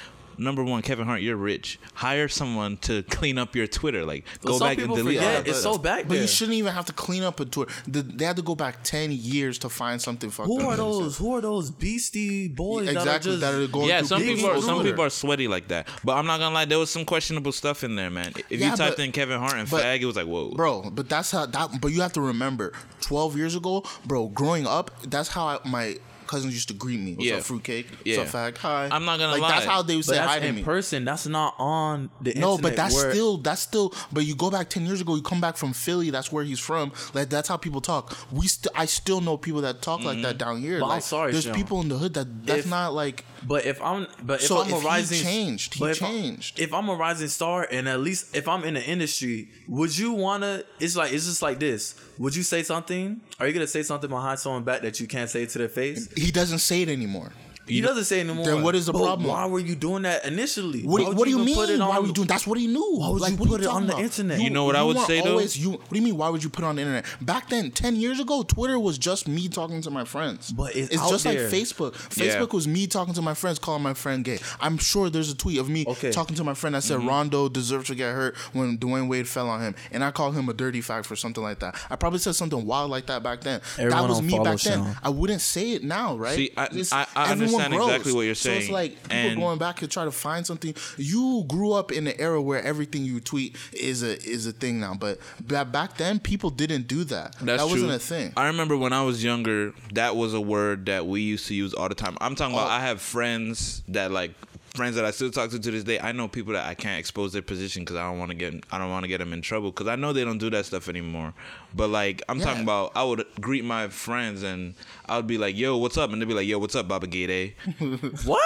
number 0.42 0.64
one, 0.64 0.82
Kevin 0.82 1.06
Hart, 1.06 1.22
you're 1.22 1.36
rich. 1.38 1.80
Hire 1.94 2.28
someone 2.28 2.78
to 2.78 3.04
clean 3.04 3.38
up 3.38 3.56
your 3.56 3.68
Twitter. 3.68 4.04
Like, 4.06 4.26
But 4.42 4.50
go 4.50 4.60
back 4.60 4.78
and 4.80 4.88
delete. 4.94 5.18
forget 5.20 5.36
all 5.38 5.42
it's 5.50 5.62
so 5.62 5.72
stuff. 5.74 5.84
back 5.84 6.02
But 6.08 6.14
there. 6.16 6.22
you 6.22 6.28
shouldn't 6.28 6.58
even 6.58 6.74
have 6.74 6.86
to 6.88 6.94
clean 6.94 7.24
up 7.24 7.40
a 7.40 7.46
tour. 7.46 7.68
The, 7.88 8.02
they 8.02 8.26
had 8.26 8.36
to 8.38 8.42
go 8.42 8.56
back 8.56 8.84
ten 8.84 9.12
years 9.12 9.58
to 9.60 9.70
find 9.70 10.02
something 10.02 10.30
fucked 10.30 10.48
Who 10.48 10.60
up. 10.62 10.66
are 10.68 10.76
those? 10.78 11.18
Who 11.18 11.36
are 11.36 11.42
those 11.42 11.72
beastie 11.72 12.48
boys 12.48 12.90
Exactly, 12.90 13.06
that 13.06 13.16
are 13.16 13.20
just 13.20 13.40
that 13.42 13.54
are 13.54 13.68
going 13.68 13.88
Yeah, 13.88 14.02
some 14.04 14.22
people 14.22 14.50
are 14.50 14.62
some 14.62 14.84
people 14.84 15.04
are 15.04 15.10
sweaty 15.10 15.48
like 15.48 15.68
that. 15.70 15.88
But 16.04 16.18
I'm 16.18 16.26
not 16.26 16.40
gonna 16.40 16.56
lie, 16.56 16.66
there 16.66 16.80
was 16.80 16.90
some 16.90 17.06
questionable 17.06 17.52
stuff 17.52 17.84
in 17.84 17.96
there, 17.96 18.10
man. 18.10 18.34
If 18.50 18.60
Yeah, 18.60 18.72
you 18.72 18.78
typed 18.78 18.98
but- 18.98 19.04
in 19.06 19.12
Kevin 19.12 19.40
Hart 19.40 19.54
and 19.54 19.70
but- 19.70 19.84
fag, 19.84 20.02
it 20.02 20.06
was 20.06 20.16
like, 20.16 20.28
whoa. 20.28 20.52
bro. 20.52 20.90
But 20.90 21.08
that's 21.10 21.32
how 21.32 21.46
that. 21.46 21.80
But 21.82 21.90
you 21.92 22.02
have 22.02 22.14
to 22.14 22.22
remember, 22.22 22.74
twelve 23.02 23.38
years 23.38 23.56
ago, 23.56 23.84
bro. 24.06 24.28
Growing 24.30 24.66
up, 24.68 24.92
that's 25.08 25.30
how 25.30 25.46
I, 25.48 25.60
my 25.68 25.98
cousins 26.32 26.54
used 26.54 26.70
to 26.70 26.74
greet 26.74 27.00
me. 27.00 27.14
What's 27.14 27.28
Yeah. 27.28 27.36
up, 27.36 27.44
fruitcake? 27.44 27.88
Yeah. 28.06 28.20
What's 28.20 28.34
up, 28.34 28.54
fag? 28.56 28.58
Hi. 28.60 28.88
I'm 28.90 29.04
not 29.04 29.20
gonna 29.20 29.34
like 29.34 29.42
lie. 29.42 29.52
that's 29.52 29.66
how 29.66 29.82
they 29.82 29.98
would 29.98 30.06
say 30.06 30.18
hi 30.18 30.40
to 30.40 30.48
in 30.48 30.56
me. 30.56 30.64
person. 30.64 31.04
That's 31.04 31.28
not 31.28 31.56
on 31.60 32.10
the 32.22 32.34
No, 32.36 32.58
but 32.58 32.76
that's 32.76 32.96
where- 32.96 33.12
still 33.12 33.38
that's 33.38 33.62
still. 33.62 33.94
But 34.14 34.26
you 34.26 34.34
go 34.36 34.50
back 34.50 34.70
ten 34.70 34.86
years 34.86 35.02
ago. 35.02 35.16
You 35.16 35.22
come 35.22 35.42
back 35.42 35.58
from 35.58 35.74
Philly. 35.74 36.10
That's 36.10 36.32
where 36.32 36.44
he's 36.44 36.60
from. 36.60 36.94
Like 37.14 37.30
that's 37.30 37.50
how 37.50 37.58
people 37.58 37.82
talk. 37.82 38.16
We 38.32 38.48
still, 38.48 38.72
I 38.76 38.86
still 38.86 39.20
know 39.20 39.36
people 39.38 39.62
that 39.62 39.82
talk 39.82 40.04
like 40.04 40.16
mm-hmm. 40.16 40.24
that 40.24 40.38
down 40.38 40.62
here. 40.62 40.80
But 40.80 40.86
I'm 40.86 40.90
like, 40.92 41.04
sorry, 41.04 41.32
there's 41.34 41.44
Sean. 41.44 41.56
people 41.56 41.82
in 41.82 41.90
the 41.90 41.98
hood 41.98 42.14
that 42.14 42.46
that's 42.48 42.60
If- 42.62 42.70
not 42.70 42.94
like. 42.94 43.26
But 43.48 43.66
if 43.66 43.82
I'm, 43.82 44.08
but 44.24 44.42
if 44.42 44.48
So 44.48 44.62
I'm 44.62 44.72
a 44.72 44.76
if 44.76 44.82
he 44.82 44.88
rising, 44.88 45.22
changed, 45.24 45.74
he 45.76 45.86
if 45.86 46.02
I- 46.04 46.08
changed. 46.08 46.60
if 46.60 46.74
I'm 46.74 46.88
a 46.90 46.96
rising 46.96 47.28
star, 47.28 47.68
and 47.72 47.88
at 47.90 48.00
least 48.00 48.36
if 48.36 48.48
I'm 48.48 48.64
in 48.64 48.76
the 48.76 48.84
industry, 48.84 49.50
would 49.68 49.98
you 49.98 50.12
wanna? 50.14 50.64
It's 50.80 50.96
like 50.96 51.12
it's 51.14 51.26
just 51.26 51.42
like 51.42 51.60
this. 51.60 51.96
Would 52.20 52.36
you 52.36 52.44
say 52.44 52.62
something? 52.64 53.20
Are 53.40 53.48
you 53.48 53.54
gonna 53.54 53.68
say 53.68 53.84
something 53.84 54.10
behind 54.10 54.40
someone 54.40 54.64
back 54.64 54.82
that 54.82 55.00
you 55.00 55.08
can't 55.08 55.30
say 55.30 55.46
to 55.46 55.58
their 55.58 55.70
face? 55.70 56.08
He 56.16 56.32
doesn't 56.32 56.60
say 56.60 56.84
it 56.84 56.90
anymore. 56.90 57.32
He 57.68 57.80
doesn't 57.82 58.04
say 58.06 58.20
anymore. 58.22 58.46
Then 58.46 58.64
what 58.64 58.76
is 58.76 58.88
the 58.88 58.94
But 58.94 59.04
problem? 59.04 59.30
Why 59.30 59.46
were 59.46 59.60
you 59.60 59.76
doing 59.76 60.04
that 60.04 60.26
initially? 60.26 60.82
What, 60.84 61.02
Why 61.02 61.08
would 61.10 61.18
what 61.18 61.26
do 61.26 61.32
you 61.32 61.40
mean? 61.40 61.56
put 61.56 61.70
it 61.70 61.80
Why 61.80 61.86
on- 61.96 62.02
were 62.02 62.08
you 62.08 62.14
doing? 62.14 62.28
That's 62.28 62.46
what 62.48 62.58
he 62.60 62.68
knew. 62.68 62.96
Why 62.98 63.10
would 63.10 63.22
you 63.30 63.36
what 63.38 63.50
put 63.50 63.62
it 63.62 63.68
on 63.68 63.84
talking 63.88 63.98
the 63.98 64.04
internet? 64.04 64.42
You 64.42 64.50
know 64.50 64.66
what 64.66 64.76
I 64.76 64.84
would 64.84 64.96
weren't 64.98 65.08
say, 65.08 65.22
though? 65.22 65.32
always, 65.32 65.58
You 65.58 65.72
what 65.72 65.90
do 65.90 65.96
you 65.96 66.02
mean? 66.02 66.18
Why 66.18 66.30
would 66.30 66.44
you 66.44 66.50
put 66.50 66.64
it 66.64 66.68
on 66.68 66.76
the 66.76 66.82
internet? 66.82 67.06
Back 67.22 67.50
then, 67.50 67.72
ten 67.72 67.96
years 67.96 68.20
ago, 68.20 68.44
Twitter 68.44 68.78
was 68.80 68.98
just 68.98 69.28
me 69.28 69.48
talking 69.48 69.82
to 69.84 69.92
my 69.92 70.04
friends. 70.06 70.52
But 70.52 70.76
it's 70.76 70.98
out 70.98 71.10
just 71.10 71.24
there. 71.24 71.44
like 71.44 71.52
Facebook. 71.54 71.94
Yeah. 72.18 72.36
Facebook 72.38 72.54
was 72.54 72.68
me 72.68 72.88
talking 72.88 73.14
to 73.14 73.22
my 73.22 73.34
friends, 73.34 73.60
calling 73.60 73.84
my 73.84 73.94
friend 73.94 74.24
gay. 74.26 74.40
I'm 74.60 74.78
sure 74.78 75.10
there's 75.10 75.32
a 75.32 75.36
tweet 75.36 75.60
of 75.60 75.70
me 75.70 75.86
Okay. 75.88 76.10
Mm-hmm. 76.10 76.12
talking 76.12 76.36
to 76.36 76.44
my 76.44 76.54
friend 76.54 76.76
that 76.76 76.82
said 76.84 77.00
Rondo 77.06 77.48
deserves 77.48 77.88
to 77.88 77.96
get 77.96 78.14
hurt 78.14 78.36
when 78.54 78.78
Dwyane 78.78 79.08
Wade 79.08 79.28
fell 79.28 79.50
on 79.50 79.62
him, 79.62 79.76
and 79.92 80.04
I 80.04 80.12
called 80.12 80.36
him 80.36 80.50
a 80.50 80.54
dirty 80.54 80.82
fact 80.82 81.06
for 81.06 81.16
something 81.16 81.44
like 81.44 81.60
that. 81.60 81.76
I 81.90 81.96
probably 81.96 82.20
said 82.20 82.36
something 82.36 82.66
wild 82.66 82.92
like 82.92 83.06
that 83.06 83.24
back 83.24 83.42
then. 83.42 83.62
Everyone 83.78 84.02
that 84.04 84.10
was 84.10 84.22
me 84.22 84.34
unfollow 84.34 84.44
back 84.44 84.60
then. 84.62 84.98
I 85.04 85.10
wouldn't 85.10 85.42
say 85.42 85.72
it 85.72 85.84
now, 85.84 86.16
right? 86.18 86.36
See, 86.36 86.52
I- 86.58 86.68
I- 86.92 87.08
I 87.16 87.32
everyone 87.32 87.51
understand 87.56 87.74
exactly 87.74 88.14
what 88.14 88.22
you're 88.22 88.36
saying. 88.36 88.62
So 88.62 88.64
it's 88.66 88.72
like 88.72 89.02
people 89.04 89.18
and- 89.18 89.40
going 89.40 89.58
back 89.60 89.78
to 89.78 89.88
try 89.88 90.06
to 90.06 90.12
find 90.12 90.46
something. 90.46 90.74
You 90.98 91.44
grew 91.48 91.74
up 91.74 91.92
in 91.92 92.08
an 92.08 92.14
era 92.20 92.42
where 92.42 92.62
everything 92.64 93.04
you 93.04 93.20
tweet 93.20 93.56
is 93.74 94.04
a 94.04 94.18
is 94.24 94.46
a 94.48 94.52
thing 94.52 94.80
now, 94.80 94.96
but 95.00 95.20
back 95.48 95.98
then 95.98 96.20
people 96.20 96.50
didn't 96.50 96.88
do 96.88 97.04
that. 97.06 97.36
That's 97.42 97.64
that 97.64 97.70
wasn't 97.70 97.92
a 97.92 98.00
thing. 98.00 98.34
I 98.38 98.48
remember 98.48 98.78
when 98.78 98.94
I 98.94 99.04
was 99.04 99.24
younger, 99.24 99.74
that 99.94 100.16
was 100.16 100.34
a 100.34 100.42
word 100.42 100.86
that 100.88 101.06
we 101.08 101.22
used 101.22 101.48
to 101.48 101.56
use 101.56 101.74
all 101.74 101.90
the 101.90 101.96
time. 101.96 102.18
I'm 102.22 102.36
talking 102.36 102.54
about 102.56 102.68
Oh. 102.68 102.72
I 102.72 102.80
have 102.82 103.02
friends 103.02 103.82
that 103.88 104.12
like 104.12 104.32
friends 104.76 104.96
that 104.96 105.06
I 105.06 105.12
still 105.12 105.32
talk 105.32 105.50
to 105.52 105.60
to 105.60 105.72
this 105.72 105.84
day. 105.84 106.00
I 106.00 106.12
know 106.12 106.28
people 106.28 106.54
that 106.54 106.66
I 106.66 106.74
can't 106.74 107.00
expose 107.00 107.34
their 107.34 107.42
position 107.42 107.84
because 107.84 107.98
I 107.98 108.10
don't 108.10 108.20
want 108.20 108.32
to 108.32 108.38
get 108.38 108.54
I 108.72 108.78
don't 108.78 108.90
want 108.90 109.04
to 109.04 109.08
get 109.08 109.20
them 109.20 109.34
in 109.34 109.42
trouble 109.42 109.72
because 109.72 109.88
I 109.88 109.96
know 109.96 110.14
they 110.14 110.24
don't 110.24 110.38
do 110.38 110.50
that 110.52 110.66
stuff 110.66 110.90
anymore. 110.90 111.34
But 111.74 111.90
like 111.90 112.22
I'm 112.30 112.40
talking 112.40 112.64
about, 112.64 112.92
I 112.96 113.04
would 113.04 113.26
greet 113.40 113.66
my 113.66 113.88
friends 113.90 114.44
and 114.44 114.76
I 115.08 115.18
would 115.18 115.28
be 115.28 115.38
like, 115.38 115.58
"Yo, 115.58 115.78
what's 115.78 115.98
up?" 115.98 116.12
and 116.12 116.22
they'd 116.22 116.28
be 116.28 116.34
like, 116.34 116.48
"Yo, 116.48 116.60
what's 116.60 116.76
up, 116.76 116.88
Baba 116.88 117.08
Gade?" 117.08 117.56
What? 118.26 118.42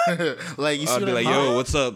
like 0.58 0.80
you 0.80 0.86
see 0.86 0.94
I'd 0.94 1.04
be 1.06 1.12
like, 1.12 1.26
mean? 1.26 1.34
"Yo, 1.34 1.56
what's 1.56 1.74
up?" 1.74 1.94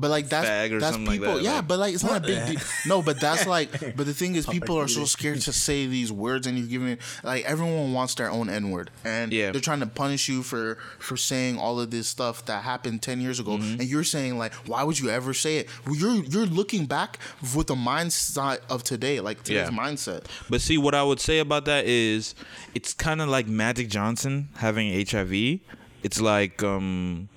But 0.00 0.10
like 0.10 0.28
that's 0.30 0.48
that's 0.48 0.82
something 0.94 1.04
like 1.06 1.20
people. 1.20 1.34
that, 1.34 1.42
yeah, 1.42 1.56
like- 1.56 1.68
but 1.68 1.78
like 1.78 1.94
it's 1.94 2.02
not 2.02 2.24
a 2.24 2.26
big 2.26 2.46
deal. 2.46 2.60
No, 2.86 3.02
but 3.02 3.20
that's 3.20 3.46
like. 3.46 3.70
But 4.00 4.06
the 4.06 4.14
thing 4.14 4.34
is, 4.34 4.46
people 4.46 4.76
are 4.78 4.88
so 4.88 5.04
scared 5.04 5.40
to 5.42 5.52
say 5.52 5.86
these 5.86 6.10
words, 6.10 6.46
and 6.46 6.56
you're 6.58 6.66
giving 6.68 6.98
like 7.22 7.44
everyone 7.44 7.92
wants 7.92 8.14
their 8.14 8.30
own 8.30 8.48
N 8.48 8.70
word, 8.70 8.90
and 9.04 9.30
Yeah. 9.32 9.50
they're 9.52 9.60
trying 9.60 9.80
to 9.80 9.86
punish 9.86 10.28
you 10.28 10.42
for 10.42 10.78
for 10.98 11.16
saying 11.16 11.58
all 11.58 11.78
of 11.80 11.90
this 11.90 12.08
stuff 12.08 12.44
that 12.46 12.64
happened 12.64 13.02
ten 13.02 13.20
years 13.20 13.38
ago, 13.38 13.58
Mm-hmm. 13.58 13.80
and 13.80 13.84
you're 13.84 14.04
saying 14.04 14.38
like, 14.38 14.54
why 14.66 14.82
would 14.84 14.98
you 14.98 15.10
ever 15.10 15.34
say 15.34 15.58
it? 15.58 15.68
Well, 15.84 15.96
you're 15.96 16.24
you're 16.24 16.46
looking 16.46 16.86
back 16.86 17.18
with 17.54 17.66
the 17.66 17.74
mindset 17.74 18.60
of 18.70 18.82
today, 18.84 19.20
like 19.20 19.42
today's 19.42 19.68
Yeah. 19.70 19.76
mindset. 19.76 20.24
But 20.48 20.60
see, 20.62 20.78
what 20.78 20.94
I 20.94 21.02
would 21.02 21.20
say 21.20 21.38
about 21.40 21.64
that 21.66 21.84
is, 21.86 22.34
it's 22.74 22.94
kind 22.94 23.20
of 23.20 23.28
like 23.28 23.46
Magic 23.46 23.88
Johnson 23.90 24.48
having 24.56 24.86
HIV. 25.06 25.60
It's 26.02 26.20
like, 26.20 26.62
um, 26.62 27.28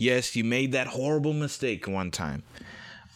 yes, 0.00 0.34
you 0.36 0.44
made 0.44 0.72
that 0.72 0.86
horrible 0.86 1.32
mistake 1.32 1.86
one 1.86 2.10
time, 2.10 2.42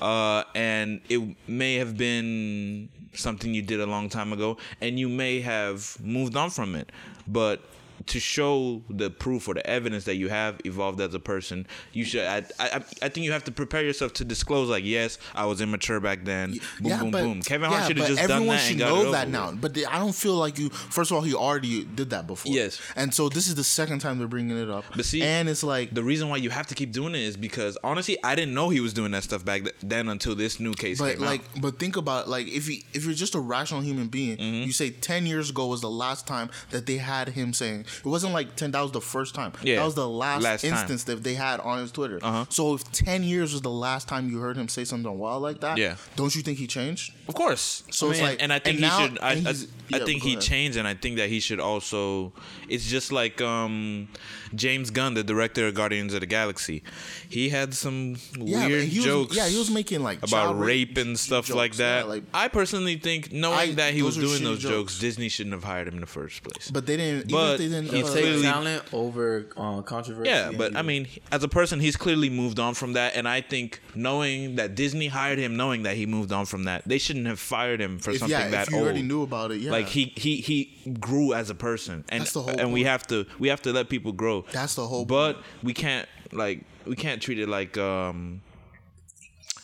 uh, 0.01 0.44
and 0.55 1.01
it 1.09 1.37
may 1.49 1.77
have 1.77 1.97
been 1.97 2.88
something 3.14 3.55
you 3.55 3.62
did 3.62 3.81
a 3.81 3.87
long 3.87 4.09
time 4.09 4.33
ago, 4.33 4.57
and 4.81 4.99
you 4.99 5.09
may 5.09 5.40
have 5.40 5.97
moved 6.01 6.37
on 6.37 6.51
from 6.51 6.75
it, 6.75 6.90
but 7.27 7.62
to 8.07 8.21
show 8.21 8.83
the 8.90 9.11
proof 9.11 9.49
or 9.49 9.55
the 9.55 9.67
evidence 9.67 10.05
that 10.05 10.17
you 10.17 10.29
have 10.29 10.61
evolved 10.64 11.01
as 11.01 11.14
a 11.14 11.19
person, 11.19 11.67
you 11.93 12.05
should. 12.05 12.25
I, 12.25 12.45
I, 12.61 12.77
I 13.03 13.09
think 13.09 13.19
you 13.25 13.33
have 13.33 13.45
to 13.45 13.53
prepare 13.53 13.83
yourself 13.83 14.12
to 14.14 14.25
disclose, 14.25 14.69
like, 14.69 14.85
yes, 14.85 15.19
I 15.35 15.47
was 15.47 15.61
immature 15.61 16.01
back 16.01 16.25
then. 16.25 16.59
Boom, 16.81 16.99
boom, 16.99 17.11
boom. 17.11 17.43
Kevin 17.43 17.69
Hart 17.71 17.83
yeah, 17.83 17.87
should 17.88 17.97
have 17.99 18.09
but 18.09 18.14
just 18.17 18.29
done 18.29 18.37
everyone 18.38 18.59
should 18.59 18.79
know 18.79 19.11
that 19.12 19.27
with. 19.27 19.33
now. 19.33 19.53
But 19.53 19.75
they, 19.75 19.85
I 19.87 19.99
don't 19.99 20.14
feel 20.14 20.35
like 20.37 20.59
you. 20.59 20.69
First 20.71 21.11
of 21.11 21.17
all, 21.17 21.23
he 21.23 21.35
already 21.35 21.85
did 21.85 22.11
that 22.11 22.27
before. 22.27 22.53
Yes. 22.53 22.81
and 22.97 23.12
so 23.14 23.29
this 23.29 23.47
is 23.49 23.55
the 23.55 23.64
second 23.64 24.01
time 24.01 24.19
they're 24.19 24.27
bringing 24.29 24.59
it 24.59 24.69
up. 24.71 24.85
But 24.95 25.05
see, 25.05 25.23
and 25.23 25.49
it's 25.49 25.62
like 25.62 25.95
the 25.95 26.03
reason 26.03 26.29
why 26.29 26.37
you 26.37 26.51
have 26.51 26.67
to 26.69 26.75
keep 26.75 26.93
doing 26.93 27.14
it 27.14 27.21
is 27.23 27.37
because 27.37 27.79
honestly, 27.83 28.19
I 28.23 28.35
didn't 28.35 28.55
know 28.55 28.69
he 28.69 28.81
was 28.81 28.93
doing 28.93 29.12
that 29.12 29.23
stuff 29.25 29.45
back 29.45 29.62
then 29.83 30.09
until 30.09 30.35
this 30.35 30.61
new 30.61 30.75
case 30.75 30.99
But 30.99 31.17
came 31.17 31.25
like, 31.25 31.40
out. 31.57 31.62
but 31.62 31.79
think 31.79 31.97
about 31.97 32.29
like 32.29 32.47
if 32.49 32.69
you 32.69 32.83
if 32.93 33.05
you're 33.05 33.14
just 33.14 33.35
a 33.35 33.40
rational 33.40 33.81
human 33.81 34.09
being, 34.09 34.37
Mm-hmm. 34.37 34.64
you 34.67 34.73
say 34.73 34.90
ten 34.90 35.27
years 35.27 35.51
ago 35.51 35.67
was 35.67 35.81
the 35.81 35.90
last 35.90 36.27
time 36.27 36.51
that 36.71 36.87
they 36.87 36.97
had 36.97 37.29
him 37.31 37.53
saying 37.53 37.85
it 37.99 38.05
wasn't 38.07 38.33
like 38.33 38.57
ten. 38.57 38.71
That 38.73 38.81
was 38.83 38.93
the 38.93 39.01
first 39.01 39.35
time. 39.35 39.53
Yeah. 39.63 39.77
that 39.77 39.85
was 39.85 39.95
the 39.95 40.09
last, 40.09 40.43
Last 40.43 40.63
time. 40.63 40.73
instance 40.73 41.05
that 41.05 41.23
they 41.23 41.35
had 41.35 41.61
on 41.61 41.79
his 41.81 41.93
Twitter. 41.93 42.19
Uh-huh. 42.23 42.45
So 42.49 42.75
if 42.75 42.91
ten 42.93 43.23
years 43.23 43.53
was 43.53 43.63
the 43.63 43.71
last 43.71 44.09
time 44.09 44.29
you 44.31 44.39
heard 44.39 44.57
him 44.57 44.69
say 44.69 44.85
something 44.85 45.19
wild 45.19 45.43
like 45.43 45.61
that, 45.61 45.79
Yeah. 45.79 45.97
don't 46.17 46.35
you 46.35 46.43
think 46.43 46.59
he 46.59 46.67
changed? 46.67 47.13
Of 47.29 47.35
course. 47.35 47.83
So 47.91 48.09
I 48.09 48.11
it's 48.11 48.21
like- 48.21 48.43
and 48.43 48.53
I 48.53 48.59
think 48.59 48.77
and 48.81 48.85
he 48.85 48.91
now- 48.91 49.07
should. 49.07 49.19
I, 49.21 49.31
I, 49.31 49.35
he's- 49.37 49.67
I 49.93 49.99
think 49.99 50.23
he 50.23 50.31
ahead. 50.33 50.43
changed, 50.43 50.79
and 50.79 50.89
I 50.89 50.95
think 50.95 51.19
that 51.19 51.29
he 51.29 51.41
should 51.41 51.61
also. 51.61 52.33
It's 52.69 52.87
just 52.87 53.13
like 53.13 53.41
um, 53.43 54.09
James 54.55 54.91
Gunn, 54.91 55.13
the 55.15 55.23
director 55.23 55.67
of 55.69 55.75
Guardians 55.75 56.15
of 56.15 56.21
the 56.21 56.27
Galaxy. 56.27 56.83
He 57.29 57.51
had 57.51 57.75
some 57.75 58.17
Yeah, 58.39 58.67
weird 58.67 58.85
he 58.85 58.99
was- 59.01 59.05
jokes. 59.07 59.37
yeah, 59.37 59.47
he 59.49 59.59
was 59.59 59.71
making, 59.71 60.03
like, 60.03 60.23
about 60.23 60.59
rape 60.59 60.97
rape 60.97 60.97
and 60.99 61.19
stuff 61.19 61.47
jokes, 61.47 61.57
like 61.57 61.75
that. 61.77 61.99
yeah, 62.05 62.05
like- 62.05 62.23
I 62.33 62.49
personally 62.49 62.97
think, 62.97 63.31
knowing 63.33 63.59
I- 63.59 63.75
that 63.75 63.93
he 63.95 64.03
was 64.03 64.17
doing 64.17 64.43
those 64.43 64.59
jokes, 64.61 64.95
jokes. 64.95 64.99
Disney 65.01 65.29
shouldn't 65.29 65.53
have 65.55 65.65
hired 65.65 65.87
him 65.89 65.95
in 65.95 66.01
the 66.01 66.07
first 66.07 66.43
place. 66.43 66.71
But 66.71 66.87
they 66.87 66.97
didn't. 66.97 67.31
But 67.31 67.37
even 67.37 67.53
if 67.53 67.59
they 67.59 67.69
didn't. 67.69 67.84
He 67.87 67.99
You 67.99 68.05
uh, 68.07 68.12
take 68.12 68.23
clearly- 68.25 68.42
talent 68.42 68.83
over 68.92 69.47
uh, 69.57 69.83
controversy. 69.83 70.29
Yeah, 70.31 70.53
but 70.57 70.73
you- 70.73 70.79
I 70.79 70.83
mean, 70.83 71.07
as 71.31 71.42
a 71.44 71.49
person, 71.49 71.81
he's 71.81 71.97
clearly 71.97 72.29
moved 72.31 72.59
on 72.59 72.75
from 72.75 72.92
that, 72.94 73.14
and 73.16 73.29
I 73.29 73.40
think 73.40 73.81
knowing 73.94 74.57
that 74.57 74.75
Disney 74.75 75.09
hired 75.09 75.38
him, 75.38 75.57
knowing 75.57 75.83
that 75.85 75.97
he 75.97 76.07
moved 76.07 76.33
on 76.33 76.47
from 76.47 76.64
that, 76.64 76.83
they 76.87 76.99
shouldn't 76.99 77.27
have 77.27 77.38
fired 77.40 77.81
him 77.81 77.99
for 77.99 78.11
if, 78.11 78.18
something 78.18 78.38
yeah, 78.38 78.49
that 78.49 78.66
if 78.66 78.70
you 78.73 78.79
old. 78.79 78.85
already 78.87 79.03
knew 79.03 79.23
about 79.23 79.51
it, 79.53 79.61
yeah. 79.61 79.70
Like 79.73 79.88
he 79.88 80.12
he 80.16 80.37
he 80.37 80.90
grew 81.01 81.35
as 81.35 81.51
a 81.51 81.55
person, 81.55 82.05
and 82.09 82.23
That's 82.23 82.33
the 82.33 82.42
whole 82.42 82.59
and 82.61 82.73
we 82.73 82.85
have 82.85 83.07
to 83.09 83.27
we 83.38 83.49
have 83.49 83.62
to 83.62 83.73
let 83.73 83.88
people 83.88 84.12
grow. 84.12 84.44
That's 84.53 84.75
the 84.75 84.87
whole 84.87 85.05
But 85.05 85.42
we 85.62 85.73
can't 85.75 86.09
like 86.33 86.64
we 86.87 86.97
can't 86.97 87.20
treat 87.23 87.38
it 87.38 87.49
like 87.49 87.77
um 87.79 88.40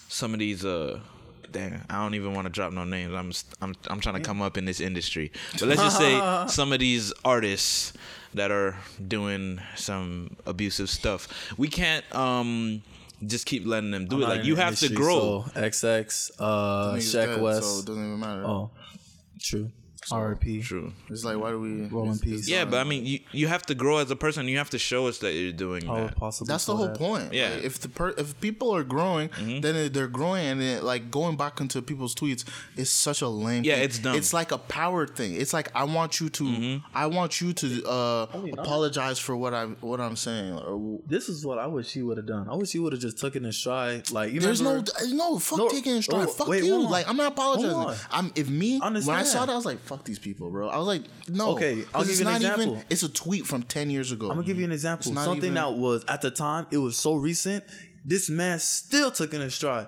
some 0.09 0.33
of 0.33 0.38
these 0.40 0.64
uh. 0.64 1.00
Damn, 1.52 1.84
I 1.90 1.96
don't 2.02 2.14
even 2.14 2.34
want 2.34 2.46
to 2.46 2.50
drop 2.50 2.72
no 2.72 2.84
names. 2.84 3.12
I'm 3.12 3.32
I'm 3.60 3.74
I'm 3.88 4.00
trying 4.00 4.14
to 4.16 4.20
come 4.20 4.40
up 4.40 4.56
in 4.56 4.64
this 4.64 4.80
industry, 4.80 5.32
but 5.52 5.62
let's 5.62 5.82
just 5.82 5.98
say 5.98 6.44
some 6.48 6.72
of 6.72 6.78
these 6.80 7.12
artists 7.24 7.92
that 8.34 8.50
are 8.52 8.76
doing 9.08 9.60
some 9.74 10.36
abusive 10.46 10.88
stuff. 10.88 11.26
We 11.58 11.68
can't 11.68 12.04
um 12.14 12.82
just 13.26 13.46
keep 13.46 13.66
letting 13.66 13.90
them 13.90 14.06
do 14.06 14.16
I'm 14.16 14.22
it. 14.22 14.28
Like 14.28 14.44
you 14.44 14.54
the 14.54 14.62
have 14.64 14.78
to 14.78 14.88
grow. 14.94 15.44
So 15.52 15.60
XX, 15.60 16.30
uh, 16.38 16.92
Niggas 16.94 16.96
Shaq 16.98 17.26
dead, 17.34 17.42
West. 17.42 17.62
so 17.62 17.78
it 17.80 17.86
doesn't 17.86 18.04
even 18.06 18.20
matter. 18.20 18.44
oh, 18.44 18.70
true. 19.40 19.70
R.I.P. 20.12 20.62
True. 20.62 20.92
It's 21.09 21.25
like 21.25 21.38
why 21.38 21.51
do 21.51 21.61
we 21.61 21.87
Roll 21.87 22.11
in 22.11 22.18
peace. 22.18 22.49
Yeah, 22.49 22.64
but 22.64 22.79
I 22.79 22.85
mean, 22.85 23.07
you 23.07 23.20
you 23.33 23.49
have 23.49 23.62
to 23.66 23.75
grow 23.75 23.99
as 23.99 24.11
a 24.11 24.16
person. 24.16 24.46
You 24.49 24.59
have 24.59 24.70
to 24.70 24.79
show 24.79 25.07
us 25.09 25.18
that 25.18 25.33
you're 25.33 25.53
doing 25.53 25.87
How 25.87 25.94
that. 26.07 26.16
possibly 26.16 26.53
That's 26.53 26.66
the 26.66 26.77
whole 26.77 26.88
that? 26.88 26.99
point. 26.99 27.33
Yeah. 27.33 27.49
Mm-hmm. 27.49 27.57
Like, 27.57 27.64
if 27.64 27.79
the 27.81 27.88
per- 27.88 28.14
if 28.16 28.40
people 28.40 28.75
are 28.75 28.85
growing, 28.85 29.31
then 29.61 29.92
they're 29.92 30.09
growing, 30.09 30.46
and 30.46 30.62
it, 30.62 30.83
like 30.83 31.11
going 31.11 31.37
back 31.37 31.61
into 31.61 31.83
people's 31.83 32.14
tweets 32.14 32.44
is 32.77 32.90
such 32.90 33.23
a 33.23 33.29
lame. 33.29 33.64
Yeah, 33.64 33.77
thing. 33.77 33.85
it's 33.85 33.99
dumb. 33.99 34.12
Mm-hmm. 34.12 34.18
It's 34.18 34.33
like 34.33 34.53
a 34.53 34.59
power 34.59 35.07
thing. 35.07 35.34
It's 35.34 35.53
like 35.53 35.70
I 35.74 35.84
want 35.84 36.20
you 36.20 36.28
to, 36.30 36.80
I 36.95 37.07
want 37.07 37.41
you 37.41 37.53
to 37.53 37.84
uh, 37.87 38.26
apologize 38.59 39.18
for 39.18 39.37
what 39.37 39.55
I'm 39.55 39.76
what 39.80 40.01
I'm 40.01 40.16
saying. 40.16 40.55
Or, 40.59 41.01
This 41.07 41.28
is 41.28 41.45
what 41.45 41.59
I 41.59 41.66
wish 41.66 41.93
he 41.93 42.03
would 42.03 42.16
have 42.16 42.26
done. 42.26 42.49
I 42.49 42.55
wish 42.55 42.72
he 42.72 42.78
would 42.78 42.93
have 42.93 43.03
just 43.03 43.18
took 43.18 43.37
it 43.37 43.45
in 43.45 43.53
stride. 43.53 44.11
Like 44.11 44.32
you 44.32 44.41
there's 44.41 44.61
no, 44.61 44.70
remember, 44.70 44.91
no, 45.09 45.39
fuck 45.39 45.59
No, 45.59 45.68
taking 45.68 45.97
in 45.97 46.03
stride. 46.03 46.28
oh, 46.28 46.32
fuck 46.32 46.49
wait, 46.49 46.64
you. 46.64 46.78
Like 46.80 47.09
I'm 47.09 47.16
not 47.16 47.32
apologizing. 47.32 48.07
I'm 48.11 48.32
if 48.34 48.49
me 48.49 48.78
when 48.80 48.99
I 49.11 49.22
saw 49.22 49.47
that 49.47 49.53
I 49.53 49.57
was 49.57 49.64
like, 49.66 49.80
fuck 49.80 49.99
these 50.05 50.18
people, 50.18 50.51
bro. 50.51 50.68
I 50.68 50.78
was 50.78 50.86
like, 50.86 51.03
no. 51.28 51.53
Okay, 51.53 51.84
I'll 51.94 52.03
give 52.03 52.11
it's 52.11 52.20
you 52.20 52.26
an 52.26 52.32
not 52.32 52.40
example. 52.40 52.72
Even, 52.74 52.84
it's 52.90 53.03
a 53.03 53.09
tweet 53.09 53.46
from 53.46 53.62
ten 53.62 53.90
years 53.90 54.12
ago. 54.12 54.28
I'm 54.28 54.36
gonna 54.36 54.46
give 54.46 54.59
you 54.59 54.64
an 54.64 54.72
example. 54.72 55.12
Something 55.14 55.36
even- 55.38 55.55
that 55.55 55.74
was 55.74 56.05
at 56.09 56.22
the 56.22 56.30
time 56.30 56.66
it 56.70 56.78
was 56.78 56.96
so 56.96 57.14
recent. 57.14 57.64
This 58.05 58.30
man 58.30 58.59
still 58.59 59.11
took 59.11 59.34
it 59.34 59.40
in 59.40 59.51
stride. 59.51 59.86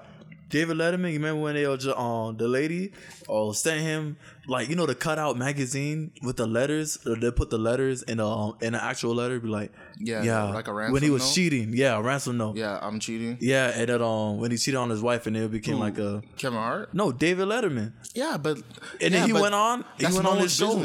David 0.53 0.77
Letterman, 0.77 1.09
you 1.13 1.19
remember 1.19 1.41
when 1.41 1.55
they 1.55 1.67
were 1.67 1.77
just 1.77 1.97
on 1.97 2.37
the 2.37 2.47
lady 2.47 2.93
or 3.27 3.55
sent 3.55 3.81
him 3.81 4.17
like 4.47 4.69
you 4.69 4.77
know 4.77 4.87
the 4.87 4.95
cutout 4.95 5.37
magazine 5.39 6.11
with 6.23 6.37
the 6.37 6.47
letters 6.47 6.99
or 7.07 7.17
they 7.17 7.31
put 7.31 7.49
the 7.51 7.59
letters 7.59 8.03
in 8.03 8.21
a 8.21 8.29
um, 8.29 8.55
in 8.61 8.75
an 8.75 8.81
actual 8.91 9.15
letter 9.15 9.41
be 9.41 9.49
like 9.49 9.73
Yeah, 9.99 10.23
yeah 10.23 10.45
like 10.53 10.69
a 10.69 10.75
ransom 10.75 10.93
when 10.95 11.03
he 11.03 11.11
was 11.11 11.23
note? 11.23 11.33
cheating 11.35 11.73
yeah 11.75 11.97
a 11.97 12.03
ransom 12.03 12.37
note 12.39 12.57
yeah, 12.57 12.73
Yeah, 12.79 12.87
I'm 12.87 12.99
cheating. 13.01 13.39
Yeah 13.41 13.73
and 13.75 13.89
then 13.89 14.03
um 14.03 14.39
when 14.41 14.51
he 14.51 14.57
cheated 14.59 14.79
on 14.79 14.91
his 14.91 15.01
wife 15.01 15.27
and 15.27 15.37
it 15.37 15.51
became 15.51 15.79
like 15.79 15.99
a 15.99 16.23
Kevin 16.37 16.59
Hart. 16.59 16.93
no 16.93 17.13
David 17.13 17.47
Letterman 17.49 17.93
Yeah, 18.15 18.37
but 18.37 18.59
And 19.01 19.15
then 19.15 19.27
he 19.27 19.33
went 19.33 19.55
on- 19.55 19.85
he 19.99 20.05
went 20.07 20.27
on 20.27 20.39
his 20.39 20.55
show. 20.55 20.77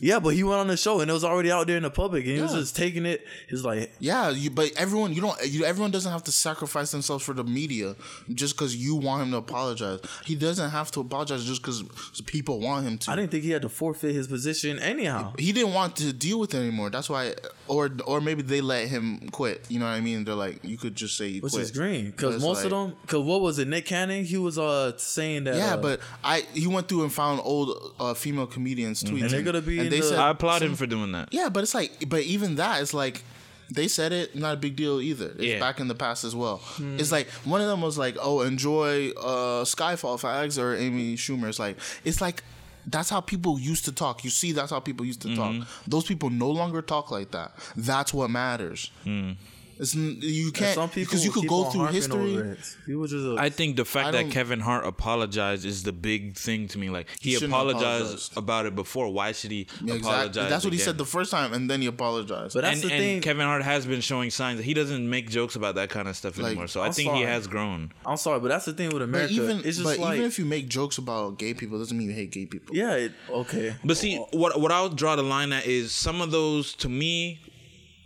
Yeah, 0.00 0.18
but 0.20 0.30
he 0.34 0.42
went 0.44 0.60
on 0.60 0.66
the 0.68 0.76
show 0.76 1.00
and 1.00 1.10
it 1.10 1.12
was 1.12 1.24
already 1.24 1.50
out 1.50 1.66
there 1.66 1.76
in 1.76 1.82
the 1.82 1.90
public, 1.90 2.24
and 2.26 2.34
he 2.36 2.40
was 2.42 2.52
Yeah. 2.54 2.60
just 2.60 2.76
taking 2.76 3.06
it. 3.06 3.26
He's 3.48 3.64
like, 3.64 3.92
Yeah, 4.00 4.30
you, 4.30 4.50
but 4.50 4.72
everyone 4.76 5.12
you 5.14 5.20
don't 5.20 5.36
you, 5.46 5.64
everyone 5.64 5.90
doesn't 5.90 6.10
have 6.12 6.24
to 6.24 6.32
sacrifice 6.32 6.90
themselves 6.90 7.24
for 7.24 7.34
the 7.34 7.44
media 7.44 7.96
just 8.32 8.56
because 8.56 8.76
you 8.76 8.94
want 8.96 9.22
him 9.22 9.30
to 9.32 9.38
apologize. 9.38 10.00
He 10.24 10.34
doesn't 10.34 10.70
have 10.70 10.90
to 10.92 11.00
apologize 11.00 11.44
just 11.44 11.62
because 11.62 11.82
people 12.26 12.60
want 12.60 12.86
him 12.86 12.98
to. 12.98 13.10
I 13.10 13.16
didn't 13.16 13.30
think 13.30 13.44
he 13.44 13.50
had 13.50 13.62
to 13.62 13.68
forfeit 13.68 14.14
his 14.14 14.26
position 14.28 14.78
anyhow. 14.78 15.32
he 15.38 15.52
didn't 15.52 15.74
want 15.74 15.96
to 15.96 16.12
deal 16.12 16.38
with 16.40 16.54
it 16.54 16.58
anymore. 16.58 16.90
That's 16.90 17.08
why, 17.10 17.34
or 17.66 17.90
or 18.06 18.20
maybe 18.20 18.42
they 18.42 18.60
let 18.60 18.88
him 18.88 19.28
quit. 19.30 19.64
You 19.68 19.78
know 19.80 19.86
what 19.86 19.92
I 19.92 20.00
mean? 20.00 20.24
They're 20.24 20.34
like, 20.34 20.64
you 20.64 20.76
could 20.78 20.94
just 20.94 21.16
say 21.16 21.28
you 21.28 21.40
Which 21.40 21.52
quit. 21.52 21.62
is 21.64 21.70
green 21.70 22.10
because 22.10 22.36
it's 22.36 22.44
most 22.44 22.64
of 22.64 22.72
like- 22.72 22.88
them. 22.90 22.96
Because 23.02 23.22
what 23.24 23.40
was 23.40 23.58
it? 23.58 23.68
Nick 23.68 23.86
Cannon. 23.86 24.24
He 24.24 24.36
was 24.36 24.58
uh 24.58 24.96
saying 24.98 25.44
that. 25.44 25.56
Yeah, 25.56 25.74
uh, 25.74 25.76
but 25.78 26.00
I 26.24 26.44
he 26.54 26.66
went 26.66 26.88
through 26.88 27.02
and 27.02 27.12
found 27.12 27.40
old 27.44 27.94
uh, 27.98 28.14
female 28.14 28.46
comedians 28.46 29.02
tweets, 29.02 29.22
And 29.22 29.30
they're 29.30 29.42
gonna 29.42 29.60
be 29.62 29.87
in 29.88 29.92
and 29.92 30.02
they 30.02 30.06
the- 30.06 30.08
said, 30.14 30.18
I 30.18 30.30
applaud 30.30 30.62
him 30.62 30.74
for 30.76 30.86
doing 30.86 31.12
that. 31.12 31.28
yeah, 31.32 31.48
but 31.48 31.62
it's 31.64 31.74
like, 31.74 32.08
but 32.08 32.22
even 32.22 32.56
that 32.56 32.80
is 32.82 32.94
like. 32.94 33.22
They 33.70 33.86
said 33.86 34.12
it, 34.14 34.34
not 34.34 34.54
a 34.54 34.56
big 34.56 34.76
deal 34.76 34.98
either. 34.98 35.26
It's 35.36 35.42
Yeah. 35.44 35.58
back 35.60 35.78
in 35.78 35.88
the 35.88 35.94
past 35.94 36.24
as 36.24 36.34
well. 36.34 36.56
Hmm. 36.56 36.98
It's 36.98 37.12
like 37.12 37.28
one 37.44 37.60
of 37.60 37.66
them 37.66 37.82
was 37.82 37.98
like, 37.98 38.16
"Oh, 38.18 38.40
enjoy 38.40 39.10
uh, 39.10 39.62
Skyfall" 39.66 40.18
fags 40.18 40.58
or 40.58 40.74
Amy 40.74 41.16
Schumer. 41.16 41.50
It's 41.50 41.58
like 41.58 41.76
it's 42.02 42.22
like 42.22 42.42
that's 42.86 43.10
how 43.10 43.20
people 43.20 43.60
used 43.60 43.84
to 43.84 43.92
talk. 43.92 44.24
You 44.24 44.30
see, 44.30 44.52
that's 44.52 44.70
how 44.70 44.80
people 44.80 45.04
used 45.04 45.20
to 45.20 45.36
talk. 45.36 45.52
Mm-hmm. 45.52 45.64
Those 45.86 46.06
people 46.06 46.30
no 46.30 46.48
longer 46.50 46.80
talk 46.80 47.10
like 47.10 47.30
that. 47.32 47.52
That's 47.76 48.14
what 48.14 48.30
matters. 48.30 48.90
Hmm. 49.04 49.32
It's 49.78 49.94
you 49.94 50.50
can't 50.52 50.74
some 50.74 50.88
people 50.88 51.10
because 51.10 51.24
you 51.24 51.30
could 51.30 51.46
go 51.46 51.64
through 51.70 51.86
history. 51.86 52.56
People 52.86 53.06
just. 53.06 53.24
Uh, 53.26 53.36
I 53.36 53.48
think 53.50 53.76
the 53.76 53.84
fact 53.84 54.12
that 54.12 54.30
Kevin 54.30 54.60
Hart 54.60 54.84
apologized 54.86 55.64
is 55.64 55.82
the 55.84 55.92
big 55.92 56.36
thing 56.36 56.68
to 56.68 56.78
me. 56.78 56.90
Like 56.90 57.06
he, 57.20 57.32
shouldn't 57.34 57.52
apologized 57.52 58.36
about 58.36 58.66
it 58.66 58.74
before. 58.74 59.12
Why 59.12 59.32
should 59.32 59.50
he 59.50 59.66
Yeah, 59.84 59.94
apologize? 59.94 60.26
exactly. 60.28 60.50
That's 60.50 60.64
what 60.64 60.72
he 60.72 60.78
said 60.78 60.98
the 60.98 61.04
first 61.04 61.30
time, 61.30 61.52
and 61.52 61.70
then 61.70 61.80
he 61.80 61.86
apologized. 61.86 62.54
but 62.54 62.62
that's 62.62 62.82
and, 62.82 62.90
the 62.90 62.94
and 62.94 63.02
thing. 63.02 63.20
Kevin 63.22 63.46
Hart 63.46 63.62
has 63.62 63.86
been 63.86 64.00
showing 64.00 64.30
signs 64.30 64.58
that 64.58 64.64
he 64.64 64.74
doesn't 64.74 65.08
make 65.08 65.30
jokes 65.30 65.54
about 65.56 65.76
that 65.76 65.90
kind 65.90 66.08
of 66.08 66.16
stuff 66.16 66.36
Like, 66.38 66.46
anymore. 66.48 66.66
So 66.66 66.80
I 66.80 66.86
I'm 66.86 66.92
think 66.92 67.12
he 67.14 67.22
has 67.22 67.46
grown. 67.46 67.92
I'm 68.04 68.16
sorry, 68.16 68.40
but 68.40 68.48
that's 68.48 68.64
the 68.64 68.72
thing 68.72 68.88
with 68.88 68.98
but 68.98 69.02
America. 69.02 69.32
even 69.32 69.58
it's 69.58 69.78
just 69.78 69.84
but 69.84 69.98
like, 69.98 70.14
even 70.16 70.26
if 70.26 70.38
you 70.38 70.44
make 70.44 70.68
jokes 70.68 70.98
about 70.98 71.38
gay 71.38 71.54
people, 71.54 71.78
doesn't 71.78 71.96
mean 71.96 72.08
you 72.08 72.14
hate 72.14 72.30
gay 72.32 72.46
people. 72.46 72.74
yeah, 72.74 72.94
it, 72.94 73.12
okay. 73.30 73.76
But 73.84 73.96
see, 73.96 74.16
what 74.32 74.60
what 74.60 74.72
I'll 74.72 74.88
draw 74.88 75.14
the 75.16 75.22
line 75.22 75.52
at 75.52 75.66
is 75.66 75.92
some 75.92 76.20
of 76.20 76.30
those 76.30 76.74
to 76.74 76.88
me, 76.88 77.40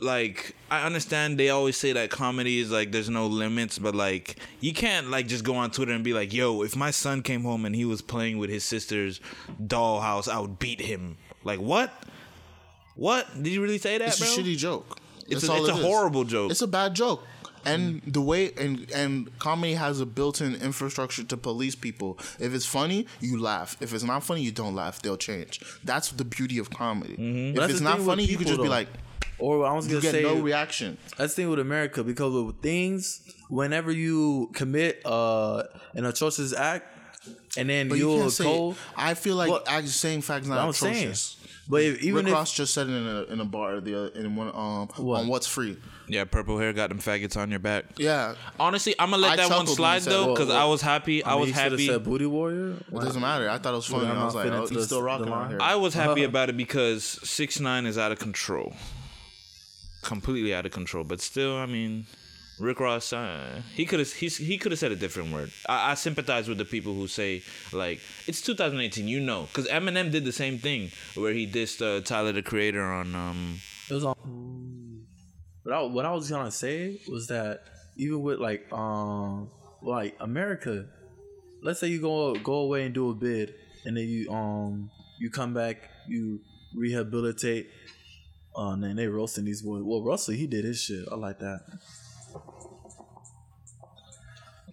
like 0.02 0.54
I 0.70 0.84
understand 0.84 1.38
they 1.38 1.50
always 1.50 1.76
say 1.76 1.92
that 1.92 2.10
comedy 2.10 2.58
is 2.58 2.70
like 2.70 2.92
there's 2.92 3.10
no 3.10 3.26
limits, 3.26 3.78
but 3.78 3.94
like 3.94 4.36
you 4.60 4.72
can't 4.72 5.10
like 5.10 5.26
just 5.28 5.44
go 5.44 5.54
on 5.54 5.70
Twitter 5.70 5.92
and 5.92 6.04
be 6.04 6.12
like, 6.12 6.32
"Yo, 6.32 6.62
if 6.62 6.76
my 6.76 6.90
son 6.90 7.22
came 7.22 7.42
home 7.42 7.64
and 7.64 7.74
he 7.74 7.84
was 7.84 8.02
playing 8.02 8.38
with 8.38 8.50
his 8.50 8.64
sister's 8.64 9.20
dollhouse, 9.62 10.28
I 10.28 10.40
would 10.40 10.58
beat 10.58 10.80
him." 10.80 11.16
Like 11.44 11.60
what? 11.60 11.90
What 12.94 13.26
did 13.42 13.52
you 13.52 13.62
really 13.62 13.78
say 13.78 13.98
that, 13.98 14.08
It's 14.08 14.18
bro? 14.18 14.28
a 14.28 14.30
shitty 14.30 14.56
joke. 14.56 14.98
It's 15.28 15.48
a- 15.48 15.56
it's 15.56 15.68
it 15.68 15.70
a 15.70 15.74
horrible 15.74 16.24
joke. 16.24 16.50
It's 16.50 16.62
a 16.62 16.66
bad 16.66 16.94
joke. 16.94 17.24
And 17.64 18.02
mm. 18.02 18.12
the 18.12 18.20
way 18.20 18.52
and 18.58 18.90
and 18.90 19.38
comedy 19.38 19.74
has 19.74 20.00
a 20.00 20.06
built-in 20.06 20.56
infrastructure 20.56 21.22
to 21.22 21.36
police 21.36 21.76
people. 21.76 22.18
If 22.40 22.54
it's 22.54 22.66
funny, 22.66 23.06
you 23.20 23.40
laugh. 23.40 23.76
If 23.80 23.94
it's 23.94 24.02
not 24.02 24.24
funny, 24.24 24.42
you 24.42 24.50
don't 24.50 24.74
laugh. 24.74 25.00
They'll 25.00 25.16
change. 25.16 25.60
That's 25.84 26.10
the 26.10 26.24
beauty 26.24 26.58
of 26.58 26.70
comedy. 26.70 27.14
Mm-hmm. 27.14 27.50
If 27.50 27.54
But 27.54 27.60
that's 27.60 27.72
it's 27.74 27.80
not 27.80 28.00
funny, 28.00 28.24
you 28.24 28.36
could 28.36 28.48
just 28.48 28.60
be 28.60 28.68
like, 28.68 28.88
Or 29.42 29.66
I 29.66 29.72
was 29.72 29.86
you 29.86 29.92
gonna 29.94 30.02
get 30.02 30.12
say, 30.12 30.22
no 30.22 30.36
reaction. 30.40 30.96
That's 31.16 31.34
the 31.34 31.42
thing 31.42 31.50
with 31.50 31.58
America 31.58 32.04
because 32.04 32.32
with 32.44 32.62
things, 32.62 33.20
whenever 33.48 33.90
you 33.90 34.50
commit 34.54 35.02
uh, 35.04 35.64
an 35.94 36.04
atrocious 36.06 36.52
act, 36.54 36.86
and 37.56 37.68
then 37.68 37.88
But 37.88 37.98
you 37.98 38.08
you'll 38.10 38.20
can't 38.20 38.32
say. 38.32 38.44
go. 38.44 38.76
I 38.96 39.14
feel 39.14 39.36
like 39.36 39.48
But- 39.50 39.68
act- 39.68 39.88
saying 39.88 40.22
facts 40.22 40.46
not 40.46 40.58
I'm 40.58 40.72
saying, 40.72 40.94
atrocious. 40.94 41.36
but 41.68 41.82
if, 41.82 42.02
even 42.02 42.24
Rick 42.24 42.26
if 42.28 42.32
Ross 42.34 42.52
just 42.52 42.72
said 42.74 42.88
it 42.88 42.92
in 42.92 43.06
a 43.06 43.22
in 43.32 43.40
a 43.40 43.44
bar 43.44 43.80
the 43.80 43.94
other, 43.98 44.08
in 44.18 44.34
one 44.36 44.48
um 44.48 44.88
What? 44.96 45.20
on 45.22 45.28
what's 45.28 45.46
free. 45.46 45.76
yeah, 46.08 46.24
purple 46.24 46.58
hair 46.58 46.72
got 46.72 46.88
them 46.90 46.98
faggots 47.00 47.36
on 47.36 47.50
your 47.50 47.58
back. 47.60 47.84
Yeah, 47.96 48.34
Honestly, 48.60 48.94
I'm 48.98 49.10
gonna 49.10 49.22
let 49.22 49.32
I 49.32 49.36
that 49.48 49.50
one 49.56 49.66
slide 49.66 50.02
said 50.02 50.12
though, 50.12 50.34
because 50.34 50.50
I 50.50 50.64
was 50.64 50.80
happy. 50.82 51.22
I, 51.24 51.30
I 51.30 51.32
mean, 51.32 51.40
was 51.40 51.48
he 51.50 51.54
happy. 51.54 51.86
said 51.88 52.02
booty 52.04 52.26
warrior. 52.26 52.74
it 52.74 52.94
doesn't 52.94 53.20
matter. 53.20 53.48
I 53.50 53.58
thought 53.58 53.72
it 53.74 53.76
was 53.76 53.86
funny. 53.86 54.06
I'm 54.08 54.18
I 54.18 54.24
was 54.24 54.34
like, 54.36 54.46
oh, 54.52 54.60
he's 54.66 54.70
the- 54.70 54.84
still 54.84 55.02
rocking 55.02 55.26
the 55.26 55.32
out 55.34 55.50
here. 55.50 55.58
I 55.60 55.74
was 55.76 55.94
happy 55.94 56.22
about 56.30 56.48
it 56.48 56.56
because 56.56 57.04
six 57.04 57.60
nine 57.60 57.86
is 57.86 57.98
out 57.98 58.10
of 58.12 58.18
control, 58.18 58.72
completely 60.02 60.54
out 60.54 60.66
of 60.66 60.72
control. 60.72 61.04
But 61.04 61.20
still, 61.20 61.56
I 61.56 61.66
mean, 61.66 62.06
Rick 62.58 62.80
Ross, 62.80 63.12
uh, 63.12 63.62
he 63.74 63.86
could 63.86 63.98
have 63.98 64.12
he, 64.12 64.58
could 64.58 64.72
have 64.72 64.78
said 64.78 64.92
a 64.92 64.96
different 64.96 65.32
word. 65.32 65.50
I, 65.68 65.92
I 65.92 65.94
sympathize 65.94 66.48
with 66.48 66.58
the 66.58 66.64
people 66.64 66.94
who 66.94 67.08
say 67.08 67.42
like 67.72 68.00
it's 68.26 68.40
2018, 68.40 69.08
you 69.08 69.20
know, 69.20 69.42
because 69.42 69.66
Eminem 69.68 70.10
did 70.10 70.24
the 70.24 70.32
same 70.32 70.58
thing 70.58 70.90
where 71.14 71.32
he 71.32 71.46
dissed 71.46 71.80
uh, 71.80 72.02
Tyler 72.02 72.32
the 72.32 72.42
Creator 72.42 72.82
on 72.82 73.14
um. 73.14 73.58
It 73.90 73.94
was 73.94 74.04
on. 74.04 75.06
What 75.64 75.74
I, 75.74 75.82
what 75.82 76.04
I 76.04 76.12
was 76.12 76.30
gonna 76.30 76.50
say 76.50 77.00
was 77.08 77.28
that 77.28 77.62
even 77.96 78.20
with 78.22 78.38
like 78.38 78.70
um 78.72 79.50
like 79.80 80.16
America, 80.20 80.86
let's 81.62 81.80
say 81.80 81.88
you 81.88 82.00
go 82.00 82.34
go 82.34 82.54
away 82.54 82.84
and 82.84 82.94
do 82.94 83.10
a 83.10 83.14
bid, 83.14 83.54
and 83.84 83.96
then 83.96 84.08
you 84.08 84.30
um 84.30 84.90
you 85.18 85.30
come 85.30 85.54
back, 85.54 85.88
you 86.06 86.40
rehabilitate. 86.74 87.70
Uh, 88.54 88.76
man, 88.76 88.96
they 88.96 89.06
roasting 89.06 89.44
these 89.44 89.62
boys. 89.62 89.82
Well, 89.82 90.02
Russell, 90.02 90.34
he 90.34 90.46
did 90.46 90.64
his 90.64 90.80
shit. 90.80 91.06
I 91.10 91.14
like 91.14 91.38
that. 91.38 91.60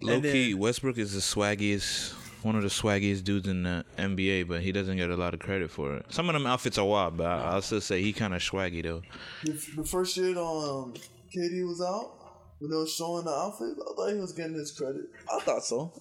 Low 0.02 0.14
And 0.14 0.22
key, 0.22 0.54
Westbrook 0.54 0.98
is 0.98 1.12
the 1.12 1.20
swaggiest, 1.20 2.12
one 2.42 2.56
of 2.56 2.62
the 2.62 2.68
swaggiest 2.68 3.24
dudes 3.24 3.48
in 3.48 3.62
the 3.64 3.84
NBA, 3.98 4.48
but 4.48 4.60
he 4.60 4.72
doesn't 4.72 4.96
get 4.96 5.10
a 5.10 5.16
lot 5.16 5.34
of 5.34 5.40
credit 5.40 5.70
for 5.70 5.96
it. 5.96 6.06
Some 6.08 6.28
of 6.28 6.34
them 6.34 6.46
outfits 6.46 6.78
are 6.78 6.86
wild, 6.86 7.16
but 7.16 7.26
I, 7.26 7.52
I'll 7.52 7.62
still 7.62 7.80
say 7.80 8.02
he 8.02 8.12
kind 8.12 8.34
of 8.34 8.40
swaggy 8.40 8.82
though. 8.82 9.02
The 9.44 9.84
first 9.84 10.14
shit 10.14 10.36
um 10.36 10.94
KD 11.34 11.66
was 11.66 11.82
out 11.82 12.20
when 12.60 12.70
they 12.70 12.76
was 12.76 12.92
showing 12.94 13.24
the 13.24 13.30
outfit, 13.30 13.76
I 13.80 13.94
thought 13.94 14.12
he 14.12 14.20
was 14.20 14.32
getting 14.32 14.54
his 14.54 14.70
credit. 14.70 15.06
I 15.32 15.40
thought 15.40 15.64
so. 15.64 15.92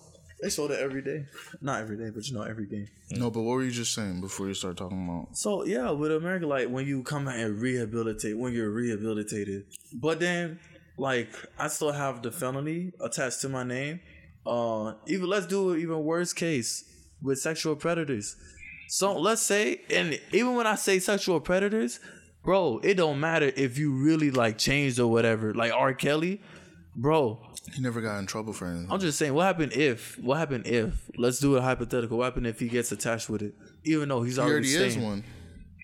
They 0.41 0.49
sold 0.49 0.71
it 0.71 0.79
every 0.79 1.01
day, 1.01 1.25
not 1.61 1.81
every 1.81 1.97
day, 1.97 2.11
but 2.11 2.25
you 2.27 2.33
know 2.33 2.43
every 2.43 2.65
game. 2.65 2.87
No, 3.11 3.29
but 3.29 3.41
what 3.41 3.55
were 3.55 3.63
you 3.63 3.71
just 3.71 3.93
saying 3.93 4.21
before 4.21 4.47
you 4.47 4.53
start 4.53 4.77
talking 4.77 5.03
about? 5.05 5.37
So 5.37 5.65
yeah, 5.65 5.91
with 5.91 6.13
America, 6.13 6.47
like 6.47 6.69
when 6.69 6.87
you 6.87 7.03
come 7.03 7.27
out 7.27 7.35
and 7.35 7.59
rehabilitate, 7.59 8.37
when 8.37 8.53
you're 8.53 8.69
rehabilitated, 8.69 9.65
but 9.93 10.19
then 10.19 10.59
like 10.97 11.29
I 11.57 11.67
still 11.67 11.91
have 11.91 12.21
the 12.21 12.31
felony 12.31 12.93
attached 13.01 13.41
to 13.41 13.49
my 13.49 13.63
name. 13.63 13.99
Uh, 14.45 14.93
even 15.07 15.27
let's 15.27 15.45
do 15.45 15.71
it 15.71 15.79
even 15.79 16.03
worse 16.03 16.31
case 16.31 16.85
with 17.21 17.39
sexual 17.39 17.75
predators. 17.75 18.37
So 18.87 19.19
let's 19.19 19.41
say, 19.41 19.81
and 19.89 20.19
even 20.31 20.55
when 20.55 20.65
I 20.65 20.75
say 20.75 20.99
sexual 20.99 21.39
predators, 21.39 21.99
bro, 22.43 22.79
it 22.81 22.95
don't 22.95 23.19
matter 23.19 23.51
if 23.55 23.77
you 23.77 23.91
really 23.91 24.31
like 24.31 24.57
changed 24.57 24.99
or 24.99 25.07
whatever. 25.07 25.53
Like 25.53 25.73
R. 25.73 25.93
Kelly, 25.93 26.41
bro, 26.95 27.39
He 27.73 27.81
never 27.81 28.01
got 28.01 28.17
in 28.19 28.25
trouble 28.25 28.53
for 28.53 28.67
anything. 28.67 28.87
I'm 28.91 28.99
just 28.99 29.17
saying, 29.17 29.33
what 29.33 29.45
happened 29.45 29.73
if? 29.73 30.17
What 30.19 30.37
happened 30.37 30.67
if? 30.67 31.09
Let's 31.17 31.39
do 31.39 31.55
a 31.57 31.61
hypothetical. 31.61 32.17
What 32.17 32.25
happened 32.25 32.47
if 32.47 32.59
he 32.59 32.67
gets 32.67 32.91
attached 32.91 33.29
with 33.29 33.41
it, 33.41 33.53
even 33.83 34.09
though 34.09 34.21
he's 34.23 34.35
he 34.35 34.41
already, 34.41 34.75
already 34.75 34.89
is 34.89 34.97
one. 34.97 35.23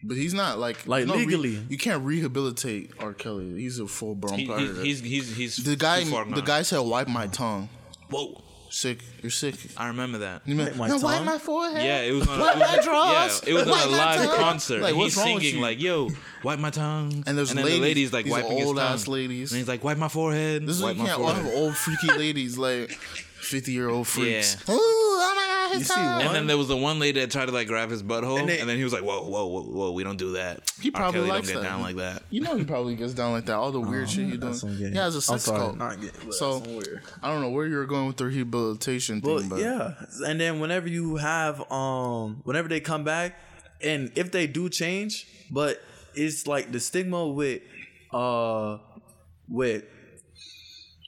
But 0.04 0.18
he's 0.18 0.34
not 0.36 0.60
like 0.60 0.86
Like, 0.88 1.08
no 1.08 1.14
re- 1.16 1.26
legally. 1.26 1.60
you 1.70 1.78
can't 1.78 2.04
rehabilitate 2.04 2.92
R. 3.00 3.14
Kelly. 3.14 3.60
He's 3.60 3.80
a 3.80 3.88
full 3.88 4.14
blown 4.16 4.38
He, 4.40 4.46
predator. 4.46 4.82
he, 4.82 4.88
he's 4.90 5.00
he's 5.00 5.36
he's 5.36 5.56
the 5.58 5.76
guy. 5.76 6.04
too 6.04 6.12
far 6.12 6.26
The 6.26 6.42
guy 6.42 6.62
said, 6.62 6.80
"Wipe 6.80 7.08
my 7.08 7.26
tongue." 7.28 7.70
Whoa, 8.12 8.40
Sick. 8.76 9.00
You're 9.22 9.32
sick. 9.32 9.56
I 9.78 9.88
remember 9.88 10.18
that. 10.18 10.42
You 10.46 10.54
mean, 10.54 10.76
my 10.78 10.90
no, 10.90 10.98
wipe 10.98 11.16
tongue? 11.20 11.26
my 11.26 11.38
forehead. 11.38 11.82
Yeah, 11.82 12.02
it 12.02 12.12
was 12.12 12.28
on 12.28 12.38
a, 12.38 12.44
Wipe 12.44 12.56
it 12.58 12.60
my 12.60 12.76
was, 12.76 12.86
drawers. 12.86 13.42
yeah, 13.48 13.50
it 13.50 13.54
was 13.54 13.66
Wipe 13.68 13.88
on 13.88 13.88
a 13.88 13.92
live 13.98 14.26
tongue. 14.26 14.38
concert. 14.38 14.82
Like, 14.82 14.90
and 14.90 14.98
what's 15.00 15.14
he's 15.16 15.24
wrong 15.24 15.34
with 15.36 15.44
singing 15.44 15.56
you? 15.60 15.62
like, 15.62 15.82
"Yo, 15.82 16.10
wipe 16.44 16.60
my 16.60 16.72
tongue." 16.72 17.24
And 17.26 17.38
there's 17.38 17.54
then 17.54 17.64
ladies, 17.64 17.76
the 17.80 17.82
ladies 17.82 18.12
like 18.14 18.26
these 18.26 18.34
wiping 18.34 18.58
his 18.58 18.68
old 18.68 18.76
tongue. 18.76 18.94
ass 18.94 19.08
ladies. 19.08 19.54
And 19.54 19.60
he's 19.60 19.70
like, 19.70 19.82
"Wipe 19.82 19.98
my 19.98 20.10
forehead." 20.10 20.68
This 20.68 20.76
is 20.76 20.82
wipe 20.84 20.98
you 20.98 21.04
my 21.04 21.08
can't 21.08 21.22
forehead. 21.22 21.46
have 21.46 21.54
old 21.54 21.78
freaky 21.78 22.12
ladies 22.18 22.58
like 22.58 23.00
fifty 23.46 23.72
year 23.72 23.90
old 23.90 24.08
freaks. 24.08 24.58
Yeah. 24.68 24.74
Ooh, 24.74 24.78
oh 24.80 25.34
my 25.36 25.46
god, 25.46 25.78
his 25.80 25.88
You 25.90 25.96
see 25.96 26.02
one- 26.02 26.22
And 26.22 26.36
then 26.36 26.48
there 26.48 26.58
was 26.58 26.68
the 26.68 26.76
one 26.78 27.00
lady 27.00 27.20
that 27.22 27.32
tried 27.32 27.46
to 27.48 27.52
like 27.52 27.68
grab 27.68 27.90
his 27.90 28.04
butthole, 28.04 28.40
and, 28.40 28.50
And 28.50 28.70
then 28.70 28.78
he 28.78 28.84
was 28.84 28.92
like, 28.94 29.04
"Whoa, 29.04 29.22
whoa, 29.24 29.46
whoa, 29.48 29.62
whoa, 29.64 29.92
we 29.92 30.04
don't 30.04 30.18
do 30.18 30.34
that." 30.34 30.70
He 30.82 30.90
R. 30.90 30.92
probably 31.00 31.20
Kelly 31.22 31.30
likes 31.32 31.48
don't 31.48 31.56
get 31.58 31.62
that. 31.64 31.70
down 31.70 31.82
like 31.82 31.96
that. 31.98 32.24
You 32.30 32.42
know 32.42 32.56
he 32.58 32.64
probably 32.66 32.96
gets 32.96 33.14
down 33.14 33.32
like 33.32 33.46
that. 33.46 33.56
All 33.56 33.72
the 33.72 33.80
weird 33.80 34.10
shit 34.10 34.26
he 34.26 34.32
doing. 34.32 34.40
That's 34.42 34.62
some 34.62 34.78
gay. 34.78 34.90
He 34.92 34.96
has 34.98 35.16
a 35.16 35.32
I'm 35.34 35.40
sex 35.40 35.46
cult. 35.50 35.78
not 35.78 36.02
gay, 36.02 36.10
So 36.32 36.60
that's 36.60 36.66
some 36.66 36.76
weird. 36.76 37.02
I 37.24 37.32
don't 37.32 37.42
know 37.42 37.50
where 37.50 37.68
you're 37.68 37.86
going 37.86 38.08
with 38.08 38.18
the 38.18 38.26
rehabilitation 38.26 39.22
Well, 39.24 39.40
thing, 39.40 39.50
but 39.50 39.60
yeah, 39.60 39.94
and 40.26 40.40
then 40.40 40.60
whenever 40.60 40.88
you 40.88 41.16
have, 41.18 41.72
um, 41.72 42.42
whenever 42.44 42.68
they 42.68 42.80
come 42.80 43.04
back, 43.04 43.36
and 43.82 44.12
if 44.16 44.32
they 44.32 44.48
do 44.48 44.70
change, 44.70 45.28
but 45.52 45.82
it's 46.16 46.48
like 46.48 46.72
the 46.72 46.80
stigma 46.80 47.28
with, 47.28 47.62
uh, 48.14 48.78
with. 49.50 49.84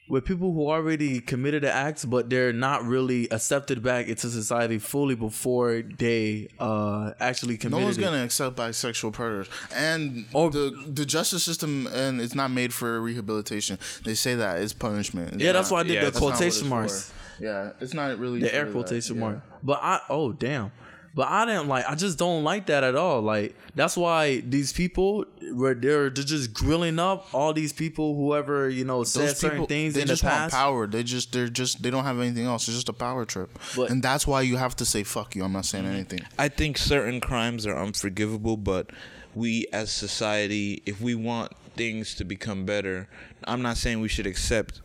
With 0.10 0.24
people 0.24 0.54
who 0.54 0.70
already 0.70 1.20
committed 1.20 1.64
the 1.64 1.72
acts, 1.74 2.06
but 2.06 2.30
they're 2.30 2.54
not 2.54 2.86
really 2.86 3.30
accepted 3.30 3.84
back 3.84 4.08
into 4.08 4.30
society 4.30 4.80
fully 4.80 5.16
before 5.16 5.82
they 5.98 6.48
uh 6.60 7.12
actually 7.20 7.58
committed. 7.58 7.72
no 7.72 7.78
committed 7.78 7.86
one's 7.86 7.98
it. 7.98 8.02
gonna 8.02 8.24
accept 8.24 8.56
bisexual 8.56 9.12
predators. 9.14 9.50
And 9.76 10.26
Or- 10.34 10.50
the 10.50 10.72
the 10.88 11.06
justice 11.06 11.44
system 11.44 11.88
and 11.88 12.22
it's 12.22 12.36
not 12.36 12.52
made 12.52 12.74
for 12.74 13.02
rehabilitation. 13.02 13.78
They 14.06 14.16
say 14.16 14.36
that 14.36 14.62
it's 14.62 14.72
punishment. 14.74 15.34
It's 15.34 15.44
Yeah, 15.44 15.52
that's 15.52 15.70
not- 15.72 15.76
why 15.76 15.80
I 15.82 15.84
did 15.84 15.94
yeah, 15.94 16.00
the 16.00 16.06
that's 16.06 16.20
not 16.22 16.24
what 16.26 16.36
quotation 16.38 16.70
marks. 16.70 17.10
for. 17.38 17.44
Yeah, 17.44 17.72
it's 17.82 17.94
not 17.94 18.18
really 18.18 18.40
the 18.40 18.48
for 18.50 18.56
air 18.56 18.66
that. 18.66 18.72
quotation 18.72 19.16
Yeah. 19.18 19.22
mark. 19.22 19.42
But 19.62 19.80
I 19.84 20.00
oh 20.10 20.32
damn. 20.32 20.72
But 21.18 21.30
I 21.30 21.46
didn't 21.48 21.68
like. 21.68 21.84
I 21.90 21.96
just 21.96 22.20
don't 22.20 22.44
like 22.44 22.68
that 22.68 22.84
at 22.84 22.96
all. 22.96 23.22
Like 23.24 23.56
that's 23.74 23.98
why 23.98 24.42
these 24.42 24.72
people, 24.72 25.26
where 25.52 25.74
they're, 25.74 26.12
they're 26.12 26.24
just 26.24 26.54
grilling 26.54 27.00
up 27.00 27.34
all 27.34 27.54
these 27.54 27.74
people, 27.74 28.16
whoever 28.16 28.70
you 28.70 28.86
know 28.86 29.04
said 29.04 29.30
Those 29.30 29.40
certain 29.40 29.58
people, 29.58 29.66
things 29.66 29.96
they 29.96 30.02
in 30.02 30.08
just 30.08 30.22
the 30.22 30.30
want 30.30 30.52
power. 30.52 30.86
They 30.86 31.02
just 31.02 31.34
they're 31.34 31.50
just 31.50 31.82
they 31.82 31.90
don't 31.90 32.04
have 32.04 32.20
anything 32.20 32.46
else. 32.46 32.68
It's 32.68 32.78
just 32.78 32.88
a 32.88 32.94
power 32.94 33.26
trip, 33.26 33.50
But- 33.76 33.90
and 33.90 34.04
that's 34.04 34.28
why 34.28 34.42
you 34.44 34.58
have 34.58 34.76
to 34.76 34.86
say 34.86 35.02
fuck 35.02 35.36
you. 35.36 35.44
I'm 35.44 35.54
not 35.54 35.66
saying 35.66 35.88
anything. 35.88 36.20
I 36.38 36.50
think 36.50 36.78
certain 36.78 37.20
crimes 37.20 37.66
are 37.66 37.76
unforgivable, 37.76 38.56
but 38.56 38.92
we 39.34 39.66
as 39.74 39.92
society, 39.92 40.84
if 40.86 41.02
we 41.02 41.16
want 41.16 41.52
things 41.76 42.14
to 42.14 42.26
become 42.26 42.64
better, 42.64 43.10
I'm 43.46 43.64
not 43.64 43.78
saying 43.78 44.02
we 44.02 44.08
should 44.08 44.28
accept 44.28 44.82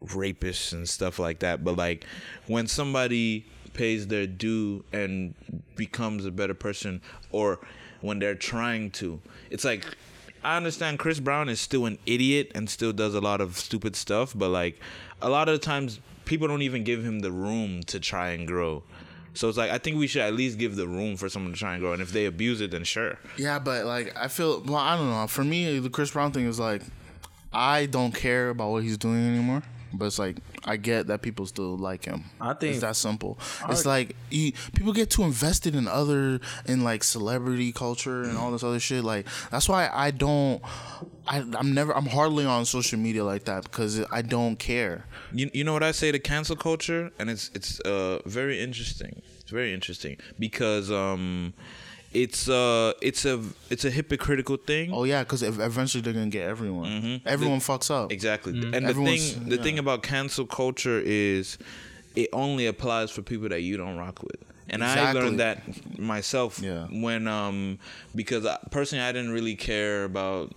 rapists 0.00 0.72
and 0.72 0.88
stuff 0.88 1.18
like 1.18 1.40
that, 1.40 1.64
but 1.64 1.76
like 1.76 2.06
when 2.46 2.68
somebody 2.68 3.46
pays 3.74 4.06
their 4.06 4.26
due 4.26 4.84
and 4.92 5.34
becomes 5.76 6.24
a 6.24 6.30
better 6.30 6.54
person 6.54 7.02
or 7.30 7.60
when 8.00 8.18
they're 8.18 8.34
trying 8.34 8.90
to, 8.92 9.20
it's 9.50 9.64
like 9.64 9.84
I 10.42 10.56
understand 10.56 10.98
Chris 10.98 11.20
Brown 11.20 11.48
is 11.48 11.60
still 11.60 11.86
an 11.86 11.98
idiot 12.04 12.52
and 12.54 12.68
still 12.68 12.92
does 12.92 13.14
a 13.14 13.20
lot 13.20 13.40
of 13.40 13.56
stupid 13.56 13.96
stuff, 13.96 14.34
but 14.36 14.50
like 14.50 14.78
a 15.22 15.28
lot 15.28 15.48
of 15.48 15.54
the 15.54 15.64
times 15.64 16.00
people 16.26 16.46
don't 16.48 16.62
even 16.62 16.84
give 16.84 17.02
him 17.02 17.20
the 17.20 17.32
room 17.32 17.82
to 17.84 17.98
try 17.98 18.30
and 18.30 18.46
grow. 18.46 18.82
So 19.32 19.48
it's 19.48 19.58
like 19.58 19.70
I 19.70 19.78
think 19.78 19.98
we 19.98 20.06
should 20.06 20.22
at 20.22 20.34
least 20.34 20.58
give 20.58 20.76
the 20.76 20.86
room 20.86 21.16
for 21.16 21.28
someone 21.28 21.52
to 21.52 21.58
try 21.58 21.72
and 21.72 21.80
grow, 21.80 21.92
and 21.92 22.00
if 22.00 22.12
they 22.12 22.26
abuse 22.26 22.60
it, 22.60 22.70
then 22.70 22.84
sure. 22.84 23.18
Yeah, 23.36 23.58
but 23.58 23.84
like 23.84 24.16
I 24.16 24.28
feel 24.28 24.60
well. 24.60 24.76
I 24.76 24.96
don't 24.96 25.10
know. 25.10 25.26
For 25.26 25.42
me, 25.42 25.78
the 25.80 25.90
Chris 25.90 26.12
Brown 26.12 26.30
thing 26.30 26.46
is 26.46 26.60
like 26.60 26.82
I 27.52 27.86
don't 27.86 28.14
care 28.14 28.50
about 28.50 28.70
what 28.70 28.84
he's 28.84 28.98
doing 28.98 29.26
anymore. 29.26 29.62
But 29.96 30.06
it's 30.06 30.18
like 30.18 30.36
I 30.64 30.76
get 30.76 31.06
that 31.08 31.22
people 31.22 31.46
still 31.46 31.76
like 31.76 32.04
him. 32.04 32.24
I 32.40 32.54
think- 32.54 32.72
it's 32.72 32.80
that 32.80 32.96
simple. 32.96 33.38
It's 33.68 33.84
like 33.86 34.16
you, 34.30 34.52
people 34.74 34.92
get 34.92 35.10
too 35.10 35.22
invested 35.24 35.74
in 35.74 35.86
other 35.88 36.40
in 36.66 36.84
like 36.84 37.04
celebrity 37.04 37.72
culture 37.72 38.22
and 38.22 38.36
all 38.38 38.50
this 38.52 38.62
other 38.62 38.80
shit. 38.80 39.04
Like 39.04 39.26
that's 39.50 39.68
why 39.68 39.88
I 39.92 40.10
don't. 40.10 40.62
I, 41.26 41.38
I'm 41.56 41.72
never. 41.72 41.96
I'm 41.96 42.06
hardly 42.06 42.44
on 42.44 42.66
social 42.66 42.98
media 42.98 43.24
like 43.24 43.44
that 43.44 43.62
because 43.64 44.04
I 44.12 44.20
don't 44.22 44.58
care. 44.58 45.06
You, 45.32 45.50
you 45.54 45.64
know 45.64 45.72
what 45.72 45.82
I 45.82 45.92
say 45.92 46.12
to 46.12 46.18
cancel 46.18 46.54
culture, 46.56 47.10
and 47.18 47.30
it's 47.30 47.50
it's 47.54 47.80
uh 47.80 48.20
very 48.26 48.60
interesting. 48.60 49.22
It's 49.40 49.50
very 49.50 49.72
interesting 49.74 50.18
because 50.38 50.90
um, 50.90 51.54
it's 52.14 52.48
uh 52.48 52.92
it's 53.02 53.24
a 53.24 53.42
it's 53.70 53.84
a 53.84 53.90
hypocritical 53.90 54.56
thing. 54.56 54.90
Oh 54.92 55.04
yeah, 55.04 55.22
because 55.24 55.42
eventually 55.42 56.00
they're 56.00 56.12
gonna 56.12 56.28
get 56.28 56.48
everyone. 56.48 57.20
Everyone 57.26 57.58
fucks 57.60 57.90
up. 57.90 58.12
Exactly. 58.12 58.52
And 58.52 58.72
the 58.72 58.90
Everyone's- 58.90 59.32
thing 59.32 59.48
the 59.48 59.56
yeah. 59.56 59.62
thing 59.62 59.78
about 59.78 60.02
cancel 60.02 60.46
culture 60.46 61.00
is 61.04 61.58
it 62.14 62.28
only 62.32 62.66
applies 62.66 63.10
for 63.10 63.22
people 63.22 63.48
that 63.48 63.62
you 63.62 63.76
don't 63.76 63.96
rock 63.98 64.22
with. 64.22 64.36
And 64.70 64.82
I 64.82 65.12
learned 65.12 65.40
that 65.40 65.62
myself 65.98 66.60
Yeah. 66.62 66.86
when 66.90 67.26
um 67.28 67.78
because 68.14 68.46
I, 68.46 68.58
personally 68.70 69.04
I 69.04 69.12
didn't 69.12 69.32
really 69.32 69.56
care 69.56 70.04
about 70.04 70.52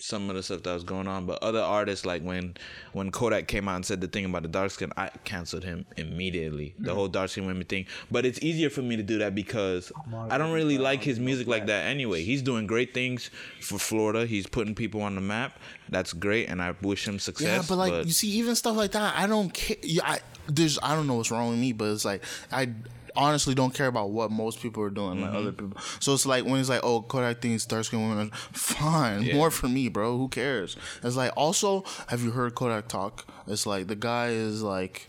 some 0.00 0.30
of 0.30 0.36
the 0.36 0.42
stuff 0.42 0.62
that 0.62 0.74
was 0.74 0.84
going 0.84 1.08
on, 1.08 1.26
but 1.26 1.42
other 1.42 1.60
artists 1.60 2.06
like 2.06 2.22
when 2.22 2.56
when 2.92 3.10
Kodak 3.10 3.46
came 3.46 3.68
out 3.68 3.76
and 3.76 3.86
said 3.86 4.00
the 4.00 4.08
thing 4.08 4.24
about 4.24 4.42
the 4.42 4.48
dark 4.48 4.70
skin, 4.70 4.92
I 4.96 5.10
canceled 5.24 5.64
him 5.64 5.86
immediately. 5.96 6.74
The 6.78 6.90
mm. 6.90 6.94
whole 6.94 7.08
dark 7.08 7.30
skin 7.30 7.46
women 7.46 7.64
thing. 7.64 7.86
But 8.10 8.26
it's 8.26 8.40
easier 8.42 8.70
for 8.70 8.82
me 8.82 8.96
to 8.96 9.02
do 9.02 9.18
that 9.18 9.34
because 9.34 9.92
I 10.30 10.38
don't 10.38 10.52
really 10.52 10.78
like 10.78 11.02
his 11.02 11.18
music 11.18 11.46
like 11.46 11.66
that 11.66 11.86
anyway. 11.86 12.22
He's 12.24 12.42
doing 12.42 12.66
great 12.66 12.94
things 12.94 13.30
for 13.60 13.78
Florida. 13.78 14.26
He's 14.26 14.46
putting 14.46 14.74
people 14.74 15.02
on 15.02 15.14
the 15.14 15.20
map. 15.20 15.58
That's 15.88 16.12
great, 16.12 16.48
and 16.48 16.60
I 16.60 16.74
wish 16.82 17.06
him 17.06 17.18
success. 17.18 17.46
Yeah, 17.46 17.64
but 17.68 17.76
like 17.76 18.06
you 18.06 18.12
see, 18.12 18.28
even 18.30 18.54
stuff 18.54 18.76
like 18.76 18.92
that, 18.92 19.16
I 19.16 19.26
don't 19.26 19.52
care. 19.52 19.76
Yeah, 19.82 20.02
I, 20.04 20.20
there's 20.46 20.78
I 20.82 20.94
don't 20.94 21.06
know 21.06 21.14
what's 21.14 21.30
wrong 21.30 21.50
with 21.50 21.58
me, 21.58 21.72
but 21.72 21.90
it's 21.90 22.04
like 22.04 22.22
I 22.50 22.68
honestly 23.16 23.54
don't 23.54 23.74
care 23.74 23.86
about 23.86 24.10
what 24.10 24.30
most 24.30 24.60
people 24.60 24.82
are 24.82 24.90
doing, 24.90 25.20
like 25.20 25.30
Mm-hmm. 25.30 25.36
other 25.38 25.52
people. 25.52 25.80
So 26.00 26.14
it's 26.14 26.26
like 26.26 26.44
when 26.44 26.60
it's 26.60 26.68
like, 26.68 26.80
oh, 26.82 27.02
Kodak 27.02 27.40
thinks 27.40 27.66
dark 27.66 27.84
skinned 27.84 28.08
women, 28.08 28.30
are 28.32 28.36
fine, 28.52 29.34
more 29.34 29.50
for 29.50 29.68
me, 29.68 29.88
bro. 29.88 30.16
Who 30.18 30.28
cares? 30.28 30.76
It's 31.02 31.16
like 31.16 31.32
also, 31.36 31.84
have 32.08 32.22
you 32.22 32.30
heard 32.32 32.54
Kodak 32.54 32.88
talk? 32.88 33.26
It's 33.46 33.66
like 33.66 33.86
the 33.88 33.96
guy 33.96 34.28
is 34.28 34.62
like. 34.62 35.08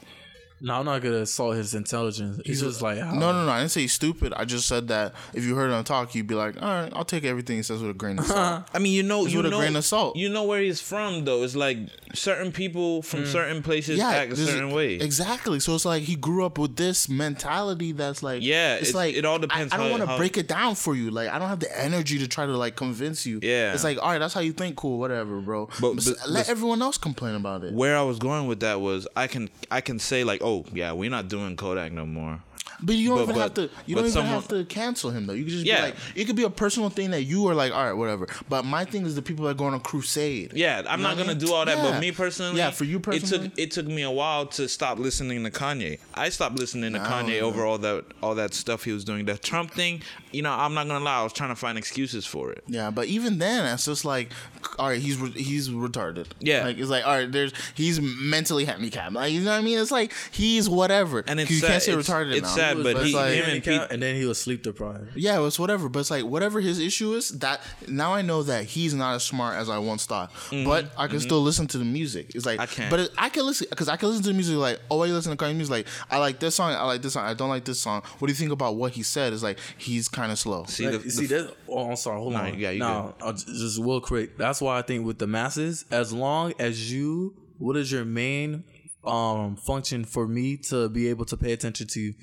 No, 0.62 0.76
I'm 0.76 0.86
not 0.86 1.02
gonna 1.02 1.18
assault 1.18 1.56
his 1.56 1.74
intelligence. 1.74 2.42
He's 2.46 2.62
just 2.62 2.82
like 2.82 3.00
how, 3.00 3.14
No, 3.14 3.32
no, 3.32 3.46
no. 3.46 3.52
I 3.52 3.60
didn't 3.60 3.72
say 3.72 3.82
he's 3.82 3.94
stupid. 3.94 4.34
I 4.36 4.46
just 4.46 4.68
said 4.68 4.88
that 4.90 5.14
if 5.34 5.44
you 5.46 5.56
heard 5.56 5.72
him 5.72 5.84
talk, 5.84 6.14
you'd 6.16 6.28
be 6.28 6.36
like, 6.36 6.62
all 6.62 6.68
right, 6.68 6.92
I'll 6.96 7.06
take 7.06 7.24
everything 7.24 7.58
he 7.58 7.64
says 7.64 7.82
with 7.82 7.92
a 7.92 7.94
grain 7.94 8.20
of 8.20 8.26
salt. 8.26 8.66
I 8.74 8.80
mean, 8.80 8.94
you 8.94 9.04
know, 9.04 9.24
It's 9.24 9.32
you 9.34 9.40
with 9.40 9.48
a 9.48 9.50
know, 9.52 9.60
grain 9.60 9.76
of 9.76 9.86
salt. 9.86 10.16
you 10.16 10.30
know 10.30 10.44
where 10.44 10.62
he's 10.62 10.82
from, 10.82 11.26
though. 11.26 11.44
It's 11.44 11.56
like 11.56 11.78
certain 12.14 12.52
people 12.52 13.02
from 13.02 13.24
mm. 13.24 13.28
certain 13.28 13.64
places 13.64 14.00
act 14.00 14.32
a 14.34 14.36
certain 14.36 14.72
way. 14.72 14.96
Exactly. 14.96 15.60
So 15.60 15.76
it's 15.76 15.86
like 15.86 16.04
he 16.04 16.16
grew 16.16 16.46
up 16.46 16.58
with 16.58 16.76
this 16.76 17.08
mentality 17.08 17.92
that's 17.92 18.24
like 18.24 18.42
Yeah, 18.44 18.76
It's 18.76 18.94
like 18.94 19.16
it 19.16 19.26
all 19.26 19.40
depends 19.40 19.72
I, 19.72 19.76
I 19.76 19.80
don't 19.80 19.88
how- 19.88 19.92
want 19.92 20.04
to 20.04 20.08
how- 20.08 20.18
break 20.18 20.38
it 20.38 20.48
down 20.48 20.76
for 20.76 20.96
you. 20.96 21.12
Like 21.12 21.30
I 21.30 21.40
don't 21.40 21.50
have 21.50 21.60
the 21.60 21.80
energy 21.80 22.20
to 22.20 22.28
try 22.28 22.46
to 22.46 22.58
like 22.58 22.76
convince 22.76 23.26
you. 23.26 23.40
Yeah. 23.42 23.74
It's 23.74 23.84
like 23.84 23.98
all 24.02 24.10
right, 24.10 24.18
that's 24.20 24.34
how 24.34 24.42
you 24.42 24.54
think. 24.54 24.76
Cool, 24.76 25.00
whatever, 25.00 25.40
bro. 25.40 25.68
But- 25.80 25.96
But, 25.96 26.06
but- 26.06 26.30
let 26.30 26.46
but- 26.46 26.50
everyone 26.50 26.82
else 26.82 26.98
complain 26.98 27.36
about 27.36 27.64
it. 27.64 27.74
where 27.74 27.98
I 27.98 28.02
was 28.02 28.20
going 28.20 28.48
with 28.48 28.60
that 28.62 28.82
was 28.82 29.08
I 29.16 29.28
can 29.28 29.50
I 29.72 29.82
can 29.82 30.00
say 30.00 30.24
like, 30.24 30.42
oh 30.50 30.66
yeah, 30.74 30.92
we're 30.92 31.10
not 31.10 31.28
doing 31.28 31.56
Kodak 31.56 31.92
no 31.92 32.06
more. 32.06 32.42
But 32.82 32.96
you 32.96 33.10
don't 33.10 33.18
But- 33.18 33.24
even 33.24 33.36
but- 33.36 33.42
have 33.42 33.54
to. 33.56 33.62
You 33.86 33.96
don't 33.96 34.06
even 34.06 34.12
someone- 34.14 34.34
have 34.34 34.48
to 34.50 34.66
cancel 34.66 35.12
him 35.12 35.26
though. 35.28 35.34
You 35.34 35.44
could 35.44 35.54
just 35.54 35.66
Yeah. 35.66 35.78
be 35.78 35.82
like, 35.88 35.96
it 36.16 36.26
could 36.26 36.36
be 36.36 36.44
a 36.44 36.50
personal 36.50 36.90
thing 36.90 37.12
that 37.12 37.24
you 37.24 37.48
are 37.48 37.56
like, 37.56 37.74
all 37.74 37.84
right, 37.86 37.94
whatever. 37.94 38.28
But 38.48 38.66
my 38.66 38.86
thing 38.86 39.06
is 39.06 39.16
the 39.16 39.22
people 39.22 39.46
that 39.46 39.58
go 39.58 39.66
on 39.66 39.74
a 39.74 39.80
crusade. 39.80 40.54
Yeah, 40.56 40.84
I'm 40.88 41.00
You 41.00 41.04
know 41.04 41.10
not 41.10 41.18
gonna 41.18 41.30
mean? 41.30 41.38
do 41.40 41.54
all 41.54 41.66
that. 41.66 41.78
Yeah. 41.78 41.92
But 41.92 42.00
me 42.00 42.12
personally, 42.12 42.58
yeah, 42.58 42.72
for 42.72 42.84
you 42.86 43.00
personally, 43.00 43.46
it 43.48 43.50
took 43.50 43.60
it 43.60 43.72
took 43.72 43.86
me 43.88 44.02
a 44.04 44.12
while 44.12 44.46
to 44.48 44.68
stop 44.70 44.98
listening 45.00 45.44
to 45.44 45.52
Kanye. 45.52 46.00
I 46.16 46.30
stopped 46.30 46.58
listening 46.58 46.94
to 46.94 47.00
Kanye 47.00 47.36
yeah. 47.36 47.42
over 47.42 47.66
all 47.66 47.78
that 47.80 48.06
all 48.24 48.36
that 48.36 48.54
stuff 48.54 48.84
he 48.84 48.92
was 48.92 49.04
doing. 49.04 49.26
The 49.26 49.38
Trump 49.38 49.72
thing, 49.72 50.02
you 50.32 50.42
know, 50.42 50.52
I'm 50.52 50.74
not 50.74 50.88
gonna 50.88 51.04
lie. 51.04 51.20
I 51.20 51.24
was 51.24 51.34
trying 51.34 51.50
to 51.50 51.56
find 51.56 51.78
excuses 51.78 52.26
for 52.26 52.52
it. 52.52 52.64
Yeah, 52.68 52.92
but 52.92 53.08
even 53.08 53.38
then, 53.40 53.66
it's 53.74 53.86
just 53.86 54.06
like, 54.06 54.32
all 54.78 54.90
right, 54.90 55.02
he's 55.02 55.18
re- 55.18 55.32
he's 55.32 55.70
retarded. 55.70 56.28
Yeah. 56.40 56.66
like 56.66 56.78
it's 56.78 56.90
like, 56.90 57.06
all 57.06 57.14
right, 57.18 57.32
there's 57.32 57.52
he's 57.76 58.00
mentally 58.02 58.66
handicapped. 58.66 59.14
Like 59.14 59.32
you 59.34 59.42
know 59.42 59.52
what 59.52 59.58
I 59.58 59.62
mean? 59.62 59.80
It's 59.80 59.92
like 59.92 60.14
he's 60.32 60.70
whatever. 60.70 61.24
And 61.28 61.40
it's 61.40 61.52
you 61.52 61.62
can't 61.62 61.82
sad- 61.82 61.82
say 61.84 62.12
retarded 62.12 62.34
it's 62.34 62.56
now. 62.56 62.59
Sad, 62.60 62.84
but 62.84 62.96
it's 62.98 63.06
he- 63.06 63.14
like, 63.16 63.34
him 63.34 63.46
and 63.50 63.64
Pete- 63.64 63.88
and 63.92 64.02
then 64.02 64.16
he 64.16 64.26
was 64.26 64.40
sleep 64.40 64.64
deprived. 64.64 65.16
yeah, 65.16 65.46
it's 65.46 65.58
whatever. 65.60 65.90
But 65.90 66.00
it's 66.00 66.12
like 66.12 66.26
whatever 66.26 66.60
his 66.62 66.80
issue 66.80 67.14
is. 67.14 67.30
That 67.40 67.62
now 67.88 68.14
I 68.14 68.22
know 68.22 68.44
that 68.44 68.66
he's 68.66 68.94
not 68.94 69.16
as 69.16 69.24
smart 69.24 69.58
as 69.58 69.70
I 69.70 69.78
once 69.78 70.06
thought. 70.06 70.32
But 70.52 70.92
I 70.98 71.08
can 71.08 71.20
still 71.20 71.42
listen 71.42 71.68
to 71.68 71.78
the 71.78 71.86
music. 71.86 72.32
It's 72.36 72.46
like 72.46 72.60
Mm-hmm. 72.60 72.62
I 72.62 72.66
can't. 72.76 72.90
But 72.92 73.00
it, 73.02 73.12
I 73.18 73.30
can 73.30 73.46
listen 73.46 73.68
because 73.70 73.88
I 73.90 73.96
can 73.98 74.10
listen 74.10 74.24
to 74.24 74.30
the 74.30 74.34
music. 74.36 74.58
Like, 74.58 74.80
oh, 74.92 74.98
why 74.98 75.06
you 75.06 75.14
listen 75.14 75.36
to 75.36 75.44
Kanye 75.44 75.56
music? 75.56 75.72
Like, 75.72 75.88
I 76.12 76.18
like 76.18 76.40
this 76.40 76.56
song. 76.56 76.72
I 76.74 76.84
like 76.84 77.02
this 77.02 77.14
song. 77.14 77.26
I 77.26 77.34
don't 77.34 77.50
like 77.50 77.66
this 77.66 77.80
song. 77.82 78.02
What 78.20 78.28
do 78.28 78.32
you 78.32 78.38
think 78.38 78.52
about 78.52 78.76
what 78.76 78.92
he 78.92 79.04
said? 79.04 79.34
It's 79.34 79.44
like 79.44 79.60
he's 79.78 80.08
kind 80.10 80.32
of 80.32 80.38
slow. 80.40 80.66
See, 80.66 80.90
Like, 80.90 81.04
the, 81.04 81.10
see 81.10 81.26
the- 81.26 81.44
that? 81.44 81.56
Oh, 81.68 81.90
I'm 81.90 81.96
sorry. 81.96 82.20
Hold 82.20 82.34
Nah, 82.34 82.46
on. 82.48 82.60
yeah, 82.60 82.72
you 82.72 82.80
now, 82.80 83.16
I'll 83.22 83.34
j- 83.34 83.46
just 83.46 83.80
real 83.80 84.02
quick. 84.02 84.38
That's 84.38 84.60
why 84.62 84.78
I 84.80 84.82
think 84.82 85.06
with 85.06 85.20
the 85.20 85.28
masses, 85.28 85.86
as 85.92 86.12
long 86.12 86.54
as 86.60 86.92
you, 86.92 87.36
what 87.58 87.78
is 87.78 87.92
your 87.92 88.06
main 88.06 88.64
um 89.06 89.56
function 89.56 90.04
for 90.04 90.28
me 90.28 90.58
to 90.58 90.90
be 90.90 91.08
able 91.08 91.24
to 91.26 91.38
pay 91.38 91.54
attention 91.54 91.88
to 91.88 92.14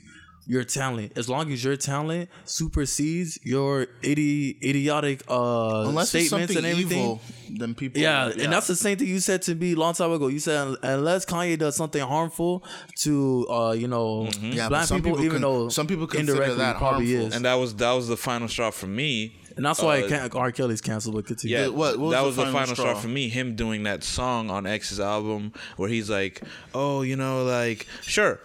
your 0.46 0.64
talent? 0.64 1.12
As 1.16 1.28
long 1.28 1.52
as 1.52 1.62
your 1.64 1.76
talent 1.76 2.28
supersedes 2.44 3.38
your 3.42 3.86
idi- 4.02 4.56
idiotic 4.62 5.22
uh 5.28 5.84
Unless 5.88 6.14
it's 6.14 6.26
statements 6.28 6.30
something 6.52 6.56
and 6.58 6.66
everything. 6.66 6.98
evil, 7.02 7.20
then 7.50 7.74
people. 7.74 8.00
Yeah, 8.00 8.28
and 8.28 8.52
that's 8.52 8.66
the 8.66 8.76
same 8.76 8.96
thing 8.98 9.08
you 9.08 9.20
said 9.20 9.42
to 9.42 9.54
me 9.54 9.72
a 9.72 9.76
long 9.76 9.94
time 9.94 10.12
ago. 10.12 10.28
You 10.28 10.38
said 10.38 10.76
unless 10.82 11.24
Kanye 11.26 11.58
does 11.58 11.76
something 11.76 12.02
harmful 12.02 12.64
to, 13.00 13.46
uh, 13.50 13.72
you 13.72 13.88
know, 13.88 14.28
Yeah, 14.40 14.68
black 14.68 14.88
people, 14.88 15.12
people 15.12 15.24
even 15.24 15.30
con- 15.32 15.40
though 15.42 15.68
some 15.68 15.86
people 15.86 16.06
consider 16.06 16.32
indirectly 16.32 16.58
that 16.58 16.76
probably 16.76 17.06
harmful. 17.12 17.28
is, 17.28 17.34
and 17.36 17.44
that 17.44 17.54
was 17.54 17.74
that 17.76 17.92
was 17.92 18.08
the 18.08 18.16
final 18.16 18.48
straw 18.48 18.70
for 18.70 18.86
me. 18.86 19.32
and 19.56 19.64
that's 19.64 19.80
why 19.80 20.02
uh, 20.02 20.08
Can- 20.08 20.30
R. 20.32 20.52
Kelly's 20.52 20.80
canceled. 20.82 21.14
But 21.16 21.26
continue. 21.26 21.56
Yeah, 21.56 21.64
The- 21.64 21.72
what- 21.72 21.98
what 21.98 22.06
was 22.08 22.12
that 22.14 22.20
the 22.20 22.26
was 22.26 22.36
the 22.36 22.42
final 22.42 22.58
final 22.60 22.74
straw? 22.74 22.86
straw? 22.90 23.00
for 23.00 23.08
me. 23.08 23.28
Him 23.28 23.56
doing 23.56 23.82
that 23.84 24.04
song 24.04 24.50
on 24.50 24.66
X's 24.66 25.00
album 25.00 25.52
where 25.76 25.88
he's 25.88 26.10
like, 26.10 26.42
"Oh, 26.74 27.02
you 27.02 27.16
know, 27.16 27.42
like 27.44 27.86
sure." 28.02 28.38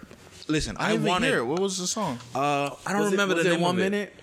Listen, 0.52 0.76
I 0.78 0.84
I, 0.86 0.88
didn't 0.90 1.02
even 1.02 1.08
wanted. 1.10 1.28
hear 1.28 1.38
it. 1.40 1.46
What 1.46 1.60
was 1.60 1.78
the 1.78 1.88
song? 1.88 2.20
Uh, 2.36 2.70
I 2.86 2.92
don't 2.94 3.02
Was 3.04 3.08
it- 3.08 3.12
remember 3.12 3.36
was 3.36 3.44
the 3.46 3.50
it 3.50 3.54
name 3.54 3.62
one 3.62 3.76
of 3.76 3.82
it. 3.82 3.90
minute. 3.92 4.14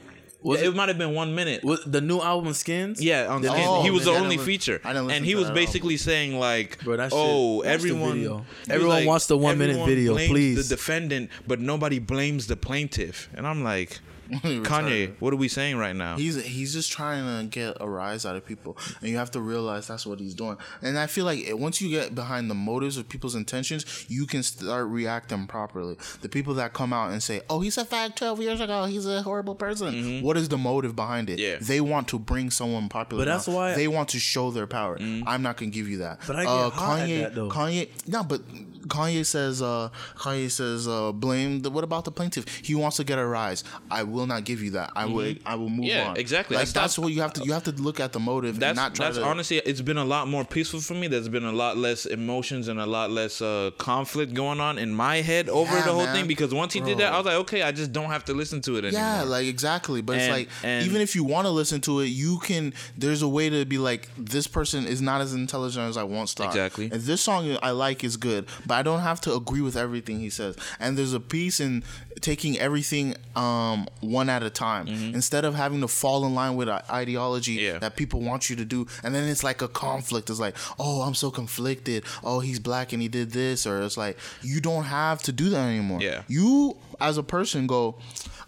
Was 0.41 0.63
it, 0.63 0.67
it, 0.69 0.77
might 0.77 0.89
have 0.89 0.99
been 0.99 1.15
one 1.15 1.35
minute. 1.35 1.65
was 1.65 1.83
the 1.85 2.01
new 2.01 2.21
album 2.21 2.53
Skins? 2.53 3.03
Yeah, 3.03 3.27
on 3.27 3.43
Then- 3.43 3.51
Skins. 3.51 3.67
Oh, 3.69 3.83
he 3.83 3.91
was 3.91 4.05
the 4.05 4.13
then 4.13 4.21
I 4.21 4.25
only 4.25 4.39
feature, 4.39 4.81
I 4.85 4.93
didn't 4.93 5.09
listen 5.09 5.17
and 5.17 5.27
he 5.27 5.33
to 5.33 5.39
was 5.39 5.49
that 5.49 5.55
basically 5.55 5.97
saying 5.97 6.39
like, 6.39 6.79
Bro, 6.85 6.99
that 6.99 7.11
shit- 7.11 7.19
"Oh, 7.21 7.57
watch 7.57 7.65
the 7.65 7.71
everyone, 7.73 8.13
video. 8.15 8.37
he 8.37 8.39
was 8.39 8.69
Everyone 8.71 9.05
wants 9.07 9.27
the 9.27 9.37
one-minute 9.37 9.85
video, 9.85 10.15
please." 10.15 10.69
The 10.69 10.77
defendant, 10.77 11.31
but 11.49 11.59
nobody 11.61 11.99
blames 11.99 12.47
the 12.47 12.55
plaintiff." 12.57 13.29
And 13.35 13.49
I'm 13.49 13.65
like, 13.65 13.91
Retarded. 13.91 13.99
Kanye, 14.31 15.15
what 15.21 15.33
are 15.33 15.37
we 15.37 15.49
saying 15.49 15.77
right 15.77 15.95
now? 15.97 16.17
He's 16.17 16.43
he's 16.45 16.73
just 16.73 16.91
trying 16.93 17.25
to 17.25 17.47
get 17.49 17.77
a 17.81 17.89
rise 17.89 18.27
out 18.27 18.37
of 18.37 18.45
people, 18.47 18.77
and 19.01 19.11
you 19.11 19.17
have 19.17 19.31
to 19.33 19.41
realize 19.41 19.87
that's 19.89 20.07
what 20.07 20.21
he's 20.21 20.35
doing. 20.35 20.57
And 20.83 20.99
I 20.99 21.07
feel 21.07 21.25
like 21.25 21.45
once 21.53 21.81
you 21.81 21.89
get 21.89 22.15
behind 22.15 22.51
the 22.51 22.55
motives 22.55 22.97
of 22.97 23.09
people's 23.09 23.35
intentions, 23.35 24.07
you 24.09 24.27
can 24.27 24.43
start 24.43 24.87
reacting 24.89 25.47
properly. 25.47 25.97
The 26.23 26.29
people 26.29 26.55
that 26.55 26.73
come 26.73 26.93
out 26.93 27.13
and 27.13 27.23
say, 27.23 27.41
"Oh, 27.49 27.61
he's 27.61 27.79
a 27.79 27.85
fag 27.85 28.17
twelve 28.17 28.41
years 28.41 28.61
ago. 28.61 28.85
He's 28.85 29.07
a 29.07 29.23
horrible 29.23 29.55
person." 29.55 30.23
What 30.23 30.37
is 30.37 30.49
the 30.49 30.59
motive 30.59 30.95
behind 30.97 31.31
it? 31.31 31.39
Yeah. 31.39 31.57
They 31.61 31.81
want 31.81 32.09
to 32.09 32.19
bring 32.19 32.51
someone 32.51 32.89
popular. 32.89 33.25
But 33.25 33.31
that's 33.31 33.47
down. 33.47 33.55
why- 33.55 33.75
they 33.75 33.89
want 33.89 34.11
to 34.11 34.19
show 34.19 34.51
their 34.51 34.67
power. 34.67 34.99
I'm 35.01 35.43
not 35.43 35.57
gonna 35.57 35.71
give 35.71 35.89
you 35.89 35.99
that. 35.99 36.21
But 36.27 36.37
I 36.37 36.43
get 36.45 36.49
uh, 36.51 36.71
hot 36.71 36.99
at 37.01 37.09
Kanye. 37.09 37.21
that, 37.23 37.35
though. 37.35 37.49
Kanye. 37.49 37.89
No, 38.07 38.23
but 38.25 38.43
Kanye 38.89 39.25
says, 39.25 39.61
uh, 39.63 39.91
Kanye 40.17 40.51
says, 40.51 40.89
uh, 40.89 41.13
blame. 41.13 41.61
The, 41.61 41.71
what 41.71 41.85
about 41.85 42.05
the 42.05 42.11
plaintiff? 42.11 42.47
He 42.63 42.75
wants 42.75 42.97
to 42.97 43.05
get 43.05 43.19
a 43.19 43.27
rise. 43.27 43.65
I 43.91 44.03
will 44.03 44.18
not 44.27 44.45
give 44.45 44.63
you 44.63 44.71
that. 44.73 44.91
I 44.97 45.05
will. 45.07 45.35
I 45.47 45.55
will 45.55 45.69
move 45.69 45.79
Mm-hmm. 45.79 45.83
Yeah, 45.85 46.09
on. 46.11 46.17
exactly. 46.17 46.57
Like 46.57 46.63
That's 46.63 46.73
that's 46.73 46.99
not- 46.99 47.05
what 47.05 47.13
you 47.13 47.21
have 47.23 47.33
to. 47.35 47.45
You 47.45 47.53
have 47.53 47.65
to 47.65 47.73
look 47.73 48.01
at 48.01 48.13
the 48.13 48.19
motive 48.21 48.55
and 48.57 48.63
that's 48.63 48.77
not 48.77 48.95
try 48.95 49.07
that's 49.07 49.19
to. 49.19 49.25
honestly 49.25 49.59
it's 49.65 49.81
been 49.81 49.97
a 49.99 50.05
lot 50.05 50.27
more 50.29 50.45
peaceful 50.45 50.81
for 50.81 50.95
me 50.95 51.07
there's 51.07 51.29
been 51.29 51.45
a 51.45 51.53
lot 51.53 51.77
less 51.77 52.05
emotions 52.07 52.69
and 52.69 52.81
a 52.81 52.87
lot 52.87 53.11
less 53.11 53.41
uh 53.41 53.71
conflict 53.79 54.35
going 54.35 54.61
on 54.61 54.79
in 54.79 54.93
my 54.93 55.17
head 55.17 55.49
over 55.49 55.73
Yeah, 55.73 55.85
the 55.85 55.93
whole 55.93 56.05
man. 56.05 56.15
thing 56.15 56.27
because 56.27 56.53
once 56.53 56.73
he 56.73 56.81
did 56.81 56.99
that 56.99 57.13
i 57.13 57.17
was 57.17 57.27
like 57.27 57.37
okay 57.37 57.63
i 57.63 57.71
just 57.73 57.93
don't 57.93 58.11
have 58.11 58.25
to 58.27 58.35
listen 58.35 58.61
to 58.63 58.77
it 58.77 58.85
anymore 58.85 59.01
Yeah, 59.01 59.23
like 59.23 59.47
exactly. 59.47 60.03
But 60.03 60.17
it's 60.19 60.29
like 60.29 60.49
and- 60.65 60.85
even 60.87 61.01
if 61.01 61.15
you 61.15 61.25
want 61.25 61.47
to 61.47 61.51
listen 61.51 61.81
to 61.83 62.01
it, 62.01 62.07
you 62.07 62.39
can. 62.39 62.73
There's 62.97 63.23
a 63.23 63.29
way 63.29 63.49
to 63.51 63.65
be 63.65 63.79
like, 63.79 64.09
this 64.19 64.47
person 64.47 64.87
is 64.87 65.01
not 65.01 65.21
as 65.21 65.33
intelligent 65.35 65.89
as 65.89 65.97
I 65.97 66.03
once 66.03 66.35
thought. 66.35 66.49
Exactly. 66.49 66.87
And 66.91 67.01
this 67.03 67.21
song 67.21 67.57
I 67.63 67.71
like 67.71 68.03
is 68.05 68.17
good, 68.17 68.47
but 68.67 68.75
I 68.75 68.83
don't 68.83 69.01
have 69.01 69.21
to 69.23 69.35
agree 69.35 69.61
with 69.61 69.77
everything 69.77 70.19
he 70.21 70.31
says. 70.31 70.57
And 70.81 70.97
there's 70.99 71.13
a 71.13 71.21
piece 71.21 71.61
in 71.61 71.85
taking 72.21 72.59
everything 72.59 73.15
um, 73.37 73.87
one 74.01 74.29
at 74.29 74.43
a 74.43 74.51
time 74.51 74.89
instead 74.89 75.45
of 75.45 75.55
having 75.55 75.81
to 75.81 75.89
fall 75.89 76.25
in 76.27 76.35
line 76.35 76.57
with 76.57 76.69
a 76.69 76.83
ideology 76.93 77.57
Mm-hmm. 77.59 77.65
Yeah. 77.75 77.79
that 77.79 77.97
people 77.97 78.21
want 78.21 78.51
you 78.51 78.57
to 78.57 78.65
do. 78.65 78.87
And 79.03 79.15
then 79.15 79.29
it's 79.29 79.43
like 79.45 79.63
a 79.63 79.69
conflict. 79.69 80.29
It's 80.31 80.41
like, 80.41 80.57
oh, 80.79 81.03
I'm 81.03 81.15
so 81.15 81.31
conflicted. 81.31 82.05
Oh, 82.25 82.41
he's 82.41 82.59
black 82.59 82.93
and 82.93 83.01
he 83.01 83.09
did 83.09 83.31
this, 83.31 83.67
or 83.67 83.83
it's 83.83 83.97
like 83.97 84.19
you 84.43 84.61
don't 84.61 84.85
have 84.85 85.23
to 85.23 85.33
do 85.33 85.49
that 85.51 85.67
anymore. 85.69 86.01
Yeah. 86.01 86.23
You 86.29 86.77
as 87.01 87.17
a 87.19 87.23
person 87.23 87.67
go, 87.67 87.97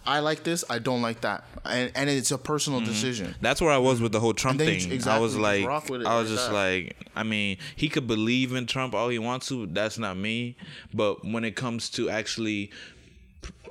I 0.05 0.19
like 0.19 0.43
this, 0.43 0.63
I 0.69 0.79
don't 0.79 1.01
like 1.01 1.21
that, 1.21 1.43
and 1.63 1.91
and 1.95 2.09
it's 2.09 2.31
a 2.31 2.37
personal 2.37 2.79
Mm-hmm. 2.81 2.89
decision. 2.89 3.35
that's 3.41 3.61
where 3.61 3.71
I 3.71 3.77
was 3.77 4.01
with 4.01 4.11
the 4.11 4.19
whole 4.19 4.33
Trump 4.33 4.59
thing. 4.59 4.91
you- 4.91 4.99
I 5.05 5.19
was 5.19 5.37
like, 5.37 5.65
rock 5.65 5.89
with 5.89 6.01
it 6.01 6.07
I 6.07 6.19
was 6.19 6.29
like 6.29 6.37
just 6.37 6.49
that. 6.49 6.53
like, 6.55 6.97
I 7.15 7.23
mean, 7.23 7.57
he 7.75 7.87
could 7.87 8.07
believe 8.07 8.53
in 8.53 8.65
Trump 8.65 8.93
all 8.95 9.09
he 9.09 9.19
wants 9.19 9.47
to. 9.49 9.67
That's 9.67 9.97
not 9.99 10.17
me. 10.17 10.55
But 10.93 11.23
when 11.23 11.43
it 11.45 11.55
comes 11.55 11.89
to 11.91 12.09
actually, 12.09 12.71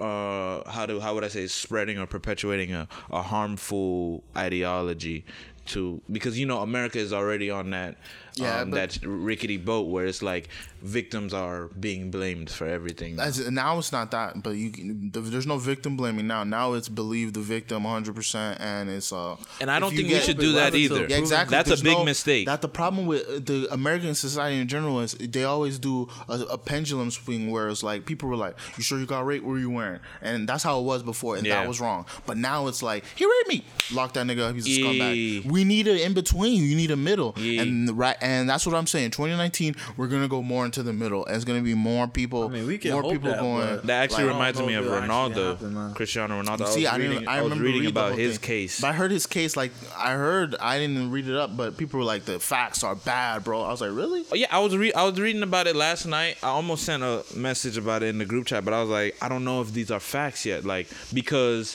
uh, 0.00 0.68
how 0.70 0.86
do 0.86 1.00
how 1.00 1.14
would 1.14 1.24
I 1.24 1.28
say, 1.28 1.46
spreading 1.46 1.98
or 1.98 2.06
perpetuating 2.06 2.72
a, 2.72 2.88
a 3.10 3.22
harmful 3.22 4.22
ideology 4.36 5.24
to 5.66 6.00
because 6.10 6.38
you 6.38 6.46
know 6.46 6.60
America 6.60 6.98
is 6.98 7.12
already 7.12 7.50
on 7.50 7.70
that 7.70 7.96
Yeah, 8.37 8.61
um, 8.61 8.70
that 8.72 8.99
rickety 9.05 9.57
boat 9.57 9.89
where 9.89 10.07
it's 10.07 10.22
like 10.22 10.49
victims 10.83 11.35
are 11.35 11.66
being 11.78 12.11
blamed 12.11 12.49
for 12.51 12.66
everything. 12.66 13.16
Now 13.16 13.78
it's 13.78 13.93
not 13.93 14.11
that, 14.12 14.43
but 14.43 14.51
you 14.51 14.70
can- 14.70 15.11
there's 15.12 15.47
no 15.47 15.59
victim 15.59 15.97
blaming 15.97 16.26
now. 16.26 16.45
Now 16.45 16.72
it's 16.74 16.89
believe 16.89 17.33
the 17.35 17.41
victim 17.41 17.85
100, 17.85 18.14
percent 18.14 18.61
and 18.61 18.89
it's 18.89 19.12
uh. 19.12 19.37
And 19.61 19.70
I 19.70 19.78
don't 19.78 19.95
think 19.95 20.09
we 20.09 20.20
should 20.20 20.39
do 20.39 20.53
that 20.53 20.74
either. 20.74 21.07
Yeah, 21.07 21.16
exactly. 21.18 21.55
That's 21.57 21.68
There's 21.68 21.81
a 21.81 21.85
big 21.85 21.99
no- 21.99 22.05
mistake. 22.05 22.47
That 22.47 22.62
the 22.62 22.68
problem 22.68 23.07
with 23.07 23.22
uh, 23.28 23.41
the 23.45 23.68
American 23.72 24.14
society 24.14 24.59
in 24.61 24.68
general 24.68 25.01
is 25.01 25.12
they 25.14 25.45
always 25.45 25.78
do 25.78 26.09
a, 26.28 26.35
a 26.53 26.59
pendulum 26.59 27.11
swing 27.11 27.51
where 27.51 27.68
it's 27.68 27.83
like 27.83 28.07
people 28.07 28.28
were 28.28 28.37
like, 28.37 28.57
"You 28.76 28.83
sure 28.83 28.99
you 28.99 29.07
got 29.07 29.26
raped? 29.26 29.45
What 29.45 29.53
were 29.53 29.59
you 29.59 29.70
wearing?" 29.70 30.01
And 30.22 30.49
that's 30.49 30.62
how 30.62 30.78
it 30.81 30.85
was 30.85 31.03
before, 31.03 31.37
and 31.37 31.47
Yeah. 31.47 31.61
that 31.61 31.68
was 31.68 31.81
wrong. 31.81 32.07
But 32.26 32.37
now 32.39 32.66
it's 32.68 32.83
like, 32.83 33.05
"He 33.16 33.24
raped 33.26 33.49
me, 33.49 33.64
lock 33.93 34.14
that 34.14 34.26
nigga 34.26 34.49
up. 34.49 34.55
He's 34.55 34.66
a 34.66 34.81
scumbag." 34.81 35.45
We 35.51 35.64
need 35.64 35.89
an 35.89 35.99
in 35.99 36.14
between. 36.14 36.62
You 36.62 36.76
need 36.76 36.91
a 36.91 36.97
middle, 36.97 37.35
and 37.37 37.87
the 37.89 37.95
right, 37.95 38.16
and 38.20 38.48
that's 38.48 38.66
what 38.66 38.74
I'm 38.74 38.86
saying. 38.86 39.10
2019, 39.12 39.74
we're 39.96 40.08
gonna 40.08 40.28
go 40.28 40.42
more 40.42 40.64
into 40.64 40.82
the 40.82 40.92
middle. 40.92 41.24
And 41.26 41.36
it's 41.36 41.44
gonna 41.44 41.60
be 41.62 41.74
more 41.74 42.06
people. 42.08 42.44
I 42.44 42.48
mean, 42.48 42.66
we 42.66 42.78
can 42.78 42.92
more 42.92 43.02
hope 43.02 43.12
people 43.12 43.30
that, 43.30 43.40
going. 43.40 43.80
That 43.84 44.02
actually 44.04 44.24
like, 44.24 44.32
reminds 44.34 44.60
me 44.60 44.74
of 44.74 44.86
if 44.86 44.92
it'll 44.92 44.98
actually 45.04 45.34
Ronaldo, 45.34 45.50
happen. 45.52 45.94
Cristiano 45.94 46.42
Ronaldo. 46.42 46.66
See, 46.68 46.86
I 46.86 46.94
I 46.94 46.96
was 46.96 47.02
didn't. 47.02 47.10
reading, 47.16 47.28
I 47.28 47.32
I 47.32 47.42
was 47.42 47.44
remember 47.50 47.64
reading 47.64 47.80
reading 47.80 47.94
the 47.94 48.00
about 48.00 48.18
his 48.18 48.38
thing. 48.38 48.46
case. 48.46 48.80
But 48.80 48.86
I 48.88 48.92
heard 48.92 49.10
his 49.10 49.26
case. 49.26 49.56
Like 49.56 49.72
I 49.96 50.12
heard, 50.12 50.56
I 50.60 50.78
didn't 50.78 51.10
read 51.10 51.28
it 51.28 51.36
up, 51.36 51.56
but 51.56 51.76
people 51.76 51.98
were 51.98 52.04
like, 52.04 52.24
"The 52.24 52.38
facts 52.40 52.82
are 52.84 52.94
bad, 52.94 53.44
bro." 53.44 53.62
I 53.62 53.68
was 53.70 53.80
like, 53.80 53.90
"Really?" 53.92 54.24
Oh, 54.30 54.34
yeah, 54.34 54.46
I 54.50 54.58
was 54.60 54.76
re- 54.76 54.92
I 54.92 55.04
was 55.04 55.18
reading 55.20 55.42
about 55.42 55.66
it 55.66 55.76
last 55.76 56.06
night. 56.06 56.36
I 56.42 56.48
almost 56.48 56.84
sent 56.84 57.02
a 57.02 57.24
message 57.34 57.76
about 57.76 58.02
it 58.02 58.06
in 58.06 58.18
the 58.18 58.24
group 58.26 58.46
chat, 58.46 58.64
but 58.64 58.74
I 58.74 58.80
was 58.80 58.90
like, 58.90 59.16
I 59.22 59.28
don't 59.28 59.44
know 59.44 59.60
if 59.60 59.72
these 59.72 59.90
are 59.90 60.00
facts 60.00 60.44
yet, 60.46 60.64
like 60.64 60.88
because 61.12 61.70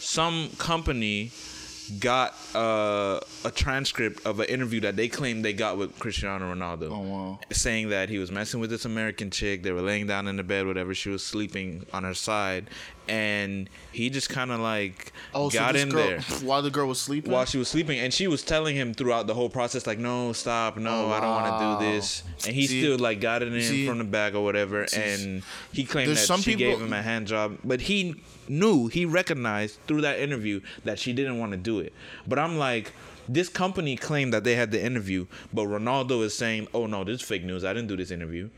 some 0.00 0.50
company 0.58 1.30
got 2.00 2.34
uh, 2.54 3.20
a 3.44 3.50
transcript 3.50 4.24
of 4.26 4.40
an 4.40 4.46
interview 4.46 4.80
that 4.80 4.96
they 4.96 5.08
claimed 5.08 5.44
they 5.44 5.52
got 5.52 5.76
with 5.76 5.98
Cristiano 5.98 6.52
Ronaldo. 6.54 6.90
Oh, 6.90 7.00
wow. 7.00 7.38
Saying 7.52 7.90
that 7.90 8.08
he 8.08 8.18
was 8.18 8.30
messing 8.30 8.60
with 8.60 8.70
this 8.70 8.84
American 8.84 9.30
chick. 9.30 9.62
They 9.62 9.72
were 9.72 9.82
laying 9.82 10.06
down 10.06 10.28
in 10.28 10.36
the 10.36 10.42
bed, 10.42 10.66
whatever. 10.66 10.94
She 10.94 11.10
was 11.10 11.24
sleeping 11.24 11.86
on 11.92 12.04
her 12.04 12.14
side, 12.14 12.68
and 13.08 13.68
he 13.92 14.10
just 14.10 14.28
kind 14.30 14.50
of 14.50 14.60
like 14.60 15.12
Oh, 15.34 15.48
so 15.48 15.58
got 15.58 15.72
this 15.74 15.82
in 15.82 15.88
girl, 15.90 16.06
there 16.06 16.20
while 16.42 16.62
the 16.62 16.70
girl 16.70 16.86
was 16.88 17.00
sleeping. 17.00 17.32
while 17.32 17.44
she 17.44 17.58
was 17.58 17.68
sleeping, 17.68 17.98
and 17.98 18.12
she 18.12 18.26
was 18.26 18.42
telling 18.42 18.74
him 18.76 18.94
throughout 18.94 19.26
the 19.26 19.34
whole 19.34 19.48
process, 19.50 19.86
like, 19.86 19.98
"No, 19.98 20.32
stop, 20.32 20.76
no, 20.76 21.06
Oh, 21.06 21.10
I 21.10 21.20
don't 21.20 21.30
want 21.30 21.80
to 21.80 21.86
do 21.86 21.92
this." 21.92 22.22
And 22.46 22.54
he 22.54 22.66
See- 22.66 22.80
still 22.82 22.98
like 22.98 23.20
got 23.20 23.42
it 23.42 23.52
in 23.52 23.60
see- 23.62 23.86
from 23.86 23.98
the 23.98 24.04
back 24.04 24.34
or 24.34 24.42
whatever, 24.42 24.86
and 24.96 25.42
he 25.72 25.84
claimed 25.84 26.10
that 26.12 26.16
some 26.16 26.40
she 26.40 26.54
people- 26.56 26.72
gave 26.72 26.80
him 26.80 26.92
a 26.92 27.02
hand 27.02 27.26
job, 27.26 27.58
but 27.64 27.82
he 27.82 28.16
knew, 28.48 28.88
he 28.88 29.04
recognized 29.04 29.78
through 29.86 30.02
that 30.02 30.18
interview 30.20 30.60
that 30.84 30.98
she 30.98 31.12
didn't 31.12 31.38
want 31.38 31.52
to 31.52 31.58
do 31.58 31.80
it. 31.80 31.92
But 32.26 32.38
I'm 32.38 32.58
like. 32.58 32.92
This 33.26 33.48
company 33.48 33.96
claimed 33.96 34.34
that 34.34 34.44
they 34.44 34.54
had 34.54 34.70
the 34.70 34.84
interview, 34.84 35.24
but 35.50 35.62
Ronaldo 35.66 36.22
is 36.24 36.36
saying, 36.36 36.68
"Oh 36.74 36.84
no, 36.86 37.04
this 37.04 37.22
is 37.22 37.26
fake 37.26 37.42
news. 37.42 37.64
I 37.64 37.72
didn't 37.72 37.88
do 37.88 37.96
this 37.96 38.10
interview." 38.10 38.50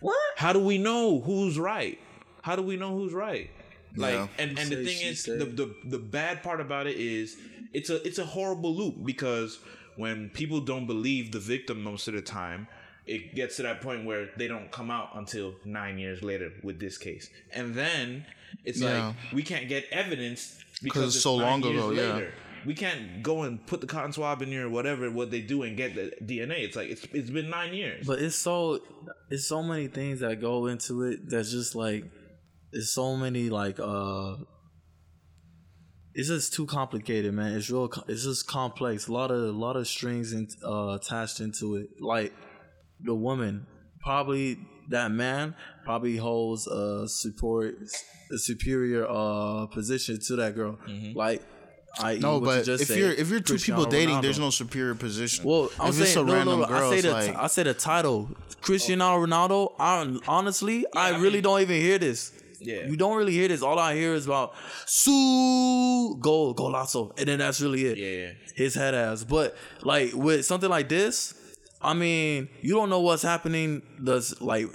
What? 0.00 0.16
How 0.38 0.54
do 0.54 0.60
we 0.60 0.78
know 0.78 1.20
who's 1.20 1.58
right? 1.58 1.98
How 2.40 2.56
do 2.56 2.62
we 2.62 2.78
know 2.78 2.96
who's 2.96 3.12
right? 3.12 3.50
Like, 3.96 4.14
Yeah. 4.14 4.28
and, 4.38 4.58
and 4.58 4.70
the 4.70 4.84
thing 4.84 5.06
is, 5.06 5.22
said. 5.24 5.38
the, 5.38 5.44
the 5.44 5.74
the 5.84 5.98
bad 5.98 6.42
part 6.42 6.60
about 6.60 6.86
it 6.86 6.96
is 6.96 7.36
it's 7.72 7.90
a 7.90 8.04
it's 8.06 8.18
a 8.18 8.24
horrible 8.24 8.74
loop 8.74 9.04
because 9.04 9.58
when 9.96 10.30
people 10.30 10.60
don't 10.60 10.86
believe 10.86 11.30
the 11.32 11.38
victim 11.38 11.82
most 11.82 12.08
of 12.08 12.14
the 12.14 12.22
time, 12.22 12.66
it 13.06 13.34
gets 13.34 13.56
to 13.56 13.62
that 13.62 13.80
point 13.80 14.04
where 14.04 14.30
they 14.36 14.48
don't 14.48 14.70
come 14.72 14.90
out 14.90 15.10
until 15.14 15.54
nine 15.64 15.98
years 15.98 16.22
later 16.22 16.50
with 16.62 16.80
this 16.80 16.98
case, 16.98 17.28
and 17.52 17.74
then 17.74 18.24
it's 18.64 18.80
Yeah. 18.80 19.06
like 19.08 19.14
we 19.32 19.42
can't 19.42 19.68
get 19.68 19.84
evidence 19.92 20.58
because 20.82 21.04
it's 21.06 21.16
it's 21.16 21.22
so 21.22 21.38
nine 21.38 21.60
long 21.60 21.62
years 21.72 21.84
ago, 21.84 22.18
yeah. 22.18 22.24
We 22.66 22.72
can't 22.72 23.22
go 23.22 23.42
and 23.42 23.64
put 23.66 23.82
the 23.82 23.86
cotton 23.86 24.12
swab 24.12 24.40
in 24.40 24.48
your 24.50 24.70
whatever 24.70 25.10
what 25.10 25.30
they 25.30 25.42
do 25.42 25.64
and 25.64 25.76
get 25.76 25.94
the 25.94 26.14
DNA. 26.24 26.60
It's 26.64 26.76
like 26.76 26.88
it's 26.88 27.06
it's 27.12 27.28
been 27.28 27.50
nine 27.50 27.74
years. 27.74 28.06
But 28.06 28.20
it's 28.20 28.36
so 28.36 28.80
it's 29.30 29.46
so 29.46 29.62
many 29.62 29.86
things 29.86 30.20
that 30.20 30.40
go 30.40 30.66
into 30.66 31.02
it 31.02 31.28
that's 31.28 31.50
just 31.50 31.74
like 31.74 32.04
it's 32.74 32.90
so 32.90 33.16
many 33.16 33.48
like 33.48 33.78
uh 33.80 34.36
it's 36.16 36.28
just 36.28 36.52
too 36.52 36.66
complicated, 36.66 37.34
man. 37.34 37.56
It's 37.56 37.68
real. 37.70 37.90
It's 38.06 38.22
just 38.22 38.46
complex. 38.46 39.08
A 39.08 39.12
lot 39.12 39.30
of 39.32 39.40
a 39.40 39.58
lot 39.58 39.76
of 39.76 39.88
strings 39.88 40.32
in, 40.32 40.46
uh, 40.64 40.90
attached 41.00 41.40
into 41.40 41.76
it. 41.76 41.88
Like 42.00 42.32
the 43.00 43.14
woman, 43.14 43.66
probably 44.00 44.58
that 44.90 45.10
man 45.10 45.56
probably 45.84 46.16
holds 46.16 46.66
a 46.66 47.08
support 47.08 47.74
a 48.32 48.38
superior 48.38 49.06
uh 49.08 49.66
position 49.66 50.20
to 50.26 50.36
that 50.36 50.54
girl. 50.54 50.78
Like 51.14 51.42
I 51.98 52.18
no, 52.18 52.40
but 52.40 52.68
if 52.68 52.90
you're 52.90 53.12
if 53.12 53.28
you're 53.30 53.40
two 53.40 53.58
people 53.58 53.84
dating, 53.84 54.20
there's 54.20 54.38
no. 54.38 54.46
no 54.46 54.50
superior 54.50 54.94
position. 54.94 55.44
Well, 55.44 55.70
I'm 55.80 55.88
if 55.88 55.94
saying 55.94 56.06
it's 56.06 56.16
a 56.16 56.20
no, 56.20 56.26
no, 56.26 56.34
random 56.34 56.60
no. 56.60 56.66
girl, 56.66 56.90
I 56.92 56.94
say 56.94 57.00
the 57.00 57.12
like 57.12 57.36
I 57.36 57.46
say 57.48 57.62
the 57.64 57.74
title, 57.74 58.30
Cristiano 58.60 59.24
Ronaldo. 59.24 59.72
I, 59.78 60.18
honestly, 60.28 60.86
I, 60.94 61.12
I 61.12 61.18
really 61.18 61.40
don't 61.40 61.60
even 61.60 61.80
hear 61.80 61.98
this. 61.98 62.32
Yeah. 62.64 62.86
you 62.88 62.96
don't 62.96 63.16
really 63.16 63.32
hear 63.32 63.48
this. 63.48 63.62
All 63.62 63.78
I 63.78 63.94
hear 63.94 64.14
is 64.14 64.26
about 64.26 64.54
Sue 64.86 66.16
go 66.20 66.54
golazo, 66.54 67.16
and 67.18 67.28
then 67.28 67.38
that's 67.38 67.60
really 67.60 67.84
it. 67.86 67.98
yeah. 67.98 68.32
his 68.56 68.74
head 68.74 68.94
ass. 68.94 69.24
But 69.24 69.56
like 69.82 70.12
with 70.14 70.44
something 70.46 70.70
like 70.70 70.88
this, 70.88 71.34
I 71.80 71.94
mean, 71.94 72.48
you 72.62 72.74
don't 72.74 72.90
know 72.90 73.00
what's 73.00 73.22
happening. 73.22 73.82
Does 74.02 74.40
like 74.40 74.66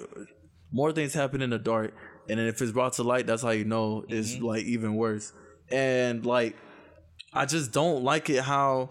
more 0.72 0.92
things 0.92 1.14
happen 1.14 1.42
in 1.42 1.50
the 1.50 1.60
dark, 1.60 1.94
and 2.30 2.40
then 2.40 2.48
if 2.48 2.62
it's 2.62 2.72
brought 2.72 2.94
to 2.94 3.04
light, 3.04 3.26
that's 3.28 3.42
how 3.44 3.52
you 3.52 3.66
know 3.66 4.06
it's 4.08 4.36
Mm-hmm. 4.36 4.46
like 4.46 4.64
even 4.66 4.96
worse. 4.96 5.34
And 5.72 6.26
like, 6.26 6.56
I 7.34 7.46
just 7.46 7.72
don't 7.72 8.04
like 8.04 8.30
it 8.30 8.44
how 8.44 8.90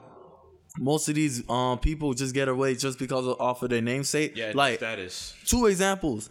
most 0.81 1.09
of 1.09 1.15
these 1.17 1.49
um 1.49 1.79
people 1.79 2.15
just 2.15 2.35
get 2.35 2.49
away 2.49 2.75
just 2.77 2.99
because 2.99 3.27
of 3.27 3.41
off 3.41 3.63
of 3.63 3.71
their 3.71 3.83
namesake. 3.83 4.37
Yeah, 4.37 4.53
like 4.55 4.79
status. 4.79 5.35
two 5.47 5.67
examples. 5.67 6.31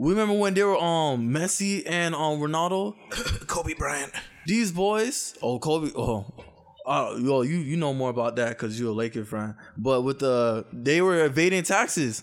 We 0.00 0.12
remember 0.12 0.32
when 0.32 0.54
they 0.54 0.62
were 0.62 0.78
um 0.78 1.28
Messi 1.28 1.82
and 1.86 2.14
um 2.14 2.40
Ronaldo. 2.40 2.94
Kobe 3.46 3.74
Bryant. 3.74 4.10
These 4.46 4.72
boys, 4.72 5.36
oh 5.42 5.58
Kobe, 5.58 5.92
oh, 5.94 6.24
uh, 6.86 7.16
yo, 7.18 7.42
you 7.42 7.58
you 7.58 7.76
know 7.76 7.92
more 7.92 8.08
about 8.08 8.34
that 8.36 8.48
because 8.48 8.80
you're 8.80 8.92
a 8.92 8.94
Laker 8.94 9.26
fan. 9.26 9.56
But 9.76 10.00
with 10.00 10.20
the 10.20 10.64
they 10.72 11.02
were 11.02 11.26
evading 11.26 11.64
taxes, 11.64 12.22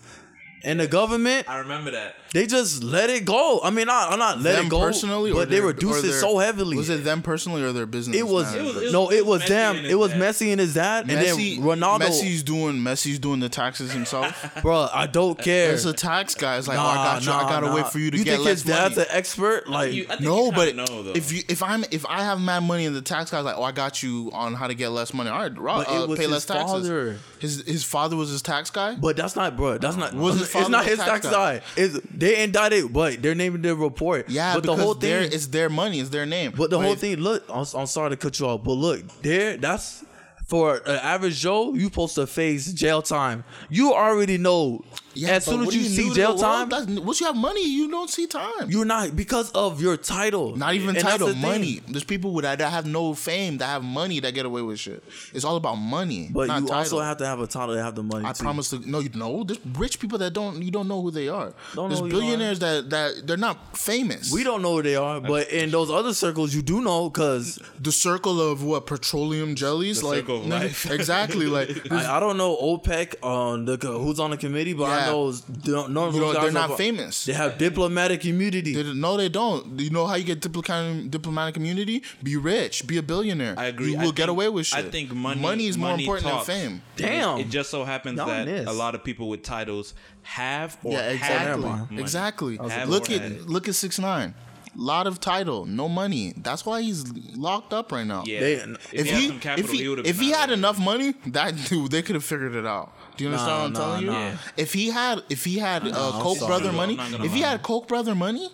and 0.67 0.79
the 0.79 0.87
government 0.87 1.49
I 1.49 1.59
remember 1.59 1.91
that. 1.91 2.15
they 2.33 2.45
just 2.45 2.83
let 2.83 3.09
it 3.09 3.25
go. 3.25 3.59
I 3.63 3.69
mean, 3.69 3.87
not 3.87 4.11
I'm 4.11 4.19
not 4.19 4.41
let 4.41 4.57
them 4.57 4.65
it 4.65 4.69
go 4.69 4.79
personally, 4.81 5.31
but 5.33 5.49
they 5.49 5.57
their- 5.59 5.67
reduced 5.67 6.03
it 6.05 6.13
so 6.13 6.37
heavily. 6.37 6.77
Was 6.77 6.89
it 6.89 7.03
them 7.03 7.21
personally 7.21 7.63
or 7.63 7.71
their 7.71 7.85
business? 7.85 8.17
It 8.17 8.27
was, 8.27 8.53
managers? 8.53 8.75
It 8.75 8.83
was- 8.83 8.93
no, 8.93 9.11
it 9.11 9.25
was 9.25 9.41
Messi 9.43 9.47
them. 9.47 9.75
It 9.85 9.95
was 9.95 10.11
dad. 10.11 10.21
Messi 10.21 10.51
and 10.51 10.59
his 10.59 10.73
dad, 10.73 11.09
and 11.09 11.19
Messi, 11.19 11.55
then 11.57 11.65
Ronaldo. 11.65 12.01
Messi's 12.01 12.43
doing 12.43 12.75
Messi's 12.75 13.17
doing 13.19 13.39
the 13.39 13.49
taxes 13.49 13.91
himself. 13.93 14.51
bro, 14.61 14.87
I 14.93 15.07
don't 15.07 15.37
care. 15.39 15.71
It's 15.73 15.85
a 15.85 15.93
tax 15.93 16.35
guy. 16.35 16.57
It's 16.57 16.67
like, 16.67 16.77
oh, 16.77 16.81
I 16.81 16.95
got 16.95 17.25
you. 17.25 17.31
I 17.31 17.41
nah, 17.43 17.49
gotta 17.49 17.67
nah. 17.67 17.75
wait 17.75 17.87
for 17.87 17.99
you 17.99 18.11
to 18.11 18.17
you 18.17 18.23
get 18.23 18.33
think 18.35 18.45
less 18.45 18.53
his 18.55 18.63
dad's 18.63 18.97
money. 18.97 19.07
an 19.09 19.15
expert? 19.15 19.69
Like, 19.69 19.93
You- 19.93 20.05
I 20.05 20.17
think 20.17 20.21
No, 20.21 20.51
but 20.51 20.75
know, 20.75 21.11
if 21.15 21.31
you 21.31 21.43
if 21.47 21.63
I'm 21.63 21.85
if 21.91 22.05
I 22.05 22.23
have 22.23 22.41
mad 22.41 22.63
money 22.63 22.85
and 22.85 22.95
the 22.95 23.01
tax 23.01 23.31
guy's 23.31 23.45
like, 23.45 23.57
oh, 23.57 23.63
I 23.63 23.71
got 23.71 24.03
you 24.03 24.29
on 24.33 24.53
how 24.53 24.67
to 24.67 24.73
get 24.75 24.89
less 24.89 25.13
money. 25.13 25.29
All 25.29 25.39
right, 25.39 25.57
Rob, 25.57 25.85
But 25.85 25.93
it 25.95 26.09
uh, 26.09 26.15
pay 26.15 26.27
less 26.27 26.45
taxes. 26.45 27.17
His 27.39 27.63
his 27.65 27.83
father 27.83 28.15
was 28.15 28.29
his 28.29 28.41
tax 28.41 28.69
guy. 28.69 28.95
but 28.95 29.15
that's 29.15 29.35
not, 29.35 29.55
bro. 29.55 29.77
That's 29.77 29.95
not. 29.95 30.13
Wasn't 30.13 30.41
his 30.41 30.51
it's 30.59 30.69
not 30.69 30.85
his 30.85 30.99
tax 30.99 31.27
guy. 31.29 31.61
It's 31.75 31.99
they 32.13 32.43
indicted, 32.43 32.91
but 32.93 33.21
they're 33.21 33.35
naming 33.35 33.61
the 33.61 33.75
report. 33.75 34.29
Yeah, 34.29 34.55
but 34.55 34.63
the 34.63 34.75
whole 34.75 34.93
thing, 34.93 35.29
it's 35.31 35.47
their 35.47 35.69
money, 35.69 35.99
it's 35.99 36.09
their 36.09 36.25
name. 36.25 36.53
but 36.55 36.69
the 36.69 36.79
whole 36.79 36.95
thing. 36.95 37.17
Look, 37.17 37.43
I'm, 37.49 37.65
I'm 37.75 37.85
sorry 37.87 38.11
to 38.11 38.17
cut 38.17 38.39
you 38.39 38.47
off, 38.47 38.63
but 38.63 38.73
look, 38.73 39.07
there. 39.21 39.57
That's 39.57 40.03
for 40.47 40.77
an 40.85 40.99
average 41.03 41.39
Joe. 41.39 41.73
You 41.73 41.85
supposed 41.85 42.15
to 42.15 42.27
face 42.27 42.71
jail 42.73 43.01
time. 43.01 43.43
You 43.69 43.93
already 43.93 44.37
know. 44.37 44.83
Yeah, 45.17 45.29
as 45.35 45.45
but 45.45 45.51
soon 45.51 45.59
as 45.61 45.65
what 45.67 45.75
you 45.75 45.83
see 45.83 46.13
jail 46.13 46.35
the 46.35 46.41
time. 46.43 46.69
That's- 46.69 46.99
once 46.99 47.19
you 47.19 47.25
have 47.27 47.35
money, 47.35 47.65
you 47.67 47.89
don't 47.89 48.09
see 48.09 48.27
time. 48.27 48.69
you're 48.69 48.85
not 48.85 49.15
because 49.15 49.51
of 49.51 49.81
your 49.81 49.97
title. 49.97 50.55
Not 50.55 50.73
even 50.75 50.89
And 50.95 50.99
title, 50.99 51.27
the 51.27 51.33
thing. 51.33 51.41
money. 51.41 51.81
There's 51.87 52.03
people 52.03 52.31
with 52.31 52.43
that, 52.43 52.59
that 52.59 52.71
have 52.71 52.85
no 52.85 53.13
fame, 53.13 53.57
that 53.59 53.67
have 53.67 53.83
money, 53.83 54.19
that 54.19 54.33
get 54.33 54.45
away 54.45 54.61
with 54.61 54.79
shit. 54.79 55.03
It's 55.33 55.43
all 55.45 55.55
about 55.55 55.75
money, 55.75 56.29
But 56.31 56.47
not 56.47 56.61
you 56.61 56.67
title. 56.67 56.79
also 56.79 56.99
have 56.99 57.17
to 57.17 57.25
have 57.25 57.39
a 57.39 57.47
title 57.47 57.75
to 57.75 57.83
have 57.83 57.95
the 57.95 58.03
money. 58.03 58.25
I 58.25 58.33
too. 58.33 58.43
promise 58.43 58.69
to 58.69 58.79
no, 58.89 58.99
you 58.99 59.09
know, 59.15 59.43
there's 59.43 59.59
rich 59.77 59.99
people 59.99 60.17
that 60.19 60.33
don't 60.33 60.61
you 60.61 60.71
don't 60.71 60.87
know 60.87 61.01
who 61.01 61.11
they 61.11 61.27
are. 61.27 61.53
Don't 61.75 61.89
there's 61.89 62.01
know 62.01 62.07
who 62.07 62.11
you 62.11 62.17
are. 62.17 62.21
billionaires 62.21 62.59
that 62.59 62.89
that 62.89 63.25
they're 63.27 63.37
not 63.37 63.77
famous. 63.77 64.31
We 64.31 64.43
don't 64.43 64.61
know 64.61 64.75
who 64.75 64.83
they 64.83 64.95
are, 64.95 65.19
but 65.19 65.49
in 65.51 65.71
those 65.71 65.89
other 65.89 66.13
circles, 66.13 66.53
you 66.53 66.61
do 66.61 66.81
know 66.81 67.09
because 67.09 67.59
the 67.79 67.91
circle 67.91 68.39
of 68.41 68.63
what 68.63 68.85
petroleum 68.85 69.55
jellies, 69.55 70.01
The 70.01 70.07
like 70.07 70.19
circle 70.19 70.41
of 70.41 70.47
life. 70.57 70.89
exactly, 70.91 71.45
like 71.47 71.91
I, 71.91 72.17
I 72.17 72.19
don't 72.19 72.37
know 72.37 72.55
OPEC 72.57 73.15
on 73.23 73.65
the 73.65 73.77
who's 73.77 74.19
on 74.19 74.31
the 74.31 74.37
committee, 74.37 74.73
but 74.73 74.85
I 74.85 75.06
Yeah. 75.07 75.11
know 75.11 75.33
don't, 75.63 75.91
none 75.93 76.07
of 76.09 76.13
you 76.15 76.19
those 76.21 76.33
know 76.35 76.41
guys 76.41 76.53
they're 76.53 76.63
are- 76.63 76.67
not 76.67 76.77
famous. 76.77 77.25
They 77.25 77.33
have 77.33 77.57
diplomatic 77.57 78.25
immunity. 78.25 78.73
They- 78.73 78.93
no, 78.93 79.17
they 79.17 79.29
don't. 79.29 79.79
You 79.79 79.89
know 79.89 80.05
how 80.07 80.15
you 80.15 80.23
get 80.23 80.41
diplomatic 80.41 81.11
diplomatic 81.11 81.57
immunity? 81.57 82.03
Be 82.23 82.35
rich, 82.37 82.85
be 82.87 82.97
a 82.97 83.03
billionaire. 83.03 83.55
I 83.57 83.65
agree. 83.65 83.91
You 83.91 83.99
I 83.99 84.03
will 84.03 84.11
get 84.11 84.23
think- 84.23 84.29
away 84.31 84.49
with 84.49 84.67
shit. 84.67 84.85
I 84.85 84.89
think 84.89 85.13
money 85.13 85.41
money 85.41 85.67
is 85.67 85.77
more 85.77 85.91
important 85.97 86.27
talks. 86.27 86.47
than 86.47 86.55
fame. 86.69 86.81
Damn. 86.95 87.39
It 87.39 87.49
just 87.49 87.69
so 87.69 87.83
happens 87.85 88.17
Y'all 88.17 88.27
that 88.27 88.45
miss. 88.45 88.67
a 88.67 88.71
lot 88.73 88.95
of 88.95 89.03
people 89.03 89.29
with 89.29 89.43
titles 89.43 89.93
have 90.23 90.77
or 90.83 90.93
Yeah, 90.93 91.01
had 91.03 91.15
exactly, 91.15 91.63
money. 91.69 92.01
exactly. 92.01 92.57
Have 92.57 92.89
Look 92.89 93.09
at 93.09 93.21
had. 93.21 93.41
look 93.49 93.67
at 93.67 93.75
six 93.75 93.99
nine. 93.99 94.33
Lot 94.79 95.07
of 95.07 95.19
title, 95.19 95.65
no 95.65 95.89
money. 95.89 96.33
That's 96.37 96.63
why 96.63 96.83
he's 96.83 97.03
locked 97.35 97.73
up 97.73 97.91
right 97.91 98.05
now. 98.05 98.23
Yeah. 98.27 98.39
They- 98.41 98.53
if, 98.53 98.93
If 98.93 99.05
he, 99.07 99.11
had 99.11 99.27
some 99.29 99.39
capital, 99.39 99.65
if 99.65 99.71
he, 99.71 99.77
he 99.85 99.93
if 100.09 100.19
he 100.19 100.29
had 100.31 100.51
enough 100.51 100.77
money, 100.79 101.15
that 101.27 101.55
dude, 101.69 101.89
they 101.89 102.03
could 102.03 102.13
have 102.13 102.23
figured 102.23 102.53
it 102.53 102.65
out. 102.65 102.93
Do 103.17 103.23
you 103.23 103.29
understand 103.31 103.47
Nah, 103.51 103.57
what 103.59 103.65
I'm 103.67 103.73
nah, 103.73 103.79
telling 103.79 104.05
you? 104.05 104.11
Yeah. 104.11 104.37
If 104.57 104.73
he 104.73 104.89
had, 104.89 105.23
if 105.29 105.43
he 105.43 105.57
had 105.57 105.87
uh, 105.87 106.11
Koch 106.21 106.37
sorry. 106.37 106.47
brother 106.49 106.69
I'm 106.69 106.75
money, 106.75 106.97
if 106.99 107.33
he 107.33 107.41
lie. 107.41 107.49
had 107.49 107.63
Koch 107.63 107.87
brother 107.87 108.15
money, 108.15 108.49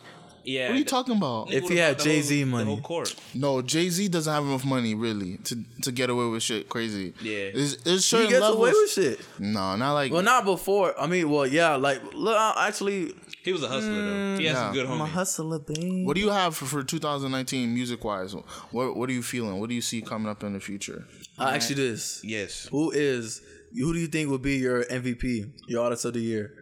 yeah, 0.46 0.68
what 0.68 0.76
are 0.76 0.80
you 0.80 0.84
talking 0.86 1.16
about? 1.16 1.54
If 1.54 1.70
he 1.70 1.78
had 1.78 1.98
Jay-Z 2.00 2.44
money. 2.44 2.78
court. 2.82 3.16
No, 3.34 3.62
Jay 3.62 3.88
Z 3.90 4.10
doesn't 4.10 4.34
have 4.34 4.44
enough 4.44 4.66
money 4.66 4.94
really 4.94 5.38
to 5.46 5.64
to 5.84 5.92
get 5.92 6.10
away 6.10 6.28
with 6.28 6.44
shit 6.44 6.68
crazy. 6.68 7.14
Yeah. 7.22 7.52
there's, 7.54 7.78
there's 7.78 8.10
he 8.10 8.18
gets 8.28 8.34
levels. 8.42 8.58
away 8.58 8.72
with 8.72 8.90
shit. 8.92 9.22
No, 9.40 9.76
not 9.78 9.94
like. 9.94 10.12
Well, 10.12 10.22
not 10.22 10.44
before. 10.44 11.00
I 11.00 11.08
mean, 11.08 11.30
well, 11.30 11.48
yeah, 11.48 11.76
like 11.78 12.02
look, 12.14 12.36
actually, 12.58 13.14
He 13.44 13.54
was 13.54 13.64
a 13.64 13.70
hustler 13.70 14.02
though. 14.02 14.38
He 14.38 14.46
had 14.46 14.58
some 14.58 14.76
Yeah. 14.76 14.84
good 14.84 14.92
I'm 14.92 15.00
a 15.00 15.06
hustler, 15.06 15.60
babe. 15.60 16.06
what 16.06 16.16
do 16.16 16.22
you 16.22 16.30
have 16.32 16.58
for, 16.58 16.66
for 16.66 16.84
2019 16.84 17.74
music 17.74 18.04
wise? 18.04 18.36
What 18.72 18.98
what 18.98 19.10
are 19.10 19.14
you 19.14 19.24
feeling? 19.24 19.62
What 19.62 19.70
do 19.70 19.76
you 19.76 19.82
see 19.82 20.02
coming 20.02 20.30
up 20.30 20.44
in 20.44 20.52
the 20.52 20.60
future? 20.60 21.06
I 21.40 21.56
ask 21.56 21.70
you 21.70 21.76
this: 21.78 22.20
yes. 22.22 22.68
Who 22.70 22.92
is 22.92 23.42
who 23.78 23.94
do 23.94 24.00
you 24.00 24.08
think 24.08 24.30
would 24.30 24.42
be 24.42 24.58
your 24.58 24.84
MVP, 24.86 25.52
your 25.68 25.84
artist 25.84 26.06
of 26.06 26.14
the 26.14 26.20
year 26.22 26.54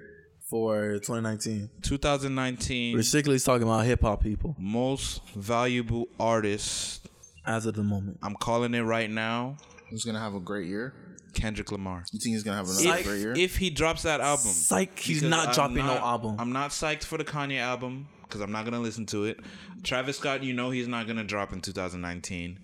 for 0.50 0.94
2019? 1.00 1.70
2019 1.82 2.96
We're 2.96 3.02
strictly 3.04 3.40
talking 3.40 3.64
about 3.64 3.86
hip 3.86 4.02
hop 4.02 4.22
people 4.22 4.56
most 4.60 5.22
valuable 5.36 6.08
artist. 6.20 7.08
as 7.46 7.66
of 7.66 7.74
the 7.76 7.84
moment. 7.84 8.20
I'm 8.22 8.36
calling 8.36 8.74
it 8.74 8.82
right 8.82 9.10
now. 9.10 9.58
Who's 9.90 10.04
gonna 10.06 10.20
have 10.20 10.36
a 10.36 10.40
great 10.40 10.68
year? 10.68 10.94
Kendrick 11.34 11.72
Lamar. 11.72 12.04
You 12.12 12.20
think 12.20 12.34
he's 12.36 12.44
gonna 12.44 12.58
have 12.58 12.68
another 12.70 13.00
If, 13.00 13.06
great 13.06 13.20
year? 13.20 13.34
if 13.38 13.58
he 13.58 13.70
drops 13.70 14.04
that 14.04 14.20
album, 14.22 14.52
Psych, 14.52 15.00
he's 15.00 15.24
not 15.24 15.50
I'm 15.50 15.54
dropping 15.54 15.78
no 15.78 15.98
album. 15.98 16.36
I'm 16.40 16.52
not 16.52 16.72
psyched 16.72 17.04
for 17.04 17.18
the 17.18 17.24
Kanye 17.24 17.60
album 17.60 18.08
because 18.24 18.42
I'm 18.42 18.52
not 18.52 18.66
gonna 18.66 18.80
listen 18.80 19.06
to 19.08 19.26
it. 19.26 19.40
Travis 19.84 20.18
Scott, 20.18 20.44
you 20.44 20.54
know 20.54 20.70
he's 20.70 20.88
not 20.88 21.08
gonna 21.08 21.24
drop 21.24 21.52
in 21.54 21.62
2019. 21.62 22.60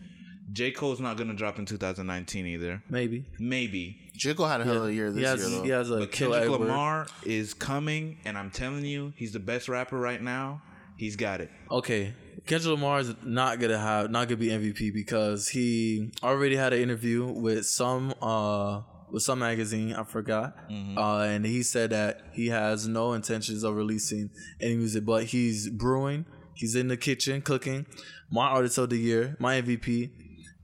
J 0.51 0.71
Cole's 0.71 0.99
not 0.99 1.17
gonna 1.17 1.33
drop 1.33 1.59
in 1.59 1.65
2019 1.65 2.45
either. 2.45 2.83
Maybe 2.89 3.25
Maybe. 3.39 4.06
J 4.17 4.33
Cole 4.33 4.47
had 4.47 4.61
a 4.61 4.65
hell 4.65 4.77
of 4.77 4.85
a 4.85 4.93
year 4.93 5.11
this 5.11 5.19
he 5.19 5.23
has 5.25 5.39
year 5.39 5.49
though. 5.59 5.63
he 5.63 5.69
has 5.69 5.89
a 5.91 5.97
But 5.99 6.11
kill 6.11 6.31
Kendrick 6.31 6.51
Edward. 6.51 6.67
Lamar 6.67 7.07
is 7.23 7.53
coming, 7.53 8.17
and 8.25 8.37
I'm 8.37 8.49
telling 8.51 8.83
you, 8.83 9.13
he's 9.15 9.31
the 9.33 9.39
best 9.39 9.69
rapper 9.69 9.97
right 9.97 10.21
now. 10.21 10.61
He's 10.97 11.15
got 11.15 11.41
it. 11.41 11.51
Okay, 11.69 12.13
Kendrick 12.47 12.71
Lamar 12.71 12.99
is 12.99 13.13
not 13.23 13.59
gonna 13.59 13.77
have 13.77 14.09
not 14.09 14.27
gonna 14.27 14.37
be 14.37 14.47
MVP 14.49 14.91
because 14.93 15.49
he 15.49 16.11
already 16.23 16.55
had 16.55 16.73
an 16.73 16.81
interview 16.81 17.25
with 17.25 17.65
some 17.67 18.13
uh 18.21 18.81
with 19.11 19.23
some 19.23 19.39
magazine 19.39 19.93
I 19.93 20.03
forgot, 20.03 20.55
uh, 20.97 21.19
and 21.19 21.45
he 21.45 21.63
said 21.63 21.91
that 21.91 22.23
he 22.33 22.47
has 22.47 22.87
no 22.87 23.13
intentions 23.13 23.63
of 23.63 23.75
releasing 23.75 24.31
any 24.59 24.75
music, 24.75 25.05
but 25.05 25.25
he's 25.25 25.69
brewing. 25.69 26.25
He's 26.55 26.75
in 26.75 26.87
the 26.87 26.97
kitchen 26.97 27.41
cooking. 27.41 27.85
My 28.31 28.47
artist 28.47 28.77
of 28.79 28.89
the 28.89 28.97
year, 28.97 29.37
my 29.39 29.61
MVP 29.61 30.09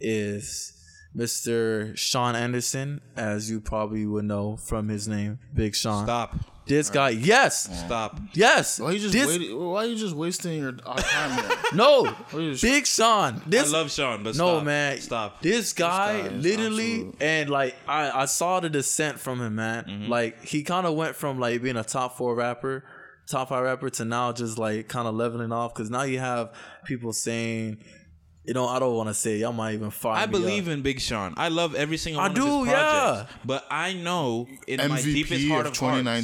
is 0.02 0.74
Mr. 1.16 1.96
Sean 1.98 2.36
Anderson, 2.36 3.02
as 3.16 3.50
you 3.50 3.62
probably 3.62 4.06
would 4.06 4.26
know 4.26 4.58
from 4.58 4.90
his 4.90 5.08
name, 5.08 5.40
Big 5.54 5.76
Sean. 5.76 6.06
Stop. 6.06 6.36
This 6.66 6.90
guy, 6.90 7.10
yes, 7.10 7.64
Stop. 7.86 8.22
yes. 8.32 8.80
Why 8.80 8.88
are 8.88 8.94
you 8.94 9.00
just 9.00 9.14
this, 9.14 9.28
waiting, 9.28 9.60
Why 9.60 9.84
you 9.84 9.96
just 9.98 10.16
wasting 10.16 10.60
your 10.60 10.74
our 10.86 10.96
time? 10.98 11.44
Here? 11.44 11.58
no, 11.74 12.16
Big 12.32 12.88
Sean. 12.88 13.42
This 13.46 13.68
I 13.74 13.78
love 13.78 13.92
Sean, 13.92 14.24
but 14.24 14.38
no 14.38 14.56
stop. 14.56 14.64
man. 14.64 15.02
Stop. 15.02 15.42
This 15.42 15.74
guy, 15.74 16.22
guy 16.22 16.28
literally, 16.30 16.94
absolute- 16.94 17.22
and 17.22 17.50
like 17.50 17.76
I, 17.86 18.22
I 18.22 18.26
saw 18.26 18.62
the 18.62 18.70
descent 18.70 19.20
from 19.20 19.42
him, 19.42 19.56
man. 19.56 19.84
Mm-hmm. 19.84 20.10
Like 20.10 20.46
he 20.46 20.64
kind 20.64 20.88
of 20.88 20.96
went 20.96 21.16
from 21.18 21.38
like 21.38 21.62
being 21.62 21.76
a 21.76 21.84
top 21.84 22.18
four 22.18 22.34
rapper, 22.34 22.86
top 23.28 23.50
five 23.50 23.64
rapper, 23.66 23.90
to 23.90 24.06
now 24.06 24.32
just 24.32 24.58
like 24.58 24.88
kind 24.88 25.06
of 25.06 25.16
leveling 25.16 25.52
off. 25.52 25.74
Because 25.76 25.90
now 25.90 26.04
you 26.04 26.20
have 26.20 26.54
people 26.86 27.12
saying, 27.12 27.84
you 28.46 28.54
know, 28.54 28.68
I 28.68 28.80
don't 28.80 28.96
want 28.96 29.10
to 29.10 29.14
say, 29.14 29.38
y'all 29.38 29.54
might 29.54 29.74
even 29.74 29.90
fire. 29.90 30.18
I 30.18 30.26
me 30.26 30.32
believe 30.32 30.68
up. 30.68 30.74
in 30.74 30.82
Big 30.82 31.00
Sean. 31.00 31.34
I 31.38 31.50
love 31.50 31.76
every 31.76 31.98
single 31.98 32.22
I 32.22 32.26
one 32.28 32.34
do, 32.36 32.42
of 32.62 32.66
his 32.66 32.74
projects. 32.74 33.32
yeah. 33.32 33.38
But 33.46 33.66
I 33.72 33.94
know 33.94 34.48
in 34.68 34.78
my 34.90 35.02
deepest 35.02 35.42
MVP 35.44 35.48
heart 35.50 35.66
of 35.66 35.72
of 35.72 35.78
hearts, 35.78 35.80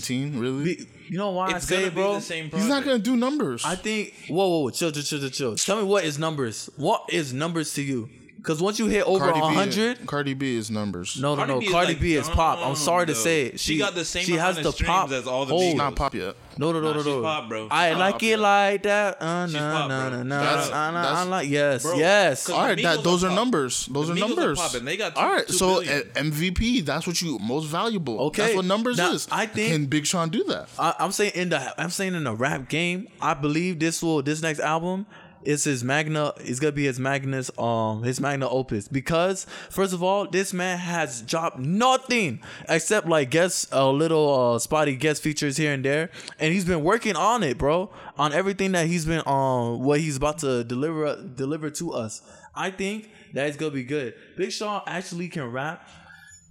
2019, 0.08 0.40
really? 0.40 0.64
Be- 0.76 0.88
You 1.10 1.18
know 1.18 1.32
why 1.32 1.48
it's 1.52 1.56
I 1.56 1.60
say, 1.60 1.80
gonna 1.82 1.92
bro? 1.92 2.10
be 2.10 2.16
the 2.16 2.22
same 2.22 2.50
project. 2.50 2.62
He's 2.62 2.70
not 2.70 2.84
gonna 2.86 3.00
do 3.00 3.16
numbers. 3.16 3.64
I 3.66 3.76
think. 3.76 4.14
Whoa, 4.30 4.48
whoa, 4.48 4.60
whoa, 4.60 4.70
chill, 4.70 4.92
chill, 4.92 5.02
chill, 5.04 5.20
chill, 5.20 5.30
chill. 5.30 5.56
Tell 5.56 5.78
me 5.78 5.84
what 5.84 6.04
is 6.04 6.20
numbers? 6.20 6.70
What 6.78 7.06
is 7.10 7.34
numbers 7.34 7.74
to 7.76 7.82
you? 7.82 8.10
Because 8.42 8.62
once 8.62 8.80
you 8.80 8.88
hit 8.88 9.04
over 9.06 9.26
Cardi 9.26 9.40
a 9.40 9.50
B, 9.50 9.54
hundred, 9.56 10.06
Cardi 10.08 10.34
B 10.34 10.56
is 10.56 10.72
numbers. 10.72 11.20
no, 11.20 11.36
no, 11.36 11.46
no. 11.46 11.60
B 11.60 11.66
is 11.66 11.72
Cardi 11.72 11.94
like 11.94 12.02
B 12.02 12.16
is 12.16 12.28
pop. 12.30 12.60
I'm 12.66 12.76
sorry 12.76 13.06
to 13.08 13.14
dumb, 13.14 13.22
say, 13.22 13.44
it. 13.48 13.60
She 13.60 13.78
got 13.78 13.96
the 13.96 14.06
same 14.06 14.24
She 14.24 14.34
has 14.34 14.58
amount 14.58 14.78
the 14.78 14.84
pop. 14.86 15.12
as 15.12 15.28
all 15.28 15.46
the 15.46 15.52
hold. 15.52 15.64
She's 15.64 15.76
not 15.76 15.96
pop 15.96 16.16
yet. 16.16 16.36
No, 16.58 16.72
no, 16.74 16.82
no, 16.82 16.88
Nah, 16.90 16.94
no, 16.94 17.00
she's 17.04 17.06
no. 17.06 17.22
pop, 17.22 17.48
bro. 17.50 17.68
I 17.72 17.94
like 17.94 18.22
it 18.24 18.38
like 18.38 18.84
that. 18.84 19.22
Uh, 19.22 19.46
She's 19.48 19.54
nah, 19.54 19.72
pop, 19.80 19.90
nah, 19.90 20.10
bro. 20.10 20.18
nah, 20.18 20.24
nah, 20.24 20.40
That's- 20.44 20.70
nah, 20.70 20.92
nah, 20.92 20.92
nah, 20.92 21.02
that's- 21.10 21.28
like 21.28 21.50
yes, 21.50 21.84
Bro, 21.84 21.98
yes. 21.98 22.46
'cause 22.48 22.56
All 22.56 22.66
right, 22.66 22.82
that 22.84 23.04
those 23.04 23.24
are 23.24 23.28
are 23.28 23.30
pop. 23.30 23.36
numbers. 23.38 23.86
Those 23.86 24.10
are 24.10 24.14
Migos 24.14 24.24
are 24.24 24.28
numbers. 24.28 24.72
They 24.82 24.98
got 24.98 25.16
two- 25.16 25.22
All 25.22 25.30
right, 25.32 25.48
two 25.48 25.54
so 25.54 25.74
billion. 25.82 26.02
uh, 26.16 26.20
MVP, 26.20 26.82
that's 26.82 27.08
what 27.08 27.22
you 27.22 27.40
most 27.40 27.66
valuable. 27.66 28.20
Okay, 28.28 28.42
that's 28.44 28.56
what 28.56 28.66
numbers 28.66 28.98
now, 28.98 29.14
is. 29.14 29.28
I 29.32 29.46
think- 29.46 29.72
can 29.72 29.86
Big 29.86 30.06
Sean 30.06 30.28
do 30.30 30.44
that? 30.46 30.68
I, 30.78 30.96
I'm 31.00 31.14
saying 31.14 31.32
in 31.36 31.50
the 31.50 31.82
I'm 31.82 31.92
saying 31.92 32.14
in 32.14 32.26
the 32.26 32.34
rap 32.36 32.68
game, 32.68 33.08
I 33.22 33.36
believe 33.36 33.80
this 33.80 34.02
will 34.04 34.22
this 34.22 34.42
next 34.42 34.60
album 34.60 35.06
is 35.44 35.64
his 35.64 35.84
magna 35.84 36.34
is 36.44 36.60
gonna 36.60 36.72
be 36.72 36.86
his 36.86 37.00
magnus 37.00 37.50
um 37.58 38.04
his 38.04 38.20
magna 38.20 38.48
opus. 38.50 38.88
Because 38.88 39.46
first 39.70 39.94
of 39.94 40.04
all 40.04 40.28
this 40.28 40.54
man 40.54 40.78
has 40.78 41.22
dropped 41.22 41.60
nothing 41.60 42.42
except 42.68 43.08
like 43.08 43.30
guest 43.30 43.70
a 43.72 43.88
little 43.88 44.56
uh 44.56 44.60
spotty 44.60 44.96
guest 44.96 45.24
features 45.24 45.58
here 45.58 45.74
and 45.74 45.84
there. 45.84 46.10
And 46.40 46.54
he's 46.54 46.66
been 46.66 46.84
working 46.84 47.16
on 47.16 47.44
it 47.44 47.58
bro 47.58 47.90
on 48.18 48.34
everything 48.34 48.74
that 48.74 48.88
he's 48.88 49.06
been 49.06 49.24
um 49.26 49.84
what 49.84 50.00
he's 50.00 50.18
about 50.18 50.40
to 50.40 50.64
deliver 50.64 51.22
deliver 51.36 51.70
to 51.72 51.94
us. 51.94 52.22
I 52.56 52.72
think 52.72 53.10
that 53.34 53.48
it's 53.48 53.58
gonna 53.58 53.72
be 53.72 53.84
good. 53.84 54.14
Big 54.36 54.52
Sean 54.52 54.82
actually 54.86 55.30
can 55.30 55.52
rap. 55.52 55.88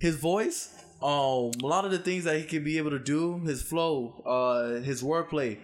His 0.01 0.14
voice, 0.16 0.72
um, 1.03 1.51
a 1.62 1.66
lot 1.66 1.84
of 1.84 1.91
the 1.91 1.99
things 1.99 2.24
that 2.24 2.39
he 2.39 2.45
can 2.45 2.62
be 2.62 2.78
able 2.78 2.91
to 2.91 2.99
do, 3.01 3.39
his 3.41 3.62
flow, 3.62 4.22
uh, 4.24 4.80
his 4.80 5.03
wordplay, 5.03 5.59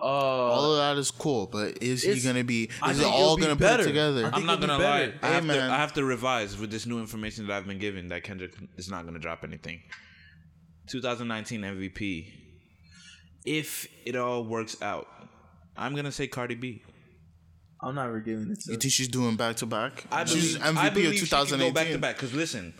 uh, 0.00 0.04
All 0.04 0.72
of 0.72 0.78
that 0.78 0.96
is 1.00 1.10
cool, 1.10 1.46
but 1.46 1.82
is 1.82 2.02
he 2.02 2.20
gonna 2.20 2.44
be? 2.44 2.70
I 2.82 2.92
Is 2.92 2.98
it 2.98 3.02
think 3.02 3.12
all 3.14 3.22
it'll 3.24 3.36
be 3.36 3.42
gonna 3.42 3.54
put 3.56 3.60
better. 3.60 3.82
it 3.82 3.86
together? 3.86 4.20
I 4.26 4.30
think 4.30 4.34
I'm 4.36 4.46
not 4.46 4.62
it'll 4.62 4.66
gonna 4.68 4.78
be 4.78 4.84
lie. 4.84 5.06
better. 5.06 5.18
I 5.22 5.26
Hey, 5.26 5.32
have, 5.34 5.42
to, 5.42 5.46
man. 5.48 5.70
I 5.70 5.76
have 5.76 5.92
to 5.94 6.04
revise 6.04 6.56
with 6.58 6.70
this 6.70 6.86
new 6.86 6.98
information 7.00 7.46
that 7.46 7.56
I've 7.56 7.66
been 7.66 7.78
given 7.78 8.08
that 8.08 8.22
Kendrick 8.22 8.54
is 8.76 8.88
not 8.88 9.04
gonna 9.04 9.18
drop 9.18 9.42
anything. 9.44 9.80
2019 10.88 11.62
MVP. 11.62 12.32
If 13.44 13.88
it 14.04 14.14
all 14.16 14.44
works 14.44 14.80
out, 14.82 15.06
I'm 15.76 15.94
gonna 15.94 16.12
say 16.12 16.26
Cardi 16.26 16.54
B. 16.54 16.82
I'm 17.82 17.94
not 17.94 18.06
really 18.10 18.24
giving 18.24 18.50
it. 18.50 18.66
You 18.66 18.76
think 18.76 18.92
she's 18.92 19.08
doing 19.08 19.36
back 19.36 19.56
to 19.56 19.66
back? 19.66 20.04
I 20.10 20.24
She's 20.24 20.56
believe, 20.58 20.74
MVP 20.74 20.78
I 20.78 20.88
believe 20.90 21.08
of 21.10 21.14
she 21.14 21.20
2018. 21.20 21.68
go 21.68 21.74
back 21.74 21.92
to 21.92 21.98
back. 21.98 22.16
Because 22.16 22.34
listen, 22.34 22.74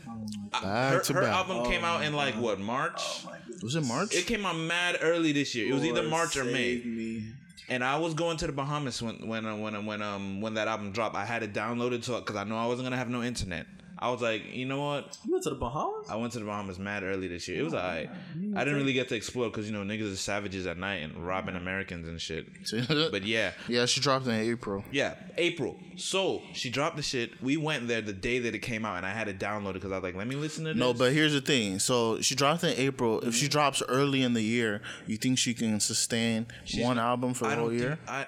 I- 0.53 0.61
Back 0.63 0.93
her, 0.95 1.01
to 1.01 1.13
her 1.15 1.21
back. 1.23 1.33
album 1.35 1.65
came 1.71 1.85
out 1.85 2.03
in 2.03 2.15
like 2.15 2.35
what 2.35 2.59
March? 2.59 3.25
Was 3.63 3.77
it 3.77 3.85
March? 3.85 4.15
It 4.15 4.27
came 4.27 4.45
out 4.45 4.57
mad 4.57 4.99
early 5.01 5.33
this 5.33 5.55
year. 5.55 5.69
It 5.71 5.75
was 5.75 5.85
either 5.85 6.03
March 6.05 6.37
or 6.37 6.45
May. 6.45 6.83
me. 6.85 7.25
And 7.71 7.85
I 7.85 7.99
was 7.99 8.15
going 8.15 8.39
to 8.39 8.47
the 8.47 8.53
Bahamas 8.53 9.03
when 9.03 9.27
when 9.29 9.45
uh, 9.47 9.55
when 9.57 9.75
uh, 9.77 9.83
when 9.83 10.01
um 10.03 10.41
when 10.41 10.55
that 10.55 10.69
album 10.69 10.91
dropped. 10.91 11.15
I 11.17 11.25
had 11.25 11.43
it 11.43 11.53
downloaded 11.53 12.03
so 12.03 12.19
because 12.19 12.37
I 12.37 12.45
know 12.45 12.57
I 12.57 12.67
wasn't 12.67 12.87
gonna 12.87 12.97
have 12.97 13.11
no 13.11 13.23
internet. 13.23 13.67
I 14.01 14.11
was 14.11 14.23
like, 14.23 14.55
you 14.55 14.65
know 14.65 14.81
what? 14.81 15.19
You 15.25 15.33
went 15.33 15.45
to 15.45 15.51
the 15.51 15.57
Bahamas? 15.57 16.09
I 16.09 16.17
went 16.17 16.33
to 16.33 16.39
the 16.39 16.45
Bahamas 16.45 16.79
mad 16.79 17.03
early 17.03 17.29
this 17.29 17.49
year. 17.49 17.61
It 17.61 17.65
was 17.65 17.75
oh, 17.75 17.79
alright. 17.79 18.11
I 18.57 18.65
didn't 18.65 18.79
really 18.79 18.93
get 18.93 19.09
to 19.11 19.15
explore 19.15 19.51
because 19.51 19.69
you 19.69 19.77
know 19.77 19.83
niggas 19.83 20.13
are 20.13 20.17
savages 20.17 20.67
at 20.67 20.79
night 20.79 21.03
and 21.03 21.27
robbing 21.27 21.57
Americans 21.57 22.09
and 22.09 22.21
shit. 22.21 22.47
But 22.89 23.23
yeah, 23.25 23.53
yeah, 23.69 23.87
she 23.87 24.01
dropped 24.01 24.27
in 24.27 24.33
April. 24.33 24.85
yeah, 24.91 25.15
April. 25.37 25.77
So 25.97 26.43
she 26.53 26.71
dropped 26.71 26.97
the 26.97 27.03
shit. 27.03 27.43
We 27.43 27.57
went 27.57 27.89
there 27.89 28.01
the 28.01 28.13
day 28.13 28.39
that 28.41 28.55
it 28.55 28.61
came 28.61 28.85
out, 28.85 28.97
and 28.97 29.07
I 29.07 29.11
had 29.11 29.27
to 29.27 29.35
download 29.35 29.59
it 29.59 29.69
downloaded 29.69 29.75
because 29.75 29.93
I 29.93 29.97
was 29.97 30.03
like, 30.03 30.15
let 30.15 30.27
me 30.27 30.37
listen 30.37 30.65
to 30.65 30.75
this. 30.75 30.79
No, 30.79 30.95
but 30.95 31.13
here's 31.13 31.33
the 31.33 31.41
thing. 31.41 31.79
So 31.79 32.21
she 32.21 32.35
dropped 32.35 32.65
in 32.65 32.75
April. 32.77 33.21
If 33.21 33.35
she 33.35 33.49
drops 33.49 33.83
early 33.89 34.23
in 34.23 34.35
the 34.35 34.43
year, 34.43 34.83
you 35.07 35.17
think 35.17 35.39
she 35.39 35.55
can 35.55 35.81
sustain 35.81 36.47
one 36.77 36.99
album 36.99 37.35
for 37.35 37.45
the 37.45 37.51
I 37.51 37.55
whole 37.57 37.69
don't 37.69 37.79
year? 37.79 37.89
think 37.97 38.09
I. 38.09 38.27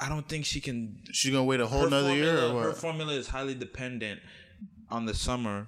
I 0.00 0.08
don't 0.08 0.28
think 0.28 0.46
she 0.46 0.60
can. 0.60 0.98
She's 1.12 1.30
gonna 1.30 1.44
wait 1.44 1.60
a 1.60 1.66
whole 1.66 1.82
Her 1.82 1.86
another 1.86 2.14
year 2.14 2.36
formula, 2.36 2.54
or 2.54 2.62
her 2.64 2.72
formula 2.72 3.12
is 3.12 3.28
highly 3.28 3.54
dependent 3.54 4.20
on 4.92 5.06
the 5.06 5.14
summer 5.14 5.66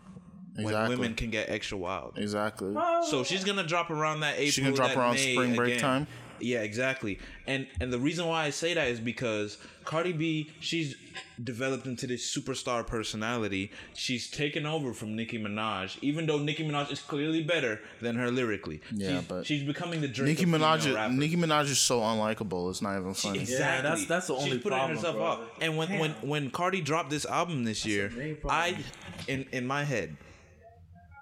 when 0.57 0.89
women 0.89 1.14
can 1.14 1.31
get 1.31 1.49
extra 1.51 1.77
wild. 1.79 2.12
Exactly. 2.16 2.75
So 3.11 3.25
she's 3.25 3.43
gonna 3.45 3.66
drop 3.66 3.91
around 3.91 4.20
that 4.20 4.37
April. 4.39 4.66
gonna 4.66 4.77
drop 4.77 4.91
that 4.91 4.99
around 4.99 5.14
May 5.14 5.33
spring 5.35 5.57
break 5.57 5.68
again. 5.75 5.81
time? 5.81 6.07
Yeah, 6.41 6.61
exactly. 6.62 7.18
And 7.47 7.66
and 7.80 7.93
the 7.93 7.99
reason 7.99 8.26
why 8.26 8.45
I 8.45 8.51
say 8.51 8.74
that 8.74 8.89
is 8.89 9.01
because 9.01 9.59
Cardi 9.85 10.12
B, 10.12 10.51
she's 10.61 10.97
developed 11.43 11.87
into 11.87 12.07
this 12.07 12.24
superstar 12.35 12.87
personality. 12.87 13.70
She's 13.95 14.30
taken 14.30 14.66
over 14.66 14.93
from 14.95 15.14
Nicki 15.16 15.39
Minaj, 15.39 15.99
even 16.01 16.26
though 16.26 16.39
Nicki 16.39 16.66
Minaj 16.66 16.91
is 16.91 17.01
clearly 17.01 17.43
better 17.43 17.80
than 18.01 18.16
her 18.16 18.30
lyrically. 18.30 18.80
Yeah, 18.95 19.18
she's, 19.20 19.28
but 19.28 19.47
she's 19.47 19.62
becoming 19.62 20.01
the 20.01 20.09
Drake 20.09 20.39
Nicki 20.39 20.47
Minaj, 20.47 20.95
rappers. 20.95 21.16
Nicki 21.18 21.37
Minaj 21.37 21.64
is 21.64 21.78
so 21.78 22.01
unlikable. 22.01 22.70
It's 22.70 22.80
not 22.82 22.99
even 22.99 23.14
funny. 23.14 23.41
Exactly. 23.41 23.82
that's- 23.82 24.07
that's 24.07 24.26
the 24.28 24.35
only 24.35 24.51
She's 24.53 24.62
putting 24.62 24.78
problem, 24.78 24.97
herself 24.97 25.16
bro. 25.16 25.24
up. 25.26 25.57
And 25.61 25.76
when 25.76 25.99
when 25.99 26.11
when 26.22 26.51
Cardi 26.51 26.80
dropped 26.80 27.11
this 27.11 27.24
album 27.26 27.64
this 27.64 27.85
year. 27.85 28.11
I 28.49 28.76
in 29.28 29.47
in 29.53 29.66
my 29.66 29.85
head, 29.85 30.16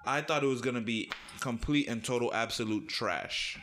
I 0.05 0.21
thought 0.21 0.43
it 0.43 0.47
was 0.47 0.61
gonna 0.61 0.81
be 0.81 1.09
complete 1.39 1.87
and 1.89 2.03
total 2.03 2.33
absolute 2.33 2.87
trash. 2.87 3.57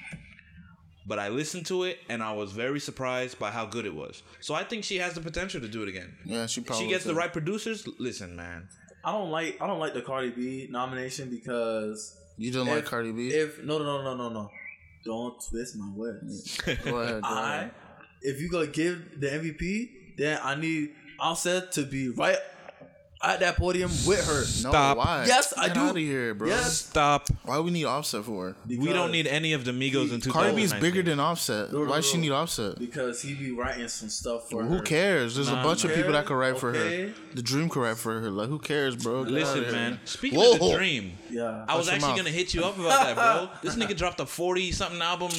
But 1.07 1.19
I 1.19 1.29
listened 1.29 1.67
to 1.67 1.85
it 1.85 1.99
and 2.09 2.23
I 2.23 2.33
was 2.33 2.53
very 2.53 2.79
surprised 2.79 3.39
by 3.39 3.51
how 3.51 3.67
good 3.67 3.87
it 3.87 3.95
was. 3.95 4.23
So 4.41 4.55
I 4.55 4.65
think 4.65 4.85
she 4.85 4.99
has 4.99 5.15
the 5.15 5.21
potential 5.21 5.61
to 5.61 5.69
do 5.69 5.83
it 5.83 5.89
again. 5.89 6.15
Yeah, 6.25 6.47
she 6.47 6.61
probably. 6.61 6.85
she 6.85 6.91
gets 6.91 7.05
the 7.05 7.15
right 7.15 7.33
producers. 7.33 7.89
Listen, 7.99 8.37
man. 8.37 8.69
I 9.05 9.13
don't 9.13 9.31
like 9.31 9.61
I 9.61 9.67
don't 9.67 9.79
like 9.79 9.95
the 9.95 10.03
Cardi 10.03 10.31
B 10.31 10.69
nomination 10.71 11.31
because 11.31 12.19
You 12.37 12.53
don't 12.53 12.67
like 12.67 12.85
Cardi 12.85 13.13
B? 13.13 13.29
If 13.29 13.63
no 13.65 13.79
no 13.79 13.85
no 13.85 14.03
no 14.03 14.17
no 14.17 14.29
no, 14.29 14.51
don't 15.05 15.43
twist 15.49 15.77
my 15.77 15.91
words. 15.95 16.59
go 16.85 16.99
ahead. 17.01 17.23
Go 17.23 17.29
I 17.29 17.71
if 18.23 18.41
you 18.41 18.51
gonna 18.51 18.67
give 18.67 19.21
the 19.21 19.29
MVP, 19.29 20.17
then 20.19 20.39
I 20.43 20.55
need 20.55 20.91
Offset 21.19 21.73
to 21.73 21.83
be 21.83 22.11
right 22.11 22.39
at 23.23 23.41
that 23.41 23.57
podium 23.57 23.91
with 24.07 24.25
her. 24.27 24.41
No, 24.41 24.71
Stop. 24.71 24.97
why? 24.97 25.25
Yes, 25.27 25.53
I 25.57 25.67
Get 25.67 25.75
do. 25.75 25.81
out 25.81 25.91
of 25.91 25.97
here, 25.97 26.35
bro. 26.35 26.49
Yes. 26.49 26.79
Stop. 26.79 27.29
Why 27.45 27.59
we 27.61 27.71
need 27.71 27.85
Offset 27.85 28.25
for? 28.25 28.49
Her? 28.49 28.57
We 28.67 28.93
don't 28.93 29.13
need 29.13 29.27
any 29.27 29.53
of 29.53 29.65
the 29.65 29.73
Migos 29.73 30.13
in 30.13 30.21
2019. 30.21 30.33
Cardi 30.33 30.57
B 30.57 30.63
is 30.63 30.73
bigger 30.75 31.03
than 31.03 31.21
Offset. 31.21 31.73
No, 31.73 31.85
no, 31.85 31.91
Why 31.91 32.01
she 32.01 32.17
no. 32.17 32.23
need 32.23 32.33
Offset? 32.33 32.79
because 32.79 33.21
he 33.23 33.35
be 33.35 33.51
writing 33.53 33.89
some 33.89 34.09
stuff 34.09 34.49
for 34.49 34.63
her. 34.63 34.69
Who 34.69 34.83
cares? 34.83 35.35
There's 35.35 35.49
a 35.49 35.57
bunch 35.57 35.85
of 35.85 35.93
people 35.95 36.13
that 36.13 36.27
could 36.27 36.37
write 36.37 36.59
for 36.59 36.73
her. 36.73 37.13
The 37.35 37.43
Dream 37.43 37.69
could 37.69 37.81
write 37.83 37.97
for 37.99 38.19
her. 38.21 38.31
Like, 38.31 38.49
who 38.49 38.59
cares, 38.59 38.97
bro? 38.97 39.25
Get 39.25 39.33
Listen, 39.33 39.63
man. 39.73 40.01
Speaking 40.05 40.39
Whoa. 40.39 40.55
of 40.55 40.61
the 40.61 40.77
dream, 40.77 41.13
Yeah. 41.31 41.65
I 41.69 41.77
was 41.77 41.89
actually 41.89 42.17
gonna 42.17 42.31
hit 42.31 42.55
you 42.55 42.65
up 42.65 42.79
about 42.79 43.15
that, 43.15 43.15
bro. 43.17 43.49
This 43.63 43.77
nigga 43.77 43.97
dropped 43.97 44.21
a 44.21 44.27
forty 44.27 44.73
something 44.73 45.01
album. 45.01 45.31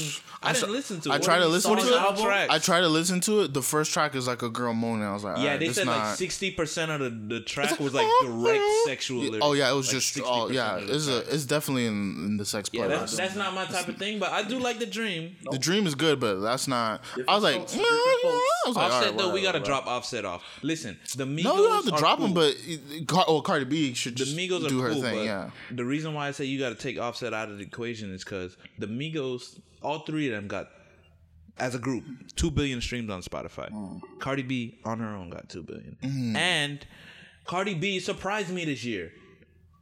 I, 0.44 0.54
didn't 0.54 0.66
tr- 0.66 0.72
listen 0.72 1.02
to. 1.02 1.12
I 1.12 1.18
it. 1.18 1.24
tried 1.24 1.40
to 1.40 1.48
listen 1.48 1.76
to 1.76 1.82
it. 1.84 2.18
Tracks. 2.22 2.52
I 2.54 2.58
tried 2.60 2.82
to 2.82 2.88
listen 2.90 3.20
to 3.22 3.42
it. 3.42 3.54
The 3.54 3.62
first 3.62 3.92
track 3.94 4.16
is 4.16 4.28
like 4.28 4.42
a 4.42 4.50
girl 4.50 4.74
moaning. 4.74 5.04
I 5.06 5.14
was 5.14 5.24
like, 5.24 5.38
yeah, 5.38 5.44
alright, 5.44 5.60
they 5.60 5.68
this 5.68 5.78
said 5.78 5.88
like 5.88 6.16
sixty 6.16 6.52
percent 6.52 6.92
of 6.92 7.00
the, 7.00 7.10
the 7.36 7.42
track 7.42 7.80
was 7.80 7.94
like 7.94 8.08
direct 8.24 8.64
sexual. 8.86 9.22
Lyrics. 9.22 9.40
Oh 9.42 9.54
yeah, 9.54 9.72
it 9.72 9.76
was 9.76 9.88
Like 9.88 9.96
just. 10.02 10.16
60% 10.18 10.24
Oh 10.26 10.50
yeah, 10.50 10.78
it's 10.82 11.08
a. 11.08 11.20
It's 11.34 11.46
definitely 11.46 11.86
in, 11.88 11.94
in 12.26 12.38
the 12.38 12.46
sex 12.46 12.70
Yeah, 12.72 12.88
part. 12.88 12.92
that's, 12.92 13.18
that's 13.18 13.36
not 13.36 13.54
my 13.54 13.66
type 13.66 13.88
of 13.88 13.98
thing, 13.98 14.20
but 14.20 14.32
I 14.32 14.44
do 14.44 14.58
like 14.60 14.80
the 14.80 14.86
dream. 14.86 15.36
the 15.52 15.60
dream 15.60 15.86
is 15.88 15.96
good, 15.96 16.20
but 16.20 16.36
that's 16.40 16.68
not. 16.68 17.04
I 17.28 17.36
was 17.36 17.44
like, 17.44 17.56
folks, 17.58 17.74
"Mm, 17.74 17.78
different 17.78 18.22
folks. 18.24 18.44
I 18.66 18.68
was 18.68 18.76
like, 18.76 18.86
Offset 18.86 19.04
alright, 19.04 19.18
though, 19.18 19.34
we 19.34 19.42
gotta 19.42 19.60
drop 19.60 19.88
Offset 19.88 20.26
off. 20.26 20.44
Listen, 20.62 20.98
the 21.16 21.26
Migos. 21.26 21.44
No, 21.44 21.56
you 21.56 21.64
don't 21.64 21.86
have 21.86 21.94
to 21.94 22.00
drop 22.00 22.18
cool. 22.18 22.28
him, 22.28 22.34
but 22.34 22.56
it- 22.66 23.08
Car- 23.08 23.26
oh, 23.28 23.42
Cardi 23.42 23.66
B 23.66 23.94
should 23.94 24.14
The 24.14 24.26
just 24.26 24.38
Migos 24.38 24.66
are 24.66 24.70
do 24.70 24.80
her 24.82 24.92
cool, 24.92 25.02
thing. 25.02 25.26
Yeah, 25.26 25.50
the 25.82 25.86
reason 25.86 26.14
why 26.14 26.28
I 26.28 26.32
say 26.32 26.46
you 26.46 26.60
got 26.60 26.70
to 26.70 26.76
take 26.76 27.00
Offset 27.00 27.34
out 27.34 27.50
of 27.50 27.58
the 27.58 27.64
equation 27.64 28.14
is 28.14 28.24
because 28.24 28.56
the 28.78 28.86
Migos, 28.86 29.60
all 29.82 30.00
three 30.00 30.28
of 30.28 30.34
them 30.34 30.48
got, 30.48 30.70
as 31.58 31.74
a 31.74 31.80
group, 31.80 32.04
two 32.36 32.52
billion 32.52 32.82
streams 32.82 33.10
on 33.10 33.24
Spotify. 33.24 33.72
Mm. 33.72 34.00
Cardi 34.20 34.44
B 34.44 34.78
on 34.86 35.00
her 35.00 35.16
own 35.16 35.32
got 35.32 35.50
two 35.50 35.64
billion. 35.64 35.98
Mm-hmm. 36.04 36.36
and 36.36 36.86
Cardi 37.46 37.74
B 37.74 38.00
surprised 38.00 38.52
me 38.52 38.64
this 38.64 38.86
year. 38.86 39.12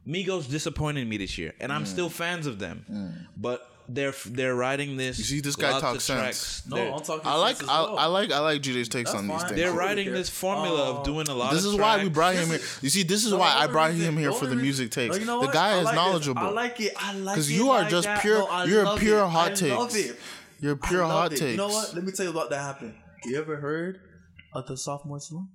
Migos 0.08 0.48
disappointed 0.48 1.06
me 1.06 1.18
this 1.18 1.36
year, 1.36 1.52
and 1.60 1.70
I'm 1.70 1.84
mm. 1.84 1.88
still 1.88 2.08
fans 2.08 2.46
of 2.46 2.58
them, 2.58 2.86
mm. 2.90 3.26
but. 3.36 3.66
They're 3.92 4.14
they're 4.26 4.54
writing 4.54 4.96
this. 4.96 5.18
You 5.18 5.24
see, 5.24 5.40
this 5.40 5.56
guy 5.56 5.72
talks 5.80 5.96
of 5.96 6.02
sense. 6.02 6.20
tracks. 6.20 6.62
No, 6.68 6.76
They're- 6.76 6.92
I'm 6.92 7.00
talking. 7.00 7.26
I 7.26 7.34
like. 7.36 7.56
sense 7.56 7.68
I, 7.68 7.80
as 7.82 7.86
well. 7.88 7.98
I 7.98 8.06
like. 8.06 8.30
I 8.32 8.38
like 8.38 8.62
GJ's 8.62 8.88
takes 8.88 9.10
That's 9.10 9.20
on 9.22 9.26
these 9.28 9.42
things. 9.42 9.56
They're 9.56 9.72
writing 9.72 10.12
this 10.12 10.28
formula 10.30 10.92
Uh, 10.94 10.98
of 10.98 11.04
doing 11.04 11.26
a 11.28 11.34
lot 11.34 11.52
This 11.52 11.64
of 11.64 11.72
is 11.74 11.78
why 11.80 12.02
we 12.02 12.08
brought 12.08 12.34
him 12.36 12.48
here. 12.50 12.60
You 12.82 12.88
see, 12.90 13.02
this 13.02 13.24
is 13.24 13.32
No, 13.32 13.38
why 13.38 13.52
I 13.52 13.66
brought 13.66 13.90
reason- 13.90 14.06
him 14.06 14.16
here 14.18 14.32
for 14.32 14.46
the 14.46 14.54
music 14.54 14.84
reason- 14.94 15.08
takes. 15.08 15.16
No, 15.16 15.20
you 15.20 15.26
know 15.26 15.46
the 15.46 15.52
guy 15.52 15.70
I 15.70 15.78
is 15.78 15.84
like 15.86 15.94
this. 15.94 15.96
knowledgeable. 15.96 16.42
I 16.42 16.50
like 16.50 16.80
it. 16.80 16.92
I 16.96 17.12
like 17.14 17.18
it. 17.18 17.24
Because 17.36 17.50
you 17.52 17.70
are 17.70 17.80
like 17.80 17.90
just 17.90 18.06
that. 18.06 18.20
pure. 18.22 18.38
No, 18.48 18.64
you're 18.64 18.84
a 18.84 18.96
pure 18.96 19.24
it. 19.24 19.28
hot 19.28 19.50
I 19.52 19.54
takes. 19.54 20.12
You're 20.60 20.76
pure 20.76 21.04
hot 21.04 21.32
it. 21.32 21.38
takes. 21.38 21.50
You 21.52 21.56
know 21.56 21.68
what? 21.68 21.94
Let 21.94 22.04
me 22.04 22.12
tell 22.12 22.24
you 22.26 22.30
about 22.30 22.50
that 22.50 22.60
happened. 22.60 22.94
You 23.24 23.38
ever 23.38 23.56
heard 23.56 24.00
of 24.54 24.66
the 24.66 24.76
sophomore 24.76 25.20
slump? 25.20 25.48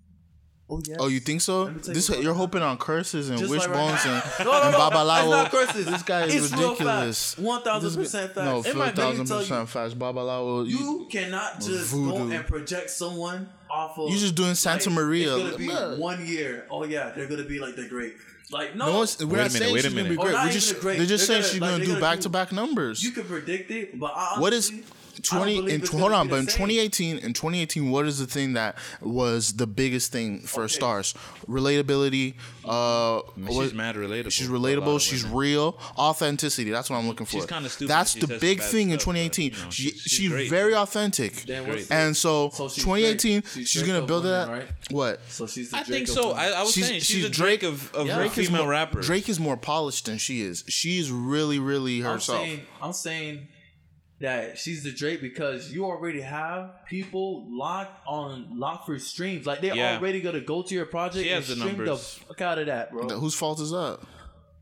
Oh 0.68 0.82
yeah. 0.84 0.96
Oh, 1.00 1.08
you 1.08 1.20
think 1.20 1.42
so? 1.42 1.64
Let 1.66 1.76
me 1.76 1.82
tell 1.82 1.94
This 1.94 2.10
you 2.10 2.16
about 2.16 2.24
you're 2.24 2.34
that. 2.34 2.40
hoping 2.40 2.62
on 2.64 2.78
curses 2.80 3.30
and 3.30 3.38
Just 3.38 3.52
like 3.52 3.60
wishbones 3.62 4.04
right 4.06 4.24
and, 4.40 4.40
No, 4.48 4.52
no, 4.52 4.62
and 4.64 4.72
no, 4.72 4.80
babalawo. 4.80 5.06
That's 5.06 5.28
not 5.30 5.52
curses. 5.52 5.86
This 5.86 6.02
guy 6.04 6.24
is 6.26 6.36
it's 6.52 6.52
ridiculous. 6.54 7.38
One 7.38 7.62
thousand 7.62 8.02
percent 8.02 8.32
facts. 8.34 8.46
No, 8.46 8.60
It 8.60 8.64
four 8.64 8.74
might- 8.74 8.86
let 8.86 8.96
me 8.96 9.02
thousand 9.04 9.26
tell 9.28 9.38
you, 9.38 9.48
percent 9.48 9.70
facts. 9.70 9.94
Babalawo. 9.94 10.66
You, 10.68 10.78
You 10.78 11.08
cannot 11.12 11.62
just 11.62 11.94
go 11.94 12.16
and 12.18 12.48
project 12.48 12.90
someone 12.90 13.48
off 13.70 13.98
of. 14.00 14.10
You're 14.10 14.18
just 14.20 14.34
doing 14.36 14.56
Santa 14.56 14.90
Maria. 14.90 15.36
It's 15.38 15.58
gonna 15.58 15.96
be 15.96 16.02
one 16.02 16.26
year. 16.26 16.66
Oh 16.72 16.84
yeah, 16.84 17.12
they're 17.16 17.28
gonna 17.28 17.44
be 17.44 17.60
like 17.60 17.76
the 17.76 17.88
great. 17.88 18.16
Like 18.52 18.76
no, 18.76 18.86
no, 18.92 19.02
it's, 19.04 19.20
we're 19.24 19.28
Wait 19.28 19.34
a 19.34 19.44
not 19.44 19.54
minute, 19.54 19.58
saying 19.60 19.74
wait 19.74 19.80
a 19.86 19.88
she's 19.90 19.94
gonna 19.94 20.04
be 20.10 20.10
minute. 20.16 20.20
Oh, 20.20 20.24
great. 20.24 20.34
Oh, 20.36 20.38
We're 20.38 20.42
even 20.50 20.54
just 20.54 20.80
great. 20.80 20.98
they're 20.98 21.06
just 21.08 21.28
They're 21.28 21.42
saying 21.42 21.42
gonna- 21.42 21.52
she's 21.54 21.62
like, 21.62 21.72
gonna 21.88 21.96
do 21.96 22.00
back 22.02 22.20
to 22.22 22.30
back 22.30 22.52
numbers. 22.52 23.04
you 23.04 23.12
can 23.12 23.24
predict 23.24 23.70
it, 23.72 24.00
but 24.00 24.14
I 24.16 24.40
What 24.40 24.54
is 24.54 24.70
honestly, 24.70 24.84
I 24.86 24.88
don't 24.88 25.05
20 25.24 25.56
believe 25.62 25.92
in 25.94 26.00
hold 26.00 26.12
on, 26.12 26.28
but 26.28 26.40
in 26.40 26.46
2018 26.46 27.18
in 27.20 27.34
2018 27.34 27.90
what 27.92 28.06
is 28.06 28.20
the 28.20 28.28
thing 28.28 28.54
that 28.54 28.78
was 29.02 29.54
the 29.54 29.68
biggest 29.68 30.12
thing 30.12 30.40
for 30.42 30.68
stars? 30.68 31.14
Relatability, 31.48 32.36
uh 32.64 33.22
She's 33.36 33.56
what- 33.56 33.74
mad 33.74 33.96
relatable. 33.96 34.32
She's 34.32 34.48
for 34.48 34.56
a 34.56 34.60
lot 34.60 34.70
relatable, 34.70 35.02
she's 35.02 35.24
women. 35.24 35.38
real, 35.38 35.80
authenticity. 35.98 36.72
That's 36.72 36.90
what 36.90 36.98
I'm 36.98 37.08
looking 37.08 37.26
for. 37.26 37.32
She's 37.34 37.46
kinda 37.46 37.70
stupid 37.70 37.90
That's 37.90 38.14
the 38.14 38.28
big 38.28 38.60
bad 38.60 38.68
thing 38.70 38.90
in 38.92 39.00
stuff, 39.00 39.14
but, 39.14 39.20
2018. 39.20 39.52
you 39.52 39.58
know, 39.64 39.70
she, 39.70 39.84
she's- 39.84 40.02
she's, 40.02 40.32
she's 40.32 40.50
very 40.50 40.76
authentic. 40.76 41.34
Then 41.44 41.86
And 41.90 42.16
so, 42.16 42.50
So 42.54 42.68
she's 42.70 42.84
2018 42.84 43.42
Drake- 43.42 43.54
she's 43.54 43.70
she's 43.70 43.84
going 43.84 44.00
to 44.02 44.06
build 44.08 44.26
that 44.26 44.48
right? 44.50 44.68
what? 44.92 45.22
So 45.30 45.48
she's 45.48 45.72
the 45.72 45.78
I 45.78 45.84
Drake 45.84 46.06
think 46.06 46.08
so. 46.08 46.32
I, 46.32 46.48
I 46.50 46.64
was 46.64 46.74
She's- 46.74 46.88
saying 46.88 47.00
she's, 47.02 47.08
she's 47.18 47.26
a 47.26 47.30
Drake, 47.30 47.62
Drake- 47.62 47.72
of, 47.72 47.94
of 47.96 48.08
Yeah. 48.08 48.16
Drake 48.18 48.34
Drake 48.34 48.48
female 48.48 48.64
more, 48.64 48.72
rappers. 48.72 49.06
Drake 49.06 49.30
is 49.30 49.40
more 49.40 49.58
polished 49.58 50.06
than 50.06 50.18
she 50.18 50.42
is. 50.42 50.64
She's 50.68 51.12
really 51.12 51.60
really 51.60 52.00
I'm 52.00 52.14
herself. 52.14 52.48
I'm 52.82 52.94
saying 52.94 53.48
that 54.26 54.58
she's 54.58 54.84
the 54.84 54.92
Drake 54.92 55.22
because 55.22 55.72
you 55.72 55.86
already 55.86 56.22
have 56.22 56.86
people 56.86 57.46
locked 57.50 58.06
on 58.08 58.58
lock 58.60 58.86
for 58.86 58.98
streams. 59.00 59.46
Like 59.46 59.62
they're 59.62 59.76
Yeah. 59.76 59.98
already 59.98 60.20
gonna 60.22 60.42
go 60.42 60.62
to 60.64 60.74
your 60.76 60.86
project 60.88 61.24
She 61.26 61.30
and 61.32 61.44
has 61.44 61.48
the 61.48 61.56
stream 61.56 61.78
the 61.78 61.86
numbers. 61.86 62.20
fuck 62.28 62.42
out 62.42 62.58
of 62.60 62.66
that, 62.66 62.92
bro. 62.92 63.08
Whose 63.20 63.36
fault 63.36 63.60
is 63.60 63.70
that? 63.72 64.00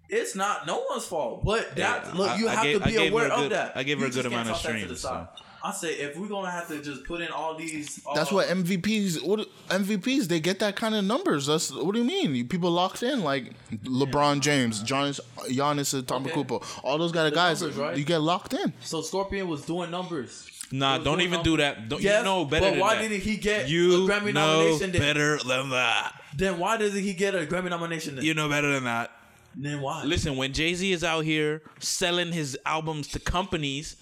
It's 0.09 0.35
not 0.35 0.67
no 0.67 0.83
one's 0.89 1.05
fault, 1.05 1.43
but 1.45 1.75
that 1.77 2.05
Yeah, 2.05 2.11
look, 2.13 2.37
you 2.39 2.47
I 2.49 2.51
have 2.55 2.63
gave- 2.63 2.81
to 2.81 2.87
be 2.87 2.93
her 2.95 3.09
aware 3.09 3.25
a 3.25 3.29
good- 3.35 3.43
of 3.45 3.49
that. 3.51 3.71
I 3.77 3.83
gave 3.83 3.97
her 3.99 4.05
You 4.05 4.11
a 4.11 4.13
good 4.13 4.25
amount 4.25 4.49
of 4.49 4.53
toss 4.55 4.61
to 4.63 4.67
the 4.73 4.77
streams, 4.79 4.99
side. 4.99 5.27
I 5.65 5.71
say 5.71 5.93
if 5.93 6.17
we're 6.17 6.27
gonna 6.27 6.51
have 6.51 6.67
to 6.67 6.81
just 6.81 7.05
put 7.05 7.21
in 7.21 7.29
all 7.29 7.55
these, 7.55 8.01
That's 8.15 8.31
uh, 8.31 8.35
what 8.35 8.47
MVPs. 8.49 9.25
What 9.25 9.47
MVPs? 9.69 10.25
They 10.27 10.39
get 10.41 10.59
that 10.59 10.75
kind 10.75 10.93
of 10.93 11.05
numbers. 11.05 11.45
That's 11.45 11.71
what 11.71 11.93
do 11.93 11.99
you 11.99 12.05
mean? 12.05 12.47
People 12.49 12.69
locked 12.71 13.01
in 13.01 13.23
like 13.23 13.53
LeBron 13.85 14.41
James, 14.41 14.83
Giannis, 14.83 15.19
Giannis 15.49 16.01
Antetokounmpo. 16.03 16.81
All 16.83 16.97
those 16.97 17.11
kind 17.13 17.27
of 17.27 17.33
guys. 17.33 17.61
numbers, 17.61 17.77
right? 17.79 17.97
You 17.97 18.03
get 18.03 18.17
locked 18.19 18.53
in. 18.53 18.73
So 18.81 19.01
Scorpion 19.01 19.47
was 19.47 19.61
doing 19.65 19.89
numbers. 19.89 20.49
Nah, 20.71 20.97
don't 20.97 21.19
doing 21.19 21.27
even 21.31 21.43
do 21.43 21.57
that. 21.57 21.87
Don't, 21.87 22.01
Yes, 22.01 22.19
you 22.19 22.25
know 22.25 22.45
better 22.45 22.65
than 22.65 22.71
that. 22.71 22.71
but 22.71 22.71
than 22.71 22.79
why 22.81 22.95
that. 22.95 23.01
didn't 23.07 23.21
he 23.21 23.37
get 23.37 23.69
you 23.69 24.05
a 24.05 24.09
Grammy 24.09 24.33
know 24.33 24.57
nomination? 24.63 24.91
Then, 24.91 25.01
better 25.01 25.37
than 25.37 25.69
that. 25.69 26.21
then 26.35 26.57
why 26.59 26.77
doesn't 26.77 27.01
he 27.03 27.13
get 27.13 27.35
a 27.35 27.45
Grammy 27.45 27.69
nomination? 27.69 28.15
Then, 28.15 28.25
You 28.25 28.33
know 28.33 28.49
better 28.49 28.71
than 28.73 28.85
that. 28.85 29.11
then 29.55 29.81
why? 29.81 30.03
Listen, 30.03 30.35
when 30.35 30.51
Jay 30.51 30.73
Z 30.73 30.91
is 30.91 31.03
out 31.03 31.25
here 31.25 31.61
selling 31.79 32.31
his 32.31 32.57
albums 32.65 33.07
to 33.09 33.19
companies, 33.19 33.97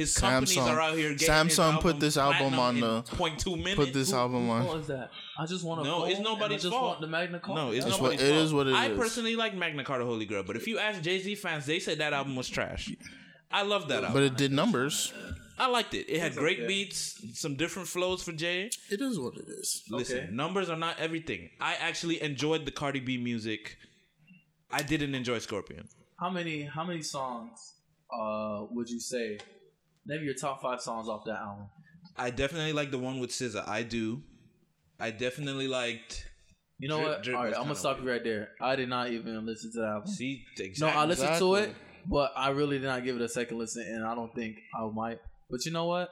his 0.00 0.16
companies 0.16 0.56
Samsung. 0.56 0.66
are 0.68 0.80
out 0.80 0.96
here 0.96 1.14
getting 1.14 1.28
Samsung 1.28 1.80
put 1.80 2.00
this 2.00 2.16
album 2.16 2.58
on 2.58 2.80
the- 2.80 3.02
0.2 3.02 3.56
minutes. 3.56 3.74
Put 3.76 3.92
this 3.92 4.12
album 4.12 4.46
Who 4.46 4.52
on. 4.52 4.80
is 4.80 4.86
that? 4.88 5.10
I 5.38 5.46
just 5.46 5.64
want 5.64 5.82
to. 5.82 5.88
No, 5.88 6.04
it's 6.06 6.20
nobody's 6.20 6.62
just 6.62 6.72
fault. 6.74 6.84
want 6.84 7.00
the 7.00 7.06
Magna 7.06 7.38
Carta. 7.40 7.60
No, 7.62 7.70
it's 7.70 7.86
It's 7.86 7.94
what- 7.98 8.12
nobody's 8.12 8.22
it 8.22 8.32
fault. 8.32 8.44
is 8.46 8.52
what 8.52 8.66
it 8.66 8.74
I 8.74 8.86
is. 8.88 8.98
personally 8.98 9.36
like 9.36 9.54
Magna 9.54 9.84
Carta 9.84 10.04
Holy 10.04 10.26
Grail, 10.26 10.42
but 10.42 10.56
if 10.56 10.66
you 10.66 10.78
ask 10.78 11.00
Jay 11.02 11.18
Z 11.20 11.34
fans, 11.36 11.66
they 11.66 11.78
said 11.80 11.98
that 11.98 12.12
album 12.12 12.34
was 12.36 12.48
trash. 12.48 12.90
I 13.52 13.62
love 13.62 13.88
that 13.88 13.98
album. 14.04 14.12
But 14.14 14.22
it 14.24 14.36
did 14.36 14.52
numbers. 14.52 15.12
I 15.58 15.66
liked 15.66 15.92
it. 15.94 16.06
It 16.08 16.20
had 16.20 16.34
great 16.36 16.58
okay. 16.60 16.66
beats, 16.68 17.20
some 17.34 17.54
different 17.54 17.86
flows 17.88 18.22
for 18.22 18.32
Jay. 18.32 18.70
It 18.90 19.00
is 19.02 19.18
what 19.18 19.34
it 19.36 19.46
is. 19.48 19.82
Listen, 19.90 20.18
Okay. 20.18 20.28
numbers 20.32 20.70
are 20.70 20.76
not 20.86 20.98
everything. 20.98 21.50
I 21.60 21.74
actually 21.74 22.22
enjoyed 22.22 22.64
the 22.64 22.70
Cardi 22.70 23.00
B 23.00 23.18
music 23.18 23.76
I 24.72 24.82
didn't 24.82 25.14
enjoy 25.14 25.38
Scorpion. 25.40 25.88
How 26.18 26.30
many 26.30 26.62
how 26.62 26.84
many 26.84 27.02
songs 27.02 27.74
uh 28.20 28.64
would 28.70 28.88
you 28.88 29.00
say? 29.00 29.38
Name 30.10 30.24
your 30.24 30.34
top 30.34 30.60
five 30.60 30.80
songs 30.80 31.08
off 31.08 31.24
that 31.26 31.36
album. 31.36 31.66
I 32.16 32.30
definitely 32.30 32.72
like 32.72 32.90
the 32.90 32.98
one 32.98 33.20
with 33.20 33.30
SZA. 33.30 33.68
I 33.68 33.84
do. 33.84 34.20
I 34.98 35.12
definitely 35.12 35.68
liked. 35.68 36.26
You 36.80 36.88
know 36.88 36.96
Drip- 36.96 37.08
what? 37.08 37.22
Drip 37.22 37.36
All 37.36 37.44
right, 37.44 37.54
I'm 37.54 37.62
gonna 37.62 37.76
stop 37.76 38.00
you 38.02 38.10
right 38.10 38.24
there. 38.24 38.48
I 38.60 38.74
did 38.74 38.88
not 38.88 39.10
even 39.10 39.46
listen 39.46 39.70
to 39.70 39.78
that 39.78 39.86
album. 39.86 40.08
See, 40.08 40.44
No. 40.80 40.88
I 40.88 41.04
listened 41.04 41.38
to 41.38 41.54
it, 41.54 41.76
but 42.06 42.32
I 42.36 42.50
really 42.50 42.80
did 42.80 42.86
not 42.86 43.04
give 43.04 43.14
it 43.14 43.22
a 43.22 43.28
second 43.28 43.58
listen, 43.58 43.84
and 43.86 44.04
I 44.04 44.16
don't 44.16 44.34
think 44.34 44.56
I 44.76 44.84
might. 44.92 45.20
But 45.48 45.64
you 45.64 45.70
know 45.70 45.86
what? 45.86 46.10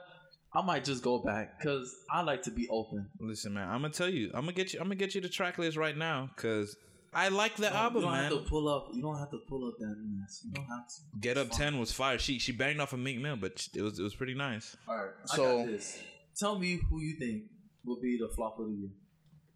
I 0.55 0.62
might 0.62 0.84
just 0.84 1.03
go 1.03 1.18
back 1.18 1.59
because 1.59 1.92
I 2.09 2.22
like 2.22 2.42
to 2.42 2.53
be 2.53 2.68
open. 2.68 3.09
Listen, 3.18 3.55
man. 3.55 3.68
I'm 3.68 3.82
gonna 3.82 3.92
tell 3.92 4.09
you. 4.09 4.30
I'm 4.32 4.42
gonna 4.42 4.53
get 4.53 4.72
you. 4.72 4.78
I'm 4.78 4.86
gonna 4.86 4.94
get 4.94 5.16
you 5.16 5.20
the 5.20 5.28
track 5.28 5.59
list 5.59 5.76
right 5.76 5.96
now 5.96 6.30
because 6.36 6.76
I 7.15 7.29
like 7.29 7.57
the 7.57 7.75
album, 7.75 8.03
you 8.03 8.09
don't 8.09 8.13
man. 8.13 8.25
have 8.25 8.33
to 8.45 8.49
pull 8.49 8.69
up. 8.69 8.89
You 8.93 9.01
don't 9.03 9.19
have 9.19 9.31
to 9.31 9.39
pull 9.49 9.67
up 9.67 9.75
that 9.79 9.97
mess. 10.07 10.43
You 10.45 10.53
don't 10.53 10.67
have 10.67 10.87
to. 10.89 10.95
Get 11.21 11.39
Up 11.39 11.51
Ten 11.51 11.79
was 11.79 11.91
fire. 11.93 12.19
She 12.19 12.39
she 12.39 12.53
banged 12.53 12.81
off 12.81 12.93
a 12.93 12.97
Meek 12.97 13.19
Mill, 13.19 13.37
but 13.37 13.67
it 13.75 13.81
was 13.83 13.99
it 13.99 14.03
was 14.03 14.15
pretty 14.15 14.35
nice. 14.35 14.77
All 14.89 14.97
right, 14.97 15.11
So- 15.27 15.61
I 15.61 15.63
got 15.65 15.71
this. 15.73 15.99
Tell 16.39 16.59
me 16.59 16.79
who 16.89 17.01
you 17.01 17.17
think 17.19 17.45
will 17.85 18.01
be 18.01 18.17
the 18.19 18.29
flop 18.35 18.59
of 18.61 18.67
the 18.67 18.73
year. 18.75 18.91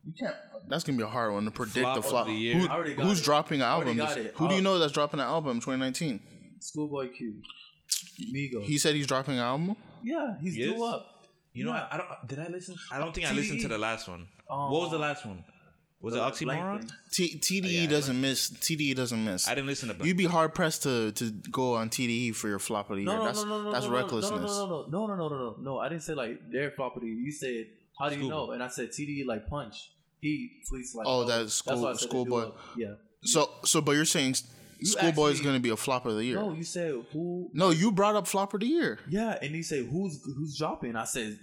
You 0.04 0.12
can't. 0.18 0.34
That's 0.68 0.82
gonna 0.82 0.98
be 0.98 1.04
a 1.04 1.06
hard 1.06 1.32
one 1.32 1.44
to 1.44 1.50
predict 1.52 1.78
Flop 1.78 1.94
the 1.94 1.98
of 2.00 2.06
flop. 2.06 2.26
the 2.26 2.32
year. 2.32 2.56
Who- 2.56 2.66
I 2.68 2.72
already 2.72 2.94
got 2.94 3.06
who's 3.06 3.20
it. 3.20 3.24
dropping 3.24 3.60
an 3.60 3.66
album? 3.68 3.96
got 3.96 4.16
it. 4.18 4.34
Who 4.36 4.48
do 4.48 4.54
you 4.54 4.60
Oh. 4.60 4.64
know 4.64 4.78
that's 4.78 4.92
dropping 4.92 5.20
an 5.20 5.26
album 5.26 5.60
2019? 5.60 6.20
Schoolboy 6.58 7.10
Q, 7.10 7.34
Migos. 8.34 8.64
He 8.64 8.78
said 8.78 8.94
he's 8.94 9.06
dropping 9.06 9.34
an 9.34 9.40
album. 9.40 9.76
yeah, 10.02 10.36
he's 10.40 10.56
Yes? 10.56 10.74
due 10.74 10.84
up. 10.84 11.08
You 11.52 11.66
know, 11.66 11.72
Yeah. 11.72 11.86
I, 11.90 11.94
I 11.94 11.96
don't. 11.98 12.28
Did 12.28 12.38
I 12.40 12.48
listen? 12.48 12.74
I 12.90 12.98
don't 12.98 13.14
think 13.14 13.26
I 13.28 13.32
listened 13.32 13.60
to 13.60 13.68
the 13.68 13.78
last 13.78 14.08
one. 14.08 14.26
Oh. 14.48 14.72
what 14.72 14.80
was 14.82 14.90
the 14.90 14.96
um, 14.96 15.02
last 15.02 15.24
one? 15.26 15.44
Was 16.02 16.14
it 16.14 16.18
The 16.18 16.22
Oxymoron? 16.46 16.90
T- 17.12 17.38
TDE 17.38 17.82
Yeah, 17.82 17.86
doesn't 17.88 18.20
miss. 18.20 18.50
TDE 18.50 18.94
doesn't 18.96 19.24
miss. 19.24 19.46
I 19.48 19.54
didn't 19.54 19.68
listen 19.68 19.96
to. 19.96 20.04
You'd 20.06 20.16
be 20.16 20.24
hard 20.24 20.52
pressed 20.54 20.82
to 20.82 21.12
to 21.12 21.30
go 21.50 21.74
on 21.76 21.90
TDE 21.90 22.34
for 22.34 22.48
your 22.48 22.58
flop 22.58 22.90
of 22.90 22.96
the 22.96 23.02
year. 23.02 23.12
No, 23.12 23.18
no, 23.18 23.24
that's 23.24 23.42
no, 23.44 23.48
no, 23.48 23.62
no, 23.62 23.72
that's 23.72 23.84
no, 23.86 23.90
no, 23.92 23.96
recklessness. 23.96 24.40
No, 24.40 24.66
no, 24.66 24.86
no, 24.90 25.06
no, 25.06 25.14
no, 25.14 25.16
no, 25.16 25.28
no, 25.28 25.38
no, 25.38 25.56
no. 25.60 25.78
I 25.78 25.88
didn't 25.88 26.02
say 26.02 26.14
like 26.14 26.50
their 26.50 26.72
flop 26.72 26.96
of 26.96 27.02
the 27.02 27.08
year. 27.08 27.16
You 27.18 27.32
said 27.32 27.66
how 27.98 28.08
do 28.08 28.16
you 28.16 28.22
Schoolboy. 28.26 28.46
know? 28.46 28.52
And 28.52 28.62
I 28.62 28.68
said 28.68 28.90
TDE 28.90 29.26
like 29.26 29.48
punch. 29.48 29.76
He 30.20 30.50
tweets 30.70 30.94
like 30.94 31.06
Oh, 31.06 31.24
that's 31.24 31.54
school- 31.54 31.80
why 31.82 31.90
I 31.90 31.92
said 31.94 32.00
they 32.02 32.10
Schoolboy. 32.10 32.50
Yeah. 32.76 32.94
So 33.24 33.48
so, 33.64 33.80
but 33.80 33.92
you're 33.92 34.04
saying 34.04 34.34
Schoolboy 34.82 35.28
is 35.28 35.40
going 35.40 35.54
to 35.54 35.60
be 35.60 35.68
a 35.70 35.76
flop 35.76 36.06
of 36.06 36.16
the 36.16 36.24
year? 36.24 36.36
No, 36.36 36.52
you 36.52 36.64
said 36.64 36.92
who? 37.12 37.48
No, 37.52 37.70
you 37.70 37.92
brought 37.92 38.16
up 38.16 38.26
flop 38.26 38.52
of 38.54 38.60
the 38.60 38.66
year. 38.66 38.98
Yeah, 39.08 39.38
and 39.40 39.54
he 39.54 39.62
said 39.62 39.86
who's 39.86 40.20
who's 40.24 40.58
dropping. 40.58 40.96
I 40.96 41.04
said 41.04 41.38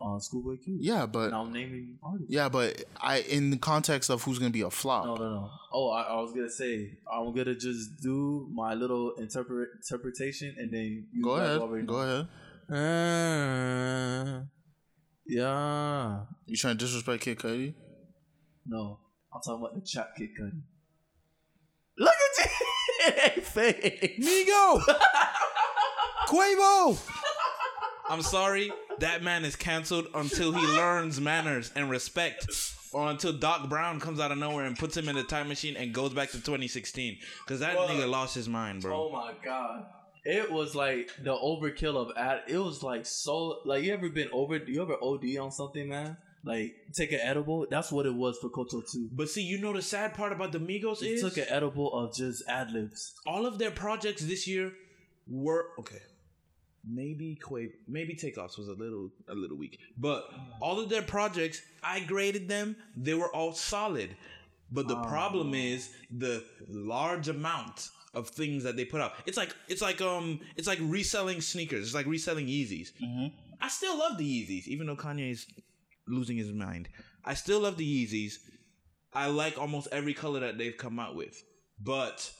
uh, 0.00 0.18
Schoolboy 0.18 0.56
Q. 0.56 0.78
Yeah, 0.80 1.06
but 1.06 1.26
And 1.26 1.34
I'm 1.34 1.52
naming 1.52 1.98
artists. 2.02 2.32
yeah, 2.32 2.48
but 2.48 2.84
I 3.00 3.18
in 3.20 3.50
the 3.50 3.56
context 3.58 4.08
of 4.10 4.22
who's 4.22 4.38
going 4.38 4.50
to 4.50 4.56
be 4.56 4.62
a 4.62 4.70
flop. 4.70 5.04
No, 5.06 5.14
no, 5.16 5.30
no. 5.30 5.50
Oh, 5.72 5.90
I, 5.90 6.02
I 6.02 6.14
was 6.20 6.32
gonna 6.32 6.48
say 6.50 6.98
I'm 7.12 7.34
gonna 7.34 7.54
just 7.54 8.00
do 8.02 8.48
my 8.52 8.74
little 8.74 9.12
interpret 9.18 9.68
interpretation, 9.76 10.54
and 10.58 10.72
then 10.72 11.06
you 11.12 11.22
Go 11.22 11.30
ahead. 11.36 11.58
already 11.58 11.86
Go 11.86 11.96
ahead. 12.00 12.28
Uh, 12.72 14.42
yeah. 15.26 16.20
You 16.46 16.56
trying 16.56 16.76
to 16.78 16.84
disrespect 16.84 17.22
Kid 17.22 17.38
Cudi? 17.38 17.74
No, 18.66 18.98
I'm 19.34 19.40
talking 19.44 19.64
about 19.64 19.74
the 19.74 19.86
Chap 19.86 20.10
Kid 20.16 20.30
Cudi. 20.40 20.60
Look 21.98 22.14
at 22.14 23.36
you, 23.36 23.42
face. 23.42 24.18
Migo, 24.18 24.80
Quavo. 26.28 26.98
I'm 28.08 28.22
sorry, 28.22 28.72
that 29.00 29.22
man 29.22 29.44
is 29.44 29.56
canceled 29.56 30.06
until 30.14 30.52
he 30.52 30.66
learns 30.66 31.20
manners 31.20 31.70
and 31.74 31.90
respect, 31.90 32.46
or 32.92 33.08
until 33.10 33.32
Doc 33.32 33.68
Brown 33.68 34.00
comes 34.00 34.20
out 34.20 34.32
of 34.32 34.38
nowhere 34.38 34.64
and 34.64 34.76
puts 34.78 34.96
him 34.96 35.08
in 35.08 35.16
the 35.16 35.22
time 35.24 35.48
machine 35.48 35.76
and 35.76 35.92
goes 35.92 36.12
back 36.14 36.30
to 36.30 36.36
2016. 36.38 37.18
Because 37.44 37.60
that 37.60 37.74
Bro. 37.76 37.88
nigga 37.88 38.08
lost 38.08 38.34
his 38.34 38.48
mind, 38.48 38.82
bro. 38.82 39.08
Oh 39.08 39.12
my 39.12 39.32
god. 39.44 39.86
It 40.24 40.50
was 40.52 40.74
like 40.74 41.10
the 41.22 41.34
overkill 41.34 41.96
of 41.96 42.14
ad. 42.16 42.42
It 42.46 42.58
was 42.58 42.82
like 42.82 43.06
so. 43.06 43.60
Like 43.64 43.84
you 43.84 43.92
ever 43.94 44.08
been 44.10 44.28
over? 44.32 44.56
You 44.58 44.82
ever 44.82 44.96
OD 45.02 45.24
on 45.40 45.50
something, 45.50 45.88
man? 45.88 46.16
Like 46.44 46.74
take 46.92 47.12
an 47.12 47.20
edible. 47.22 47.66
That's 47.70 47.90
what 47.92 48.04
it 48.06 48.14
was 48.14 48.36
for 48.38 48.48
Koto 48.50 48.82
too. 48.82 49.08
But 49.12 49.30
see, 49.30 49.42
you 49.42 49.58
know 49.60 49.72
the 49.72 49.82
sad 49.82 50.14
part 50.14 50.32
about 50.32 50.52
the 50.52 50.58
Migos 50.58 50.98
He 50.98 51.08
is 51.10 51.22
took 51.22 51.36
an 51.38 51.46
edible 51.48 51.92
of 51.94 52.14
just 52.14 52.42
ad 52.48 52.70
libs. 52.70 53.14
all 53.26 53.46
of 53.46 53.58
their 53.58 53.70
projects 53.70 54.22
this 54.22 54.46
year 54.46 54.72
were 55.26 55.68
okay. 55.78 56.00
Maybe 56.88 57.38
Quavo, 57.42 57.70
maybe 57.86 58.14
Takeoffs 58.14 58.56
was 58.58 58.68
a 58.68 58.72
little 58.72 59.10
a 59.28 59.34
little 59.34 59.56
weak, 59.56 59.78
but 59.98 60.30
all 60.60 60.80
of 60.80 60.88
their 60.88 61.02
projects, 61.02 61.60
I 61.82 62.00
graded 62.00 62.48
them. 62.48 62.74
They 62.96 63.14
were 63.14 63.34
all 63.34 63.52
solid, 63.52 64.16
but 64.72 64.88
the 64.88 64.96
problem 65.02 65.52
is 65.54 65.90
the 66.10 66.42
large 66.68 67.28
amount 67.28 67.90
of 68.14 68.28
things 68.28 68.64
that 68.64 68.76
they 68.76 68.84
put 68.84 69.00
out. 69.00 69.12
It's 69.26 69.36
like 69.36 69.54
it's 69.68 69.82
like 69.82 70.00
um 70.00 70.40
it's 70.56 70.66
like 70.66 70.78
reselling 70.82 71.40
sneakers. 71.40 71.84
It's 71.84 71.94
like 71.94 72.06
reselling 72.06 72.46
Yeezys. 72.46 72.92
I 73.60 73.68
still 73.68 73.98
love 73.98 74.16
the 74.16 74.24
Yeezys, 74.24 74.66
even 74.66 74.86
though 74.86 74.96
Kanye 74.96 75.30
is 75.32 75.46
losing 76.08 76.38
his 76.38 76.50
mind. 76.50 76.88
I 77.24 77.34
still 77.34 77.60
love 77.60 77.76
the 77.76 78.06
Yeezys. 78.06 78.34
I 79.12 79.26
like 79.26 79.58
almost 79.58 79.88
every 79.92 80.14
color 80.14 80.40
that 80.40 80.56
they've 80.56 80.76
come 80.76 80.98
out 80.98 81.14
with, 81.14 81.42
but 81.78 82.32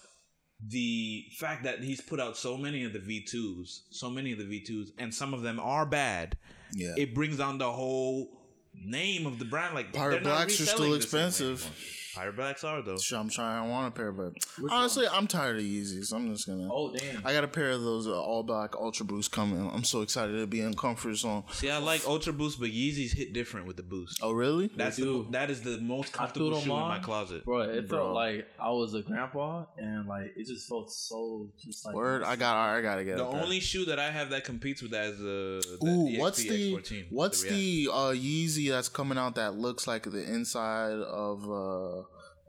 the 0.66 1.26
fact 1.38 1.64
that 1.64 1.80
he's 1.82 2.00
put 2.00 2.20
out 2.20 2.36
so 2.36 2.56
many 2.56 2.84
of 2.84 2.92
the 2.92 2.98
V2s, 2.98 3.80
so 3.90 4.10
many 4.10 4.32
of 4.32 4.38
the 4.38 4.44
V2s, 4.44 4.90
and 4.98 5.14
some 5.14 5.32
of 5.34 5.42
them 5.42 5.58
are 5.60 5.86
bad, 5.86 6.36
Yeah. 6.74 6.94
it 6.96 7.14
brings 7.14 7.38
down 7.38 7.58
the 7.58 7.70
whole 7.70 8.30
name 8.74 9.26
of 9.26 9.38
the 9.38 9.44
brand. 9.44 9.74
Like 9.74 9.92
Pirate 9.92 10.22
Blacks 10.22 10.60
are 10.60 10.66
still 10.66 10.94
expensive. 10.94 11.68
Anymore. 12.16 12.22
Pirate 12.32 12.36
Blacks 12.36 12.64
are 12.64 12.82
though. 12.82 12.98
Sure, 12.98 13.18
I'm 13.18 13.28
trying. 13.28 13.64
I 13.64 13.68
want 13.68 13.88
a 13.88 13.90
pair, 13.96 14.12
but 14.12 14.32
honestly, 14.70 15.06
I'm 15.10 15.26
tired 15.26 15.56
of 15.56 15.62
Yeezys. 15.62 16.12
I'm 16.12 16.32
just 16.34 16.46
gonna. 16.46 16.68
Oh 16.72 16.92
damn! 16.94 17.26
I 17.26 17.32
got 17.32 17.44
a 17.44 17.48
pair 17.48 17.70
of 17.70 17.82
those 17.82 18.06
uh, 18.06 18.20
all 18.20 18.42
black 18.42 18.74
Ultra 18.76 19.06
Boosts 19.06 19.28
coming. 19.32 19.70
I'm 19.72 19.84
so 19.84 20.02
excited 20.02 20.38
to 20.38 20.46
be 20.46 20.60
in 20.60 20.74
comfort 20.74 21.14
zone. 21.16 21.44
See, 21.52 21.70
I 21.70 21.78
like 21.78 22.06
Ultra 22.06 22.32
Boost, 22.32 22.60
but 22.60 22.70
Yeezys 22.70 23.12
hit 23.14 23.32
different 23.32 23.66
with 23.66 23.76
the 23.76 23.82
boost. 23.82 24.20
Oh, 24.22 24.32
really? 24.32 24.70
That's 24.76 24.96
the, 24.96 25.26
that 25.30 25.50
is 25.50 25.62
the 25.62 25.78
most 25.78 26.12
comfortable 26.12 26.50
them 26.50 26.60
shoe 26.62 26.72
in 26.72 26.78
my 26.80 26.98
closet. 26.98 27.44
bro. 27.44 27.60
It 27.62 27.88
Bro. 27.88 27.98
felt 27.98 28.14
like 28.14 28.46
I 28.58 28.70
was 28.70 28.94
a 28.94 29.02
grandpa, 29.02 29.64
and 29.78 30.06
like 30.06 30.32
it 30.36 30.46
just 30.46 30.68
felt 30.68 30.90
so 30.92 31.48
just 31.64 31.84
like 31.86 31.94
Word. 31.94 32.22
I 32.22 32.36
got. 32.36 32.56
I 32.56 32.80
gotta 32.82 33.04
get 33.04 33.16
The 33.16 33.26
a 33.26 33.32
pair. 33.32 33.42
only 33.42 33.60
shoe 33.60 33.84
that 33.86 33.98
I 33.98 34.10
have 34.10 34.30
that 34.30 34.44
competes 34.44 34.82
with 34.82 34.90
that 34.92 35.06
is 35.06 35.18
the, 35.18 35.78
the 35.80 35.86
Ooh, 35.86 36.08
EXP 36.08 36.18
what's 36.18 36.38
the 36.42 36.72
X14, 36.74 37.06
what's 37.10 37.42
React. 37.42 37.56
the 37.56 37.88
uh, 37.92 37.96
Yeezy 38.12 38.70
that's 38.70 38.88
coming 38.88 39.18
out 39.18 39.34
that 39.36 39.54
looks 39.54 39.86
like 39.86 40.04
the 40.04 40.22
inside 40.22 40.92
of 40.92 41.50
uh, 41.50 41.99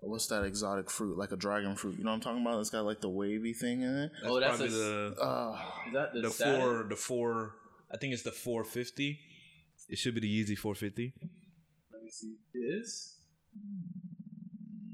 what's 0.10 0.28
that 0.28 0.43
exotic 0.43 0.89
fruit, 0.89 1.18
like 1.18 1.32
a 1.32 1.36
dragon 1.38 1.76
fruit? 1.76 1.97
You 1.97 2.04
know 2.04 2.10
what 2.12 2.16
I'm 2.16 2.22
talking 2.22 2.41
about? 2.41 2.60
It's 2.60 2.70
got 2.70 2.86
like 2.86 3.02
the 3.02 3.10
wavy 3.10 3.54
thing 3.54 3.82
in 3.82 3.95
it. 3.95 4.12
That's 4.22 4.32
Oh, 4.34 4.39
that's 4.39 4.58
probably 4.58 4.76
a- 4.76 4.80
the 4.80 5.16
Uh, 5.22 5.62
Is 5.88 5.93
that 5.93 6.14
the, 6.14 6.22
the 6.22 6.30
static? 6.30 6.60
four 6.62 6.84
the 6.89 6.95
four 6.95 7.56
I 7.93 7.97
think 7.97 8.14
it's 8.14 8.24
the 8.24 8.32
450. 8.32 9.20
It 9.89 9.97
should 9.97 10.16
be 10.16 10.22
the 10.22 10.28
Yeezy 10.43 10.58
450. 10.58 11.14
Let 11.93 12.04
me 12.04 12.10
see. 12.10 12.36
This. 12.54 13.18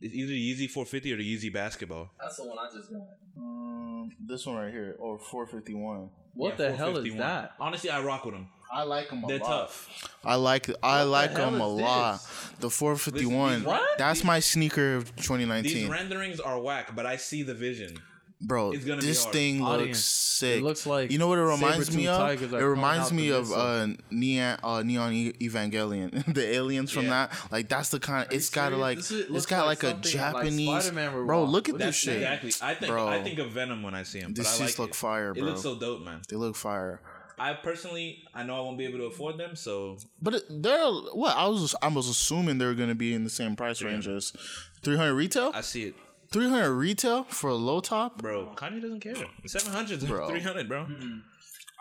It's 0.01 0.13
either 0.15 0.27
the 0.31 0.53
Yeezy 0.53 0.69
450 0.69 1.13
or 1.13 1.17
the 1.17 1.35
Yeezy 1.37 1.53
basketball. 1.53 2.09
That's 2.19 2.37
the 2.37 2.43
one 2.45 2.57
I 2.57 2.69
just 2.75 2.91
got. 2.91 3.01
um, 3.37 4.09
this 4.25 4.45
one 4.45 4.55
right 4.57 4.71
here, 4.71 4.95
or 4.99 5.17
451. 5.19 6.09
What 6.37 6.51
Yeah, 6.51 6.69
the 6.69 6.75
hell 6.75 6.89
is 6.97 7.07
451. 7.13 7.17
that? 7.19 7.53
Honestly, 7.59 7.89
I 7.89 8.01
rock 8.01 8.23
with 8.25 8.35
them. 8.35 8.47
I 8.71 8.83
like 8.83 9.09
them 9.09 9.23
They're 9.27 9.39
lot. 9.39 9.47
tough. 9.47 10.09
I 10.25 10.35
like 10.35 10.69
I 10.83 10.99
the 11.03 11.05
like 11.09 11.31
hell 11.31 11.51
them 11.51 11.61
a 11.61 11.75
is 11.75 11.81
lot. 11.81 12.19
The 12.59 12.69
451. 12.69 13.63
What? 13.63 13.97
That's 13.97 14.23
my 14.23 14.39
sneaker 14.39 14.95
of 14.95 15.15
2019. 15.15 15.63
These 15.63 15.73
2019, 15.85 15.89
renderings 15.91 16.39
are 16.39 16.59
whack, 16.59 16.93
but 16.95 17.05
I 17.05 17.15
see 17.15 17.43
the 17.43 17.53
vision. 17.53 17.97
Bro. 18.41 18.71
it's 18.71 18.85
gonna 18.85 19.01
This 19.01 19.23
hard. 19.23 19.33
thing 19.33 19.63
looks 19.63 19.99
sick. 19.99 20.59
It 20.59 20.63
looks 20.63 20.85
like 20.85 21.11
You 21.11 21.17
know 21.17 21.27
what 21.27 21.37
it 21.39 21.43
reminds 21.43 21.95
me 21.95 22.07
of? 22.07 22.41
It 22.53 22.57
reminds 22.57 23.11
me 23.11 23.29
of 23.29 23.51
uh, 23.51 23.87
neon, 24.11 24.59
uh, 24.63 24.83
neon 24.83 25.13
E- 25.13 25.33
Evangelion, 25.41 26.33
the 26.33 26.45
aliens 26.55 26.91
from 26.91 27.05
Yeah. 27.05 27.27
that. 27.27 27.51
Like 27.51 27.67
that's 27.69 27.89
the 27.89 27.99
kind. 27.99 28.27
It's 28.31 28.49
got 28.49 28.65
serious? 28.69 28.79
like 28.81 28.97
This 28.97 29.11
is- 29.11 29.19
it's 29.21 29.29
looks 29.31 29.45
got 29.47 29.65
like 29.65 29.83
like, 29.83 29.93
a 30.03 30.03
something 30.07 30.21
like 30.21 30.33
Japanese. 30.43 30.83
Spider-Man 30.85 31.25
bro, 31.25 31.43
look 31.45 31.69
at 31.69 31.73
With 31.73 31.81
this 31.81 31.95
shit. 31.95 32.15
Exactly. 32.17 32.51
I 32.61 32.73
think 32.75 32.91
Bro. 32.91 33.07
I 33.07 33.23
think 33.23 33.39
of 33.39 33.51
Venom 33.51 33.83
when 33.83 33.93
I 33.95 34.03
see 34.03 34.19
him. 34.19 34.33
These 34.33 34.45
but 34.45 34.49
I 34.49 34.65
shits 34.65 34.69
like 34.69 34.79
look 34.79 34.89
it. 34.91 34.95
fire, 34.95 35.33
It 35.35 35.43
looks 35.43 35.61
so 35.61 35.75
dope, 35.77 36.03
man. 36.03 36.21
They 36.29 36.35
look 36.35 36.55
fire. 36.55 37.01
I 37.39 37.53
personally, 37.53 38.23
I 38.33 38.41
know 38.43 38.55
I 38.55 38.61
won't 38.61 38.79
be 38.79 38.85
able 38.85 38.97
to 38.97 39.03
afford 39.05 39.37
them, 39.37 39.55
so 39.55 39.97
But 40.21 40.41
they're 40.49 40.87
what 40.87 41.35
I 41.37 41.45
was 41.47 41.75
I 41.83 41.87
was 41.87 42.09
assuming 42.09 42.57
they're 42.57 42.73
gonna 42.73 42.95
be 42.95 43.13
in 43.13 43.23
the 43.23 43.29
same 43.29 43.55
price 43.55 43.81
range 43.83 44.07
as 44.07 44.33
300 44.81 45.13
retail. 45.13 45.51
I 45.53 45.61
see 45.61 45.83
it, 45.83 45.95
300 46.31 46.71
retail 46.73 47.23
for 47.25 47.49
a 47.49 47.55
low 47.55 47.79
top. 47.79 48.21
bro. 48.21 48.53
Kanye 48.55 48.81
doesn't 48.81 48.99
care. 48.99 49.15
Seven 49.45 49.71
hundred, 49.73 50.05
Bro. 50.07 50.29
three 50.29 50.41
hundred, 50.41 50.67
bro. 50.67 50.87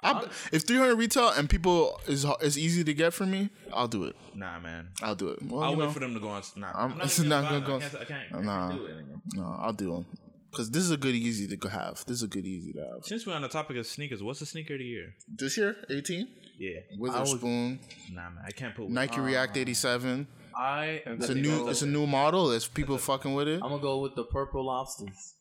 I, 0.05 0.25
if 0.53 0.63
300 0.63 0.95
retail 0.95 1.31
and 1.31 1.49
people 1.49 1.99
is 2.07 2.25
is 2.43 2.59
easy 2.59 2.85
to 2.85 2.95
get 2.95 3.13
for 3.15 3.25
me, 3.27 3.49
I'll 3.73 3.89
do 3.89 4.05
it. 4.05 4.15
Nah, 4.35 4.61
man. 4.61 4.89
I'll 5.03 5.15
do 5.15 5.29
it. 5.31 5.43
Well, 5.43 5.63
I'll 5.63 5.71
wait 5.75 5.87
know, 5.87 5.91
for 5.91 6.01
them 6.01 6.15
to 6.15 6.21
go 6.21 6.29
on. 6.29 6.43
Nah, 6.57 6.67
I'm- 6.69 6.93
I'm, 6.93 6.99
not, 6.99 7.07
it's 7.07 7.19
even 7.19 7.29
not 7.31 7.45
buy 7.45 7.49
gonna 7.51 7.61
them. 7.61 7.69
go- 7.71 7.77
I 7.77 7.81
can't, 7.81 7.95
I 8.03 8.05
can't, 8.05 8.45
Nah. 8.45 8.73
do 8.73 8.85
it 8.87 8.91
anymore. 8.93 9.21
no, 9.35 9.57
I'll 9.59 9.73
do 9.73 9.93
them 9.95 10.07
because 10.51 10.71
this 10.71 10.83
is 10.85 10.91
a 10.91 10.97
good 10.97 11.15
easy 11.15 11.55
to 11.57 11.69
have. 11.69 12.05
This 12.07 12.19
is 12.19 12.23
a 12.23 12.29
good 12.29 12.47
easy 12.47 12.73
to 12.75 12.81
have. 12.81 13.05
Since 13.05 13.27
we're 13.27 13.35
on 13.35 13.43
the 13.43 13.49
topic 13.49 13.79
of 13.79 13.87
sneakers, 13.87 14.23
what's 14.23 14.39
the 14.41 14.47
sneaker 14.47 14.75
of 14.75 14.81
the 14.81 14.85
year? 14.85 15.15
This 15.35 15.57
year, 15.57 15.77
18 15.91 16.29
Yeah, 16.59 16.81
Wotherspoon, 16.99 17.81
nah, 18.13 18.31
man. 18.31 18.45
I 18.47 18.51
can't 18.53 18.75
put 18.77 18.89
Nike 18.91 19.21
React 19.21 19.57
87. 19.57 20.27
I 20.59 21.03
am 21.07 21.15
It's 21.17 21.29
a 21.29 21.35
new 21.35 21.69
it's 21.69 21.83
a 21.83 21.87
new 21.87 22.07
model. 22.07 22.51
It's 22.53 22.67
people 22.67 22.99
fucking 22.99 23.35
with 23.35 23.49
it. 23.49 23.61
I'm 23.63 23.69
gonna 23.71 23.79
go 23.83 23.99
with 23.99 24.15
the 24.15 24.25
purple 24.25 24.65
lobsters. 24.65 25.35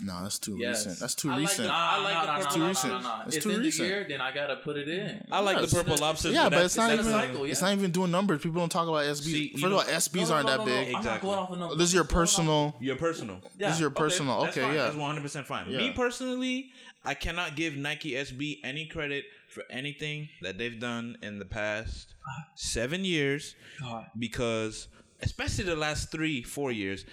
No, 0.00 0.22
that's 0.22 0.38
too 0.38 0.56
Yes. 0.58 0.84
recent. 0.84 1.00
That's 1.00 1.14
too 1.14 1.28
I 1.30 1.32
like 1.32 1.40
recent. 1.40 1.70
I 1.72 1.98
like 2.02 2.26
the 2.26 2.32
purple 2.44 2.54
too 2.60 2.66
recent. 2.68 2.92
It's, 3.26 3.36
It's 3.36 3.44
too 3.44 3.50
in 3.50 3.60
recent. 3.60 3.88
the 3.88 3.94
year, 3.94 4.06
then 4.08 4.20
I 4.20 4.32
gotta 4.34 4.56
put 4.56 4.76
it 4.76 4.88
in. 4.88 5.26
I 5.32 5.40
like 5.40 5.58
Yes. 5.58 5.70
the 5.70 5.76
purple 5.78 5.96
lobsters. 5.96 6.34
yeah, 6.34 6.48
but 6.50 6.62
it's 6.64 6.76
not 6.76 6.92
even. 6.92 7.06
a 7.06 7.10
cycle, 7.10 7.44
It's 7.44 7.62
not 7.62 7.72
even 7.72 7.90
doing 7.90 8.10
numbers. 8.10 8.42
People 8.42 8.60
don't 8.60 8.68
talk 8.68 8.86
about 8.86 9.04
SBs. 9.06 9.22
See, 9.24 9.42
you 9.44 9.50
First 9.54 9.64
of 9.64 9.70
know- 9.70 9.76
all, 9.78 9.84
SBs 9.84 10.28
No, 10.28 10.34
aren't 10.34 10.46
no, 10.46 10.52
that 10.52 10.58
no, 10.58 10.64
no, 10.66 10.70
big. 10.70 10.86
I'm 10.88 10.92
not 10.92 10.98
Exactly. 11.00 11.26
going 11.28 11.38
off 11.40 11.50
of 11.50 11.58
numbers. 11.58 11.78
This 11.78 11.88
is 11.88 11.94
your 11.94 12.02
I'm 12.02 12.06
going 12.06 12.12
off- 12.12 12.20
personal. 12.20 12.76
Your 12.80 12.96
personal. 12.96 13.40
Yeah, 13.58 13.66
This 13.68 13.74
is 13.76 13.80
your 13.80 13.90
okay. 13.90 13.98
personal. 13.98 14.42
That's 14.42 14.56
Okay, 14.56 14.66
fine. 14.66 14.74
yeah. 14.76 14.82
That's 14.84 14.96
100 14.96 15.22
percent 15.22 15.46
fine. 15.46 15.70
Yeah. 15.70 15.78
Me 15.78 15.90
personally, 15.92 16.70
I 17.04 17.14
cannot 17.14 17.56
give 17.56 17.74
Nike 17.76 18.10
SB 18.14 18.60
any 18.62 18.86
credit 18.86 19.24
for 19.58 19.64
anything 19.72 20.28
that 20.42 20.56
they've 20.58 20.78
done 20.78 21.16
in 21.22 21.38
the 21.38 21.44
past 21.44 22.14
seven 22.54 23.04
years 23.04 23.54
God. 23.80 24.06
because, 24.18 24.88
especially 25.22 25.64
the 25.64 25.76
last 25.76 26.12
three, 26.12 26.42
four 26.42 26.70
years, 26.70 27.04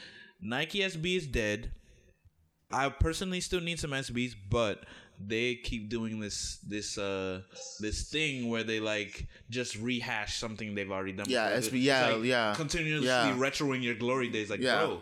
Nike 0.42 0.80
SB 0.80 1.18
is 1.18 1.28
dead. 1.28 1.72
I 2.72 2.90
personally 2.90 3.42
still 3.42 3.62
need 3.62 3.80
some 3.80 3.92
SBs, 3.92 4.34
but 4.50 4.86
they 5.20 5.56
keep 5.56 5.90
doing 5.90 6.20
this 6.20 6.58
this 6.68 6.98
uh 6.98 7.42
this 7.80 8.10
thing 8.10 8.50
where 8.50 8.64
they 8.64 8.80
like 8.82 9.28
just 9.50 9.78
rehash 9.78 10.38
something 10.38 10.76
they've 10.76 10.92
already 10.92 11.14
done. 11.14 11.26
Yeah, 11.30 11.56
before. 11.56 11.72
SB 11.78 11.84
yeah, 11.84 12.08
like 12.10 12.24
yeah. 12.26 12.54
continuously 12.56 13.08
Yeah. 13.08 13.34
retroing 13.38 13.82
your 13.82 13.96
glory 13.96 14.30
days. 14.30 14.50
Like, 14.50 14.60
Yeah. 14.60 14.86
bro, 14.86 15.02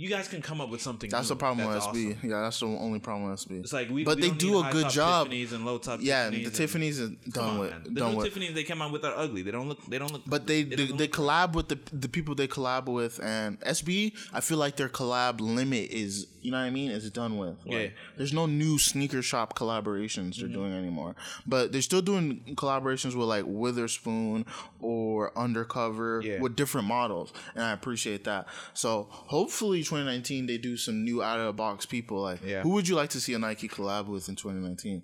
you 0.00 0.08
guys 0.08 0.28
can 0.28 0.40
come 0.40 0.62
up 0.62 0.70
with 0.70 0.80
something. 0.80 1.10
That's 1.10 1.28
new. 1.28 1.34
the 1.34 1.38
problem 1.38 1.68
with 1.68 1.76
SB. 1.76 2.16
awesome. 2.16 2.30
Yeah, 2.30 2.40
that's 2.40 2.58
the 2.60 2.66
only 2.66 3.00
problem 3.00 3.30
with 3.30 3.38
SB. 3.46 3.60
It's 3.60 3.72
like 3.74 3.90
we, 3.90 4.02
but 4.02 4.16
we 4.16 4.22
they 4.22 4.30
do 4.30 4.58
a 4.58 4.70
good 4.72 4.88
job. 4.88 5.26
Tiffany's 5.26 5.52
and 5.52 5.66
low 5.66 5.76
top. 5.76 6.00
Yeah, 6.02 6.30
Tiffany's 6.30 6.50
the 6.50 6.56
Tiffany's 6.56 6.98
is 7.00 7.08
Come 7.10 7.30
done 7.32 7.48
on, 7.50 7.58
with. 7.58 7.70
man. 7.70 7.82
The 7.84 7.90
Done 8.00 8.10
new 8.12 8.16
with. 8.16 8.26
Tiffany's 8.26 8.54
they 8.54 8.64
came 8.64 8.80
out 8.80 8.92
with 8.92 9.04
are 9.04 9.14
ugly. 9.14 9.42
They 9.42 9.50
don't 9.50 9.68
look. 9.68 9.84
They 9.84 9.98
don't 9.98 10.10
look. 10.10 10.22
But 10.26 10.46
they 10.46 10.62
they, 10.62 10.86
they 10.86 11.06
collab 11.08 11.52
with 11.52 11.68
the 11.68 11.78
the 11.92 12.08
people 12.08 12.34
they 12.34 12.48
collab 12.48 12.86
with, 12.86 13.20
and 13.22 13.60
SB. 13.60 14.14
I 14.32 14.40
feel 14.40 14.56
like 14.56 14.76
their 14.76 14.88
collab 14.88 15.40
limit 15.40 15.90
is 15.90 16.26
you 16.40 16.50
know 16.50 16.56
what 16.58 16.64
I 16.64 16.70
mean 16.70 16.90
is 16.90 17.10
done 17.10 17.36
with. 17.36 17.58
Like, 17.66 17.66
Yeah. 17.66 17.78
Mm-hmm. 17.80 18.16
There's 18.16 18.32
no 18.32 18.46
new 18.46 18.78
sneaker 18.78 19.20
shop 19.20 19.54
collaborations 19.58 20.36
they're 20.36 20.48
doing 20.48 20.72
anymore. 20.72 21.14
But 21.46 21.72
they're 21.72 21.82
still 21.82 22.00
doing 22.00 22.40
collaborations 22.56 23.14
with 23.14 23.28
like 23.28 23.44
Wotherspoon 23.44 24.46
or 24.80 25.36
Undercover 25.36 26.22
Yeah. 26.24 26.40
with 26.40 26.56
different 26.56 26.86
models, 26.86 27.32
and 27.54 27.62
I 27.64 27.72
appreciate 27.72 28.24
that. 28.24 28.46
So 28.72 29.08
hopefully 29.10 29.82
2019 29.90 30.46
they 30.46 30.58
do 30.58 30.76
some 30.76 31.04
new 31.04 31.22
out 31.22 31.38
of 31.40 31.46
the 31.46 31.52
box 31.52 31.84
people. 31.86 32.22
Like 32.22 32.40
Yeah. 32.44 32.62
who 32.62 32.70
would 32.70 32.86
you 32.88 32.94
like 32.96 33.10
to 33.10 33.20
see 33.20 33.34
a 33.34 33.38
Nike 33.38 33.68
collab 33.68 34.06
with 34.06 34.28
in 34.28 34.36
2019? 34.36 35.02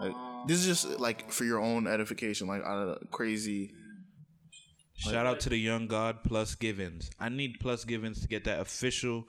Like 0.00 0.14
this 0.48 0.58
is 0.58 0.66
just 0.66 0.98
like 1.00 1.30
for 1.30 1.44
your 1.44 1.60
own 1.60 1.86
edification, 1.86 2.46
like 2.48 2.62
out 2.62 2.78
of 2.82 2.88
the 3.00 3.06
crazy. 3.06 3.72
Shout 4.96 5.26
out 5.26 5.40
to 5.40 5.48
the 5.48 5.56
young 5.58 5.86
god 5.86 6.22
Plus 6.24 6.54
Givens. 6.54 7.10
I 7.18 7.28
need 7.28 7.58
Plus 7.60 7.84
Givens 7.84 8.20
to 8.22 8.28
get 8.28 8.44
that 8.44 8.60
official 8.60 9.26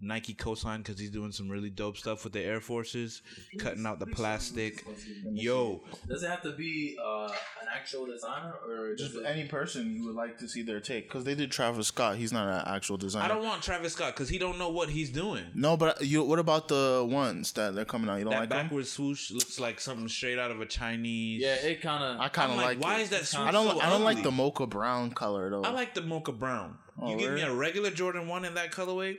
Nike 0.00 0.34
cosign 0.34 0.78
because 0.78 0.98
he's 0.98 1.10
doing 1.10 1.32
some 1.32 1.48
really 1.48 1.70
dope 1.70 1.96
stuff 1.96 2.24
with 2.24 2.34
the 2.34 2.40
Air 2.42 2.60
Forces, 2.60 3.22
cutting 3.58 3.86
out 3.86 3.98
the 3.98 4.06
plastic. 4.06 4.84
Yo, 5.32 5.82
Does 6.06 6.22
it 6.22 6.28
have 6.28 6.42
to 6.42 6.52
be 6.52 6.98
uh, 7.02 7.28
an 7.62 7.68
actual 7.74 8.04
designer 8.06 8.54
or 8.68 8.94
just 8.94 9.14
Just 9.14 9.24
any 9.24 9.46
person 9.46 9.94
you 9.94 10.04
would 10.04 10.14
like 10.14 10.38
to 10.38 10.48
see 10.48 10.62
their 10.62 10.80
take, 10.80 11.08
because 11.08 11.24
they 11.24 11.34
did 11.34 11.50
Travis 11.50 11.88
Scott. 11.88 12.16
He's 12.16 12.32
not 12.32 12.46
an 12.48 12.74
actual 12.74 12.96
designer. 12.98 13.24
I 13.24 13.28
don't 13.28 13.44
want 13.44 13.62
Travis 13.62 13.94
Scott 13.94 14.14
because 14.14 14.28
he 14.28 14.38
don't 14.38 14.58
know 14.58 14.68
what 14.68 14.90
he's 14.90 15.10
doing. 15.10 15.44
No, 15.54 15.76
but 15.76 16.02
you. 16.02 16.22
What 16.22 16.38
about 16.38 16.68
the 16.68 17.06
ones 17.08 17.52
that 17.52 17.74
they're 17.74 17.84
coming 17.84 18.10
out? 18.10 18.16
You 18.18 18.24
don't 18.24 18.32
That 18.32 18.40
like 18.40 18.48
them? 18.50 18.66
backwards 18.66 18.90
swoosh 18.90 19.30
looks 19.30 19.58
like 19.58 19.80
something 19.80 20.08
straight 20.08 20.38
out 20.38 20.50
of 20.50 20.60
a 20.60 20.66
Chinese. 20.66 21.40
Yeah, 21.42 21.54
it 21.54 21.80
kind 21.80 22.04
of. 22.04 22.20
I 22.20 22.28
kind 22.28 22.50
of 22.52 22.58
like, 22.58 22.66
like. 22.66 22.80
why 22.80 22.98
it. 22.98 23.02
is 23.02 23.10
that 23.10 23.26
swoosh 23.26 23.48
I 23.48 23.50
don't. 23.50 23.70
so 23.70 23.80
I 23.80 23.88
don't 23.88 24.04
like 24.04 24.22
the 24.22 24.30
mocha 24.30 24.66
brown 24.66 25.10
color 25.12 25.48
though. 25.50 25.62
I 25.62 25.70
like 25.70 25.94
the 25.94 26.02
mocha 26.02 26.32
brown. 26.32 26.76
Oh, 27.00 27.10
you 27.10 27.16
give 27.18 27.32
me 27.32 27.42
a 27.42 27.52
regular 27.52 27.90
Jordan 27.90 28.26
one 28.28 28.44
in 28.44 28.54
that 28.54 28.72
colorway. 28.72 29.16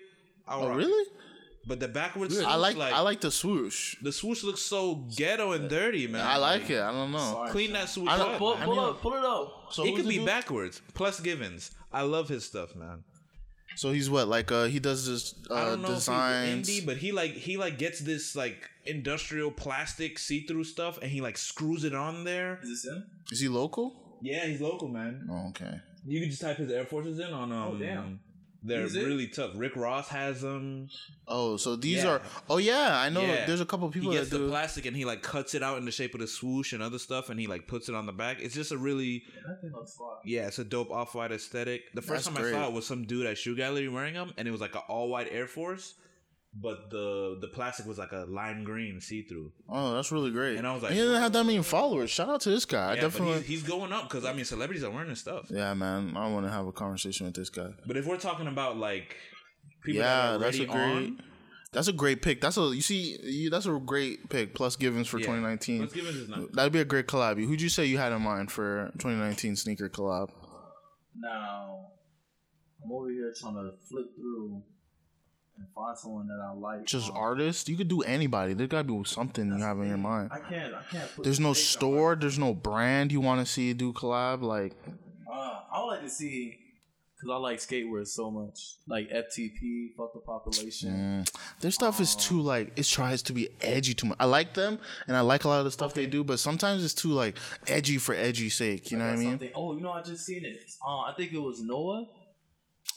I'll 0.47 0.63
Oh 0.63 0.69
rock 0.69 0.75
it. 0.77 0.85
really? 0.85 1.09
But 1.65 1.81
the 1.81 1.89
backwards 1.89 2.33
swoosh, 2.35 2.45
I 2.47 2.55
like. 2.55 2.77
like 2.77 2.93
I 2.93 3.01
like 3.01 3.19
the 3.19 3.29
swoosh. 3.31 3.97
the 4.01 4.11
swoosh 4.13 4.41
looks 4.43 4.61
so 4.61 4.95
ghetto 5.17 5.51
and 5.51 5.69
dirty, 5.69 6.07
man. 6.07 6.25
I 6.25 6.37
like 6.37 6.69
it. 6.69 6.79
I 6.79 6.91
don't 6.93 7.11
know. 7.11 7.17
Sorry. 7.17 7.51
Clean 7.51 7.73
that 7.73 7.89
swoosh 7.89 8.07
I 8.09 8.17
up. 8.17 8.37
Pull, 8.37 8.55
man. 8.55 8.65
pull 8.65 8.75
mean- 8.77 8.85
up, 8.85 9.01
pull 9.01 9.13
it 9.15 9.25
up. 9.25 9.67
So 9.73 9.85
it 9.85 9.95
could 9.95 10.07
be 10.07 10.17
dude? 10.17 10.25
backwards. 10.25 10.81
Plus 10.93 11.19
Givens. 11.19 11.71
I 11.91 12.03
love 12.03 12.29
his 12.29 12.45
stuff, 12.45 12.73
man. 12.75 13.03
So 13.75 13.91
he's 13.91 14.09
what? 14.09 14.27
Like 14.29 14.49
uh, 14.51 14.65
he 14.65 14.79
does 14.79 15.05
this 15.07 15.35
I 15.51 15.53
uh, 15.55 15.65
don't 15.71 15.81
know 15.81 15.89
designs. 15.89 16.67
if 16.69 16.73
he's 16.73 16.81
indie, 16.83 16.85
but 16.85 16.97
he 16.97 17.11
like 17.11 17.31
he 17.33 17.57
like 17.57 17.77
gets 17.77 17.99
this 17.99 18.33
like 18.35 18.69
industrial 18.85 19.51
plastic 19.51 20.17
see-through 20.19 20.63
stuff 20.63 20.97
and 21.01 21.11
he 21.11 21.19
like 21.21 21.37
screws 21.37 21.83
it 21.83 21.93
on 21.93 22.23
there. 22.23 22.59
Is 22.63 22.69
this 22.83 22.91
him? 22.93 23.03
Is 23.29 23.39
he 23.41 23.49
local? 23.49 24.17
Yeah, 24.21 24.45
he's 24.47 24.61
local, 24.61 24.87
man. 24.87 25.27
Oh, 25.29 25.49
okay. 25.49 25.79
You 26.05 26.21
can 26.21 26.29
just 26.29 26.41
type 26.41 26.57
his 26.57 26.71
Air 26.71 26.85
Forces 26.85 27.19
in 27.19 27.33
on 27.33 27.51
um. 27.51 27.77
damn. 27.77 28.19
They're 28.67 28.81
Is 28.81 28.95
it? 28.95 29.03
really 29.05 29.27
tough. 29.27 29.51
Rick 29.55 29.75
Ross 29.75 30.09
has 30.09 30.41
them. 30.41 30.89
Oh, 31.27 31.57
so 31.57 31.75
these 31.75 32.03
Yeah. 32.03 32.09
are. 32.09 32.21
Oh 32.49 32.57
yeah, 32.57 32.99
I 32.99 33.09
know. 33.09 33.21
Yeah. 33.21 33.45
There's 33.45 33.61
a 33.61 33.65
couple 33.65 33.87
He 33.89 33.99
people 33.99 34.11
gets 34.11 34.29
that 34.29 34.37
the 34.37 34.43
do. 34.43 34.49
plastic 34.49 34.85
and 34.85 34.95
he 34.95 35.05
like 35.05 35.21
cuts 35.23 35.55
it 35.55 35.63
out 35.63 35.77
in 35.77 35.85
the 35.85 35.91
shape 35.91 36.13
of 36.13 36.19
the 36.19 36.27
swoosh 36.27 36.73
and 36.73 36.83
other 36.83 36.99
stuff, 36.99 37.29
and 37.29 37.39
he 37.39 37.47
like 37.47 37.67
puts 37.67 37.89
it 37.89 37.95
on 37.95 38.05
the 38.05 38.11
back. 38.13 38.41
It's 38.41 38.53
just 38.53 38.71
a 38.71 38.77
really 38.77 39.23
That 39.47 39.61
thing 39.61 39.71
looks 39.73 39.97
yeah, 40.25 40.47
it's 40.47 40.59
a 40.59 40.63
dope 40.65 40.91
off 40.91 41.15
white 41.15 41.31
aesthetic. 41.31 41.93
The 41.93 42.01
first 42.01 42.25
That's 42.25 42.37
time 42.37 42.45
I 42.45 42.51
saw 42.51 42.67
it 42.67 42.73
was 42.73 42.85
some 42.85 43.05
dude 43.05 43.25
at 43.25 43.37
Shoe 43.37 43.55
Gallery 43.55 43.87
wearing 43.87 44.13
them, 44.13 44.33
and 44.37 44.47
it 44.47 44.51
was 44.51 44.61
like 44.61 44.75
an 44.75 44.81
all 44.87 45.09
white 45.09 45.29
Air 45.31 45.47
Force, 45.47 45.93
but 46.53 46.89
the 46.89 47.37
the 47.41 47.47
plastic 47.49 47.85
was 47.85 47.97
like 47.97 48.11
a 48.11 48.25
lime 48.27 48.63
green 48.63 48.99
see 49.01 49.23
through. 49.23 49.51
Oh, 49.69 49.93
that's 49.93 50.11
really 50.11 50.31
great. 50.31 50.57
And 50.57 50.65
I 50.65 50.73
was 50.73 50.83
like, 50.83 50.93
he 50.93 50.97
doesn't 50.99 51.21
have 51.21 51.33
that 51.33 51.43
many 51.45 51.61
followers. 51.61 52.09
Shout 52.09 52.29
out 52.29 52.41
to 52.41 52.49
this 52.49 52.65
guy. 52.65 52.91
I 52.91 52.95
definitely. 52.95 53.33
but 53.35 53.41
he's, 53.43 53.61
he's 53.61 53.63
going 53.63 53.91
up 53.93 54.09
because 54.09 54.25
I 54.25 54.33
mean 54.33 54.45
celebrities 54.45 54.83
are 54.83 54.89
wearing 54.91 55.09
this 55.09 55.19
stuff. 55.19 55.47
Yeah, 55.49 55.73
man. 55.73 56.13
I 56.17 56.27
want 56.31 56.45
to 56.45 56.51
have 56.51 56.65
a 56.65 56.71
conversation 56.71 57.25
with 57.25 57.35
this 57.35 57.49
guy. 57.49 57.69
But 57.85 57.97
if 57.97 58.05
we're 58.05 58.17
talking 58.17 58.47
about 58.47 58.77
like 58.77 59.15
people 59.83 60.01
Yeah, 60.01 60.31
that 60.31 60.35
are 60.35 60.37
that's 60.39 60.59
a 60.59 60.67
already 60.67 60.93
great. 61.05 61.07
on, 61.19 61.23
That's 61.73 61.87
a 61.89 61.93
great 61.93 62.21
pick. 62.21 62.41
That's 62.41 62.57
a 62.57 62.61
you 62.73 62.81
see. 62.81 63.17
You, 63.21 63.49
that's 63.49 63.65
a 63.67 63.71
great 63.73 64.29
pick. 64.29 64.55
Plus 64.55 64.75
Givens 64.77 65.07
for 65.07 65.19
Yeah. 65.19 65.25
2019. 65.27 65.81
Let's 65.81 65.93
give 65.93 66.07
it 66.07 66.15
his 66.15 66.29
number. 66.29 66.49
That'd 66.53 66.73
be 66.73 66.79
a 66.79 66.85
great 66.85 67.07
collab. 67.07 67.35
Who'd 67.37 67.61
you 67.61 67.69
say 67.69 67.85
you 67.85 67.97
had 67.99 68.13
in 68.13 68.21
mind 68.21 68.51
for 68.51 68.89
2019 68.99 69.55
sneaker 69.57 69.89
collab? 69.89 70.29
Now, 71.19 71.85
I'm 72.83 72.91
over 72.91 73.09
here 73.09 73.33
trying 73.39 73.55
to 73.55 73.71
flip 73.89 74.05
through 74.15 74.63
and 75.57 75.67
find 75.75 75.97
someone 75.97 76.27
that 76.27 76.39
I 76.39 76.53
like. 76.53 76.85
Just 76.85 77.09
Um, 77.11 77.17
artists. 77.17 77.67
You 77.69 77.75
could 77.77 77.87
do 77.87 78.01
anybody. 78.01 78.53
There 78.53 78.67
gotta 78.67 78.83
be 78.83 79.03
something 79.05 79.47
you 79.47 79.57
have 79.63 79.79
in 79.79 79.87
your 79.87 79.97
mind. 79.97 80.29
I 80.31 80.39
can't. 80.39 80.73
I 80.73 80.83
can't. 80.91 81.15
Put 81.15 81.23
There's 81.23 81.39
no 81.39 81.53
store. 81.53 82.15
There's 82.15 82.39
no 82.39 82.53
brand 82.53 83.11
you 83.11 83.21
want 83.21 83.45
to 83.45 83.51
see 83.51 83.73
do 83.73 83.93
collab. 83.93 84.41
Like 84.41 84.73
Uh, 85.31 85.59
I 85.73 85.79
would 85.81 85.87
like 85.87 86.01
to 86.03 86.09
see 86.09 86.57
because 87.15 87.33
I 87.33 87.37
like 87.37 87.57
skateboards 87.57 88.09
so 88.09 88.29
much. 88.29 88.75
Like 88.87 89.09
FTP, 89.09 89.89
fuck 89.97 90.13
the 90.13 90.19
population. 90.19 91.23
mm, 91.25 91.35
their 91.61 91.71
stuff 91.71 91.99
is 91.99 92.15
too 92.15 92.39
like 92.41 92.77
it 92.77 92.83
tries 92.83 93.23
to 93.23 93.33
be 93.33 93.49
edgy 93.61 93.93
too 93.95 94.07
much. 94.07 94.17
I 94.19 94.25
like 94.25 94.53
them 94.53 94.77
and 95.07 95.17
I 95.17 95.21
like 95.21 95.43
a 95.43 95.47
lot 95.47 95.59
of 95.59 95.65
the 95.65 95.71
stuff 95.71 95.93
they 95.95 96.05
do, 96.05 96.23
but 96.23 96.37
sometimes 96.39 96.83
it's 96.85 96.93
too 96.93 97.09
like 97.09 97.37
edgy 97.67 97.97
for 97.97 98.13
edgy 98.13 98.49
sake. 98.49 98.91
You 98.91 98.97
know 98.99 99.05
what 99.05 99.13
I 99.13 99.17
mean? 99.17 99.29
something- 99.31 99.51
Oh, 99.55 99.73
you 99.75 99.81
know, 99.81 99.91
I 99.91 100.03
just 100.03 100.25
seen 100.25 100.45
it. 100.45 100.59
Uh, 100.87 100.99
I 101.01 101.13
think 101.17 101.33
it 101.33 101.39
was 101.39 101.59
Noah. 101.61 102.05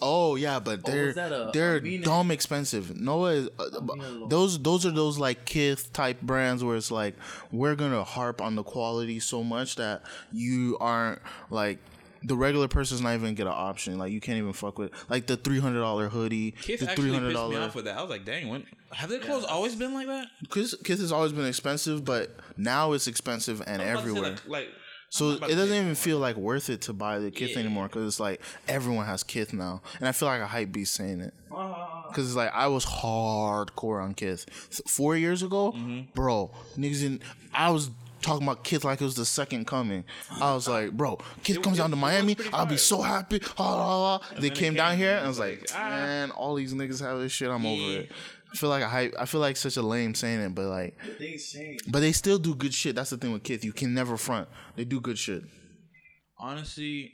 Oh 0.03 0.37
yeah, 0.37 0.59
but 0.61 0.81
Oh, 0.87 0.91
they're 0.91 1.07
was 1.07 1.17
a- 1.17 1.51
they're 1.53 1.77
a 1.77 1.81
Mina- 1.83 2.05
dumb 2.05 2.31
expensive. 2.31 2.99
Noah 2.99 3.31
is 3.33 3.49
uh, 3.59 3.81
those 4.29 4.59
those 4.61 4.87
are 4.87 4.91
those 4.91 5.19
like 5.19 5.45
Kith 5.45 5.93
type 5.93 6.21
brands 6.23 6.63
where 6.65 6.77
it's 6.77 6.91
like 6.91 7.15
we're 7.53 7.75
gonna 7.75 8.05
harp 8.05 8.41
on 8.41 8.55
the 8.57 8.63
quality 8.63 9.21
so 9.21 9.43
much 9.45 9.77
that 9.77 10.03
you 10.33 10.77
aren't 10.81 11.21
like 11.51 11.79
the 12.23 12.37
regular 12.37 12.69
person's 12.69 13.01
not 13.01 13.11
even 13.15 13.23
gonna 13.23 13.35
get 13.35 13.47
an 13.47 13.53
option. 13.57 13.99
Like 13.99 14.13
you 14.13 14.21
can't 14.21 14.37
even 14.39 14.53
fuck 14.53 14.79
with 14.79 14.93
like 15.09 15.27
the 15.27 15.37
three 15.37 15.59
hundred 15.59 15.81
dollar 15.81 16.09
hoodie, 16.09 16.51
Kith 16.53 16.81
the 16.81 16.91
actually 16.91 17.03
three 17.09 17.15
hundred 17.15 17.35
pissed 17.35 17.49
me 17.51 17.57
off 17.57 17.75
with 17.75 17.85
that. 17.87 17.97
I 17.97 18.03
was 18.03 18.11
like, 18.11 18.25
dang, 18.25 18.49
when 18.49 18.67
have 18.93 19.09
their 19.09 19.21
clothes 19.21 19.45
always 19.45 19.75
been 19.75 19.95
like 19.95 20.07
that? 20.07 20.27
Kith, 20.51 20.75
Kith 20.85 21.01
has 21.01 21.13
always 21.13 21.33
been 21.33 21.47
expensive, 21.47 22.05
but 22.05 22.37
now 22.57 22.93
it's 22.93 23.07
expensive 23.07 23.63
and 23.67 23.81
I 23.81 23.95
was 23.95 24.03
about 24.05 24.05
to 24.05 24.05
say, 24.05 24.11
everywhere. 24.11 24.31
Like, 24.31 24.49
like 24.49 24.69
So 25.13 25.27
it 25.27 25.31
not 25.31 25.37
about 25.39 25.49
to 25.51 25.57
doesn't 25.57 25.77
even 25.77 25.95
feel 25.97 26.19
like 26.19 26.37
worth 26.37 26.71
it 26.71 26.81
to 26.83 26.93
buy 26.93 27.19
the 27.19 27.31
Kith 27.31 27.51
Yeah. 27.51 27.59
anymore 27.59 27.89
because 27.89 28.07
it's 28.07 28.21
like 28.21 28.41
everyone 28.69 29.07
has 29.07 29.23
Kith 29.23 29.53
now, 29.53 29.83
and 29.99 30.09
I 30.09 30.13
feel 30.13 30.29
like 30.29 30.41
a 30.41 30.47
hype 30.47 30.73
beast 30.73 30.95
saying 30.95 31.21
it. 31.21 31.35
Uh, 31.55 31.75
Cause 32.13 32.27
it's 32.27 32.37
like 32.37 32.53
I 32.55 32.67
was 32.69 32.85
hardcore 32.87 34.03
on 34.03 34.15
Kith 34.15 34.47
four 34.87 35.17
years 35.17 35.43
ago, 35.43 35.73
Mm-hmm. 35.73 36.13
bro. 36.15 36.51
Niggas 36.79 37.05
in 37.05 37.21
I 37.53 37.71
was 37.71 37.91
talking 38.23 38.43
about 38.47 38.63
Kith 38.65 38.85
like 38.85 39.01
it 39.01 39.05
was 39.05 39.15
the 39.17 39.25
second 39.25 39.67
coming. 39.67 40.05
I 40.41 40.55
was 40.55 40.69
like, 40.69 40.93
bro, 40.93 41.19
Kith 41.43 41.57
It- 41.57 41.63
comes 41.63 41.79
it- 41.79 41.83
down 41.83 41.91
to 41.91 41.97
Miami, 41.97 42.37
I'll 42.53 42.67
be 42.67 42.77
so 42.77 43.01
happy. 43.03 43.41
Ah, 43.59 43.65
ah, 43.65 44.21
ah. 44.23 44.35
They 44.39 44.49
it 44.49 44.55
came 44.55 44.75
down 44.75 44.97
here 44.97 45.17
and 45.17 45.25
I 45.25 45.29
was 45.29 45.39
like, 45.39 45.67
ah. 45.75 45.89
man, 45.89 46.31
all 46.33 46.55
these 46.55 46.75
niggas 46.75 47.01
have 47.01 47.19
this 47.19 47.33
shit. 47.33 47.49
I'm 47.51 47.65
over 47.67 48.01
it. 48.01 48.13
I 48.53 48.57
feel 48.57 48.69
like 48.69 48.83
a 48.83 48.89
hype. 48.89 49.15
I 49.19 49.27
feel 49.27 49.41
like 49.41 49.57
such 49.57 49.77
a 49.77 49.83
lame 49.83 50.15
saying 50.15 50.41
it, 50.41 50.55
but 50.55 50.67
like, 50.67 50.97
the 51.05 51.13
things 51.15 51.53
change. 51.53 51.81
but 51.89 52.01
they 52.01 52.13
still 52.13 52.39
do 52.39 52.55
good 52.55 52.75
shit. 52.75 52.95
That's 52.97 53.11
the 53.11 53.17
thing 53.17 53.33
with 53.33 53.43
Kith. 53.45 53.65
You 53.65 53.73
can 53.73 53.95
never 53.95 54.17
front. 54.17 54.49
They 54.77 54.85
do 54.85 55.01
good 55.01 55.19
shit. 55.19 55.45
honestly, 56.39 57.13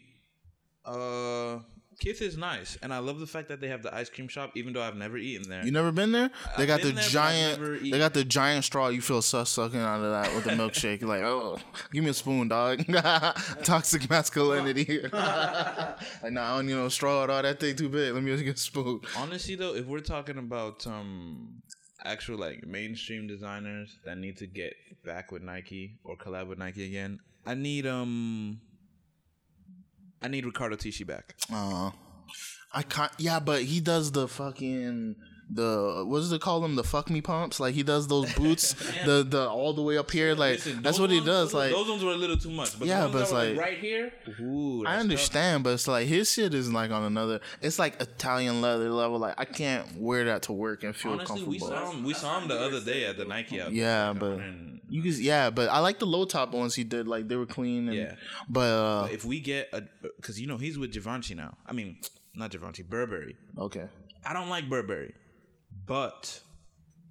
uh, 0.84 1.58
Kith 1.98 2.20
is 2.20 2.36
nice, 2.36 2.76
and 2.82 2.92
I 2.92 2.98
love 2.98 3.20
the 3.20 3.26
fact 3.26 3.48
that 3.48 3.60
they 3.60 3.68
have 3.68 3.82
the 3.82 3.94
ice 3.94 4.10
cream 4.10 4.28
shop, 4.28 4.52
even 4.54 4.74
though 4.74 4.82
I've 4.82 4.96
never 4.96 5.16
eaten 5.16 5.48
there. 5.48 5.64
You 5.64 5.72
never 5.72 5.92
been 5.92 6.12
there? 6.12 6.30
They 6.58 6.66
got 6.66 6.82
the 6.82 6.92
there, 6.92 7.02
giant. 7.02 7.82
They 7.82 7.98
got 7.98 8.12
the 8.12 8.24
giant 8.24 8.64
straw. 8.64 8.88
You 8.88 9.00
feel 9.00 9.22
sus 9.22 9.48
sucking 9.50 9.80
out 9.80 10.00
of 10.00 10.10
that 10.10 10.34
with 10.34 10.44
the 10.44 10.50
milkshake. 10.50 11.00
You're 11.00 11.08
like, 11.08 11.22
oh, 11.22 11.58
give 11.92 12.04
me 12.04 12.10
a 12.10 12.14
spoon, 12.14 12.48
dog. 12.48 12.84
Toxic 13.64 14.10
masculinity. 14.10 15.00
like, 15.02 15.12
nah, 15.12 16.54
I 16.54 16.56
don't 16.56 16.66
need 16.66 16.74
no 16.74 16.88
straw 16.90 17.24
at 17.24 17.30
all. 17.30 17.42
That 17.42 17.60
thing 17.60 17.76
too 17.76 17.88
big. 17.88 18.12
Let 18.12 18.22
me 18.22 18.30
just 18.30 18.44
get 18.44 18.56
a 18.56 18.58
spoon. 18.58 19.00
Honestly, 19.16 19.54
though, 19.54 19.74
if 19.74 19.86
we're 19.86 20.00
talking 20.00 20.36
about 20.36 20.86
um 20.86 21.62
actual 22.04 22.38
like 22.38 22.66
mainstream 22.66 23.26
designers 23.26 23.96
that 24.04 24.18
need 24.18 24.36
to 24.36 24.46
get 24.46 24.74
back 25.04 25.32
with 25.32 25.42
Nike 25.42 25.98
or 26.04 26.16
collab 26.16 26.48
with 26.48 26.58
Nike 26.58 26.84
again, 26.84 27.20
I 27.46 27.54
need 27.54 27.86
um 27.86 28.60
I 30.26 30.28
need 30.28 30.44
Riccardo 30.44 30.74
Tisci 30.74 31.06
back. 31.06 31.36
Uh, 31.52 31.92
I 32.72 32.82
can't. 32.82 33.12
Yeah, 33.16 33.38
but 33.38 33.62
he 33.62 33.78
does 33.78 34.10
the 34.10 34.26
fucking 34.26 35.14
the 35.48 36.02
what 36.06 36.18
does 36.18 36.32
it 36.32 36.40
call 36.40 36.60
them? 36.60 36.74
The 36.74 36.82
fuck 36.82 37.08
me 37.08 37.20
pumps. 37.20 37.60
Like 37.60 37.74
he 37.74 37.82
does 37.84 38.08
those 38.08 38.32
boots, 38.34 38.72
the 39.04 39.22
the 39.28 39.48
all 39.48 39.72
the 39.72 39.82
way 39.82 39.96
up 39.96 40.10
here. 40.10 40.34
Like 40.34 40.54
Listen, 40.54 40.82
that's 40.82 40.98
what 40.98 41.10
he 41.10 41.16
ones- 41.18 41.26
does. 41.26 41.54
Like 41.54 41.70
those 41.70 41.88
ones 41.88 42.02
were 42.02 42.12
a 42.12 42.16
little 42.16 42.36
too 42.36 42.50
much. 42.50 42.78
But 42.78 42.88
Yeah, 42.88 43.08
but 43.12 43.22
it's 43.22 43.32
were, 43.32 43.38
like- 43.50 43.56
right 43.58 43.78
here. 43.78 44.12
Ooh, 44.40 44.80
I 44.80 44.84
that's 44.84 44.94
tough. 44.96 45.00
understand, 45.02 45.64
but 45.64 45.74
it's 45.74 45.86
like 45.86 46.06
his 46.08 46.30
shit 46.32 46.52
is 46.52 46.72
like 46.72 46.90
on 46.90 47.04
another. 47.04 47.40
It's 47.62 47.78
like 47.78 48.00
Italian 48.02 48.60
leather 48.60 48.90
level. 48.90 49.18
Like 49.18 49.34
I 49.38 49.44
can't 49.44 49.86
wear 50.00 50.24
that 50.24 50.42
to 50.42 50.52
work 50.52 50.82
and 50.82 50.94
feel 50.96 51.12
Honestly, 51.12 51.44
we 51.44 51.58
saw 51.60 51.90
him. 51.92 52.02
We 52.02 52.14
saw 52.14 52.40
him 52.40 52.48
the 52.48 52.58
other 52.58 52.80
day 52.80 53.04
at 53.06 53.16
the 53.16 53.24
Nike 53.24 53.60
out. 53.60 53.72
Yeah, 53.72 54.12
but 54.14 54.40
you 54.88 55.02
can. 55.02 55.14
Yeah, 55.20 55.50
but 55.50 55.68
I 55.68 55.78
like 55.78 56.00
the 56.00 56.06
low 56.06 56.24
top 56.24 56.52
ones 56.54 56.74
he 56.74 56.82
did. 56.82 57.06
Like 57.06 57.28
they 57.28 57.36
were 57.36 57.46
clean. 57.46 57.88
And, 57.88 57.96
Yeah. 57.96 58.14
But 58.48 58.60
uh, 58.72 59.08
if 59.12 59.24
we 59.24 59.38
get 59.40 59.68
a, 59.72 59.82
because 60.16 60.40
you 60.40 60.48
know 60.48 60.56
he's 60.56 60.76
with 60.76 60.92
Givenchy 60.92 61.34
now. 61.36 61.56
I 61.66 61.72
mean, 61.72 61.98
not 62.34 62.50
Givenchy, 62.50 62.82
Burberry. 62.82 63.36
okay. 63.56 63.86
I 64.28 64.32
don't 64.32 64.48
like 64.48 64.68
Burberry, 64.68 65.14
but 65.86 66.40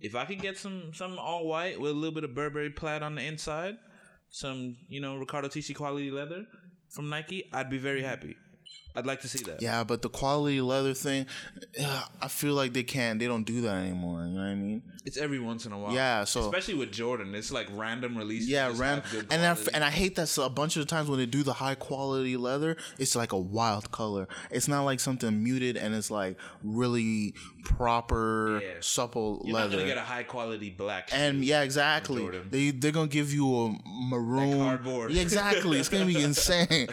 if 0.02 0.16
I 0.16 0.26
could 0.26 0.42
get 0.42 0.58
some 0.58 0.94
some 0.94 1.18
all 1.18 1.48
white 1.48 1.80
with 1.80 1.92
a 1.92 1.94
little 1.94 2.14
bit 2.14 2.24
of 2.24 2.36
Burberry 2.36 2.70
plaid 2.70 3.02
on 3.02 3.16
the 3.16 3.24
inside, 3.24 3.76
some 4.30 4.78
you 4.88 5.00
know 5.00 5.16
Riccardo 5.16 5.48
Tisci 5.48 5.76
quality 5.76 6.12
leather 6.12 6.46
from 6.90 7.10
Nike, 7.10 7.50
I'd 7.54 7.70
be 7.70 7.78
very 7.78 8.04
happy. 8.04 8.36
I'd 8.98 9.06
like 9.06 9.20
to 9.22 9.28
see 9.28 9.44
that. 9.44 9.62
Yeah, 9.62 9.84
but 9.84 10.02
the 10.02 10.08
quality 10.10 10.62
leather 10.62 10.94
thing, 10.94 11.26
I 12.22 12.30
feel 12.30 12.54
like 12.54 12.72
they 12.72 12.84
can't. 12.84 13.20
They 13.20 13.28
don't 13.28 13.44
do 13.44 13.60
that 13.62 13.76
anymore. 13.76 14.22
You 14.26 14.36
know 14.36 14.40
what 14.40 14.48
I 14.48 14.56
mean? 14.56 14.84
It's 15.04 15.18
every 15.18 15.38
once 15.40 15.66
in 15.66 15.74
a 15.74 15.78
while. 15.78 15.94
Yeah, 15.94 16.24
so- 16.24 16.46
especially 16.46 16.76
with 16.76 16.94
Jordan, 16.94 17.36
it's 17.36 17.52
like 17.52 17.68
random 17.74 18.18
releases. 18.18 18.48
Yeah, 18.50 18.70
just 18.70 18.80
ran 18.80 19.02
have 19.02 19.12
good 19.12 19.28
and 19.32 19.46
I, 19.46 19.58
and 19.74 19.84
I 19.84 19.90
hate 19.90 20.16
that 20.16 20.28
so 20.28 20.44
a 20.46 20.50
bunch 20.50 20.78
of 20.78 20.82
the 20.82 20.86
times 20.90 21.10
when 21.10 21.20
they 21.20 21.26
do 21.26 21.44
the 21.44 21.52
high 21.54 21.76
quality 21.76 22.38
leather, 22.38 22.78
it's 22.98 23.16
like 23.18 23.34
a 23.34 23.38
wild 23.38 23.92
color. 23.92 24.30
It's 24.50 24.70
not 24.70 24.84
like 24.84 25.02
something 25.02 25.44
muted 25.44 25.76
and 25.76 25.94
it's 25.94 26.10
like 26.10 26.38
really 26.64 27.34
proper, 27.66 28.62
Yeah. 28.64 28.70
supple 28.80 29.42
You're 29.46 29.56
leather. 29.56 29.70
not 29.72 29.76
gonna 29.76 29.88
get 29.90 29.98
a 29.98 30.02
high 30.02 30.24
quality 30.24 30.70
black. 30.70 31.10
and 31.12 31.44
yeah, 31.44 31.62
exactly. 31.64 32.28
They 32.50 32.72
they're 32.72 32.92
gonna 32.94 33.08
give 33.08 33.34
you 33.34 33.46
a 33.66 33.76
maroon 33.86 34.58
cardboard. 34.60 35.12
Yeah, 35.12 35.22
exactly. 35.22 35.80
It's 35.80 35.90
gonna 35.90 36.06
be 36.06 36.22
insane. 36.24 36.88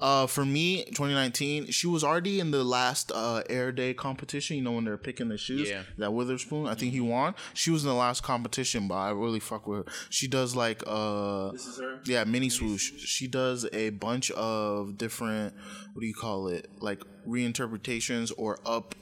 Uh, 0.00 0.26
for 0.26 0.44
me, 0.44 0.84
2019, 0.86 1.70
she 1.70 1.86
was 1.86 2.02
already 2.02 2.40
in 2.40 2.50
the 2.50 2.64
last 2.64 3.12
uh, 3.12 3.42
Air 3.50 3.70
Day 3.72 3.92
competition. 3.94 4.56
You 4.56 4.62
know 4.62 4.72
when 4.72 4.84
they're 4.84 4.96
picking 4.96 5.28
the 5.28 5.36
shoes. 5.38 5.68
Yeah. 5.68 5.82
That 5.98 6.12
Wotherspoon, 6.12 6.66
I 6.66 6.74
think 6.74 6.92
he 6.92 7.00
won. 7.00 7.34
She 7.54 7.70
was 7.70 7.84
in 7.84 7.88
the 7.90 7.94
last 7.94 8.22
competition, 8.22 8.88
but 8.88 8.94
I 8.94 9.10
really 9.10 9.40
fuck 9.40 9.66
with 9.66 9.86
her. 9.86 9.92
She 10.08 10.26
does 10.26 10.56
like 10.56 10.82
uh, 10.86 11.50
This 11.52 11.66
is 11.66 11.78
her. 11.80 12.00
yeah, 12.06 12.24
mini 12.24 12.48
swoosh. 12.48 12.92
She 12.98 13.26
does 13.26 13.66
a 13.72 13.90
bunch 13.90 14.30
of 14.32 14.96
different. 14.96 15.54
What 15.92 16.00
do 16.00 16.06
you 16.06 16.14
call 16.14 16.48
it? 16.48 16.68
Like 16.80 17.02
reinterpretations 17.28 18.32
or 18.36 18.58
up. 18.64 18.94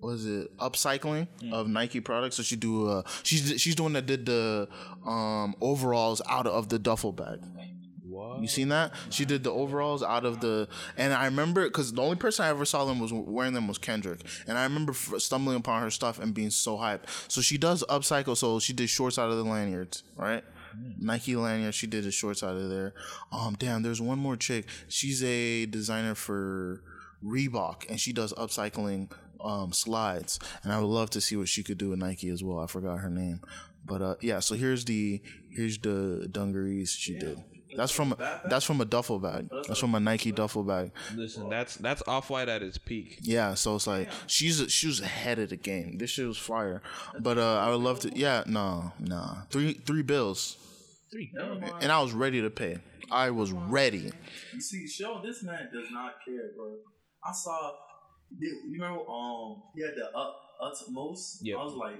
was 0.00 0.26
it? 0.26 0.56
Upcycling 0.58 1.26
of 1.52 1.68
Nike 1.68 2.00
products. 2.00 2.36
So 2.36 2.42
she 2.42 2.56
do. 2.56 2.88
Uh, 2.88 3.02
she's 3.22 3.60
she's 3.60 3.74
the 3.76 3.82
one 3.82 3.94
that 3.94 4.06
did 4.06 4.26
the 4.26 4.68
um 5.04 5.54
overalls 5.60 6.22
out 6.28 6.46
of 6.46 6.68
the 6.68 6.78
duffel 6.78 7.12
bag. 7.12 7.40
What? 8.16 8.40
You 8.40 8.48
seen 8.48 8.68
that? 8.70 8.92
She 9.10 9.24
did 9.24 9.44
the 9.44 9.52
overalls 9.52 10.02
out 10.02 10.24
of 10.24 10.40
the, 10.40 10.68
and 10.96 11.12
I 11.12 11.26
remember 11.26 11.64
because 11.64 11.92
the 11.92 12.00
only 12.02 12.16
person 12.16 12.46
I 12.46 12.48
ever 12.48 12.64
saw 12.64 12.84
them 12.86 12.98
was 12.98 13.12
wearing 13.12 13.52
them 13.52 13.68
was 13.68 13.76
Kendrick, 13.78 14.20
and 14.46 14.56
I 14.56 14.62
remember 14.62 14.92
f- 14.92 15.14
stumbling 15.18 15.56
upon 15.58 15.82
her 15.82 15.90
stuff 15.90 16.18
and 16.18 16.32
being 16.32 16.50
so 16.50 16.78
hyped. 16.78 17.02
So 17.28 17.40
she 17.40 17.58
does 17.58 17.84
upcycle. 17.90 18.36
So 18.36 18.58
she 18.58 18.72
did 18.72 18.88
shorts 18.88 19.18
out 19.18 19.30
of 19.30 19.36
the 19.36 19.44
lanyards, 19.44 20.02
right? 20.16 20.42
Nike 20.98 21.36
lanyard. 21.36 21.74
She 21.74 21.86
did 21.86 22.04
the 22.04 22.10
shorts 22.10 22.42
out 22.42 22.56
of 22.56 22.68
there. 22.68 22.94
Um, 23.32 23.56
damn. 23.58 23.82
There's 23.82 24.00
one 24.00 24.18
more 24.18 24.36
chick. 24.36 24.66
She's 24.88 25.22
a 25.24 25.66
designer 25.66 26.14
for 26.14 26.82
Reebok, 27.24 27.88
and 27.88 27.98
she 28.00 28.12
does 28.12 28.32
upcycling 28.34 29.10
um 29.40 29.72
slides. 29.72 30.38
And 30.62 30.72
I 30.72 30.78
would 30.78 30.86
love 30.86 31.10
to 31.10 31.20
see 31.20 31.36
what 31.36 31.48
she 31.48 31.62
could 31.62 31.78
do 31.78 31.90
with 31.90 31.98
Nike 31.98 32.28
as 32.28 32.42
well. 32.42 32.58
I 32.60 32.66
forgot 32.66 32.98
her 32.98 33.10
name, 33.10 33.40
but 33.84 34.02
uh, 34.02 34.14
yeah. 34.20 34.40
So 34.40 34.54
here's 34.54 34.84
the 34.84 35.22
here's 35.50 35.78
the 35.78 36.28
dungarees 36.30 36.90
she 36.90 37.18
did. 37.18 37.42
That's 37.76 37.92
from 37.92 38.12
a, 38.12 38.40
that's 38.48 38.64
from 38.64 38.80
a 38.80 38.84
duffel 38.84 39.18
bag. 39.18 39.48
That's 39.66 39.78
from 39.78 39.94
a 39.94 40.00
Nike 40.00 40.32
duffel 40.32 40.62
bag. 40.64 40.92
Listen, 41.14 41.48
that's 41.48 41.76
that's 41.76 42.02
off 42.06 42.30
white 42.30 42.48
at 42.48 42.62
its 42.62 42.78
peak. 42.78 43.18
Yeah, 43.22 43.54
so 43.54 43.74
it's 43.76 43.86
like 43.86 44.08
she's 44.26 44.64
she 44.72 44.86
was 44.86 45.00
ahead 45.00 45.38
of 45.38 45.50
the 45.50 45.56
game. 45.56 45.98
This 45.98 46.10
shit 46.10 46.26
was 46.26 46.38
fire. 46.38 46.82
But 47.20 47.38
uh, 47.38 47.58
I 47.58 47.70
would 47.70 47.80
love 47.80 48.00
to. 48.00 48.16
Yeah, 48.16 48.44
no, 48.46 48.92
no, 48.98 49.38
Three 49.50 49.74
three 49.74 50.02
bills, 50.02 50.56
Three. 51.10 51.32
and 51.80 51.92
I 51.92 52.00
was 52.00 52.12
ready 52.12 52.40
to 52.42 52.50
pay. 52.50 52.78
I 53.10 53.30
was 53.30 53.52
ready. 53.52 54.10
You 54.54 54.60
see, 54.60 54.88
show 54.88 55.20
this 55.24 55.42
man 55.44 55.68
does 55.72 55.90
not 55.92 56.14
care, 56.26 56.50
bro. 56.56 56.74
I 57.24 57.32
saw. 57.32 57.72
You 58.38 58.48
you 58.66 58.72
remember? 58.72 59.00
Um, 59.08 59.62
he 59.74 59.82
had 59.82 59.94
the 59.94 60.06
up 60.16 60.36
utmost. 60.60 61.38
Yep. 61.42 61.56
I 61.58 61.62
was 61.64 61.74
like, 61.74 61.96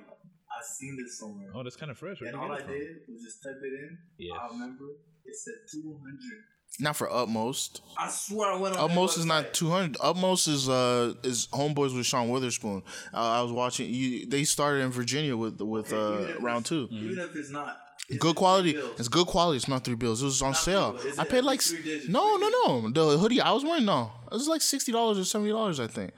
I 0.59 0.63
seen 0.65 0.97
this 0.97 1.19
somewhere. 1.19 1.49
Oh, 1.55 1.63
that's 1.63 1.77
kind 1.77 1.91
of 1.91 1.99
fresh. 1.99 2.21
and 2.21 2.35
all 2.35 2.51
I 2.53 2.59
did 2.63 2.97
was 3.09 3.23
just 3.23 3.43
type 3.43 3.61
it 3.63 3.73
in. 3.73 3.99
Yeah. 4.19 4.35
I 4.35 4.49
remember 4.49 4.85
it 5.25 5.35
said 5.37 5.55
two 5.71 5.99
hundred. 6.03 6.43
Not 6.81 6.97
for 6.97 7.11
utmost. 7.11 7.81
I 7.97 8.09
swear 8.11 8.53
I 8.53 8.57
went 8.59 8.77
on. 8.77 8.91
Utmost 8.91 9.15
that 9.15 9.21
is 9.21 9.27
not 9.27 9.55
two 9.55 9.71
hundred. 9.71 9.97
Utmost 10.01 10.49
is 10.49 10.69
uh 10.69 11.15
is 11.23 11.47
homeboys 11.53 11.97
with 11.97 12.07
Sean 12.07 12.29
Wotherspoon. 12.29 12.83
Uh, 13.15 13.17
I 13.39 13.43
was 13.43 13.53
watching. 13.53 13.89
You 13.89 14.27
they 14.27 14.45
started 14.45 14.81
in 14.83 14.91
Virginia 14.91 15.37
with 15.37 15.61
with 15.61 15.93
Even 15.93 15.99
uh 15.99 16.13
if 16.37 16.43
round 16.43 16.67
it's- 16.67 16.69
two. 16.69 16.89
Even 16.91 17.19
if 17.19 17.35
it's 17.37 17.51
not. 17.51 17.77
it's 18.09 18.19
Good 18.19 18.29
just 18.29 18.37
quality. 18.37 18.71
It's 18.99 19.09
good 19.09 19.27
quality. 19.27 19.57
It's 19.59 19.69
not 19.69 19.85
three 19.85 19.95
bills. 19.95 20.21
It 20.23 20.27
was 20.27 20.43
on 20.43 20.51
Not 20.51 20.57
sale. 20.59 20.91
three 20.93 21.03
bills. 21.05 21.13
Is 21.15 21.19
I 21.19 21.25
paid 21.25 21.43
like 21.45 21.61
three 21.63 21.83
digits? 21.83 22.09
no, 22.09 22.37
Three 22.39 22.51
no, 22.67 22.81
no. 22.81 22.91
The 22.91 23.19
hoodie 23.19 23.41
I 23.41 23.53
was 23.53 23.65
wearing, 23.65 23.85
no, 23.87 24.11
it 24.31 24.35
was 24.35 24.49
like 24.49 24.61
sixty 24.63 24.93
dollars 24.93 25.19
or 25.19 25.25
seventy 25.25 25.53
dollars, 25.53 25.79
I 25.81 25.87
think. 25.87 26.13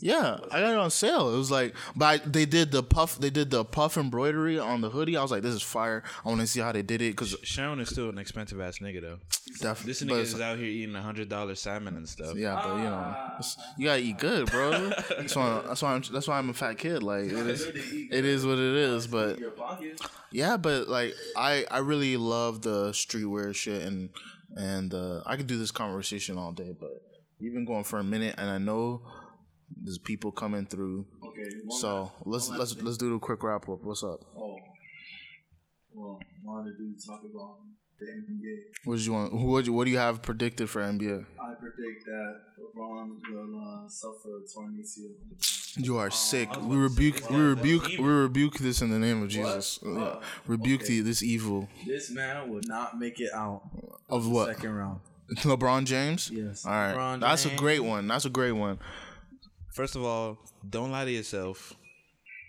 Yeah, 0.00 0.38
I 0.50 0.60
got 0.60 0.72
it 0.72 0.78
on 0.78 0.90
sale. 0.90 1.32
It 1.34 1.36
was 1.36 1.50
like, 1.50 1.74
but 1.96 2.04
I, 2.06 2.16
they 2.18 2.44
did 2.46 2.70
the 2.70 2.82
puff. 2.82 3.18
They 3.18 3.30
did 3.30 3.50
the 3.50 3.64
puff 3.64 3.96
embroidery 3.96 4.58
on 4.58 4.80
the 4.80 4.90
hoodie. 4.90 5.16
I 5.16 5.22
was 5.22 5.30
like, 5.30 5.42
this 5.42 5.54
is 5.54 5.62
fire. 5.62 6.02
I 6.24 6.28
want 6.28 6.40
to 6.40 6.46
see 6.46 6.60
how 6.60 6.72
they 6.72 6.82
did 6.82 7.02
it 7.02 7.12
because 7.12 7.36
Sharon 7.42 7.80
is 7.80 7.88
still 7.88 8.08
an 8.08 8.18
expensive 8.18 8.60
ass 8.60 8.78
nigga 8.78 9.00
though. 9.00 9.18
Definitely. 9.60 9.92
This 9.92 10.02
nigga 10.02 10.20
is 10.20 10.40
out 10.40 10.56
here 10.58 10.66
eating 10.66 10.94
a 10.94 11.02
hundred 11.02 11.28
dollar 11.28 11.54
salmon 11.54 11.96
and 11.96 12.08
stuff. 12.08 12.34
Yeah, 12.36 12.60
but 12.62 12.76
you 12.76 12.84
know, 12.84 13.16
you 13.76 13.84
gotta 13.86 14.00
eat 14.00 14.18
good, 14.18 14.50
bro. 14.50 14.70
That's 15.16 15.36
why. 15.36 15.62
That's 15.66 15.82
why. 15.82 15.94
I'm, 15.94 16.02
that's 16.12 16.28
why 16.28 16.38
I'm 16.38 16.50
a 16.50 16.54
fat 16.54 16.78
kid. 16.78 17.02
Like 17.02 17.24
it 17.24 17.32
is. 17.32 17.66
It 18.12 18.24
is 18.24 18.44
what 18.44 18.58
it 18.58 18.74
is. 18.76 19.06
But 19.06 19.38
Yeah, 20.30 20.56
but 20.56 20.88
like 20.88 21.14
I 21.36 21.64
I 21.70 21.78
really 21.78 22.16
love 22.16 22.62
the 22.62 22.90
streetwear 22.90 23.54
shit 23.54 23.82
and 23.82 24.10
and 24.56 24.92
uh, 24.92 25.22
I 25.24 25.36
could 25.36 25.46
do 25.46 25.58
this 25.58 25.70
conversation 25.70 26.36
all 26.38 26.52
day, 26.52 26.74
but 26.78 27.02
we've 27.40 27.52
been 27.52 27.64
going 27.64 27.84
for 27.84 27.98
a 27.98 28.04
minute 28.04 28.34
and 28.38 28.50
I 28.50 28.58
know 28.58 29.02
there's 29.82 29.98
people 29.98 30.30
coming 30.32 30.66
through. 30.66 31.06
Okay. 31.24 31.48
So 31.80 32.12
last- 32.24 32.50
let's 32.50 32.50
let's 32.50 32.72
thing. 32.74 32.84
let's 32.84 32.96
do 32.98 33.12
the 33.12 33.18
quick 33.18 33.42
wrap 33.42 33.68
up. 33.68 33.82
What's 33.82 34.02
up? 34.02 34.20
Oh. 34.36 34.56
Well, 35.94 36.20
wanted 36.44 36.76
to 36.78 37.06
talk 37.06 37.20
about 37.24 37.58
the 37.98 38.06
NBA. 38.06 38.56
What 38.84 38.96
did 38.96 39.06
you 39.06 39.12
want? 39.12 39.32
What 39.34 39.68
what 39.68 39.84
do 39.84 39.90
you 39.90 39.98
have 39.98 40.22
predicted 40.22 40.70
for 40.70 40.80
NBA? 40.82 41.24
I 41.40 41.54
predict 41.54 42.06
that 42.06 42.40
LeBron 42.58 43.20
will 43.30 43.84
uh, 43.84 43.88
suffer 43.88 44.38
a 44.38 44.48
torn 44.52 44.78
ACL. 44.82 45.84
You 45.84 45.98
are 45.98 46.10
sick. 46.10 46.48
We 46.50 46.56
about 46.56 46.70
say, 46.70 46.76
rebuke 46.76 47.30
we 47.30 47.36
rebuke 47.40 47.86
we 47.98 48.04
rebuke 48.04 48.58
this 48.58 48.80
in 48.82 48.90
the 48.90 48.98
name 48.98 49.22
of 49.22 49.28
Jesus. 49.28 49.78
Yeah. 49.84 50.20
Rebuke 50.46 50.82
Okay. 50.82 50.94
the, 50.98 51.00
this 51.00 51.22
evil 51.22 51.68
This 51.86 52.10
man 52.10 52.50
will 52.50 52.60
not 52.64 52.98
make 52.98 53.20
it 53.20 53.32
out 53.34 53.62
of 54.08 54.28
what? 54.28 54.48
second 54.48 54.74
round. 54.74 55.00
LeBron 55.38 55.84
James. 55.84 56.30
Yes. 56.30 56.66
All 56.66 56.72
right, 56.72 57.16
that's 57.18 57.46
a 57.46 57.54
great 57.56 57.80
one. 57.80 58.06
That's 58.06 58.24
a 58.24 58.30
great 58.30 58.52
one. 58.52 58.78
First 59.72 59.96
of 59.96 60.04
all, 60.04 60.38
don't 60.68 60.90
lie 60.92 61.04
to 61.06 61.10
yourself. 61.10 61.74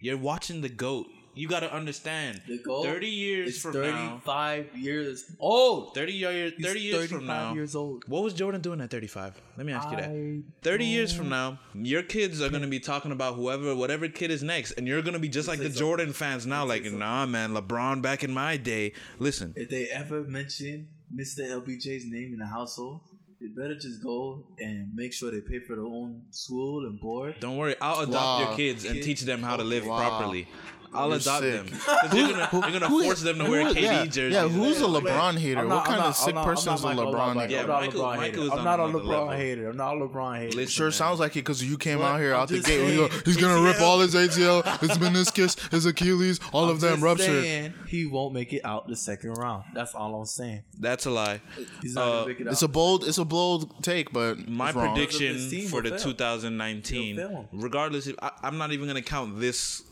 You're 0.02 0.18
watching 0.18 0.62
the 0.62 0.70
goat. 0.70 1.08
You 1.36 1.48
gotta 1.48 1.74
understand. 1.74 2.42
The 2.48 2.60
goal 2.60 2.84
Thirty 2.84 3.08
years 3.08 3.60
from 3.60 3.82
now. 3.82 4.22
35 4.26 4.78
years 4.78 5.24
old. 5.40 5.96
Thirty 5.96 6.14
years. 6.14 6.54
He's 6.58 6.66
Thirty 6.66 6.82
years 6.82 7.10
from 7.10 7.22
35 7.22 7.28
now. 7.28 7.54
years 7.56 7.76
old. 7.76 8.04
What 8.08 8.22
was 8.24 8.34
Jordan 8.36 8.62
doing 8.62 8.82
at 8.82 8.92
35? 8.92 9.42
Let 9.58 9.66
me 9.66 9.74
ask 9.74 9.90
you 9.90 9.96
that. 9.98 10.10
I 10.10 10.42
30 10.62 10.86
years 10.86 11.12
from 11.14 11.30
now, 11.30 11.58
your 11.74 12.04
kids 12.04 12.40
are 12.42 12.50
going 12.50 12.62
to 12.62 12.68
be 12.68 12.80
talking 12.80 13.12
about 13.12 13.34
whoever, 13.36 13.74
whatever 13.76 14.08
kid 14.10 14.30
is 14.30 14.44
next. 14.44 14.74
And 14.74 14.88
you're 14.88 15.02
going 15.02 15.14
to 15.14 15.20
be 15.20 15.30
just 15.30 15.48
like 15.48 15.60
the 15.60 15.70
Jordan 15.70 16.14
fans 16.14 16.46
now, 16.46 16.66
like, 16.66 16.84
nah, 16.84 17.26
man, 17.26 17.54
LeBron 17.54 18.04
back 18.04 18.24
in 18.24 18.32
my 18.32 18.58
day. 18.58 18.94
Listen, 19.18 19.54
If 19.56 19.70
they 19.70 19.88
ever 19.88 20.24
mention 20.24 20.90
Mr. 21.16 21.40
LBJ's 21.40 22.06
name 22.06 22.34
in 22.34 22.40
the 22.40 22.46
household, 22.48 23.02
they 23.44 23.50
better 23.62 23.76
just 23.76 24.02
go 24.02 24.46
and 24.58 24.90
make 24.96 25.12
sure 25.12 25.30
they 25.30 25.42
pay 25.42 25.60
for 25.60 25.76
their 25.76 25.84
own 25.86 26.22
school 26.32 26.86
and 26.86 26.98
board. 27.00 27.36
Don't 27.42 27.58
worry, 27.58 27.76
I'll 27.82 28.00
adopt 28.02 28.14
Wow. 28.14 28.48
your 28.48 28.56
kids 28.56 28.86
and 28.86 29.04
teach 29.04 29.22
them 29.22 29.42
how 29.44 29.58
to 29.58 29.64
live 29.66 29.86
Wow. 29.86 29.98
properly. 29.98 30.48
I'll 30.94 31.08
You're 31.10 31.18
adopt 31.18 31.42
sick. 31.44 31.66
them. 31.70 31.80
'Cause 31.86 32.14
you're 32.14 32.28
gonna, 32.30 32.50
you're 32.54 32.80
gonna 32.80 32.88
Who- 32.90 33.04
force 33.04 33.22
them 33.22 33.38
to 33.40 33.46
who- 33.46 33.52
wear 33.52 33.66
KD 33.66 33.82
yeah, 33.82 34.06
jerseys. 34.06 34.34
Yeah, 34.34 34.48
who's 34.48 34.80
a 34.82 34.86
LeBron 34.86 35.38
hater? 35.38 35.60
I'm 35.62 35.70
what 35.70 35.86
kind 35.86 35.96
I'm 35.96 36.00
of 36.02 36.06
not- 36.08 36.16
sick 36.18 36.28
I'm 36.30 36.36
not- 36.36 36.46
person 36.46 36.70
I'm 36.70 36.76
is 36.76 36.84
a 36.84 36.88
Michael, 36.88 37.14
LeBron 37.14 37.20
I'm 37.30 37.36
not 37.38 37.42
hater? 37.50 37.54
Yeah, 37.54 37.62
I'm 37.62 37.68
not 37.68 37.82
Michael- 37.82 38.02
LeBron 38.04 38.18
Michael 38.18 38.44
is 38.44 38.50
hater. 38.50 38.60
I'm 38.60 38.66
not 38.66 38.80
a 38.80 38.84
another 38.86 39.00
LeBron 39.06 39.36
hater. 39.38 39.70
I'm 39.70 39.78
not 39.78 39.94
a 39.96 40.00
LeBron 40.00 40.38
hater. 40.40 40.56
Listen, 40.58 40.68
Sure 40.72 40.86
man. 40.88 40.92
sounds 40.94 41.20
like 41.20 41.32
it 41.32 41.40
because 41.40 41.64
you 41.64 41.78
came 41.78 42.02
out 42.02 42.20
here 42.20 42.34
I'm 42.34 42.42
out 42.42 42.48
the 42.50 42.56
just 42.58 42.68
gate. 42.68 42.82
and 42.82 42.90
you 42.94 43.08
go, 43.08 43.16
he's 43.26 43.38
gonna 43.38 43.62
rip 43.62 43.78
ACL. 43.78 43.82
all 43.88 44.00
his 44.00 44.16
ACL, 44.16 44.80
his 44.80 44.92
meniscus, 44.92 45.72
his 45.72 45.86
Achilles, 45.86 46.40
all 46.52 46.70
of 46.70 46.80
them 46.82 46.92
Just 46.94 47.04
ruptured. 47.04 47.44
saying 47.44 47.74
he 47.88 48.06
won't 48.06 48.34
make 48.34 48.54
it 48.54 48.62
out 48.64 48.88
the 48.88 48.96
second 48.96 49.32
round. 49.34 49.64
That's 49.74 49.94
all 49.96 50.14
I'm 50.20 50.26
saying. 50.26 50.64
That's 50.80 51.06
a 51.06 51.12
lie. 51.12 51.42
He's 51.82 51.96
not 51.96 52.04
Uh, 52.08 52.12
gonna 52.12 52.28
make 52.28 52.40
it 52.42 52.48
out. 52.48 52.54
It's 52.54 52.62
a 52.62 52.68
bold, 52.68 53.04
it's 53.08 53.18
a 53.18 53.26
bold 53.26 53.84
take, 53.84 54.12
but 54.14 54.48
My 54.48 54.68
it's 54.68 54.76
wrong. 54.76 54.94
prediction 54.94 55.34
His 55.34 55.50
team 55.50 55.68
for 55.70 55.78
will 55.78 55.84
the 55.84 55.90
fail. 55.98 56.00
2019, 56.00 57.16
They'll 57.16 57.28
fail. 57.30 57.50
regardless, 57.54 58.08
if, 58.08 58.16
I, 58.22 58.32
I'm 58.44 58.58
not 58.58 58.72
even 58.72 58.88
gonna 58.88 59.02
count 59.02 59.40
this 59.40 59.84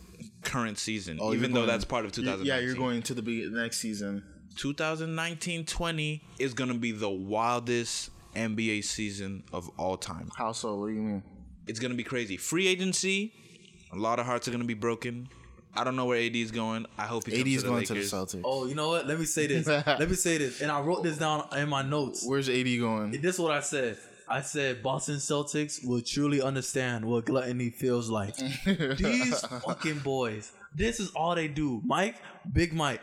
current 0.43 0.77
season, 0.77 1.17
Oh, 1.21 1.33
even 1.33 1.51
though 1.51 1.59
going- 1.61 1.67
that's 1.67 1.85
part 1.85 2.05
of 2.05 2.11
2019. 2.11 2.45
Yeah, 2.47 2.59
you're 2.65 2.75
going 2.75 3.01
to 3.03 3.13
the 3.13 3.21
be- 3.21 3.47
next 3.49 3.77
season. 3.79 4.23
2019-20 4.55 6.21
is 6.39 6.53
gonna 6.53 6.73
be 6.73 6.91
the 6.91 7.09
wildest 7.09 8.09
NBA 8.35 8.81
season 8.83 9.43
of 9.53 9.69
all 9.77 9.97
time. 9.97 10.29
How 10.35 10.51
so? 10.51 10.75
What 10.75 10.87
do 10.87 10.93
you 10.93 11.01
mean? 11.01 11.23
It's 11.67 11.79
gonna 11.79 11.95
be 11.95 12.03
crazy. 12.03 12.37
Free 12.37 12.67
agency, 12.67 13.33
a 13.91 13.95
lot 13.97 14.19
of 14.19 14.25
hearts 14.25 14.47
are 14.47 14.51
gonna 14.51 14.63
be 14.63 14.73
broken. 14.73 15.27
I 15.73 15.85
don't 15.85 15.95
know 15.95 16.05
where 16.05 16.17
AD 16.19 16.35
is 16.41 16.51
going. 16.51 16.85
I 16.97 17.03
hope 17.05 17.25
he 17.27 17.31
AD 17.33 17.43
comes 17.43 17.55
is 17.55 17.61
to 17.61 17.67
the 17.67 17.71
going 17.73 17.85
to 17.85 17.93
the 17.93 17.99
Lakers. 17.99 18.11
Celtics. 18.13 18.41
Oh, 18.43 18.65
you 18.67 18.75
know 18.75 18.89
what? 18.89 19.07
Let 19.07 19.17
me 19.19 19.25
say 19.25 19.47
this. 19.47 19.67
Let 19.67 20.09
me 20.09 20.15
say 20.15 20.37
this. 20.37 20.59
And 20.61 20.69
I 20.69 20.81
wrote 20.81 21.01
this 21.03 21.17
down 21.17 21.47
in 21.55 21.69
my 21.69 21.81
notes. 21.81 22.25
Where's 22.25 22.49
AD 22.49 22.77
going? 22.77 23.11
This 23.11 23.35
is 23.35 23.39
what 23.39 23.51
I 23.51 23.61
said. 23.61 23.97
I 24.31 24.41
said 24.41 24.81
Boston 24.81 25.17
Celtics 25.17 25.85
will 25.85 26.01
truly 26.01 26.41
understand 26.41 27.03
what 27.03 27.25
gluttony 27.25 27.69
feels 27.69 28.09
like. 28.09 28.35
These 28.65 29.41
fucking 29.41 29.99
boys. 29.99 30.53
This 30.73 31.01
is 31.01 31.11
all 31.11 31.35
they 31.35 31.49
do. 31.49 31.81
Mike, 31.83 32.15
Big 32.53 32.73
Mike. 32.73 33.01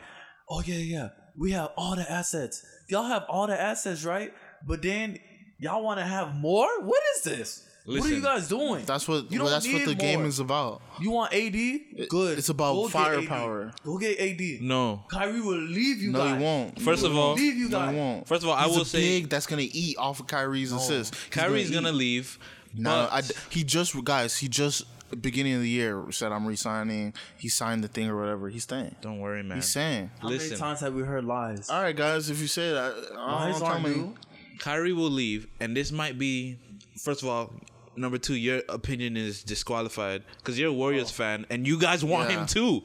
Oh 0.49 0.63
yeah, 0.65 0.77
yeah. 0.77 1.09
We 1.37 1.53
have 1.53 1.73
all 1.77 1.97
the 1.97 2.11
assets. 2.11 2.65
Y'all 2.89 3.05
have 3.05 3.25
all 3.29 3.47
the 3.47 3.61
assets, 3.61 4.05
right? 4.05 4.33
But 4.67 4.81
then 4.81 5.19
y'all 5.59 5.83
want 5.85 6.01
to 6.01 6.07
have 6.07 6.35
more? 6.35 6.69
What 6.83 7.03
is 7.17 7.23
this? 7.25 7.68
What 7.89 8.05
are 8.11 8.15
you 8.15 8.21
guys 8.23 8.49
doing? 8.49 8.85
That's 8.85 9.09
what. 9.09 9.31
You 9.33 9.39
well, 9.41 9.49
don't 9.49 9.55
that's 9.55 9.67
what 9.67 9.79
need 9.79 9.89
the 9.89 9.95
game 9.95 10.19
more. 10.21 10.29
is 10.29 10.39
about. 10.41 10.83
You 11.01 11.11
want 11.11 11.33
AD? 11.33 12.09
Good. 12.09 12.39
it's 12.39 12.49
about 12.49 12.75
Go 12.75 12.89
firepower. 12.89 13.73
Go 13.85 13.99
get 13.99 14.19
AD. 14.21 14.61
No. 14.63 15.05
Kyrie 15.09 15.41
will 15.41 15.57
leave 15.59 16.03
you 16.03 16.13
guys. 16.13 16.19
No, 16.19 16.25
guys. 16.31 16.39
he 16.39 16.45
won't. 16.45 16.83
First 16.83 17.05
of 17.05 17.17
all, 17.17 17.35
leave 17.35 17.57
you 17.57 17.69
No, 17.69 17.79
guys. 17.79 17.91
he 17.95 17.97
won't. 17.97 18.29
First 18.29 18.43
of 18.43 18.49
all, 18.51 18.55
I 18.57 18.65
He's 18.67 18.75
will 18.77 18.83
a 18.83 18.87
say- 18.87 19.01
big 19.21 19.31
that's 19.31 19.47
gonna 19.47 19.63
eat 19.63 19.97
off 19.99 20.21
of 20.21 20.27
Kyrie's 20.27 20.73
assist. 20.73 21.15
He's 21.15 21.25
Kyrie's 21.31 21.71
gonna 21.71 21.91
eat. 21.91 21.95
leave. 21.95 22.39
No, 22.75 23.09
I, 23.11 23.23
he 23.51 23.65
just 23.65 23.95
guys. 24.05 24.37
He 24.37 24.49
just 24.49 24.85
beginning 25.23 25.55
of 25.55 25.63
the 25.63 25.69
year 25.71 26.05
said 26.11 26.33
I'm 26.33 26.47
resigning. 26.47 27.15
He 27.39 27.49
signed 27.49 27.83
the 27.83 27.89
thing 27.89 28.09
or 28.11 28.21
whatever. 28.21 28.51
He's 28.51 28.65
staying. 28.65 28.95
don't 29.01 29.21
worry, 29.21 29.43
man. 29.43 29.57
He's 29.59 29.69
saying. 29.69 30.11
How 30.19 30.29
Listen. 30.29 30.51
many 30.51 30.61
times 30.61 30.81
have 30.81 30.93
we 30.95 31.03
heard 31.03 31.25
lies? 31.25 31.71
All 31.71 31.81
right, 31.81 31.97
guys. 31.97 32.29
If 32.29 32.41
you 32.41 32.47
say 32.47 32.73
that, 32.73 32.95
Lies 33.15 33.57
I'm 33.57 33.63
aren't 33.63 33.83
telling 33.83 33.83
new. 33.85 33.91
you. 34.09 34.15
Kyrie 34.59 34.93
will 34.93 35.09
leave, 35.11 35.47
and 35.61 35.75
this 35.75 35.91
might 35.93 36.19
be. 36.19 36.59
First 37.01 37.23
of 37.23 37.29
all, 37.29 37.55
number 37.99 38.19
two, 38.19 38.35
your 38.35 38.63
opinion 38.69 39.17
is 39.17 39.43
disqualified 39.43 40.23
because 40.39 40.59
you're 40.59 40.71
a 40.71 40.73
Warriors 40.73 41.11
oh. 41.11 41.15
fan, 41.15 41.47
and 41.51 41.67
you 41.67 41.79
guys 41.79 42.05
want 42.05 42.31
Yeah. 42.31 42.41
him 42.41 42.47
too. 42.47 42.83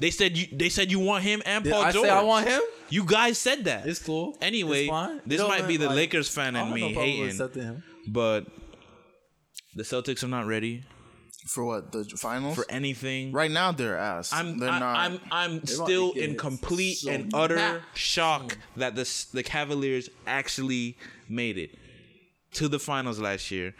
They 0.00 0.10
said 0.10 0.36
you. 0.36 0.46
They 0.52 0.68
said 0.68 0.90
you 0.90 0.98
want 1.00 1.24
him 1.24 1.42
and 1.46 1.64
Did 1.64 1.72
Paul 1.72 1.82
I 1.82 1.92
George. 1.92 2.06
say 2.08 2.12
I 2.12 2.22
want 2.22 2.46
him? 2.48 2.60
You 2.90 3.04
guys 3.04 3.38
said 3.38 3.64
that. 3.64 3.86
It's 3.86 3.98
cool. 4.02 4.36
Anyway, 4.40 4.82
It's 4.82 4.90
fine. 4.90 5.20
this 5.26 5.36
It 5.40 5.42
don't 5.42 5.48
might 5.48 5.66
be 5.66 5.76
the 5.76 5.86
like- 5.86 5.96
Lakers 5.96 6.28
fan 6.28 6.56
I 6.56 6.60
and 6.60 6.68
have 6.68 6.78
no 6.78 6.88
me 6.88 6.94
hating, 6.94 7.36
him. 7.62 7.82
but 8.08 8.46
the 9.74 9.82
Celtics 9.82 10.22
are 10.22 10.28
not 10.28 10.46
ready 10.46 10.84
For 11.46 11.64
what 11.64 11.92
the 11.92 12.04
finals? 12.04 12.54
for 12.54 12.66
anything. 12.68 13.32
right 13.32 13.50
now, 13.50 13.72
they're 13.72 13.96
ass. 13.96 14.32
I'm 14.32 14.58
they're 14.58 14.68
I, 14.70 14.78
not. 14.78 14.96
I'm 14.96 15.20
I'm 15.30 15.66
still 15.66 16.12
in 16.12 16.36
complete 16.36 16.98
so 16.98 17.10
and 17.10 17.32
utter 17.34 17.56
mad. 17.56 17.80
shock 17.94 18.58
that 18.76 18.94
the 18.94 19.04
the 19.32 19.42
Cavaliers 19.42 20.08
actually 20.26 20.96
made 21.28 21.56
it 21.58 21.70
to 22.52 22.68
the 22.68 22.78
finals 22.78 23.18
last 23.18 23.50
year, 23.50 23.74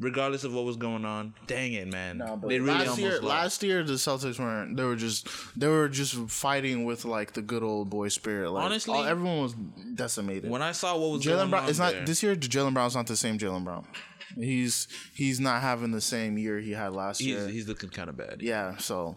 regardless 0.00 0.44
of 0.44 0.54
what 0.54 0.64
was 0.64 0.76
going 0.76 1.04
on. 1.04 1.34
Dang 1.46 1.72
it, 1.72 1.88
man! 1.88 2.18
No, 2.18 2.36
but 2.36 2.48
they 2.48 2.60
really 2.60 2.84
last 2.86 2.98
year, 2.98 3.12
lost. 3.12 3.22
last 3.24 3.62
year 3.62 3.82
the 3.82 3.94
Celtics 3.94 4.38
weren't. 4.38 4.76
They 4.76 4.84
were 4.84 4.96
just 4.96 5.28
they 5.58 5.68
were 5.68 5.88
just 5.88 6.14
fighting 6.30 6.84
with 6.84 7.04
like 7.04 7.32
the 7.32 7.42
good 7.42 7.62
old 7.62 7.90
boy 7.90 8.08
spirit. 8.08 8.50
Like, 8.50 8.64
Honestly, 8.64 8.94
all- 8.94 9.04
everyone 9.04 9.42
was 9.42 9.54
decimated. 9.94 10.50
when 10.50 10.62
I 10.62 10.72
saw 10.72 10.96
what 10.96 11.10
was 11.10 11.22
Jaylen 11.22 11.36
going 11.36 11.50
Brown, 11.50 11.62
on 11.64 11.70
it's 11.70 11.78
not 11.78 11.92
there, 11.92 12.04
this 12.04 12.22
year. 12.22 12.36
Jaylen 12.36 12.74
Brown's 12.74 12.94
not 12.94 13.06
the 13.06 13.16
same 13.16 13.38
Jaylen 13.38 13.64
Brown. 13.64 13.86
He's 14.34 14.88
he's 15.14 15.40
not 15.40 15.62
having 15.62 15.90
the 15.90 16.00
same 16.00 16.36
year 16.38 16.58
he 16.58 16.72
had 16.72 16.92
last 16.92 17.18
he's, 17.18 17.28
year. 17.28 17.48
he's 17.48 17.66
looking 17.66 17.88
kind 17.90 18.08
of 18.08 18.16
bad. 18.16 18.42
yeah, 18.42 18.76
so. 18.76 19.16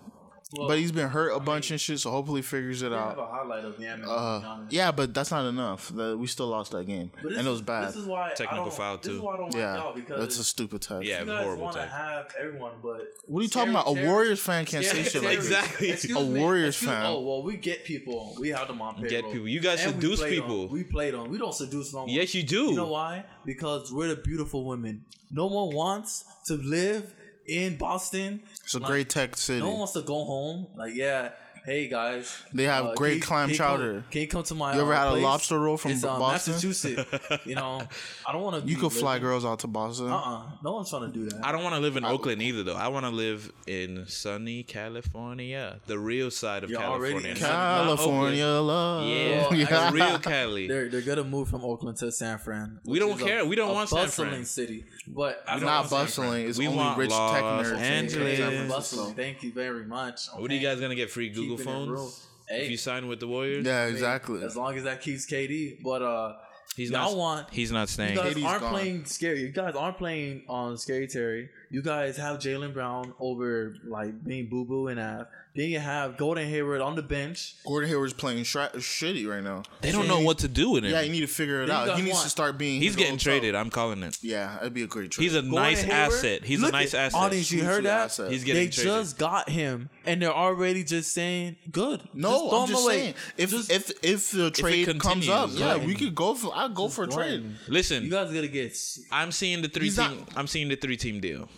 But 0.55 0.77
he's 0.77 0.91
been 0.91 1.07
hurt 1.09 1.29
a 1.35 1.39
bunch 1.39 1.71
and 1.71 1.79
shit, 1.79 1.99
so 1.99 2.11
hopefully 2.11 2.41
figures 2.41 2.81
it 2.81 2.91
I 2.91 2.97
have 3.09 3.17
out. 3.17 3.19
a 3.19 3.25
highlight 3.25 3.63
of 3.65 3.77
him. 3.77 4.03
Uh, 4.07 4.59
yeah, 4.69 4.91
but 4.91 5.13
that's 5.13 5.31
not 5.31 5.45
enough. 5.47 5.91
The, 5.95 6.17
we 6.17 6.27
still 6.27 6.47
lost 6.47 6.71
that 6.71 6.85
game, 6.87 7.11
But 7.21 7.29
this 7.29 7.37
and 7.39 7.47
it 7.47 7.51
was 7.51 7.61
bad. 7.61 7.87
This 7.89 7.95
is 7.95 8.05
why 8.05 8.29
Technical 8.35 8.59
I 8.59 8.63
don't, 8.65 8.73
foul, 8.73 8.97
This 8.97 9.05
too. 9.07 9.15
is 9.15 9.19
why 9.21 9.33
I 9.33 9.37
don't 9.37 9.55
yeah, 9.55 9.75
y'all 9.77 9.93
because 9.95 10.19
that's 10.19 10.39
a 10.39 10.43
stupid 10.43 10.81
text. 10.81 11.07
Yeah, 11.07 11.21
you 11.21 11.25
guys 11.25 11.43
horrible 11.43 11.63
want 11.63 11.75
to 11.77 11.85
have 11.85 12.33
everyone, 12.39 12.73
but 12.83 13.01
What 13.25 13.39
are 13.39 13.43
you 13.43 13.49
talking 13.49 13.71
about? 13.71 13.87
A 13.87 13.93
Warriors 14.07 14.39
fan 14.39 14.65
can't 14.65 14.85
say 14.85 15.03
shit 15.03 15.23
like 15.23 15.39
that. 15.39 15.81
Exactly. 15.81 16.11
A 16.15 16.19
Warriors 16.39 16.75
excuse- 16.75 16.91
fan. 16.91 17.05
Oh 17.05 17.21
well, 17.21 17.43
we 17.43 17.57
get 17.57 17.83
people. 17.85 18.35
We 18.39 18.49
have 18.49 18.67
them 18.67 18.81
on 18.81 18.95
payroll. 18.95 19.09
Get 19.09 19.31
people. 19.31 19.47
You 19.47 19.59
guys 19.59 19.83
And 19.85 19.93
seduce 19.95 20.19
play 20.19 20.35
them. 20.35 20.41
people. 20.41 20.67
We 20.67 20.83
play 20.83 21.11
them. 21.11 21.29
We 21.29 21.37
don't 21.37 21.53
seduce 21.53 21.93
no 21.93 22.01
one. 22.01 22.09
Yes, 22.09 22.33
you 22.35 22.43
do. 22.43 22.65
You 22.71 22.75
know 22.75 22.87
why? 22.87 23.25
Because 23.45 23.91
we're 23.91 24.09
the 24.09 24.15
beautiful 24.17 24.65
women. 24.65 25.05
No 25.31 25.47
one 25.47 25.73
wants 25.75 26.25
to 26.47 26.55
live 26.55 27.13
in 27.47 27.77
Boston. 27.77 28.41
It's 28.63 28.75
a 28.75 28.79
great 28.79 29.09
tech 29.09 29.37
city. 29.37 29.59
No 29.59 29.69
one 29.69 29.79
wants 29.79 29.93
to 29.93 30.01
go 30.01 30.23
home. 30.25 30.67
Like, 30.75 30.93
yeah, 30.95 31.31
hey 31.65 31.87
guys. 31.87 32.41
They 32.53 32.63
have 32.63 32.85
uh, 32.87 32.93
great 32.95 33.11
can 33.11 33.17
you- 33.17 33.23
clam 33.23 33.47
can 33.49 33.57
chowder. 33.57 33.93
Come, 33.93 34.03
can 34.11 34.21
you 34.21 34.27
come 34.27 34.43
to 34.43 34.55
my? 34.55 34.75
You 34.75 34.81
ever 34.81 34.93
uh, 34.93 34.97
had 34.97 35.07
a 35.17 35.21
lobster 35.21 35.59
roll 35.59 35.77
from 35.77 35.91
it's, 35.91 36.03
uh, 36.03 36.17
Boston? 36.19 36.53
Massachusetts. 36.53 37.11
you 37.45 37.55
know, 37.55 37.81
I 38.27 38.31
don't 38.31 38.41
want 38.41 38.63
to. 38.63 38.69
You 38.69 38.77
could 38.77 38.91
fly 38.91 39.19
girls 39.19 39.45
out 39.45 39.59
to 39.59 39.67
Boston. 39.67 40.09
Uh 40.09 40.17
uh 40.17 40.41
No 40.63 40.73
one's 40.73 40.89
trying 40.89 41.11
to 41.11 41.17
do 41.17 41.25
that. 41.29 41.45
I 41.45 41.51
don't 41.51 41.63
want 41.63 41.75
to 41.75 41.81
live 41.81 41.97
in 41.97 42.05
Oakland 42.05 42.41
either, 42.41 42.63
though. 42.63 42.75
I 42.75 42.87
want 42.89 43.05
to 43.05 43.11
live 43.11 43.51
in 43.67 44.05
sunny 44.07 44.63
California, 44.63 45.79
the 45.87 45.97
real 45.99 46.31
side 46.31 46.63
of 46.63 46.69
You're 46.69 46.81
already 46.81 47.13
California. 47.13 47.31
in 47.35 47.41
not- 47.41 47.51
not 47.51 47.97
California 47.97 48.45
love. 48.45 49.07
Yeah, 49.07 49.47
Well, 49.49 49.89
a 49.89 49.91
real 49.91 50.19
Cali. 50.31 50.67
They're 50.67 50.89
they're 50.89 51.01
gonna 51.01 51.23
move 51.23 51.49
from 51.49 51.63
Oakland 51.63 51.97
to 51.97 52.11
San 52.11 52.37
Fran. 52.37 52.79
We 52.85 52.99
don't 52.99 53.15
is 53.17 53.21
a- 53.21 53.25
care. 53.25 53.45
We 53.45 53.55
don't 53.55 53.69
a 53.69 53.73
want 53.73 53.89
San 53.89 54.05
bustling 54.05 54.29
Fran. 54.29 54.45
city, 54.45 54.85
but 55.07 55.43
I 55.47 55.53
It's 55.53 55.61
don't 55.61 55.69
not 55.69 55.77
want 55.79 55.89
San 55.89 55.99
bustling. 56.25 56.47
It's 56.49 56.57
We 56.57 56.67
only 56.67 56.77
want 56.79 56.97
rich 56.97 57.09
tech 57.09 57.17
nerds. 57.43 57.71
in 57.71 57.77
Angeles. 57.77 58.37
San 58.37 58.49
Fran. 58.49 58.67
Francisco. 58.67 58.67
Bustling. 58.75 59.15
Thank 59.15 59.43
you 59.43 59.51
very 59.53 59.85
much. 59.85 60.27
What 60.35 60.49
are 60.49 60.53
you 60.53 60.59
guys 60.61 60.79
gonna 60.79 60.95
get 60.95 61.09
free 61.09 61.29
Google 61.29 61.50
Keeping 61.57 61.73
it 61.73 61.89
real. 61.89 61.97
phones 62.07 62.27
Hey. 62.49 62.65
if 62.65 62.71
you 62.71 62.77
sign 62.77 63.07
with 63.07 63.19
the 63.19 63.27
Warriors? 63.27 63.65
Yeah, 63.65 63.83
I 63.83 63.85
mean, 63.85 63.93
exactly. 63.95 64.43
As 64.43 64.55
long 64.57 64.75
as 64.77 64.83
that 64.83 65.01
keeps 65.01 65.25
KD, 65.25 65.81
but 65.83 66.01
uh, 66.01 66.33
he's 66.75 66.91
y'all 66.91 67.11
not. 67.11 67.17
want 67.17 67.49
he's 67.51 67.71
not 67.71 67.87
staying. 67.87 68.11
you 68.11 68.15
staying. 68.17 68.33
guys 68.33 68.35
KD's 68.35 68.43
aren't 68.45 68.61
gone. 68.61 68.71
playing 68.73 69.05
scary. 69.05 69.41
You 69.41 69.49
guys 69.51 69.75
aren't 69.75 69.97
playing 69.97 70.43
on 70.49 70.77
scary 70.77 71.07
Terry. 71.07 71.49
You 71.69 71.81
guys 71.81 72.17
have 72.17 72.39
Jaylen 72.39 72.73
Brown 72.73 73.13
over 73.19 73.75
like 73.85 74.23
being 74.23 74.49
boo 74.49 74.65
boo 74.65 74.87
and 74.87 74.99
Av. 74.99 75.27
Then 75.53 75.69
you 75.69 75.79
have 75.79 76.15
Gordon 76.15 76.47
Hayward 76.47 76.79
on 76.79 76.95
the 76.95 77.01
bench. 77.01 77.55
Gordon 77.67 77.89
Hayward's 77.89 78.13
playing 78.13 78.45
shra- 78.45 78.73
shitty 78.75 79.27
right 79.27 79.43
now. 79.43 79.63
They 79.81 79.91
don't 79.91 80.07
know 80.07 80.21
what 80.21 80.37
to 80.39 80.47
do 80.47 80.69
with 80.71 80.85
him. 80.85 80.91
Yeah, 80.91 81.01
you 81.01 81.11
need 81.11 81.19
to 81.19 81.27
figure 81.27 81.63
it 81.63 81.67
Then 81.67 81.75
you 81.75 81.81
out. 81.81 81.87
guys 81.87 81.97
He 81.97 82.03
needs 82.03 82.13
want- 82.13 82.23
to 82.23 82.29
start 82.29 82.57
being. 82.57 82.79
he's 82.79 82.91
his 82.91 82.95
getting 82.95 83.11
own 83.13 83.17
traded. 83.17 83.53
self. 83.53 83.65
I'm 83.65 83.69
calling 83.69 84.01
it. 84.03 84.17
Yeah, 84.21 84.53
that'd 84.55 84.73
be 84.73 84.83
a 84.83 84.87
great 84.87 85.11
trade. 85.11 85.23
He's 85.25 85.33
a 85.35 85.41
Gordon 85.41 85.51
nice 85.55 85.81
Hayward, 85.81 86.13
asset. 86.13 86.43
He's 86.45 86.59
a 86.59 86.61
look 86.61 86.71
nice 86.71 86.93
at- 86.93 87.07
asset. 87.07 87.19
Audience, 87.19 87.51
you 87.51 87.63
heard 87.63 87.69
Hugely 87.83 87.83
that? 87.89 87.99
asset. 88.05 88.31
He's 88.31 88.41
They 88.41 88.45
getting 88.45 88.69
traded. 88.69 88.91
just 88.93 89.17
got 89.17 89.49
him, 89.49 89.89
and 90.05 90.21
they're 90.21 90.33
already 90.33 90.85
just 90.85 91.11
saying 91.11 91.57
good. 91.69 92.01
No, 92.13 92.49
throw 92.49 92.59
I'm 92.59 92.63
him 92.69 92.73
just 92.73 92.83
away. 92.85 92.97
saying. 92.99 93.13
If 93.37 93.49
Just- 93.51 93.71
if 93.71 93.91
if 94.03 94.31
the 94.31 94.51
trade 94.51 94.85
comes 94.99 95.27
up, 95.27 95.49
continues, 95.49 95.59
yeah, 95.59 95.75
yeah. 95.75 95.85
we 95.85 95.95
could 95.95 96.15
go 96.15 96.33
for. 96.33 96.53
I'd 96.55 96.73
go 96.73 96.87
for 96.87 97.03
a 97.03 97.07
throw 97.07 97.23
trade. 97.23 97.41
him. 97.41 97.57
Listen, 97.67 98.05
you 98.05 98.09
guys 98.09 98.31
gotta 98.33 98.47
get. 98.47 98.71
s- 98.71 98.99
I'm 99.11 99.33
seeing 99.33 99.61
the 99.61 99.67
three 99.67 99.87
He's 99.87 99.97
team. 99.97 100.19
not- 100.19 100.29
I'm 100.37 100.47
seeing 100.47 100.69
the 100.69 100.77
three 100.77 100.95
team 100.95 101.19
deal. 101.19 101.49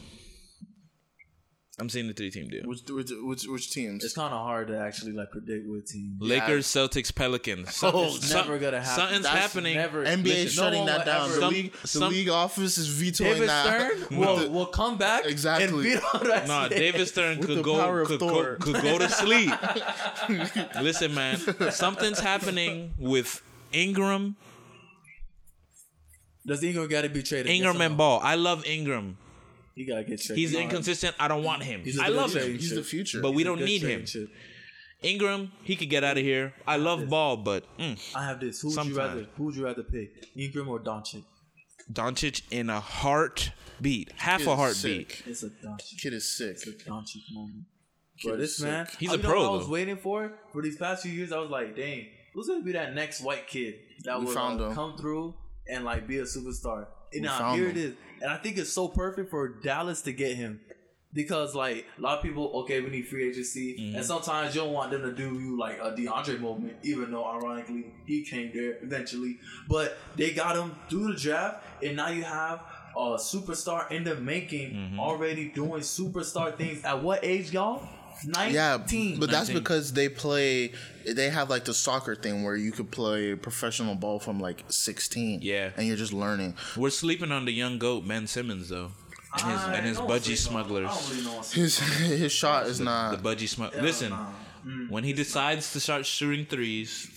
I'm 1.79 1.89
seeing 1.89 2.05
the 2.07 2.13
three 2.13 2.29
team 2.29 2.49
deal. 2.49 2.61
Which 2.65 2.81
which 2.87 3.09
which, 3.23 3.47
which 3.47 3.71
teams? 3.71 4.03
It's 4.03 4.13
kind 4.13 4.31
of 4.31 4.39
hard 4.41 4.67
to 4.67 4.77
actually 4.77 5.11
like 5.13 5.31
predict 5.31 5.67
what 5.67 5.87
team. 5.87 6.17
Lakers, 6.19 6.67
Celtics, 6.67 7.13
Pelicans. 7.13 7.79
Oh, 7.81 8.09
Some- 8.09 8.15
It's 8.17 8.31
never 8.31 8.59
gonna 8.59 8.79
happen. 8.79 8.95
Something's 9.01 9.23
That's 9.23 9.35
happening. 9.39 9.75
Never. 9.77 10.05
NBA 10.05 10.23
Listen, 10.23 10.45
is 10.47 10.57
no 10.57 10.63
shutting 10.63 10.85
that 10.85 11.05
down. 11.07 11.25
ever- 11.31 11.33
The 11.33 11.39
Some- 11.41 11.53
league, 11.53 11.73
the 11.73 12.07
league 12.09 12.29
office 12.29 12.77
is 12.77 12.87
vetoing 12.89 13.33
David 13.33 13.49
that. 13.49 13.65
Stern 13.65 13.99
With 14.11 14.11
will, 14.19 14.35
the- 14.37 14.49
will 14.51 14.65
come 14.67 14.99
back 14.99 15.25
Exactly. 15.25 15.93
and 15.93 16.01
beat 16.01 16.13
on 16.21 16.27
that. 16.27 16.47
Nah, 16.47 16.67
David 16.67 17.07
Stern 17.07 17.41
could 17.41 17.63
go 17.63 18.05
could 18.05 18.19
go, 18.19 18.55
could 18.59 18.81
go 18.83 18.99
to 18.99 19.09
sleep. 19.09 19.51
Listen, 20.79 21.15
man, 21.15 21.37
something's 21.71 22.19
happening 22.19 22.93
with 22.99 23.41
Ingram, 23.71 24.35
Does 26.45 26.63
Ingram 26.63 26.87
got 26.87 27.01
to 27.01 27.09
be 27.09 27.23
traded? 27.23 27.47
Ingram 27.47 27.77
Yes 27.77 27.81
and 27.85 27.93
no? 27.93 27.97
Ball. 27.97 28.19
I 28.21 28.35
love 28.35 28.63
Ingram. 28.67 29.17
He 29.75 29.85
gotta 29.85 30.03
get 30.03 30.21
traded. 30.21 30.37
He's 30.37 30.53
No, 30.53 30.59
inconsistent. 30.59 31.15
I 31.19 31.27
don't 31.27 31.43
want 31.43 31.63
him. 31.63 31.81
he's 31.83 31.97
a 31.99 32.03
I 32.03 32.07
love 32.09 32.33
him. 32.35 32.51
He's 32.51 32.75
the 32.75 32.83
future. 32.83 33.21
But 33.21 33.31
we 33.33 33.43
don't 33.43 33.61
need 33.63 33.81
him. 33.81 34.05
chip. 34.05 34.29
Ingram, 35.01 35.51
he 35.63 35.75
could 35.75 35.89
get 35.89 36.03
out 36.03 36.17
of 36.17 36.23
here. 36.23 36.53
I 36.65 36.77
love 36.77 37.09
Ball, 37.09 37.35
but 37.37 37.65
mm, 37.77 37.99
I 38.15 38.25
have 38.25 38.39
this. 38.39 38.61
Who 38.61 38.67
would 38.69 38.71
you 38.71 38.75
Sometimes. 38.93 38.97
rather? 38.97 39.27
Who 39.35 39.43
would 39.45 39.55
you 39.55 39.65
rather 39.65 39.83
pick? 39.83 40.27
Ingram 40.37 40.69
or 40.69 40.79
Doncic? 40.79 41.23
Doncic 41.91 42.43
in 42.51 42.69
a 42.69 42.79
heartbeat, 42.79 44.11
half 44.15 44.39
Kid 44.39 44.47
a 44.47 44.51
is 44.51 44.57
heartbeat. 44.57 45.11
sick. 45.11 45.23
It's 45.27 45.43
a 45.43 45.49
Doncic. 45.49 45.97
Kid 46.01 46.13
is 46.13 46.37
sick. 46.37 46.57
A 46.67 46.89
Doncic 46.89 47.21
moment. 47.33 47.65
But 48.23 48.37
this 48.39 48.57
sick. 48.57 48.67
man, 48.67 48.87
He's 48.99 49.11
I 49.11 49.15
a 49.15 49.17
know 49.17 49.23
pro, 49.29 49.41
what 49.41 49.49
I 49.53 49.57
was 49.57 49.67
waiting 49.67 49.97
for 49.97 50.31
for 50.53 50.61
these 50.61 50.77
past 50.77 51.03
few 51.03 51.11
years. 51.11 51.31
I 51.33 51.39
was 51.39 51.49
like, 51.49 51.75
dang, 51.75 52.07
who's 52.33 52.47
gonna 52.47 52.63
be 52.63 52.71
that 52.73 52.93
next 52.95 53.21
white 53.21 53.47
kid 53.47 53.75
that 54.05 54.19
We 54.19 54.27
will 54.27 54.33
found 54.33 54.61
uh, 54.61 54.71
come 54.73 54.95
through 54.97 55.33
and 55.67 55.83
like 55.83 56.07
be 56.07 56.19
a 56.19 56.23
superstar? 56.23 56.85
And 57.11 57.23
now 57.23 57.53
here 57.55 57.65
him. 57.65 57.71
it 57.71 57.77
is, 57.77 57.93
and 58.23 58.31
I 58.31 58.37
think 58.37 58.57
it's 58.57 58.73
so 58.73 58.87
perfect 58.87 59.29
for 59.29 59.47
Dallas 59.49 60.01
to 60.03 60.13
get 60.13 60.35
him. 60.35 60.59
Because 61.13 61.53
like 61.53 61.85
a 61.99 62.01
lot 62.01 62.17
of 62.17 62.23
people, 62.23 62.51
okay, 62.61 62.81
we 62.81 62.89
need 62.89 63.07
free 63.07 63.29
agency, 63.29 63.77
Mm-hmm. 63.79 63.97
and 63.97 64.03
sometimes 64.05 64.55
you 64.55 64.61
don't 64.61 64.73
want 64.73 64.89
them 64.89 65.03
to 65.03 65.11
do 65.13 65.39
you 65.39 65.55
like 65.59 65.77
a 65.79 65.91
DeAndre 65.91 66.39
moment, 66.39 66.73
even 66.81 67.11
though 67.11 67.23
ironically 67.23 67.85
he 68.07 68.23
came 68.25 68.49
there 68.51 68.79
eventually. 68.81 69.37
But 69.69 69.95
they 70.15 70.31
got 70.31 70.55
him 70.57 70.73
through 70.89 71.13
the 71.13 71.19
draft, 71.19 71.63
and 71.83 71.95
now 71.97 72.09
you 72.09 72.23
have 72.23 72.61
a 72.97 73.17
superstar 73.17 73.91
in 73.91 74.03
the 74.03 74.15
making 74.15 74.71
Mm-hmm. 74.73 74.99
already 74.99 75.49
doing 75.49 75.81
superstar 75.81 76.55
things. 76.57 76.83
At 76.83 77.03
what 77.03 77.19
age, 77.23 77.51
y'all? 77.51 77.87
Yeah, 78.25 78.77
Nineteen. 78.77 79.19
but 79.19 79.29
that's 79.29 79.49
because 79.49 79.93
they 79.93 80.09
play. 80.09 80.71
They 81.05 81.29
have 81.29 81.49
like 81.49 81.65
the 81.65 81.73
soccer 81.73 82.15
thing 82.15 82.43
where 82.43 82.55
you 82.55 82.71
could 82.71 82.91
play 82.91 83.35
professional 83.35 83.95
ball 83.95 84.19
from 84.19 84.39
like 84.39 84.63
16. 84.69 85.39
Yeah. 85.41 85.71
and 85.75 85.85
you're 85.87 85.97
just 85.97 86.13
learning. 86.13 86.55
We're 86.77 86.89
sleeping 86.91 87.31
on 87.31 87.45
the 87.45 87.51
young 87.51 87.77
goat 87.79 88.07
Ben 88.07 88.25
Simmons 88.27 88.69
though, 88.69 88.91
and 89.37 89.51
his 89.51 89.61
I 89.61 89.73
and 89.75 89.85
his 89.85 89.97
budgie 89.97 90.37
smugglers. 90.37 90.89
Really 91.11 91.37
His 91.53 91.77
his 92.23 92.31
shot 92.31 92.67
is 92.67 92.77
The 92.77 92.85
not. 92.85 93.21
The 93.21 93.29
budgie 93.35 93.47
smugglers. 93.49 93.81
Listen, 93.81 94.11
nah. 94.11 94.29
Mm. 94.65 94.89
when 94.89 95.03
he 95.03 95.11
decides 95.11 95.73
to 95.73 95.79
start 95.81 96.05
shooting 96.05 96.45
threes, 96.45 97.09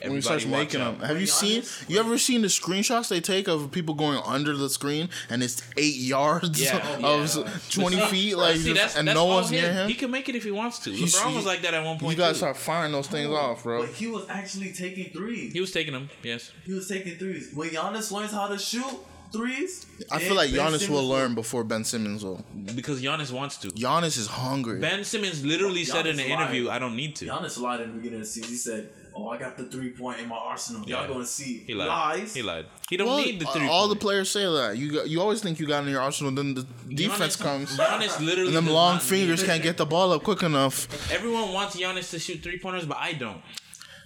When 0.00 0.12
he 0.12 0.18
everybody 0.18 0.20
starts 0.22 0.46
making 0.46 0.80
out. 0.80 0.98
them, 0.98 1.08
have 1.08 1.16
you 1.16 1.22
be 1.22 1.26
seen? 1.26 1.58
honest, 1.58 1.90
You 1.90 1.98
ever 1.98 2.18
seen 2.18 2.42
the 2.42 2.48
screenshots 2.48 3.08
they 3.08 3.20
take 3.20 3.48
of 3.48 3.70
people 3.72 3.94
going 3.94 4.18
under 4.24 4.56
the 4.56 4.68
screen 4.70 5.08
and 5.30 5.42
it's 5.42 5.62
eight 5.76 5.96
yards 5.96 6.60
Yeah, 6.60 6.76
of 7.02 7.36
yeah. 7.36 7.48
twenty 7.70 7.96
see- 7.96 8.06
feet, 8.10 8.36
like 8.36 8.56
see, 8.56 8.74
just- 8.74 8.96
and 8.96 9.06
no 9.06 9.22
all 9.26 9.28
one's 9.36 9.50
near 9.50 9.72
him? 9.72 9.88
He 9.88 9.94
can 9.94 10.10
make 10.10 10.28
it 10.28 10.34
if 10.34 10.44
he 10.44 10.50
wants 10.50 10.78
to. 10.80 10.90
He's- 10.92 11.14
LeBron 11.16 11.30
he- 11.30 11.36
was 11.36 11.46
like 11.46 11.62
that 11.62 11.74
at 11.74 11.84
one 11.84 11.94
You 11.96 12.00
point. 12.00 12.18
gotta 12.18 12.32
too. 12.34 12.38
start 12.38 12.56
firing 12.56 12.92
those 12.92 13.06
things 13.08 13.28
off, 13.30 13.62
bro. 13.64 13.82
But 13.86 13.94
he 13.94 14.06
was 14.06 14.24
actually 14.28 14.72
taking 14.72 15.10
threes. 15.12 15.52
He 15.52 15.60
was 15.60 15.72
taking 15.72 15.92
them. 15.92 16.08
Yes. 16.22 16.52
He 16.64 16.72
was 16.72 16.88
taking 16.88 17.16
threes. 17.16 17.50
When 17.54 17.68
Giannis 17.70 18.10
learns 18.12 18.32
how 18.32 18.48
to 18.48 18.58
shoot 18.58 18.84
threes, 19.32 19.86
I 20.10 20.18
feel 20.20 20.28
and 20.28 20.36
like 20.36 20.50
Ben 20.52 20.60
Giannis 20.60 20.78
Simmons 20.80 20.88
will 20.88 21.08
learn 21.08 21.34
before 21.34 21.64
Ben 21.64 21.84
Simmons 21.84 22.24
will. 22.24 22.44
Because 22.74 23.02
Giannis 23.02 23.32
wants 23.32 23.56
to. 23.58 23.68
Giannis 23.68 24.16
is 24.18 24.26
hungry. 24.28 24.78
Ben 24.80 25.02
Simmons 25.04 25.44
literally 25.44 25.82
Giannis 25.82 25.86
said 25.86 26.06
in 26.06 26.20
an 26.20 26.30
lied. 26.30 26.40
interview, 26.40 26.70
"I 26.70 26.78
don't 26.78 26.94
need 26.96 27.16
to." 27.16 27.26
Giannis 27.26 27.58
lied 27.58 27.80
in 27.80 27.88
the 27.90 27.96
beginning 27.96 28.20
of 28.20 28.26
the 28.26 28.30
season. 28.30 28.50
He 28.50 28.56
said, 28.56 28.88
"Oh, 29.16 29.28
I 29.28 29.38
got 29.38 29.56
the 29.56 29.64
three 29.64 29.90
point 29.90 30.20
in 30.20 30.28
my 30.28 30.36
arsenal. 30.36 30.82
Y'all 30.88 31.02
Yeah. 31.02 31.08
gonna 31.08 31.24
see." 31.24 31.64
He 31.66 31.74
lied. 31.74 31.88
Lies. 31.88 32.34
He 32.34 32.42
lied. 32.42 32.66
He 32.90 32.96
don't 32.96 33.06
Well, 33.08 33.18
need 33.24 33.40
the 33.40 33.48
uh, 33.48 33.52
three. 33.52 33.66
all 33.68 33.88
the 33.88 33.96
players 33.96 34.30
say 34.30 34.44
that. 34.44 34.76
You 34.76 34.92
got, 34.92 35.08
you 35.08 35.20
always 35.20 35.40
think 35.40 35.58
you 35.58 35.66
got 35.66 35.82
in 35.84 35.88
your 35.90 36.00
arsenal, 36.02 36.32
then 36.32 36.54
the 36.54 36.62
defense 36.94 37.34
comes. 37.36 37.76
Giannis 37.76 38.20
literally. 38.20 38.48
And 38.48 38.56
them 38.56 38.66
long 38.68 38.98
fingers 38.98 39.42
can't 39.42 39.62
get 39.62 39.76
the 39.78 39.86
ball 39.86 40.12
up 40.12 40.22
quick 40.22 40.42
enough. 40.42 40.86
Everyone 41.10 41.52
wants 41.52 41.76
Giannis 41.76 42.10
to 42.10 42.18
shoot 42.18 42.42
three 42.42 42.58
pointers, 42.58 42.84
but 42.86 42.98
I 42.98 43.14
don't. 43.14 43.40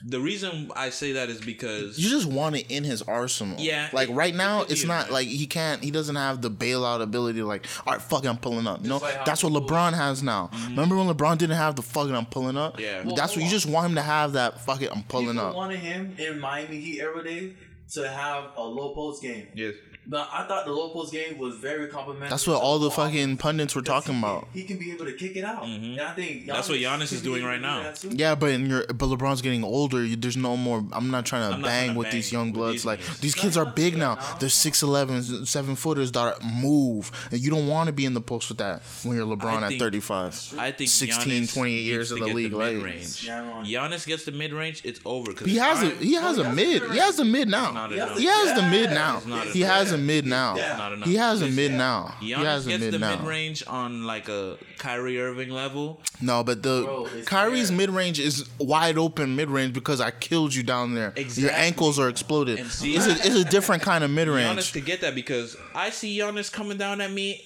The 0.05 0.18
reason 0.20 0.70
I 0.74 0.90
say 0.90 1.12
that 1.12 1.28
is 1.28 1.40
because 1.40 1.98
You 1.98 2.09
just 2.09 2.27
want 2.27 2.56
it 2.56 2.70
in 2.70 2.85
his 2.85 3.02
arsenal. 3.02 3.56
Yeah, 3.60 3.89
Like 3.93 4.09
it- 4.09 4.14
right 4.14 4.35
now, 4.35 4.62
could 4.62 4.72
it's 4.72 4.85
not 4.85 5.06
man. 5.06 5.12
like 5.12 5.28
he 5.28 5.47
can't. 5.47 5.85
He 5.85 5.90
doesn't 5.90 6.16
have 6.16 6.40
the 6.40 6.51
bailout 6.51 7.02
ability. 7.02 7.43
Like, 7.43 7.66
all 7.86 7.93
right, 7.93 8.02
fuck 8.02 8.24
it, 8.24 8.28
I'm 8.28 8.39
pulling 8.39 8.66
up. 8.66 8.82
You 8.82 8.89
know, 8.89 8.97
like 8.98 9.24
that's 9.24 9.44
what 9.44 9.52
LeBron 9.52 9.93
has 9.93 10.22
now. 10.22 10.51
Remember 10.70 10.97
when 10.97 11.06
LeBron 11.09 11.36
didn't 11.39 11.56
have 11.56 11.77
the 11.77 11.82
fucking 11.82 12.14
I'm 12.14 12.27
pulling 12.27 12.56
up? 12.56 12.74
Mm-hmm. 12.74 12.82
Yeah. 12.82 13.02
But 13.05 13.16
that's 13.16 13.36
what 13.36 13.44
you 13.44 13.51
just 13.51 13.66
want 13.66 13.89
him 13.90 13.94
to 13.97 14.02
have. 14.02 14.32
That 14.32 14.60
fuck 14.60 14.81
it, 14.82 14.90
I'm 14.94 15.02
pulling 15.05 15.28
People 15.35 15.47
up. 15.48 15.55
wanted 15.55 15.81
him 15.81 16.14
in 16.18 16.40
Miami 16.40 16.81
Heat 16.81 17.01
every 17.01 17.24
day 17.24 17.52
to 17.93 18.09
have 18.09 18.44
a 18.56 18.62
low 18.62 18.94
post 18.94 19.20
game. 19.22 19.48
yes, 19.55 19.74
But 20.11 20.28
I 20.32 20.43
thought 20.43 20.65
the 20.65 20.73
low 20.73 20.89
post 20.89 21.12
game 21.12 21.39
was 21.39 21.55
very 21.55 21.87
complimentary. 21.87 22.31
That's 22.31 22.45
what 22.45 22.61
all 22.61 22.81
the 22.81 22.89
offense. 22.89 23.12
fucking 23.12 23.37
pundits 23.37 23.77
were 23.77 23.82
talking 23.82 24.15
he 24.15 24.19
about. 24.19 24.49
He 24.53 24.65
can 24.65 24.77
be 24.77 24.91
able 24.91 25.05
to 25.05 25.12
kick 25.12 25.37
it 25.37 25.45
out. 25.45 25.62
Mm-hmm. 25.62 25.93
And 25.93 26.01
I 26.01 26.12
think 26.15 26.47
That's 26.47 26.69
what 26.69 26.78
Giannis 26.78 27.12
is 27.12 27.23
doing 27.23 27.45
right 27.45 27.62
to 27.62 28.09
do 28.09 28.09
now. 28.09 28.16
Yeah, 28.16 28.35
but 28.35 28.51
in 28.51 28.69
your 28.69 28.87
but 28.89 29.07
LeBron's 29.07 29.41
getting 29.41 29.62
older. 29.62 30.05
You, 30.05 30.16
there's 30.16 30.37
no 30.37 30.57
more. 30.57 30.85
I'm 30.93 31.12
not 31.12 31.27
trying 31.27 31.53
to 31.53 31.59
not 31.59 31.65
bang 31.65 31.87
trying 31.87 31.97
with 31.97 32.07
bang 32.07 32.15
these 32.15 32.32
young 32.32 32.51
bloods. 32.51 32.73
these 32.73 32.85
like 32.87 32.99
niggas. 33.01 33.20
these 33.20 33.35
kids 33.37 33.57
are 33.57 33.66
big 33.66 33.97
now. 33.97 34.16
They're 34.41 34.49
6'11", 34.49 35.47
7 35.47 35.77
footers 35.77 36.11
that 36.12 36.43
move. 36.45 37.28
And 37.31 37.41
you 37.41 37.51
don't 37.51 37.69
want 37.69 37.87
to 37.87 37.93
be 37.93 38.05
in 38.05 38.15
the 38.15 38.20
post 38.20 38.49
with 38.49 38.59
that 38.59 38.82
when 39.05 39.16
you're 39.16 39.27
LeBron 39.27 39.62
I 39.62 39.74
at 39.74 39.78
35. 39.78 40.55
I 40.59 40.73
think 40.73 40.91
16, 40.91 41.45
Giannis 41.45 41.55
28 41.55 41.81
years 41.82 42.09
to 42.09 42.15
of 42.15 42.20
the 42.20 42.27
league, 42.27 42.53
like- 42.53 42.74
mid-range. 42.74 43.27
Yeah, 43.27 43.62
Giannis 43.65 44.07
gets 44.07 44.24
the 44.24 44.32
mid 44.32 44.53
range, 44.53 44.82
it's 44.85 45.01
over. 45.05 45.32
He 45.45 45.57
has 45.57 45.82
a 45.82 45.91
time- 45.91 45.99
he 45.99 46.15
has 46.15 46.39
a 46.39 46.53
mid. 46.53 46.82
He 46.91 46.99
has 46.99 47.19
a 47.20 47.24
mid 47.24 47.49
now. 47.49 47.89
He 47.89 48.24
has 48.27 48.55
the 48.57 48.69
mid 48.69 48.91
now. 48.91 49.20
He 49.53 49.61
has 49.61 49.93
a 49.93 49.99
mid 50.01 50.27
now. 50.27 50.56
Yeah. 50.56 50.77
Not 50.77 50.93
enough. 50.93 51.09
He 51.09 51.14
has 51.16 51.40
a 51.40 51.44
Listen, 51.47 51.56
mid 51.56 51.72
now. 51.72 52.14
He 52.20 52.31
has 52.31 52.66
a 52.66 52.70
gets 52.70 52.82
mid 52.82 52.94
the 52.94 52.98
now. 52.98 53.16
mid 53.16 53.27
range 53.27 53.62
on 53.66 54.05
like 54.05 54.28
a 54.28 54.59
Kyrie 54.78 55.20
Irving 55.20 55.51
level. 55.51 56.01
No, 56.20 56.43
but 56.44 56.62
the 56.62 56.82
Bro, 56.85 57.06
it's 57.14 57.28
Kyrie's 57.28 57.68
fair. 57.68 57.77
mid 57.78 57.90
range 57.90 58.18
is 58.20 58.48
wide 58.59 58.98
open 58.98 59.36
mid 59.36 59.48
range 59.51 59.72
because 59.72 60.01
I 60.01 60.10
killed 60.10 60.55
you 60.55 60.62
down 60.62 60.94
there. 60.94 61.12
Your 61.16 61.52
ankles 61.52 61.98
are 61.98 62.09
exploded. 62.09 62.59
And 62.59 62.68
see- 62.70 62.94
it's, 62.97 63.06
a, 63.06 63.12
it's 63.12 63.36
a 63.36 63.44
different 63.44 63.82
kind 63.82 64.02
of 64.05 64.10
mid 64.10 64.28
range. 64.28 64.48
Giannis 64.48 64.56
range. 64.56 64.72
could 64.72 64.85
get 64.86 65.01
that 65.02 65.14
because 65.14 65.56
I 65.74 65.90
see 65.90 66.18
Giannis 66.18 66.51
coming 66.52 66.78
down 66.78 67.01
at 67.01 67.10
me, 67.10 67.44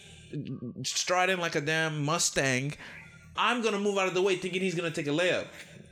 striding 0.82 1.38
like 1.38 1.54
a 1.54 1.60
damn 1.60 2.04
Mustang. 2.04 2.74
I'm 3.36 3.62
gonna 3.62 3.78
move 3.80 3.98
out 3.98 4.08
of 4.08 4.14
the 4.14 4.22
way, 4.22 4.36
thinking 4.36 4.62
he's 4.62 4.74
gonna 4.74 4.90
take 4.90 5.06
a 5.06 5.10
layup. 5.10 5.46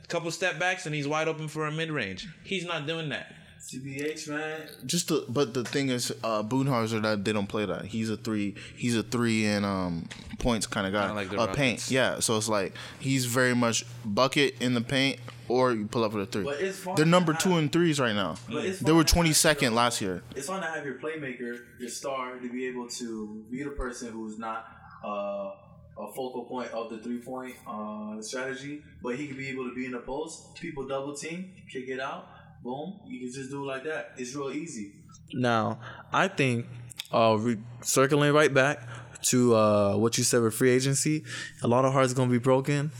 Couple 0.07 0.29
step 0.31 0.59
backs 0.59 0.85
and 0.85 0.93
he's 0.93 1.07
wide 1.07 1.27
open 1.27 1.47
for 1.47 1.65
a 1.65 1.71
mid 1.71 1.91
range. 1.91 2.27
He's 2.43 2.65
not 2.65 2.85
doing 2.85 3.09
that. 3.09 3.33
CBH 3.63 4.27
man. 4.27 4.61
Just 4.85 5.07
the, 5.07 5.25
but 5.29 5.53
the 5.53 5.63
thing 5.63 5.89
is, 5.89 6.11
uh, 6.23 6.43
Budenholzer 6.43 7.01
that 7.01 7.23
they 7.23 7.31
don't 7.31 7.47
play 7.47 7.65
that. 7.65 7.85
He's 7.85 8.09
a 8.09 8.17
three. 8.17 8.55
He's 8.75 8.95
a 8.97 9.03
three 9.03 9.45
and 9.45 9.65
um 9.65 10.09
points 10.39 10.67
kind 10.67 10.85
of 10.85 10.91
guy. 10.93 11.07
Kinda 11.07 11.15
like 11.15 11.29
the 11.29 11.39
uh, 11.39 11.53
paint. 11.53 11.89
Yeah. 11.89 12.19
So 12.19 12.35
it's 12.37 12.49
like 12.49 12.73
he's 12.99 13.25
very 13.25 13.55
much 13.55 13.85
bucket 14.03 14.61
in 14.61 14.73
the 14.73 14.81
paint, 14.81 15.19
or 15.47 15.71
you 15.71 15.85
pull 15.87 16.03
up 16.03 16.11
for 16.11 16.17
the 16.19 16.25
three. 16.25 16.43
But 16.43 16.59
it's 16.59 16.77
fun 16.79 16.95
They're 16.95 17.05
to 17.05 17.09
number 17.11 17.31
have- 17.33 17.41
two 17.41 17.55
and 17.55 17.71
threes 17.71 17.99
right 18.01 18.13
now. 18.15 18.35
But 18.49 18.65
it's 18.65 18.79
They 18.79 18.91
were 18.91 19.05
twenty 19.05 19.31
second 19.33 19.67
your- 19.67 19.73
last 19.73 20.01
year. 20.01 20.23
It's 20.35 20.47
fun 20.47 20.61
to 20.61 20.67
have 20.67 20.83
your 20.85 20.95
playmaker, 20.95 21.59
your 21.79 21.89
star, 21.89 22.35
to 22.37 22.49
be 22.51 22.65
able 22.67 22.89
to 22.89 23.45
be 23.49 23.63
the 23.63 23.71
person 23.71 24.11
who's 24.11 24.37
not 24.37 24.67
uh, 25.05 25.51
a 25.97 26.07
focal 26.15 26.43
point 26.45 26.69
of 26.71 26.89
the 26.89 26.97
three 26.97 27.19
point 27.19 27.55
uh, 27.65 28.21
strategy, 28.21 28.83
but 29.01 29.15
he 29.15 29.27
can 29.27 29.37
be 29.37 29.47
able 29.47 29.69
to 29.69 29.73
be 29.75 29.85
in 29.85 29.91
the 29.93 29.99
post. 29.99 30.55
People 30.55 30.85
double 30.85 31.15
team, 31.15 31.51
kick 31.71 31.87
it 31.87 31.99
out, 32.01 32.27
boom. 32.63 32.99
You 33.05 33.19
can 33.19 33.33
just 33.33 33.49
do 33.49 33.63
it 33.63 33.67
like 33.67 33.83
that. 33.83 34.11
It's 34.17 34.35
real 34.35 34.51
easy. 34.51 34.93
Now, 35.33 35.79
I 36.11 36.27
think 36.27 36.65
uh, 37.11 37.37
re- 37.39 37.57
circling 37.81 38.33
right 38.33 38.53
back 38.53 38.87
to 39.23 39.55
uh, 39.55 39.95
what 39.95 40.17
you 40.17 40.23
said 40.23 40.41
with 40.41 40.53
free 40.53 40.71
agency, 40.71 41.23
a 41.61 41.67
lot 41.67 41.85
of 41.85 41.93
hearts 41.93 42.13
gonna 42.13 42.31
be 42.31 42.37
broken. 42.37 42.91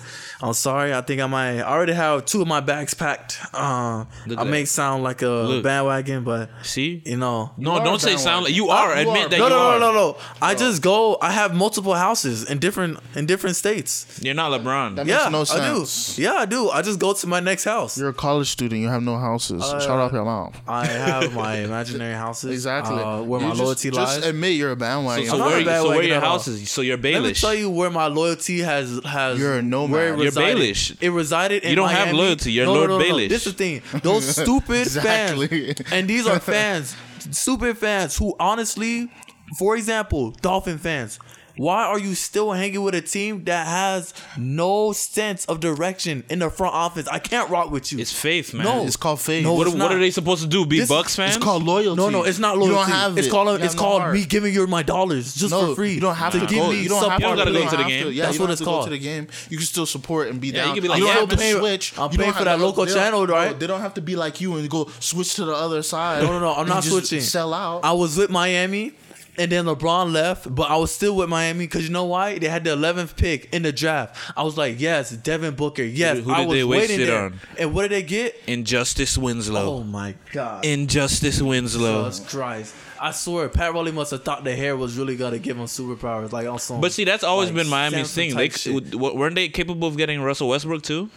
I'm 0.41 0.53
sorry. 0.53 0.93
I 0.93 1.01
think 1.01 1.21
I 1.21 1.27
might 1.27 1.59
I 1.59 1.63
already 1.63 1.93
have 1.93 2.25
two 2.25 2.41
of 2.41 2.47
my 2.47 2.59
bags 2.59 2.93
packed. 2.93 3.39
Uh, 3.53 4.05
I 4.37 4.43
may 4.43 4.65
sound 4.65 5.03
like 5.03 5.21
a 5.21 5.27
Look. 5.27 5.63
bandwagon, 5.63 6.23
but 6.23 6.49
See? 6.63 7.01
you 7.05 7.17
know. 7.17 7.51
No, 7.57 7.71
are 7.73 7.83
don't 7.83 7.99
say 8.01 8.17
sound 8.17 8.45
like 8.45 8.53
you 8.55 8.69
are. 8.69 8.93
you 8.95 9.07
Admit 9.09 9.25
are. 9.25 9.29
that 9.29 9.37
No, 9.39 9.43
you 9.45 9.49
no, 9.49 9.57
are. 9.59 9.79
no, 9.79 9.91
no, 9.91 9.93
no. 9.93 10.11
No. 10.11 10.17
I 10.41 10.55
just 10.55 10.81
go. 10.81 11.17
I 11.21 11.31
have 11.31 11.53
multiple 11.55 11.93
houses 11.93 12.49
in 12.49 12.59
different 12.59 12.99
in 13.15 13.25
different 13.25 13.55
states. 13.55 14.19
You're 14.21 14.33
not 14.33 14.51
LeBron. 14.51 14.95
That 14.95 15.05
makes 15.05 15.17
Yeah, 15.23 15.29
no 15.29 15.41
I 15.41 15.43
sense. 15.45 16.15
do. 16.15 16.21
Yeah, 16.23 16.33
I 16.33 16.45
do. 16.45 16.69
I 16.69 16.81
just 16.81 16.99
go 16.99 17.13
to 17.13 17.27
my 17.27 17.39
next 17.39 17.63
house. 17.65 17.97
You're 17.97 18.09
a 18.09 18.13
college 18.13 18.49
student. 18.49 18.81
You 18.81 18.87
have 18.89 19.03
no 19.03 19.17
houses. 19.17 19.61
Uh, 19.63 19.79
Shut 19.79 19.91
up 19.99 20.11
your 20.11 20.25
mouth. 20.25 20.59
I 20.67 20.85
have 20.85 21.33
my 21.33 21.55
imaginary 21.67 22.15
houses. 22.15 22.51
Exactly. 22.51 22.97
uh, 22.97 23.21
where 23.21 23.39
You 23.39 23.45
my 23.47 23.51
just- 23.53 23.61
loyalty 23.63 23.89
just 23.89 23.97
lies. 23.99 24.15
Just 24.17 24.27
admit 24.27 24.53
you're 24.53 24.71
a 24.71 24.75
bandwagon. 24.75 25.25
so 25.27 25.33
I'm 25.33 25.39
not 25.39 25.47
where, 25.47 25.61
a 25.61 25.65
bad 25.65 25.81
so 25.81 25.89
where 25.89 25.97
wagon 25.99 26.12
your 26.13 26.21
at 26.23 26.27
all. 26.27 26.37
is? 26.37 26.69
So 26.71 26.81
you're 26.81 26.97
Let 26.97 27.23
me 27.23 27.33
tell 27.33 27.53
you 27.53 27.69
where 27.69 27.89
my 27.89 28.07
loyalty 28.07 28.59
has 28.59 28.99
has. 29.05 29.39
You're 29.39 29.57
a 29.59 29.61
nomad. 29.61 29.91
Where 29.91 30.07
it 30.13 30.17
You're 30.17 30.25
resided. 30.25 30.57
Baelish. 30.57 30.97
It 31.01 31.09
resided. 31.11 31.63
In 31.63 31.69
You 31.71 31.75
don't 31.75 31.89
have 31.89 32.13
loyalty. 32.13 32.51
You're 32.51 32.65
no, 32.65 32.73
Lord 32.73 32.89
no, 32.89 32.97
no, 32.99 33.03
no. 33.05 33.13
Baelish. 33.13 33.29
This 33.29 33.45
is 33.47 33.53
the 33.55 33.57
thing. 33.57 34.01
Those 34.01 34.25
stupid 34.35 34.81
Exactly. 34.81 35.73
fans, 35.73 35.91
and 35.91 36.07
these 36.07 36.27
are 36.27 36.39
fans, 36.39 36.95
stupid 37.31 37.77
fans 37.77 38.17
who 38.17 38.35
honestly, 38.39 39.09
for 39.57 39.75
example, 39.75 40.31
Dolphin 40.41 40.77
fans. 40.77 41.19
Why 41.55 41.83
are 41.85 41.99
you 41.99 42.15
still 42.15 42.51
hanging 42.51 42.81
with 42.81 42.95
a 42.95 43.01
team 43.01 43.43
that 43.43 43.67
has 43.67 44.11
no 44.37 44.91
sense 44.91 45.45
of 45.45 45.59
direction 45.59 46.23
in 46.29 46.39
the 46.39 46.49
front 46.49 46.73
office? 46.73 47.07
I 47.07 47.19
can't 47.19 47.49
rock 47.49 47.69
with 47.69 47.91
you. 47.91 47.99
It's 47.99 48.11
faith, 48.11 48.53
man. 48.55 48.63
No. 48.65 48.85
It's 48.85 48.95
called 48.95 49.21
faith. 49.21 49.43
No, 49.43 49.53
what, 49.53 49.67
it's 49.67 49.75
what 49.75 49.91
are 49.91 49.99
they 49.99 50.09
supposed 50.09 50.41
to 50.41 50.47
do? 50.49 50.65
Be 50.65 50.79
This- 50.79 50.89
Bucks 50.89 51.15
fans? 51.15 51.35
It's 51.35 51.43
called 51.43 51.63
loyalty. 51.63 52.01
No, 52.01 52.09
no, 52.09 52.23
it's 52.23 52.39
not 52.39 52.55
You 52.55 52.61
loyalty. 52.61 52.75
don't 52.75 52.89
have 52.99 53.17
it's 53.19 53.27
it. 53.27 53.29
called 53.29 53.61
it's 53.61 53.75
no 53.75 53.79
called 53.79 54.01
heart. 54.01 54.13
me 54.15 54.25
giving 54.25 54.53
you 54.53 54.65
my 54.65 54.81
dollars 54.81 55.35
just 55.35 55.51
No, 55.51 55.67
for 55.67 55.75
free. 55.75 55.93
you 55.93 55.99
don't 56.01 56.15
have 56.15 56.33
to, 56.33 56.39
give 56.39 56.49
go. 56.49 56.71
me 56.71 56.81
You 56.81 56.89
don't 56.89 57.07
have 57.09 57.19
to, 57.21 57.27
you 57.29 57.35
go 57.35 57.45
don't 57.45 57.69
to 57.69 57.77
the 57.77 57.83
game. 57.83 58.03
To, 58.05 58.11
yeah, 58.11 58.25
That's 58.25 58.39
what 58.39 58.49
it's 58.49 58.61
called. 58.61 58.85
to 58.85 58.89
the 58.89 58.97
game. 58.97 59.27
You 59.49 59.57
can 59.57 59.65
still 59.67 59.85
support 59.85 60.29
and 60.29 60.41
be 60.41 60.47
Yeah, 60.47 60.53
down. 60.53 60.67
you 60.69 60.73
can 60.73 60.81
be 60.83 60.87
like, 60.89 60.99
don't 60.99 61.07
yeah, 61.07 61.13
have 61.19 61.29
to 61.29 61.37
man. 61.37 61.57
switch. 61.59 61.97
I'm 61.99 62.11
You 62.11 62.17
paying 62.17 62.33
for 62.33 62.45
that 62.45 62.59
local 62.59 62.85
channel, 62.87 63.27
right? 63.27 63.57
They 63.59 63.67
don't 63.67 63.81
have 63.81 63.93
to 63.95 64.01
be 64.01 64.15
like 64.15 64.41
you 64.41 64.55
and 64.55 64.67
go 64.69 64.89
switch 64.99 65.35
to 65.35 65.45
the 65.45 65.53
other 65.53 65.83
side. 65.83 66.23
No, 66.23 66.31
no, 66.31 66.39
no. 66.39 66.53
I'm 66.55 66.67
not 66.67 66.83
switching. 66.83 67.21
Sell 67.21 67.53
out. 67.53 67.81
I 67.85 67.91
was 67.91 68.17
with 68.17 68.31
Miami. 68.31 68.93
And 69.35 69.51
then 69.51 69.65
LeBron 69.65 70.11
left, 70.13 70.53
but 70.53 70.69
I 70.69 70.75
was 70.77 70.93
still 70.93 71.15
with 71.15 71.27
Miami 71.27 71.65
because 71.65 71.85
you 71.85 71.89
know 71.91 72.05
why? 72.05 72.37
They 72.37 72.47
had 72.49 72.63
the 72.63 72.69
11th 72.75 73.15
pick 73.15 73.51
in 73.51 73.63
the 73.63 73.71
draft. 73.71 74.15
I 74.37 74.43
was 74.43 74.57
like, 74.57 74.79
yes, 74.79 75.09
Devin 75.09 75.55
Booker. 75.55 75.81
Yes, 75.81 76.17
Who- 76.17 76.23
who 76.25 76.31
I 76.31 76.45
was 76.45 76.55
they 76.55 76.63
waste 76.63 76.89
waiting 76.91 77.03
it 77.03 77.09
there. 77.09 77.23
on? 77.25 77.39
And 77.57 77.73
what 77.73 77.81
did 77.83 77.91
they 77.91 78.03
get? 78.03 78.35
Injustice 78.45 79.17
Winslow. 79.17 79.77
Oh 79.77 79.83
my 79.83 80.13
god. 80.31 80.63
Injustice 80.65 81.41
Winslow. 81.41 82.05
Jesus 82.09 82.29
Christ. 82.29 82.75
I 83.01 83.09
swear, 83.11 83.49
Pat 83.49 83.73
Riley 83.73 83.91
must 83.91 84.11
have 84.11 84.23
thought 84.23 84.43
the 84.43 84.55
hair 84.55 84.77
was 84.77 84.97
really 84.97 85.17
gonna 85.17 85.39
give 85.39 85.57
him 85.57 85.65
superpowers, 85.65 86.31
like 86.31 86.47
on 86.47 86.59
some. 86.59 86.79
But 86.79 86.91
see, 86.93 87.03
that's 87.03 87.23
always 87.23 87.49
like, 87.49 87.55
been 87.55 87.69
Miami's 87.69 88.11
Samson 88.11 88.51
thing. 88.71 88.89
They 88.91 88.97
weren't 88.97 89.33
they 89.35 89.49
capable 89.49 89.87
of 89.87 89.97
getting 89.97 90.21
Russell 90.21 90.47
Westbrook 90.49 90.83
too? 90.83 91.09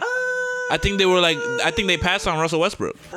Uh, 0.00 0.04
I 0.70 0.78
think 0.80 0.98
they 0.98 1.06
were 1.06 1.20
like. 1.20 1.36
I 1.64 1.70
think 1.70 1.88
they 1.88 1.96
passed 1.98 2.26
on 2.26 2.38
Russell 2.38 2.60
Westbrook. 2.60 2.96
uh, 3.12 3.16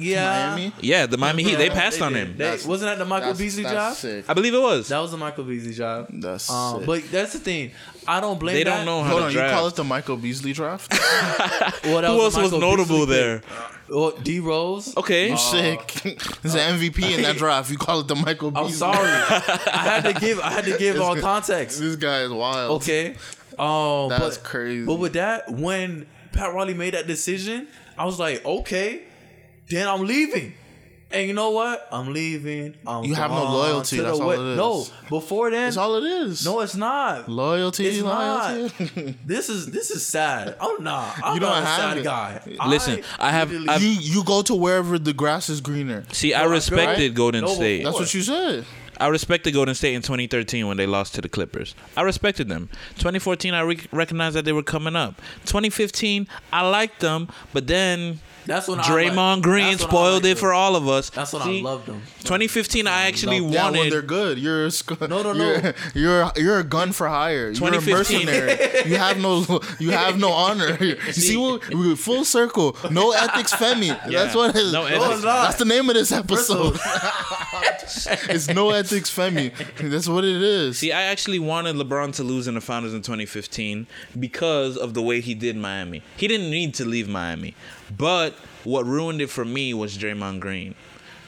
yeah. 0.00 0.54
Miami. 0.54 0.72
Yeah, 0.80 1.06
the 1.06 1.16
Miami 1.18 1.42
Heat. 1.44 1.56
They 1.56 1.70
passed 1.70 1.98
they 1.98 2.04
on 2.04 2.14
him. 2.14 2.32
They- 2.36 2.44
That's- 2.44 2.66
wasn't 2.66 2.90
that 2.90 2.98
the 2.98 3.04
Michael 3.08 3.28
That's, 3.28 3.38
Beasley 3.38 3.62
that's 3.64 3.74
job? 3.74 3.96
sick. 3.96 4.24
I 4.28 4.34
believe 4.34 4.54
it 4.54 4.60
was. 4.60 4.88
That 4.88 4.98
was 4.98 5.10
the 5.10 5.16
Michael 5.16 5.44
Beasley 5.44 5.72
job. 5.72 6.08
That's 6.12 6.48
Um, 6.50 6.78
sick. 6.78 6.86
but 6.86 7.10
that's 7.10 7.32
the 7.32 7.38
thing. 7.38 7.72
I 8.08 8.20
don't 8.20 8.38
blame. 8.40 8.54
They 8.56 8.64
don't 8.64 8.84
know 8.86 9.02
how 9.02 9.10
Hold 9.10 9.20
to 9.20 9.26
on, 9.26 9.32
you 9.32 9.38
draft. 9.38 9.54
call 9.54 9.66
it 9.68 9.74
the 9.76 9.84
Michael 9.84 10.16
Beasley 10.16 10.52
draft? 10.52 10.92
Well, 11.84 12.02
that 12.02 12.08
Who 12.10 12.16
the 12.18 12.22
else 12.24 12.36
was 12.36 12.52
Michael 12.52 12.60
notable 12.60 13.06
Beasley 13.06 13.14
there? 13.16 13.38
pick. 13.40 13.48
Well, 13.88 14.10
D 14.22 14.40
Rose. 14.40 14.96
Okay. 14.96 15.30
You 15.30 15.36
sick. 15.36 15.86
There's 16.42 16.54
an 16.54 16.78
MVP 16.78 17.14
in 17.16 17.22
that 17.22 17.36
draft. 17.36 17.70
You 17.70 17.78
call 17.78 18.00
it 18.00 18.08
the 18.08 18.14
Michael 18.16 18.50
Beasley. 18.50 18.66
I'm 18.66 18.94
sorry. 18.94 19.08
I 19.72 20.00
had 20.00 20.04
to 20.04 20.12
give. 20.20 20.38
I 20.40 20.50
had 20.50 20.64
to 20.66 20.76
give 20.78 21.00
all 21.00 21.16
context. 21.16 21.80
This 21.80 21.96
guy 21.96 22.20
is 22.22 22.30
wild. 22.30 22.82
Okay. 22.82 23.16
Um, 23.58 24.08
That's 24.08 24.38
but, 24.38 24.44
crazy. 24.44 24.86
But 24.86 24.94
with 24.94 25.14
that, 25.14 25.50
when 25.50 26.06
Pat 26.32 26.54
Riley 26.54 26.74
made 26.74 26.94
that 26.94 27.06
decision, 27.06 27.66
I 27.98 28.04
was 28.04 28.18
like, 28.18 28.44
okay, 28.44 29.02
then 29.70 29.88
I'm 29.88 30.04
leaving. 30.06 30.54
And 31.12 31.26
you 31.26 31.34
know 31.34 31.50
what? 31.50 31.88
I'm 31.90 32.12
leaving. 32.12 32.76
I'm 32.86 33.02
You 33.02 33.16
have 33.16 33.32
no 33.32 33.42
loyalty, 33.42 33.98
that's 33.98 34.20
all 34.20 34.30
it 34.30 34.38
is. 34.52 34.56
No, 34.56 34.86
before 35.08 35.50
then, 35.50 35.64
That's 35.64 35.76
all 35.76 35.96
it 35.96 36.04
is. 36.04 36.44
no, 36.44 36.60
it's 36.60 36.76
not. 36.76 37.28
Loyalty, 37.28 37.86
It's 37.88 38.00
loyalty. 38.00 39.16
This 39.26 39.48
is 39.48 39.66
this 39.72 39.90
is 39.90 40.06
sad. 40.06 40.54
I'm 40.60 40.84
not. 40.84 41.16
I'm 41.24 41.34
You 41.34 41.40
don't 41.40 41.50
a 41.50 41.66
have 41.66 41.80
sad 41.80 41.98
it. 41.98 42.04
guy. 42.04 42.40
Listen, 42.68 43.02
I 43.18 43.32
have- 43.32 43.52
I've- 43.68 43.84
you 43.84 43.90
you 44.18 44.22
go 44.24 44.42
to 44.42 44.54
wherever 44.54 45.00
the 45.00 45.12
grass 45.12 45.48
is 45.48 45.60
greener. 45.60 46.04
See, 46.12 46.32
I 46.32 46.42
Right? 46.44 46.50
respected 46.52 47.16
Golden 47.16 47.44
No, 47.44 47.54
State. 47.54 47.82
That's 47.82 47.98
what 47.98 48.14
you 48.14 48.22
said. 48.22 48.64
I 49.00 49.08
respected 49.08 49.52
Golden 49.54 49.74
State 49.74 49.94
in 49.94 50.02
2013 50.02 50.68
when 50.68 50.76
they 50.76 50.86
lost 50.86 51.14
to 51.16 51.20
the 51.22 51.28
Clippers. 51.28 51.74
I 51.96 52.02
respected 52.02 52.48
them. 52.48 52.68
2014, 52.98 53.52
I 53.54 53.62
re- 53.62 53.80
recognized 53.90 54.36
that 54.36 54.44
they 54.44 54.52
were 54.52 54.62
coming 54.62 54.94
up. 54.94 55.20
2015, 55.46 56.28
I 56.52 56.68
liked 56.68 57.00
them, 57.00 57.26
but 57.54 57.66
then 57.66 58.20
That's 58.46 58.68
when 58.68 58.80
I 58.80 58.82
Draymond 58.84 59.36
like- 59.36 59.42
Green 59.42 59.70
that's 59.72 59.82
spoiled 59.82 60.14
liked 60.14 60.26
it 60.26 60.28
them. 60.30 60.36
for 60.38 60.52
all 60.52 60.76
of 60.76 60.88
us. 60.88 61.10
That's 61.10 61.32
when 61.32 61.42
See, 61.42 61.60
I 61.60 61.62
loved 61.62 61.86
them. 61.86 62.02
2015, 62.20 62.86
I 62.86 63.06
actually 63.06 63.38
Yeah, 63.38 63.70
when 63.70 63.90
they're 63.90 64.02
good. 64.02 64.38
You're 64.38 64.66
a 64.66 64.70
sc- 64.70 65.00
No, 65.00 65.22
no, 65.22 65.32
no. 65.32 65.34
You're, 65.34 65.74
you're 65.94 66.32
you're 66.36 66.58
a 66.58 66.64
gun 66.64 66.92
for 66.92 67.08
hire. 67.08 67.50
You're 67.50 67.74
a 67.74 67.80
mercenary. 67.80 68.58
you 68.86 68.96
have 68.96 69.18
no 69.20 69.60
you 69.78 69.90
have 69.90 70.18
no 70.18 70.30
honor. 70.32 70.76
You 70.80 70.96
see 71.12 71.36
we- 71.36 71.94
full 71.96 72.24
circle. 72.24 72.76
No 72.90 73.12
ethics, 73.24 73.52
Femi. 73.54 73.88
That's 74.10 74.34
what 74.34 74.50
it 74.50 74.56
is. 74.56 74.72
No 74.72 74.84
That's- 74.84 75.02
ethics. 75.04 75.22
That's 75.22 75.58
the 75.58 75.64
name 75.64 75.88
of 75.90 75.94
this 75.94 76.12
episode. 76.12 76.78
it's 78.28 78.48
no 78.48 78.70
ethics, 78.70 79.10
Femi. 79.14 79.52
That's 79.90 80.08
what 80.08 80.24
it 80.24 80.40
is. 80.42 80.78
See, 80.78 80.92
I 80.92 81.02
actually 81.02 81.38
wanted 81.38 81.76
LeBron 81.76 82.14
to 82.16 82.22
lose 82.22 82.46
in 82.48 82.54
the 82.54 82.60
finals 82.60 82.94
in 82.94 83.02
2015 83.02 83.86
because 84.18 84.76
of 84.76 84.94
the 84.94 85.02
way 85.02 85.20
he 85.20 85.34
did 85.34 85.56
Miami. 85.56 86.02
He 86.16 86.28
didn't 86.28 86.50
need 86.50 86.74
to 86.74 86.84
leave 86.84 87.08
Miami, 87.08 87.54
but 87.96 88.34
what 88.64 88.86
ruined 88.86 89.20
it 89.20 89.30
for 89.30 89.44
me 89.44 89.74
was 89.74 89.96
Draymond 89.96 90.40
Green. 90.40 90.74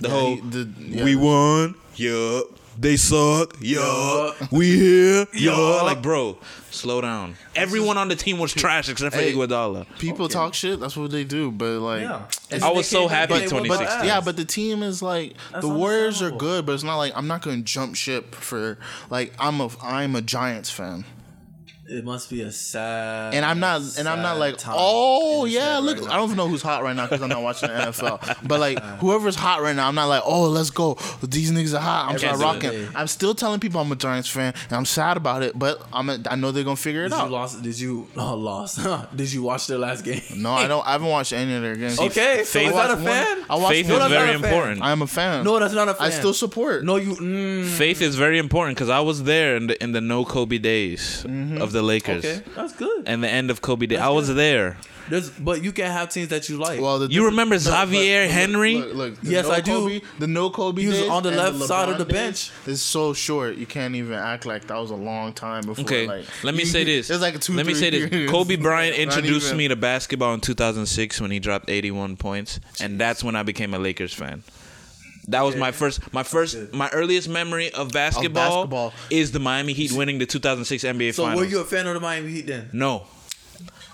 The 0.01 0.09
Yeah, 0.09 0.15
whole 0.15 0.35
he- 0.37 0.41
the- 0.43 0.69
yeah. 0.79 1.05
we 1.05 1.17
won, 1.17 1.75
yup. 1.97 2.45
They 2.79 2.97
suck, 2.97 3.55
yup. 3.61 4.51
We 4.51 4.77
here, 4.79 5.27
yup. 5.35 5.83
Like, 5.83 6.01
bro, 6.03 6.39
slow 6.71 7.03
down. 7.03 7.37
Everyone 7.55 7.99
on 7.99 8.09
the 8.09 8.17
team 8.17 8.39
was 8.39 8.53
trash 8.55 8.89
except 8.89 9.15
for 9.15 9.21
Hey, 9.21 9.35
Iguodala. 9.35 9.87
People 9.99 10.27
talk 10.27 10.55
shit. 10.55 10.81
That's 10.81 10.97
what 10.97 11.11
they 11.11 11.23
do. 11.23 11.51
But 11.51 11.81
like, 11.81 12.01
Yeah. 12.01 12.23
I 12.63 12.71
was 12.71 12.89
so 12.89 13.09
happy 13.09 13.35
But- 13.35 13.43
in 13.43 13.49
2016. 13.51 14.07
yeah, 14.07 14.23
but 14.23 14.37
the 14.39 14.47
team 14.47 14.83
is 14.83 15.03
like 15.03 15.35
That's 15.53 15.67
the 15.67 15.69
Warriors 15.69 16.23
are 16.23 16.31
good, 16.31 16.65
but 16.65 16.73
it's 16.73 16.83
not 16.83 16.97
like 16.97 17.13
I'm 17.15 17.27
not 17.27 17.43
going 17.43 17.59
to 17.59 17.63
jump 17.63 17.95
ship 17.95 18.35
for 18.35 18.79
like 19.11 19.35
I'm 19.39 19.61
a 19.61 19.69
I'm 19.83 20.17
a 20.17 20.23
Giants 20.23 20.71
fan. 20.71 21.05
It 21.93 22.05
must 22.05 22.31
be 22.31 22.41
a 22.43 22.51
sad. 22.51 23.35
and 23.35 23.45
I'm 23.45 23.61
not 23.61 23.83
and 23.99 24.09
I'm 24.09 24.23
not 24.23 24.39
like 24.39 24.57
time 24.59 24.75
oh 24.79 25.45
in 25.45 25.53
yeah 25.53 25.79
look 25.79 26.01
right 26.01 26.11
I 26.11 26.17
don't 26.17 26.25
even 26.27 26.37
know 26.37 26.49
who's 26.49 26.63
hot 26.63 26.83
right 26.83 26.97
now 26.97 27.05
because 27.07 27.21
I'm 27.23 27.29
not 27.29 27.43
watching 27.43 27.69
the 27.69 27.75
NFL 27.87 28.49
but 28.49 28.61
like 28.61 28.79
whoever's 29.01 29.35
hot 29.37 29.61
right 29.63 29.77
now 29.77 29.89
I'm 29.89 29.95
not 29.95 30.07
like 30.07 30.23
oh 30.25 30.49
let's 30.49 30.71
go 30.71 30.95
these 31.23 31.53
niggas 31.53 31.75
are 31.77 31.81
hot 31.81 32.05
I'm 32.11 32.19
Can't 32.19 32.37
start 32.39 32.61
do 32.61 32.69
rocking. 32.69 32.89
I'm 32.97 33.07
still 33.07 33.35
telling 33.35 33.61
people 33.61 33.81
I'm 33.81 33.93
a 33.93 33.97
Giants 33.97 34.29
fan 34.29 34.55
and 34.69 34.73
I'm 34.73 34.85
sad 34.87 35.17
about 35.17 35.43
it 35.43 35.59
but 35.59 35.83
I'm 35.93 36.09
a, 36.11 36.19
I 36.31 36.37
know 36.37 36.51
they're 36.51 36.65
gonna 36.65 36.77
figure 36.77 37.05
it 37.05 37.11
Did 37.11 37.17
you 37.17 37.23
out 37.23 37.31
lost? 37.31 37.63
Did 37.63 37.79
you 37.79 38.09
oh, 38.17 38.35
lost? 38.37 38.81
did 39.17 39.33
you 39.33 39.43
watch 39.43 39.67
their 39.67 39.79
last 39.79 40.03
game? 40.05 40.23
no 40.37 40.53
I 40.53 40.67
don't 40.69 40.87
I 40.87 40.93
haven't 40.93 41.09
watched 41.09 41.33
any 41.33 41.55
of 41.55 41.63
their 41.63 41.77
games 41.77 41.99
Okay, 42.01 42.43
so 42.45 42.59
Faith- 42.59 42.69
is 42.69 42.75
that 42.75 42.91
a 42.91 42.93
I 42.93 42.95
watched 42.95 43.05
fan? 43.05 43.39
one- 43.41 43.51
I 43.51 43.55
watched 43.57 43.73
Faith 43.75 43.87
one- 43.87 43.95
is 43.95 43.99
that's 43.99 44.13
very 44.13 44.35
important. 44.35 44.83
I 44.83 44.93
am 44.93 45.03
a 45.03 45.07
fan 45.07 45.45
No, 45.45 45.59
that's 45.59 45.75
not 45.75 45.89
a 45.89 45.95
fan. 45.95 46.07
I 46.07 46.11
still 46.11 46.33
support 46.35 46.85
No, 46.85 46.97
you. 46.97 47.15
Mm, 47.17 47.67
Faith 47.67 48.01
is 48.01 48.17
very 48.17 48.39
important 48.39 48.77
because 48.77 48.89
I 48.89 49.01
was 49.01 49.25
there 49.25 49.57
in 49.57 49.67
the 49.67 49.83
in 49.83 49.93
the 49.93 50.01
no 50.01 50.25
Kobe 50.25 50.59
days 50.59 51.25
of 51.61 51.73
the 51.73 51.82
Lakers 51.83 52.25
okay, 52.25 52.43
that's 52.57 52.73
good. 52.75 53.05
and 53.07 53.23
the 53.23 53.29
end 53.29 53.51
of 53.51 53.61
Kobe 53.61 53.87
days. 53.87 53.99
That's 53.99 54.07
I 54.09 54.11
was 54.11 54.29
good. 54.29 54.37
there. 54.39 54.77
There's, 55.09 55.31
but 55.31 55.65
you 55.65 55.73
can 55.73 55.91
have 55.91 56.11
teams 56.11 56.29
that 56.29 56.49
you 56.49 56.59
like. 56.59 56.81
well 56.81 57.01
the 57.01 57.09
You 57.11 57.25
remember 57.27 57.59
Xavier 57.59 58.23
look, 58.23 58.31
Henry? 58.31 58.75
look, 58.77 58.95
look, 58.95 59.21
the 59.21 59.31
Yes, 59.33 59.47
no 59.47 59.51
I 59.53 59.61
do. 59.61 59.73
Kobe, 59.73 60.01
the 60.21 60.27
no 60.29 60.49
Kobe 60.51 60.81
He 60.83 60.89
was 60.89 61.01
days 61.01 61.11
on 61.11 61.23
the 61.25 61.31
and 61.31 61.39
left 61.39 61.59
side 61.65 61.89
of 61.89 61.99
the 61.99 62.05
bench. 62.05 62.53
It's 62.67 62.81
so 62.81 63.13
short 63.13 63.57
you 63.57 63.67
can't 63.67 63.95
even 63.97 64.13
act 64.15 64.47
like 64.47 64.69
that 64.69 64.77
was 64.79 64.91
a 64.93 64.97
long 64.97 65.33
time 65.33 65.65
before 65.67 65.85
Okay, 65.85 66.07
like 66.07 66.25
let 66.45 66.55
me 66.55 66.65
say 66.65 66.85
this. 66.85 67.11
it's 67.11 67.21
like 67.21 67.39
two 67.41 67.53
let 67.55 67.67
me 67.67 67.75
three 67.75 67.81
say 67.81 67.91
this. 68.09 68.31
Kobe 68.31 68.55
Bryant 68.67 68.97
introduced 68.97 69.49
even. 69.49 69.59
me 69.59 69.69
to 69.69 69.77
basketball 69.77 70.35
in 70.35 70.41
2006 70.41 71.21
when 71.21 71.33
he 71.33 71.41
dropped 71.41 71.69
81 71.69 72.17
points, 72.17 72.61
and 72.81 72.99
that's 72.99 73.25
when 73.25 73.35
I 73.35 73.43
became 73.43 73.75
a 73.75 73.79
Lakers 73.81 74.15
fan. 74.15 74.45
That 75.29 75.43
was 75.43 75.55
my 75.57 75.71
first, 75.71 76.13
my 76.13 76.23
first, 76.25 76.73
my 76.73 76.89
earliest 76.91 77.29
memory 77.29 77.71
of 77.73 77.93
basketball, 77.93 78.67
basketball. 78.67 78.93
is 79.11 79.31
the 79.33 79.39
Miami 79.39 79.73
Heat 79.73 79.93
winning 79.93 80.19
the 80.19 80.27
2006 80.27 80.83
NBA 80.83 81.15
so 81.15 81.23
Finals. 81.25 81.41
were 81.41 81.49
you 81.49 81.61
a 81.61 81.65
fan 81.65 81.87
of 81.87 81.95
the 81.95 82.01
Miami 82.01 82.31
Heat 82.33 82.47
then? 82.49 82.69
no, 82.73 83.07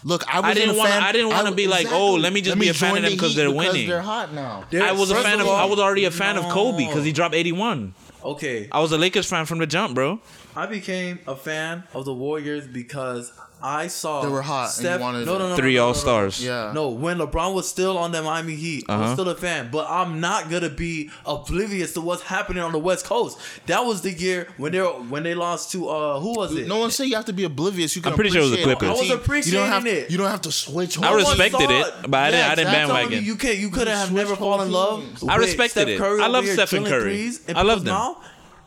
Look, 0.04 0.24
I, 0.32 0.38
I 0.38 0.40
wasn't 0.40 0.56
didn't 0.58 0.76
wanna- 0.78 0.94
I 0.94 1.12
didn't 1.12 1.28
wanna 1.30 1.52
be 1.52 1.66
like, 1.66 1.88
oh, 1.90 2.14
let 2.14 2.32
me 2.32 2.40
just 2.40 2.58
be 2.58 2.68
a 2.68 2.74
fan 2.74 2.96
of 2.96 3.02
them 3.02 3.12
because 3.12 3.34
they're 3.34 3.50
because 3.50 3.72
winning. 3.72 3.88
They're 3.88 4.00
hot 4.00 4.32
now. 4.32 4.64
They're- 4.70 4.82
I 4.82 4.92
was 4.92 5.10
a 5.10 5.16
fan 5.22 5.40
of, 5.40 5.46
all- 5.48 5.56
I 5.56 5.64
was 5.64 5.78
already 5.78 6.04
a 6.04 6.10
fan 6.10 6.36
of 6.38 6.44
Kobe 6.48 6.86
because 6.86 7.04
he 7.04 7.12
dropped 7.12 7.34
81. 7.34 7.94
Okay, 8.24 8.68
I 8.72 8.80
was 8.80 8.90
a 8.92 8.98
Lakers 8.98 9.26
fan 9.26 9.44
from 9.44 9.58
the 9.58 9.66
jump, 9.66 9.94
bro. 9.94 10.20
I 10.56 10.66
became 10.66 11.18
a 11.26 11.36
fan 11.36 11.84
of 11.94 12.04
the 12.04 12.14
Warriors 12.14 12.66
because 12.66 13.32
I 13.60 13.88
saw 13.88 14.22
They 14.22 14.28
were 14.28 14.42
hot 14.42 14.66
and 14.76 14.76
you 14.76 14.82
Steph, 14.90 15.00
wanted 15.00 15.26
no, 15.26 15.36
no, 15.38 15.48
no, 15.48 15.56
Three 15.56 15.74
no, 15.74 15.80
no, 15.80 15.82
no, 15.84 15.88
All 15.88 15.94
Stars. 15.94 16.44
Yeah. 16.44 16.70
No, 16.72 16.90
when 16.90 17.18
LeBron 17.18 17.54
was 17.54 17.68
still 17.68 17.98
on 17.98 18.12
the 18.12 18.22
Miami 18.22 18.54
Heat, 18.54 18.84
I 18.88 18.92
Uh-huh. 18.94 19.02
was 19.02 19.12
still 19.14 19.28
a 19.28 19.34
fan. 19.34 19.70
But 19.72 19.86
I'm 19.90 20.20
not 20.20 20.48
gonna 20.48 20.68
be 20.68 21.10
oblivious 21.26 21.92
to 21.94 22.00
what's 22.00 22.22
happening 22.22 22.62
on 22.62 22.70
the 22.72 22.78
West 22.78 23.04
Coast. 23.04 23.36
That 23.66 23.84
was 23.84 24.02
the 24.02 24.12
year 24.12 24.46
when 24.58 24.70
they 24.72 24.80
were, 24.80 24.88
when 24.92 25.24
they 25.24 25.34
lost 25.34 25.72
to 25.72 25.88
uh 25.88 26.20
who 26.20 26.34
was 26.36 26.54
it? 26.54 26.68
No 26.68 26.78
one 26.78 26.90
say 26.92 27.06
you 27.06 27.16
have 27.16 27.24
to 27.24 27.32
be 27.32 27.44
oblivious. 27.44 27.96
You 27.96 28.02
can 28.02 28.12
I'm 28.12 28.16
pretty 28.16 28.30
sure 28.30 28.40
it 28.40 28.44
was 28.44 28.50
the 28.52 28.62
appreciate 28.62 28.78
Clippers. 28.78 28.88
a 28.88 28.90
I 28.90 28.92
was 28.92 29.00
team. 29.00 29.10
you 29.10 29.16
appreciating 29.16 29.60
don't 29.60 29.68
have, 29.70 29.86
it. 29.86 30.10
You 30.10 30.18
don't 30.18 30.30
have 30.30 30.42
to 30.42 30.52
switch. 30.52 31.00
I 31.02 31.14
respected 31.14 31.68
saw 31.68 31.80
it, 31.80 31.94
but 32.10 32.14
I 32.14 32.30
didn't, 32.30 32.44
I 32.46 32.54
didn't 32.54 32.68
exactly. 32.68 32.94
bandwagon. 32.94 33.12
You, 33.24 33.32
you 33.32 33.36
can't. 33.36 33.58
You 33.58 33.70
couldn't 33.70 33.96
have 33.96 34.12
never 34.12 34.36
fallen 34.36 34.66
in 34.68 34.72
love. 34.72 35.20
with 35.22 35.30
I 35.30 35.36
respected 35.36 35.70
Steph 35.70 35.88
it. 35.88 36.00
I 36.00 36.26
love 36.28 36.44
here 36.44 36.54
Steph 36.54 36.72
and 36.74 36.86
Curry. 36.86 37.30
I 37.54 37.62
love 37.62 37.78
people's 37.80 37.84
them. 37.84 37.94
mouth. 37.94 38.16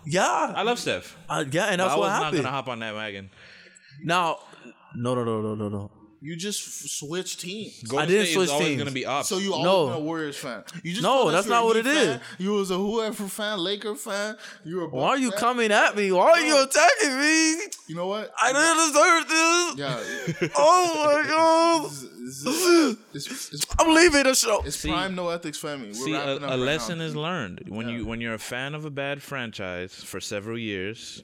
Yeah, 0.05 0.53
I 0.55 0.63
love 0.63 0.79
Steph. 0.79 1.15
Uh, 1.29 1.45
yeah, 1.49 1.67
and 1.67 1.79
that's 1.79 1.93
I 1.93 1.97
what 1.97 2.09
happened. 2.09 2.25
I 2.25 2.29
was 2.31 2.33
not 2.39 2.43
gonna 2.43 2.55
hop 2.55 2.67
on 2.67 2.79
that 2.79 2.95
wagon. 2.95 3.29
Now, 4.03 4.39
no, 4.95 5.15
no, 5.15 5.23
no, 5.23 5.41
no, 5.41 5.55
no, 5.55 5.69
no. 5.69 5.91
You 6.23 6.35
just 6.35 6.61
f- 6.67 6.87
switch 6.91 7.37
teams. 7.37 7.81
Golden 7.81 8.07
didn't 8.07 8.25
State 8.27 8.33
switch 8.35 8.43
is 8.45 8.51
always 8.51 8.67
teams. 8.67 8.77
gonna 8.77 8.91
be 8.91 9.07
up. 9.07 9.25
So 9.25 9.39
you 9.39 9.53
always 9.53 9.65
No. 9.65 9.87
been 9.87 9.95
a 9.95 9.99
Warriors 10.01 10.37
fan. 10.37 10.63
You 10.83 10.91
just 10.91 11.01
No, 11.01 11.13
told 11.23 11.27
us 11.29 11.33
that's 11.33 11.47
you're 11.47 11.55
not 11.55 11.63
a 11.63 11.65
what 11.65 11.75
Heat 11.77 11.85
it 11.87 11.93
fan. 11.95 12.09
is. 12.09 12.21
You 12.37 12.51
was 12.53 12.69
a 12.69 12.77
whoever 12.77 13.27
fan, 13.27 13.57
Laker 13.57 13.95
fan. 13.95 14.37
You 14.63 14.75
were. 14.75 14.83
a 14.83 14.87
Why 14.89 15.01
are 15.01 15.09
Bucks 15.13 15.21
you 15.21 15.31
fan. 15.31 15.39
coming 15.39 15.71
at 15.71 15.95
me? 15.97 16.11
Why 16.11 16.29
are 16.29 16.39
you 16.41 16.61
attacking 16.61 17.17
me? 17.19 17.51
You 17.87 17.95
know 17.95 18.05
what? 18.05 18.31
I 18.39 18.53
didn't 18.53 18.77
deserve 18.93 19.27
this. 19.27 20.41
Yeah. 20.41 20.49
Oh 20.55 21.05
my 21.23 21.27
god! 21.27 21.89
This 21.89 22.03
is- 22.03 22.97
this 23.13 23.25
is- 23.25 23.31
it's, 23.31 23.53
it's, 23.53 23.65
I'm 23.79 23.91
leaving 23.95 24.23
the 24.23 24.35
show. 24.35 24.61
it's 24.63 24.79
prime 24.85 25.15
no 25.15 25.29
ethics 25.29 25.57
family. 25.57 25.87
We're 25.87 25.93
See, 25.95 26.13
a, 26.13 26.19
up 26.35 26.41
a 26.43 26.45
right 26.49 26.59
lesson 26.59 26.99
now. 26.99 27.05
is 27.05 27.15
learned 27.15 27.63
when 27.67 27.89
you 27.89 28.05
when 28.05 28.21
you're 28.21 28.35
a 28.35 28.39
fan 28.39 28.75
of 28.75 28.85
a 28.85 28.91
bad 28.91 29.23
franchise 29.23 29.95
for 29.95 30.21
several 30.21 30.59
years. 30.59 31.23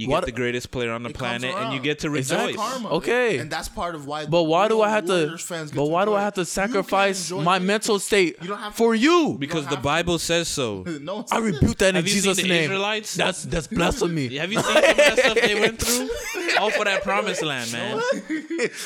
You 0.00 0.08
What- 0.08 0.20
get 0.20 0.26
the 0.26 0.32
greatest 0.42 0.70
player 0.70 0.92
on 0.92 1.02
the 1.02 1.10
It 1.10 1.16
planet, 1.18 1.54
and 1.56 1.72
you 1.74 1.80
get 1.80 1.98
to 2.00 2.14
Exactly. 2.14 2.52
rejoice. 2.52 2.70
Karma. 2.70 2.88
Okay. 2.90 3.38
and 3.38 3.50
that's 3.50 3.68
part 3.68 3.94
of 3.94 4.06
why. 4.06 4.26
But 4.26 4.44
why 4.44 4.68
do 4.68 4.80
I 4.82 4.88
have 4.90 5.06
to? 5.06 5.12
Warriors 5.12 5.42
fans 5.42 5.70
But 5.72 5.84
why 5.86 6.04
do 6.04 6.14
I 6.14 6.22
have 6.22 6.34
to 6.34 6.44
sacrifice 6.44 7.30
my 7.30 7.56
it. 7.56 7.60
mental 7.62 7.98
state 7.98 8.36
You 8.42 8.48
don't 8.48 8.58
have 8.58 8.72
to- 8.72 8.76
for 8.78 8.94
you? 8.94 9.36
Because 9.38 9.64
the 9.64 9.70
have 9.70 9.78
to- 9.78 9.82
Bible 9.82 10.18
says 10.18 10.48
so. 10.48 10.84
No, 11.00 11.16
one 11.16 11.24
I 11.30 11.38
rebuke 11.38 11.78
that 11.78 11.90
in 11.90 11.94
Have 11.96 12.06
you 12.06 12.12
seen 12.14 12.22
Jesus' 12.22 12.36
the 12.42 12.48
name. 12.48 12.64
Israelites? 12.64 13.14
That's 13.14 13.42
that's 13.44 13.66
blasphemy. 13.66 14.36
Have 14.42 14.52
you 14.52 14.60
seen 14.60 14.74
some 14.74 14.76
of 14.90 14.96
that 14.96 15.18
stuff 15.18 15.34
they 15.40 15.54
went 15.60 15.78
through? 15.82 16.08
All 16.58 16.70
for 16.70 16.84
that 16.84 17.02
promised 17.02 17.42
land, 17.42 17.72
man. 17.72 18.00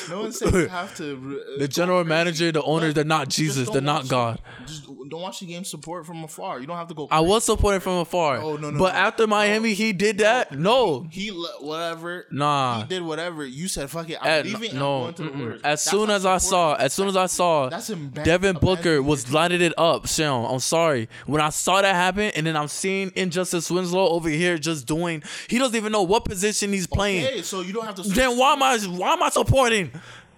No 0.09 0.21
one 0.21 0.31
said 0.31 0.53
you 0.53 0.67
have 0.67 0.95
to. 0.97 1.13
uh, 1.55 1.59
The 1.59 1.67
general 1.67 2.03
manager, 2.03 2.51
the 2.51 2.61
owners, 2.63 2.93
they're 2.93 3.03
not 3.03 3.29
Jesus. 3.29 3.69
They're 3.69 3.81
not 3.81 4.07
God. 4.07 4.39
Just 4.65 4.85
don't 5.09 5.21
watch 5.21 5.39
the 5.39 5.45
game. 5.45 5.63
Support 5.63 6.05
from 6.05 6.23
afar. 6.23 6.59
You 6.59 6.67
don't 6.67 6.77
have 6.77 6.87
to 6.87 6.93
go. 6.93 7.07
I 7.11 7.19
was 7.19 7.43
supporting 7.43 7.81
from 7.81 7.97
afar. 7.99 8.37
Oh, 8.37 8.55
no, 8.57 8.69
no, 8.71 8.79
but 8.79 8.93
after 8.95 9.27
Miami, 9.27 9.73
he 9.73 9.93
did 9.93 10.17
that. 10.19 10.57
No. 10.57 11.04
He 11.11 11.31
le- 11.31 11.61
whatever. 11.61 12.25
Nah. 12.31 12.81
He 12.81 12.87
did 12.87 13.01
whatever. 13.01 13.45
You 13.45 13.67
said 13.67 13.89
fuck 13.89 14.09
it. 14.09 14.17
I'm 14.21 14.27
At- 14.27 14.45
leaving. 14.45 14.71
I'm 14.71 14.79
no. 14.79 15.01
going 15.01 15.13
to 15.15 15.23
the. 15.23 15.29
Warriors. 15.37 15.61
As 15.63 15.83
soon 15.83 16.09
as 16.09 16.25
I 16.25 16.37
saw, 16.37 16.75
as 16.75 16.93
soon 16.93 17.07
as 17.07 17.15
I 17.17 17.25
saw, 17.25 17.69
That's 17.69 17.87
Devin 17.87 18.57
Booker 18.57 19.01
was 19.01 19.31
lighting 19.31 19.61
it 19.61 19.73
up. 19.77 20.07
Sean, 20.07 20.51
I'm 20.53 20.59
sorry. 20.59 21.09
When 21.25 21.41
I 21.41 21.49
saw 21.49 21.81
that 21.81 21.95
happen, 21.95 22.31
and 22.35 22.45
then 22.47 22.55
I'm 22.55 22.67
seeing 22.67 23.11
Injustice 23.15 23.69
Winslow 23.69 24.09
over 24.09 24.29
here 24.29 24.57
just 24.57 24.87
doing. 24.87 25.23
He 25.49 25.57
doesn't 25.57 25.75
even 25.75 25.91
know 25.91 26.03
what 26.03 26.25
position 26.25 26.71
he's 26.73 26.87
playing. 26.87 27.25
Okay, 27.25 27.41
so 27.41 27.61
you 27.61 27.73
don't 27.73 27.85
have 27.85 27.95
to. 27.95 28.03
Then 28.03 28.37
why 28.37 28.53
am 28.53 28.63
I? 28.63 28.77
Why 28.79 29.13
am 29.13 29.23
I 29.23 29.29
supporting? 29.29 29.91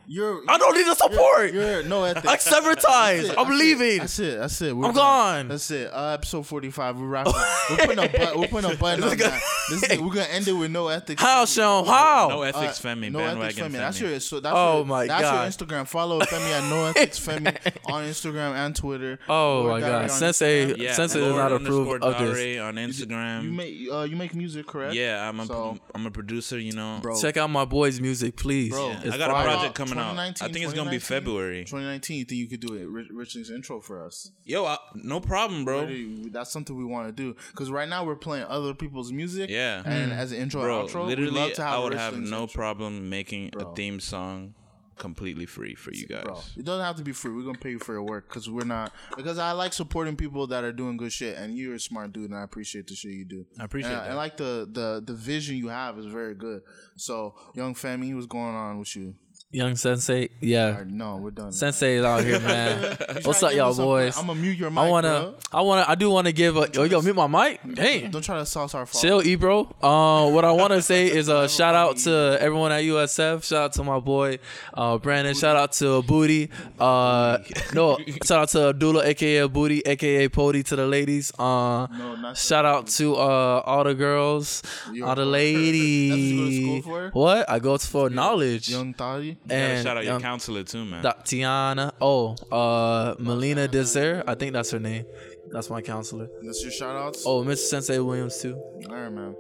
You're. 0.10 0.42
I 0.48 0.58
don't 0.58 0.74
need 0.76 0.88
the 0.88 0.96
support. 0.96 1.52
You're, 1.54 1.64
you're 1.82 1.84
no 1.84 2.04
ethics. 2.06 2.26
Like 2.38 2.42
severed 2.42 2.80
ties. 2.80 3.24
That's 3.28 3.34
it, 3.34 3.38
I'm 3.38 3.48
that's 3.50 3.60
it, 3.62 3.64
leaving. 3.64 3.98
That's 4.00 4.20
it. 4.20 4.40
That's 4.40 4.62
it. 4.62 4.76
We're 4.76 4.86
I'm 4.88 4.94
done. 4.94 5.04
gone. 5.44 5.48
That's 5.50 5.72
it. 5.72 5.92
Uh, 5.94 6.12
episode 6.14 6.46
45. 6.48 7.00
We're 7.00 7.08
wrapping. 7.08 7.34
we're 7.70 7.78
putting 7.78 8.00
a 8.00 8.08
button. 8.18 8.40
We're 8.42 8.48
putting 8.48 8.72
a 8.72 8.76
button 8.76 9.04
on 9.04 9.18
that. 9.18 9.42
This 9.70 9.84
is, 9.84 10.00
we're 10.00 10.08
gonna 10.14 10.22
end 10.28 10.48
it 10.48 10.54
with 10.54 10.72
no 10.72 10.88
ethics. 10.88 11.22
How, 11.22 11.44
Sean? 11.46 11.86
How? 11.86 12.28
No 12.30 12.42
Uh, 12.44 12.46
ethics, 12.46 12.80
Femi. 12.80 13.12
no 13.12 13.20
ethics 13.20 13.60
Femi. 13.60 13.74
That's 13.74 14.00
your 14.00 14.18
so 14.22 14.40
that's 14.40 14.56
Oh 14.58 14.78
your, 14.78 14.86
my 14.86 15.08
that's 15.08 15.22
God. 15.22 15.42
your 15.44 15.68
Instagram. 15.68 15.88
Follow 15.88 16.20
Femi 16.22 16.52
at 16.52 16.70
no 16.70 16.86
ethics 16.96 17.20
Femi 17.20 17.58
on 17.92 18.06
Instagram 18.06 18.54
and 18.54 18.74
Twitter. 18.76 19.20
Oh 19.28 19.64
Lord 19.64 19.82
my 19.82 19.88
God, 19.88 20.04
on 20.04 20.10
Sensei, 20.10 20.68
Instagram. 20.68 20.78
Yeah, 20.78 20.94
Sensei 20.94 21.20
does 21.20 21.36
not 21.36 21.52
approve 21.52 22.02
of 22.02 22.18
this. 22.18 22.60
On 22.62 22.76
Instagram. 22.76 23.44
You 23.44 23.52
make 23.52 23.78
uh, 23.92 24.02
you 24.04 24.16
make 24.16 24.34
music, 24.34 24.68
correct? 24.68 24.94
yeah, 24.96 25.28
I'm 25.28 25.40
a 25.40 25.76
I'm 25.94 26.06
a 26.06 26.12
producer. 26.12 26.58
You 26.58 26.72
know, 26.74 27.00
Bro, 27.02 27.20
Check 27.22 27.36
out 27.38 27.50
my 27.50 27.66
boy's 27.66 28.00
music, 28.00 28.38
please. 28.38 28.74
I 28.74 29.18
got 29.18 29.30
a 29.32 29.44
project 29.44 29.76
coming 29.76 29.97
out. 30.00 30.18
I 30.18 30.32
think 30.52 30.66
it's 30.66 30.74
gonna 30.74 30.90
be 30.90 31.00
February. 31.00 31.64
2019. 31.64 32.18
You 32.18 32.26
think 32.26 32.40
you 32.40 32.48
could 32.48 32.60
do 32.60 32.74
it? 32.76 32.88
Rich, 32.88 33.08
Richard's 33.12 33.50
intro 33.50 33.82
for 33.82 34.04
us. 34.04 34.32
Yo, 34.44 34.66
I, 34.66 34.78
no 34.96 35.20
problem, 35.20 35.66
bro. 35.66 35.82
Really, 35.82 36.30
That's 36.30 36.52
something 36.52 36.76
we 36.76 36.86
want 36.86 37.08
to 37.08 37.12
do 37.12 37.36
because 37.52 37.70
right 37.70 37.88
now 37.88 38.06
we're 38.06 38.16
playing 38.16 38.46
other 38.46 38.74
people's 38.74 39.12
music. 39.12 39.50
Yeah. 39.50 39.84
and 39.86 40.12
as 40.12 40.32
an 40.32 40.40
intro 40.40 40.62
Bro, 40.62 40.80
and 40.82 40.90
outro, 40.90 41.02
we'd 41.08 41.20
literally, 41.20 41.32
love 41.32 41.54
to 41.54 41.64
have 41.64 41.74
I 41.74 41.78
a 41.78 41.82
would 41.82 41.94
Rich 41.94 42.02
have 42.02 42.18
no 42.18 42.42
intro. 42.44 42.48
problem 42.48 43.10
making 43.10 43.50
Bro. 43.50 43.72
a 43.72 43.76
theme 43.76 44.00
song 44.00 44.54
completely 44.98 45.46
free 45.46 45.76
for 45.76 45.94
you 45.94 46.08
guys. 46.08 46.24
Bro, 46.24 46.42
it 46.58 46.66
doesn't 46.66 46.86
have 46.86 46.96
to 46.98 47.04
be 47.04 47.12
free. 47.12 47.32
We're 47.32 47.44
gonna 47.44 47.58
pay 47.58 47.72
you 47.72 47.80
for 47.80 47.94
your 47.94 48.04
work 48.04 48.28
because 48.28 48.50
we're 48.50 48.66
not. 48.66 48.92
Because 49.16 49.38
I 49.38 49.52
like 49.52 49.74
supporting 49.74 50.16
people 50.16 50.48
that 50.48 50.64
are 50.64 50.74
doing 50.74 50.98
good 50.98 51.12
shit, 51.12 51.38
and 51.38 51.58
you're 51.58 51.76
a 51.76 51.80
smart 51.80 52.14
dude, 52.14 52.30
and 52.30 52.38
I 52.38 52.44
appreciate 52.44 52.88
the 52.88 52.96
shit 52.96 53.12
you 53.12 53.26
do. 53.26 53.46
I 53.60 53.66
appreciate 53.66 53.92
and, 53.92 54.02
that. 54.02 54.08
And 54.08 54.18
like 54.18 54.38
the 54.38 54.68
the 54.72 55.02
the 55.06 55.14
vision 55.14 55.56
you 55.56 55.70
have 55.70 55.98
is 55.98 56.06
very 56.06 56.36
good. 56.36 56.62
So, 56.96 57.36
young 57.54 57.74
Femi, 57.76 58.14
what's 58.14 58.28
going 58.28 58.56
on 58.56 58.80
with 58.80 58.96
you? 58.96 59.16
Young 59.58 59.76
Sensei, 59.76 60.30
yeah. 60.40 60.78
right, 60.78 60.88
no, 60.88 61.16
we're 61.18 61.32
done. 61.32 61.52
Sensei 61.52 61.96
is 61.96 62.06
out 62.06 62.24
here, 62.24 62.40
man. 62.40 62.96
What's 63.24 63.42
up, 63.42 63.54
y'all 63.54 63.74
boys? 63.76 64.16
I'm 64.16 64.28
gonna 64.28 64.40
mute 64.40 64.56
your 64.56 64.70
mic. 64.70 64.78
I 64.84 64.90
wanna, 64.90 65.10
bro. 65.20 65.36
I 65.52 65.62
wanna, 65.62 65.86
I 65.88 65.96
do 65.96 66.12
wanna 66.12 66.32
give 66.32 66.56
a 66.58 66.70
yo, 66.72 66.84
yo, 66.84 67.02
mute 67.02 67.16
my 67.16 67.26
mic. 67.26 67.60
Damn. 67.74 68.12
Don't 68.12 68.22
try 68.22 68.38
to 68.38 68.46
sauce 68.46 68.76
our 68.76 68.86
fault. 68.86 69.02
Chill, 69.02 69.22
Ebro. 69.24 69.62
Uh, 69.82 70.30
what 70.30 70.46
I 70.46 70.52
want 70.52 70.74
to 70.74 70.82
say 70.84 71.08
is 71.20 71.28
a 71.28 71.50
shout 71.50 71.74
out 71.74 71.98
to 72.06 72.38
everyone 72.40 72.72
at 72.72 72.84
USF. 72.84 73.44
Shout 73.44 73.64
out 73.64 73.74
to 73.74 73.84
my 73.84 74.00
boy 74.00 74.38
uh, 74.76 75.00
Brandon. 75.00 75.34
Shout 75.34 75.56
out 75.56 75.72
to 75.74 76.04
Booty. 76.04 76.52
Uh, 76.80 77.40
no, 77.74 77.98
shout 78.24 78.42
out 78.44 78.50
to 78.50 78.68
Abdullah, 78.70 79.06
aka 79.08 79.48
Booty, 79.48 79.82
aka 79.88 80.30
Pody. 80.30 80.62
To 80.64 80.76
the 80.76 80.86
ladies. 80.86 81.32
Uh, 81.40 81.88
No, 81.98 82.16
not 82.16 82.38
shout 82.38 82.66
out 82.66 82.86
to 83.00 83.16
uh, 83.16 83.64
all 83.66 83.84
the 83.84 83.96
girls, 83.96 84.62
You're 84.94 85.08
all 85.08 85.16
the 85.16 85.24
a- 85.24 85.26
That's 85.26 85.34
what 85.34 85.42
you 85.42 85.58
go 85.58 85.66
to 85.72 85.72
ladies. 85.72 86.64
school 86.64 86.82
for? 86.84 87.10
What? 87.14 87.50
I 87.50 87.58
go 87.60 87.78
for 87.80 88.10
knowledge. 88.12 88.70
Young 88.70 88.94
Thadi. 88.94 89.38
Gotta 89.48 89.62
and 89.62 89.84
shout 89.86 89.98
out 89.98 90.04
your 90.04 90.14
young- 90.14 90.22
counselor 90.22 90.64
too, 90.64 90.86
man. 90.86 91.04
Tiana. 91.04 91.92
Oh, 92.02 92.36
uh, 92.52 93.16
Melina 93.20 93.68
Desert. 93.68 94.24
I 94.28 94.36
think 94.36 94.54
that's 94.54 94.72
her 94.72 94.80
name. 94.80 95.06
That's 95.52 95.70
my 95.70 95.82
counselor. 95.82 96.28
That's 96.44 96.62
your 96.62 96.72
shout 96.72 96.96
outs. 96.96 97.24
Oh, 97.26 97.44
Mr. 97.44 97.58
Sensei 97.58 98.00
Williams 98.00 98.38
too. 98.42 98.56
All 98.90 98.96
right, 98.96 99.10
man. 99.12 99.36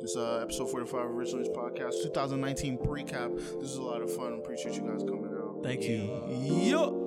It's 0.00 0.16
uh, 0.16 0.40
episode 0.42 0.68
45 0.70 1.00
of 1.04 1.10
Rich 1.12 1.32
Lynch 1.32 1.46
Podcast, 1.56 2.02
2019 2.02 2.78
pre-cap. 2.84 3.30
This 3.36 3.70
is 3.70 3.76
a 3.76 3.82
lot 3.82 4.02
of 4.02 4.12
fun. 4.14 4.32
Appreciate 4.32 4.74
you 4.74 4.82
guys 4.82 5.04
coming 5.04 5.30
out. 5.32 5.60
Thank 5.62 5.84
you. 5.84 6.10
Yo. 6.28 7.01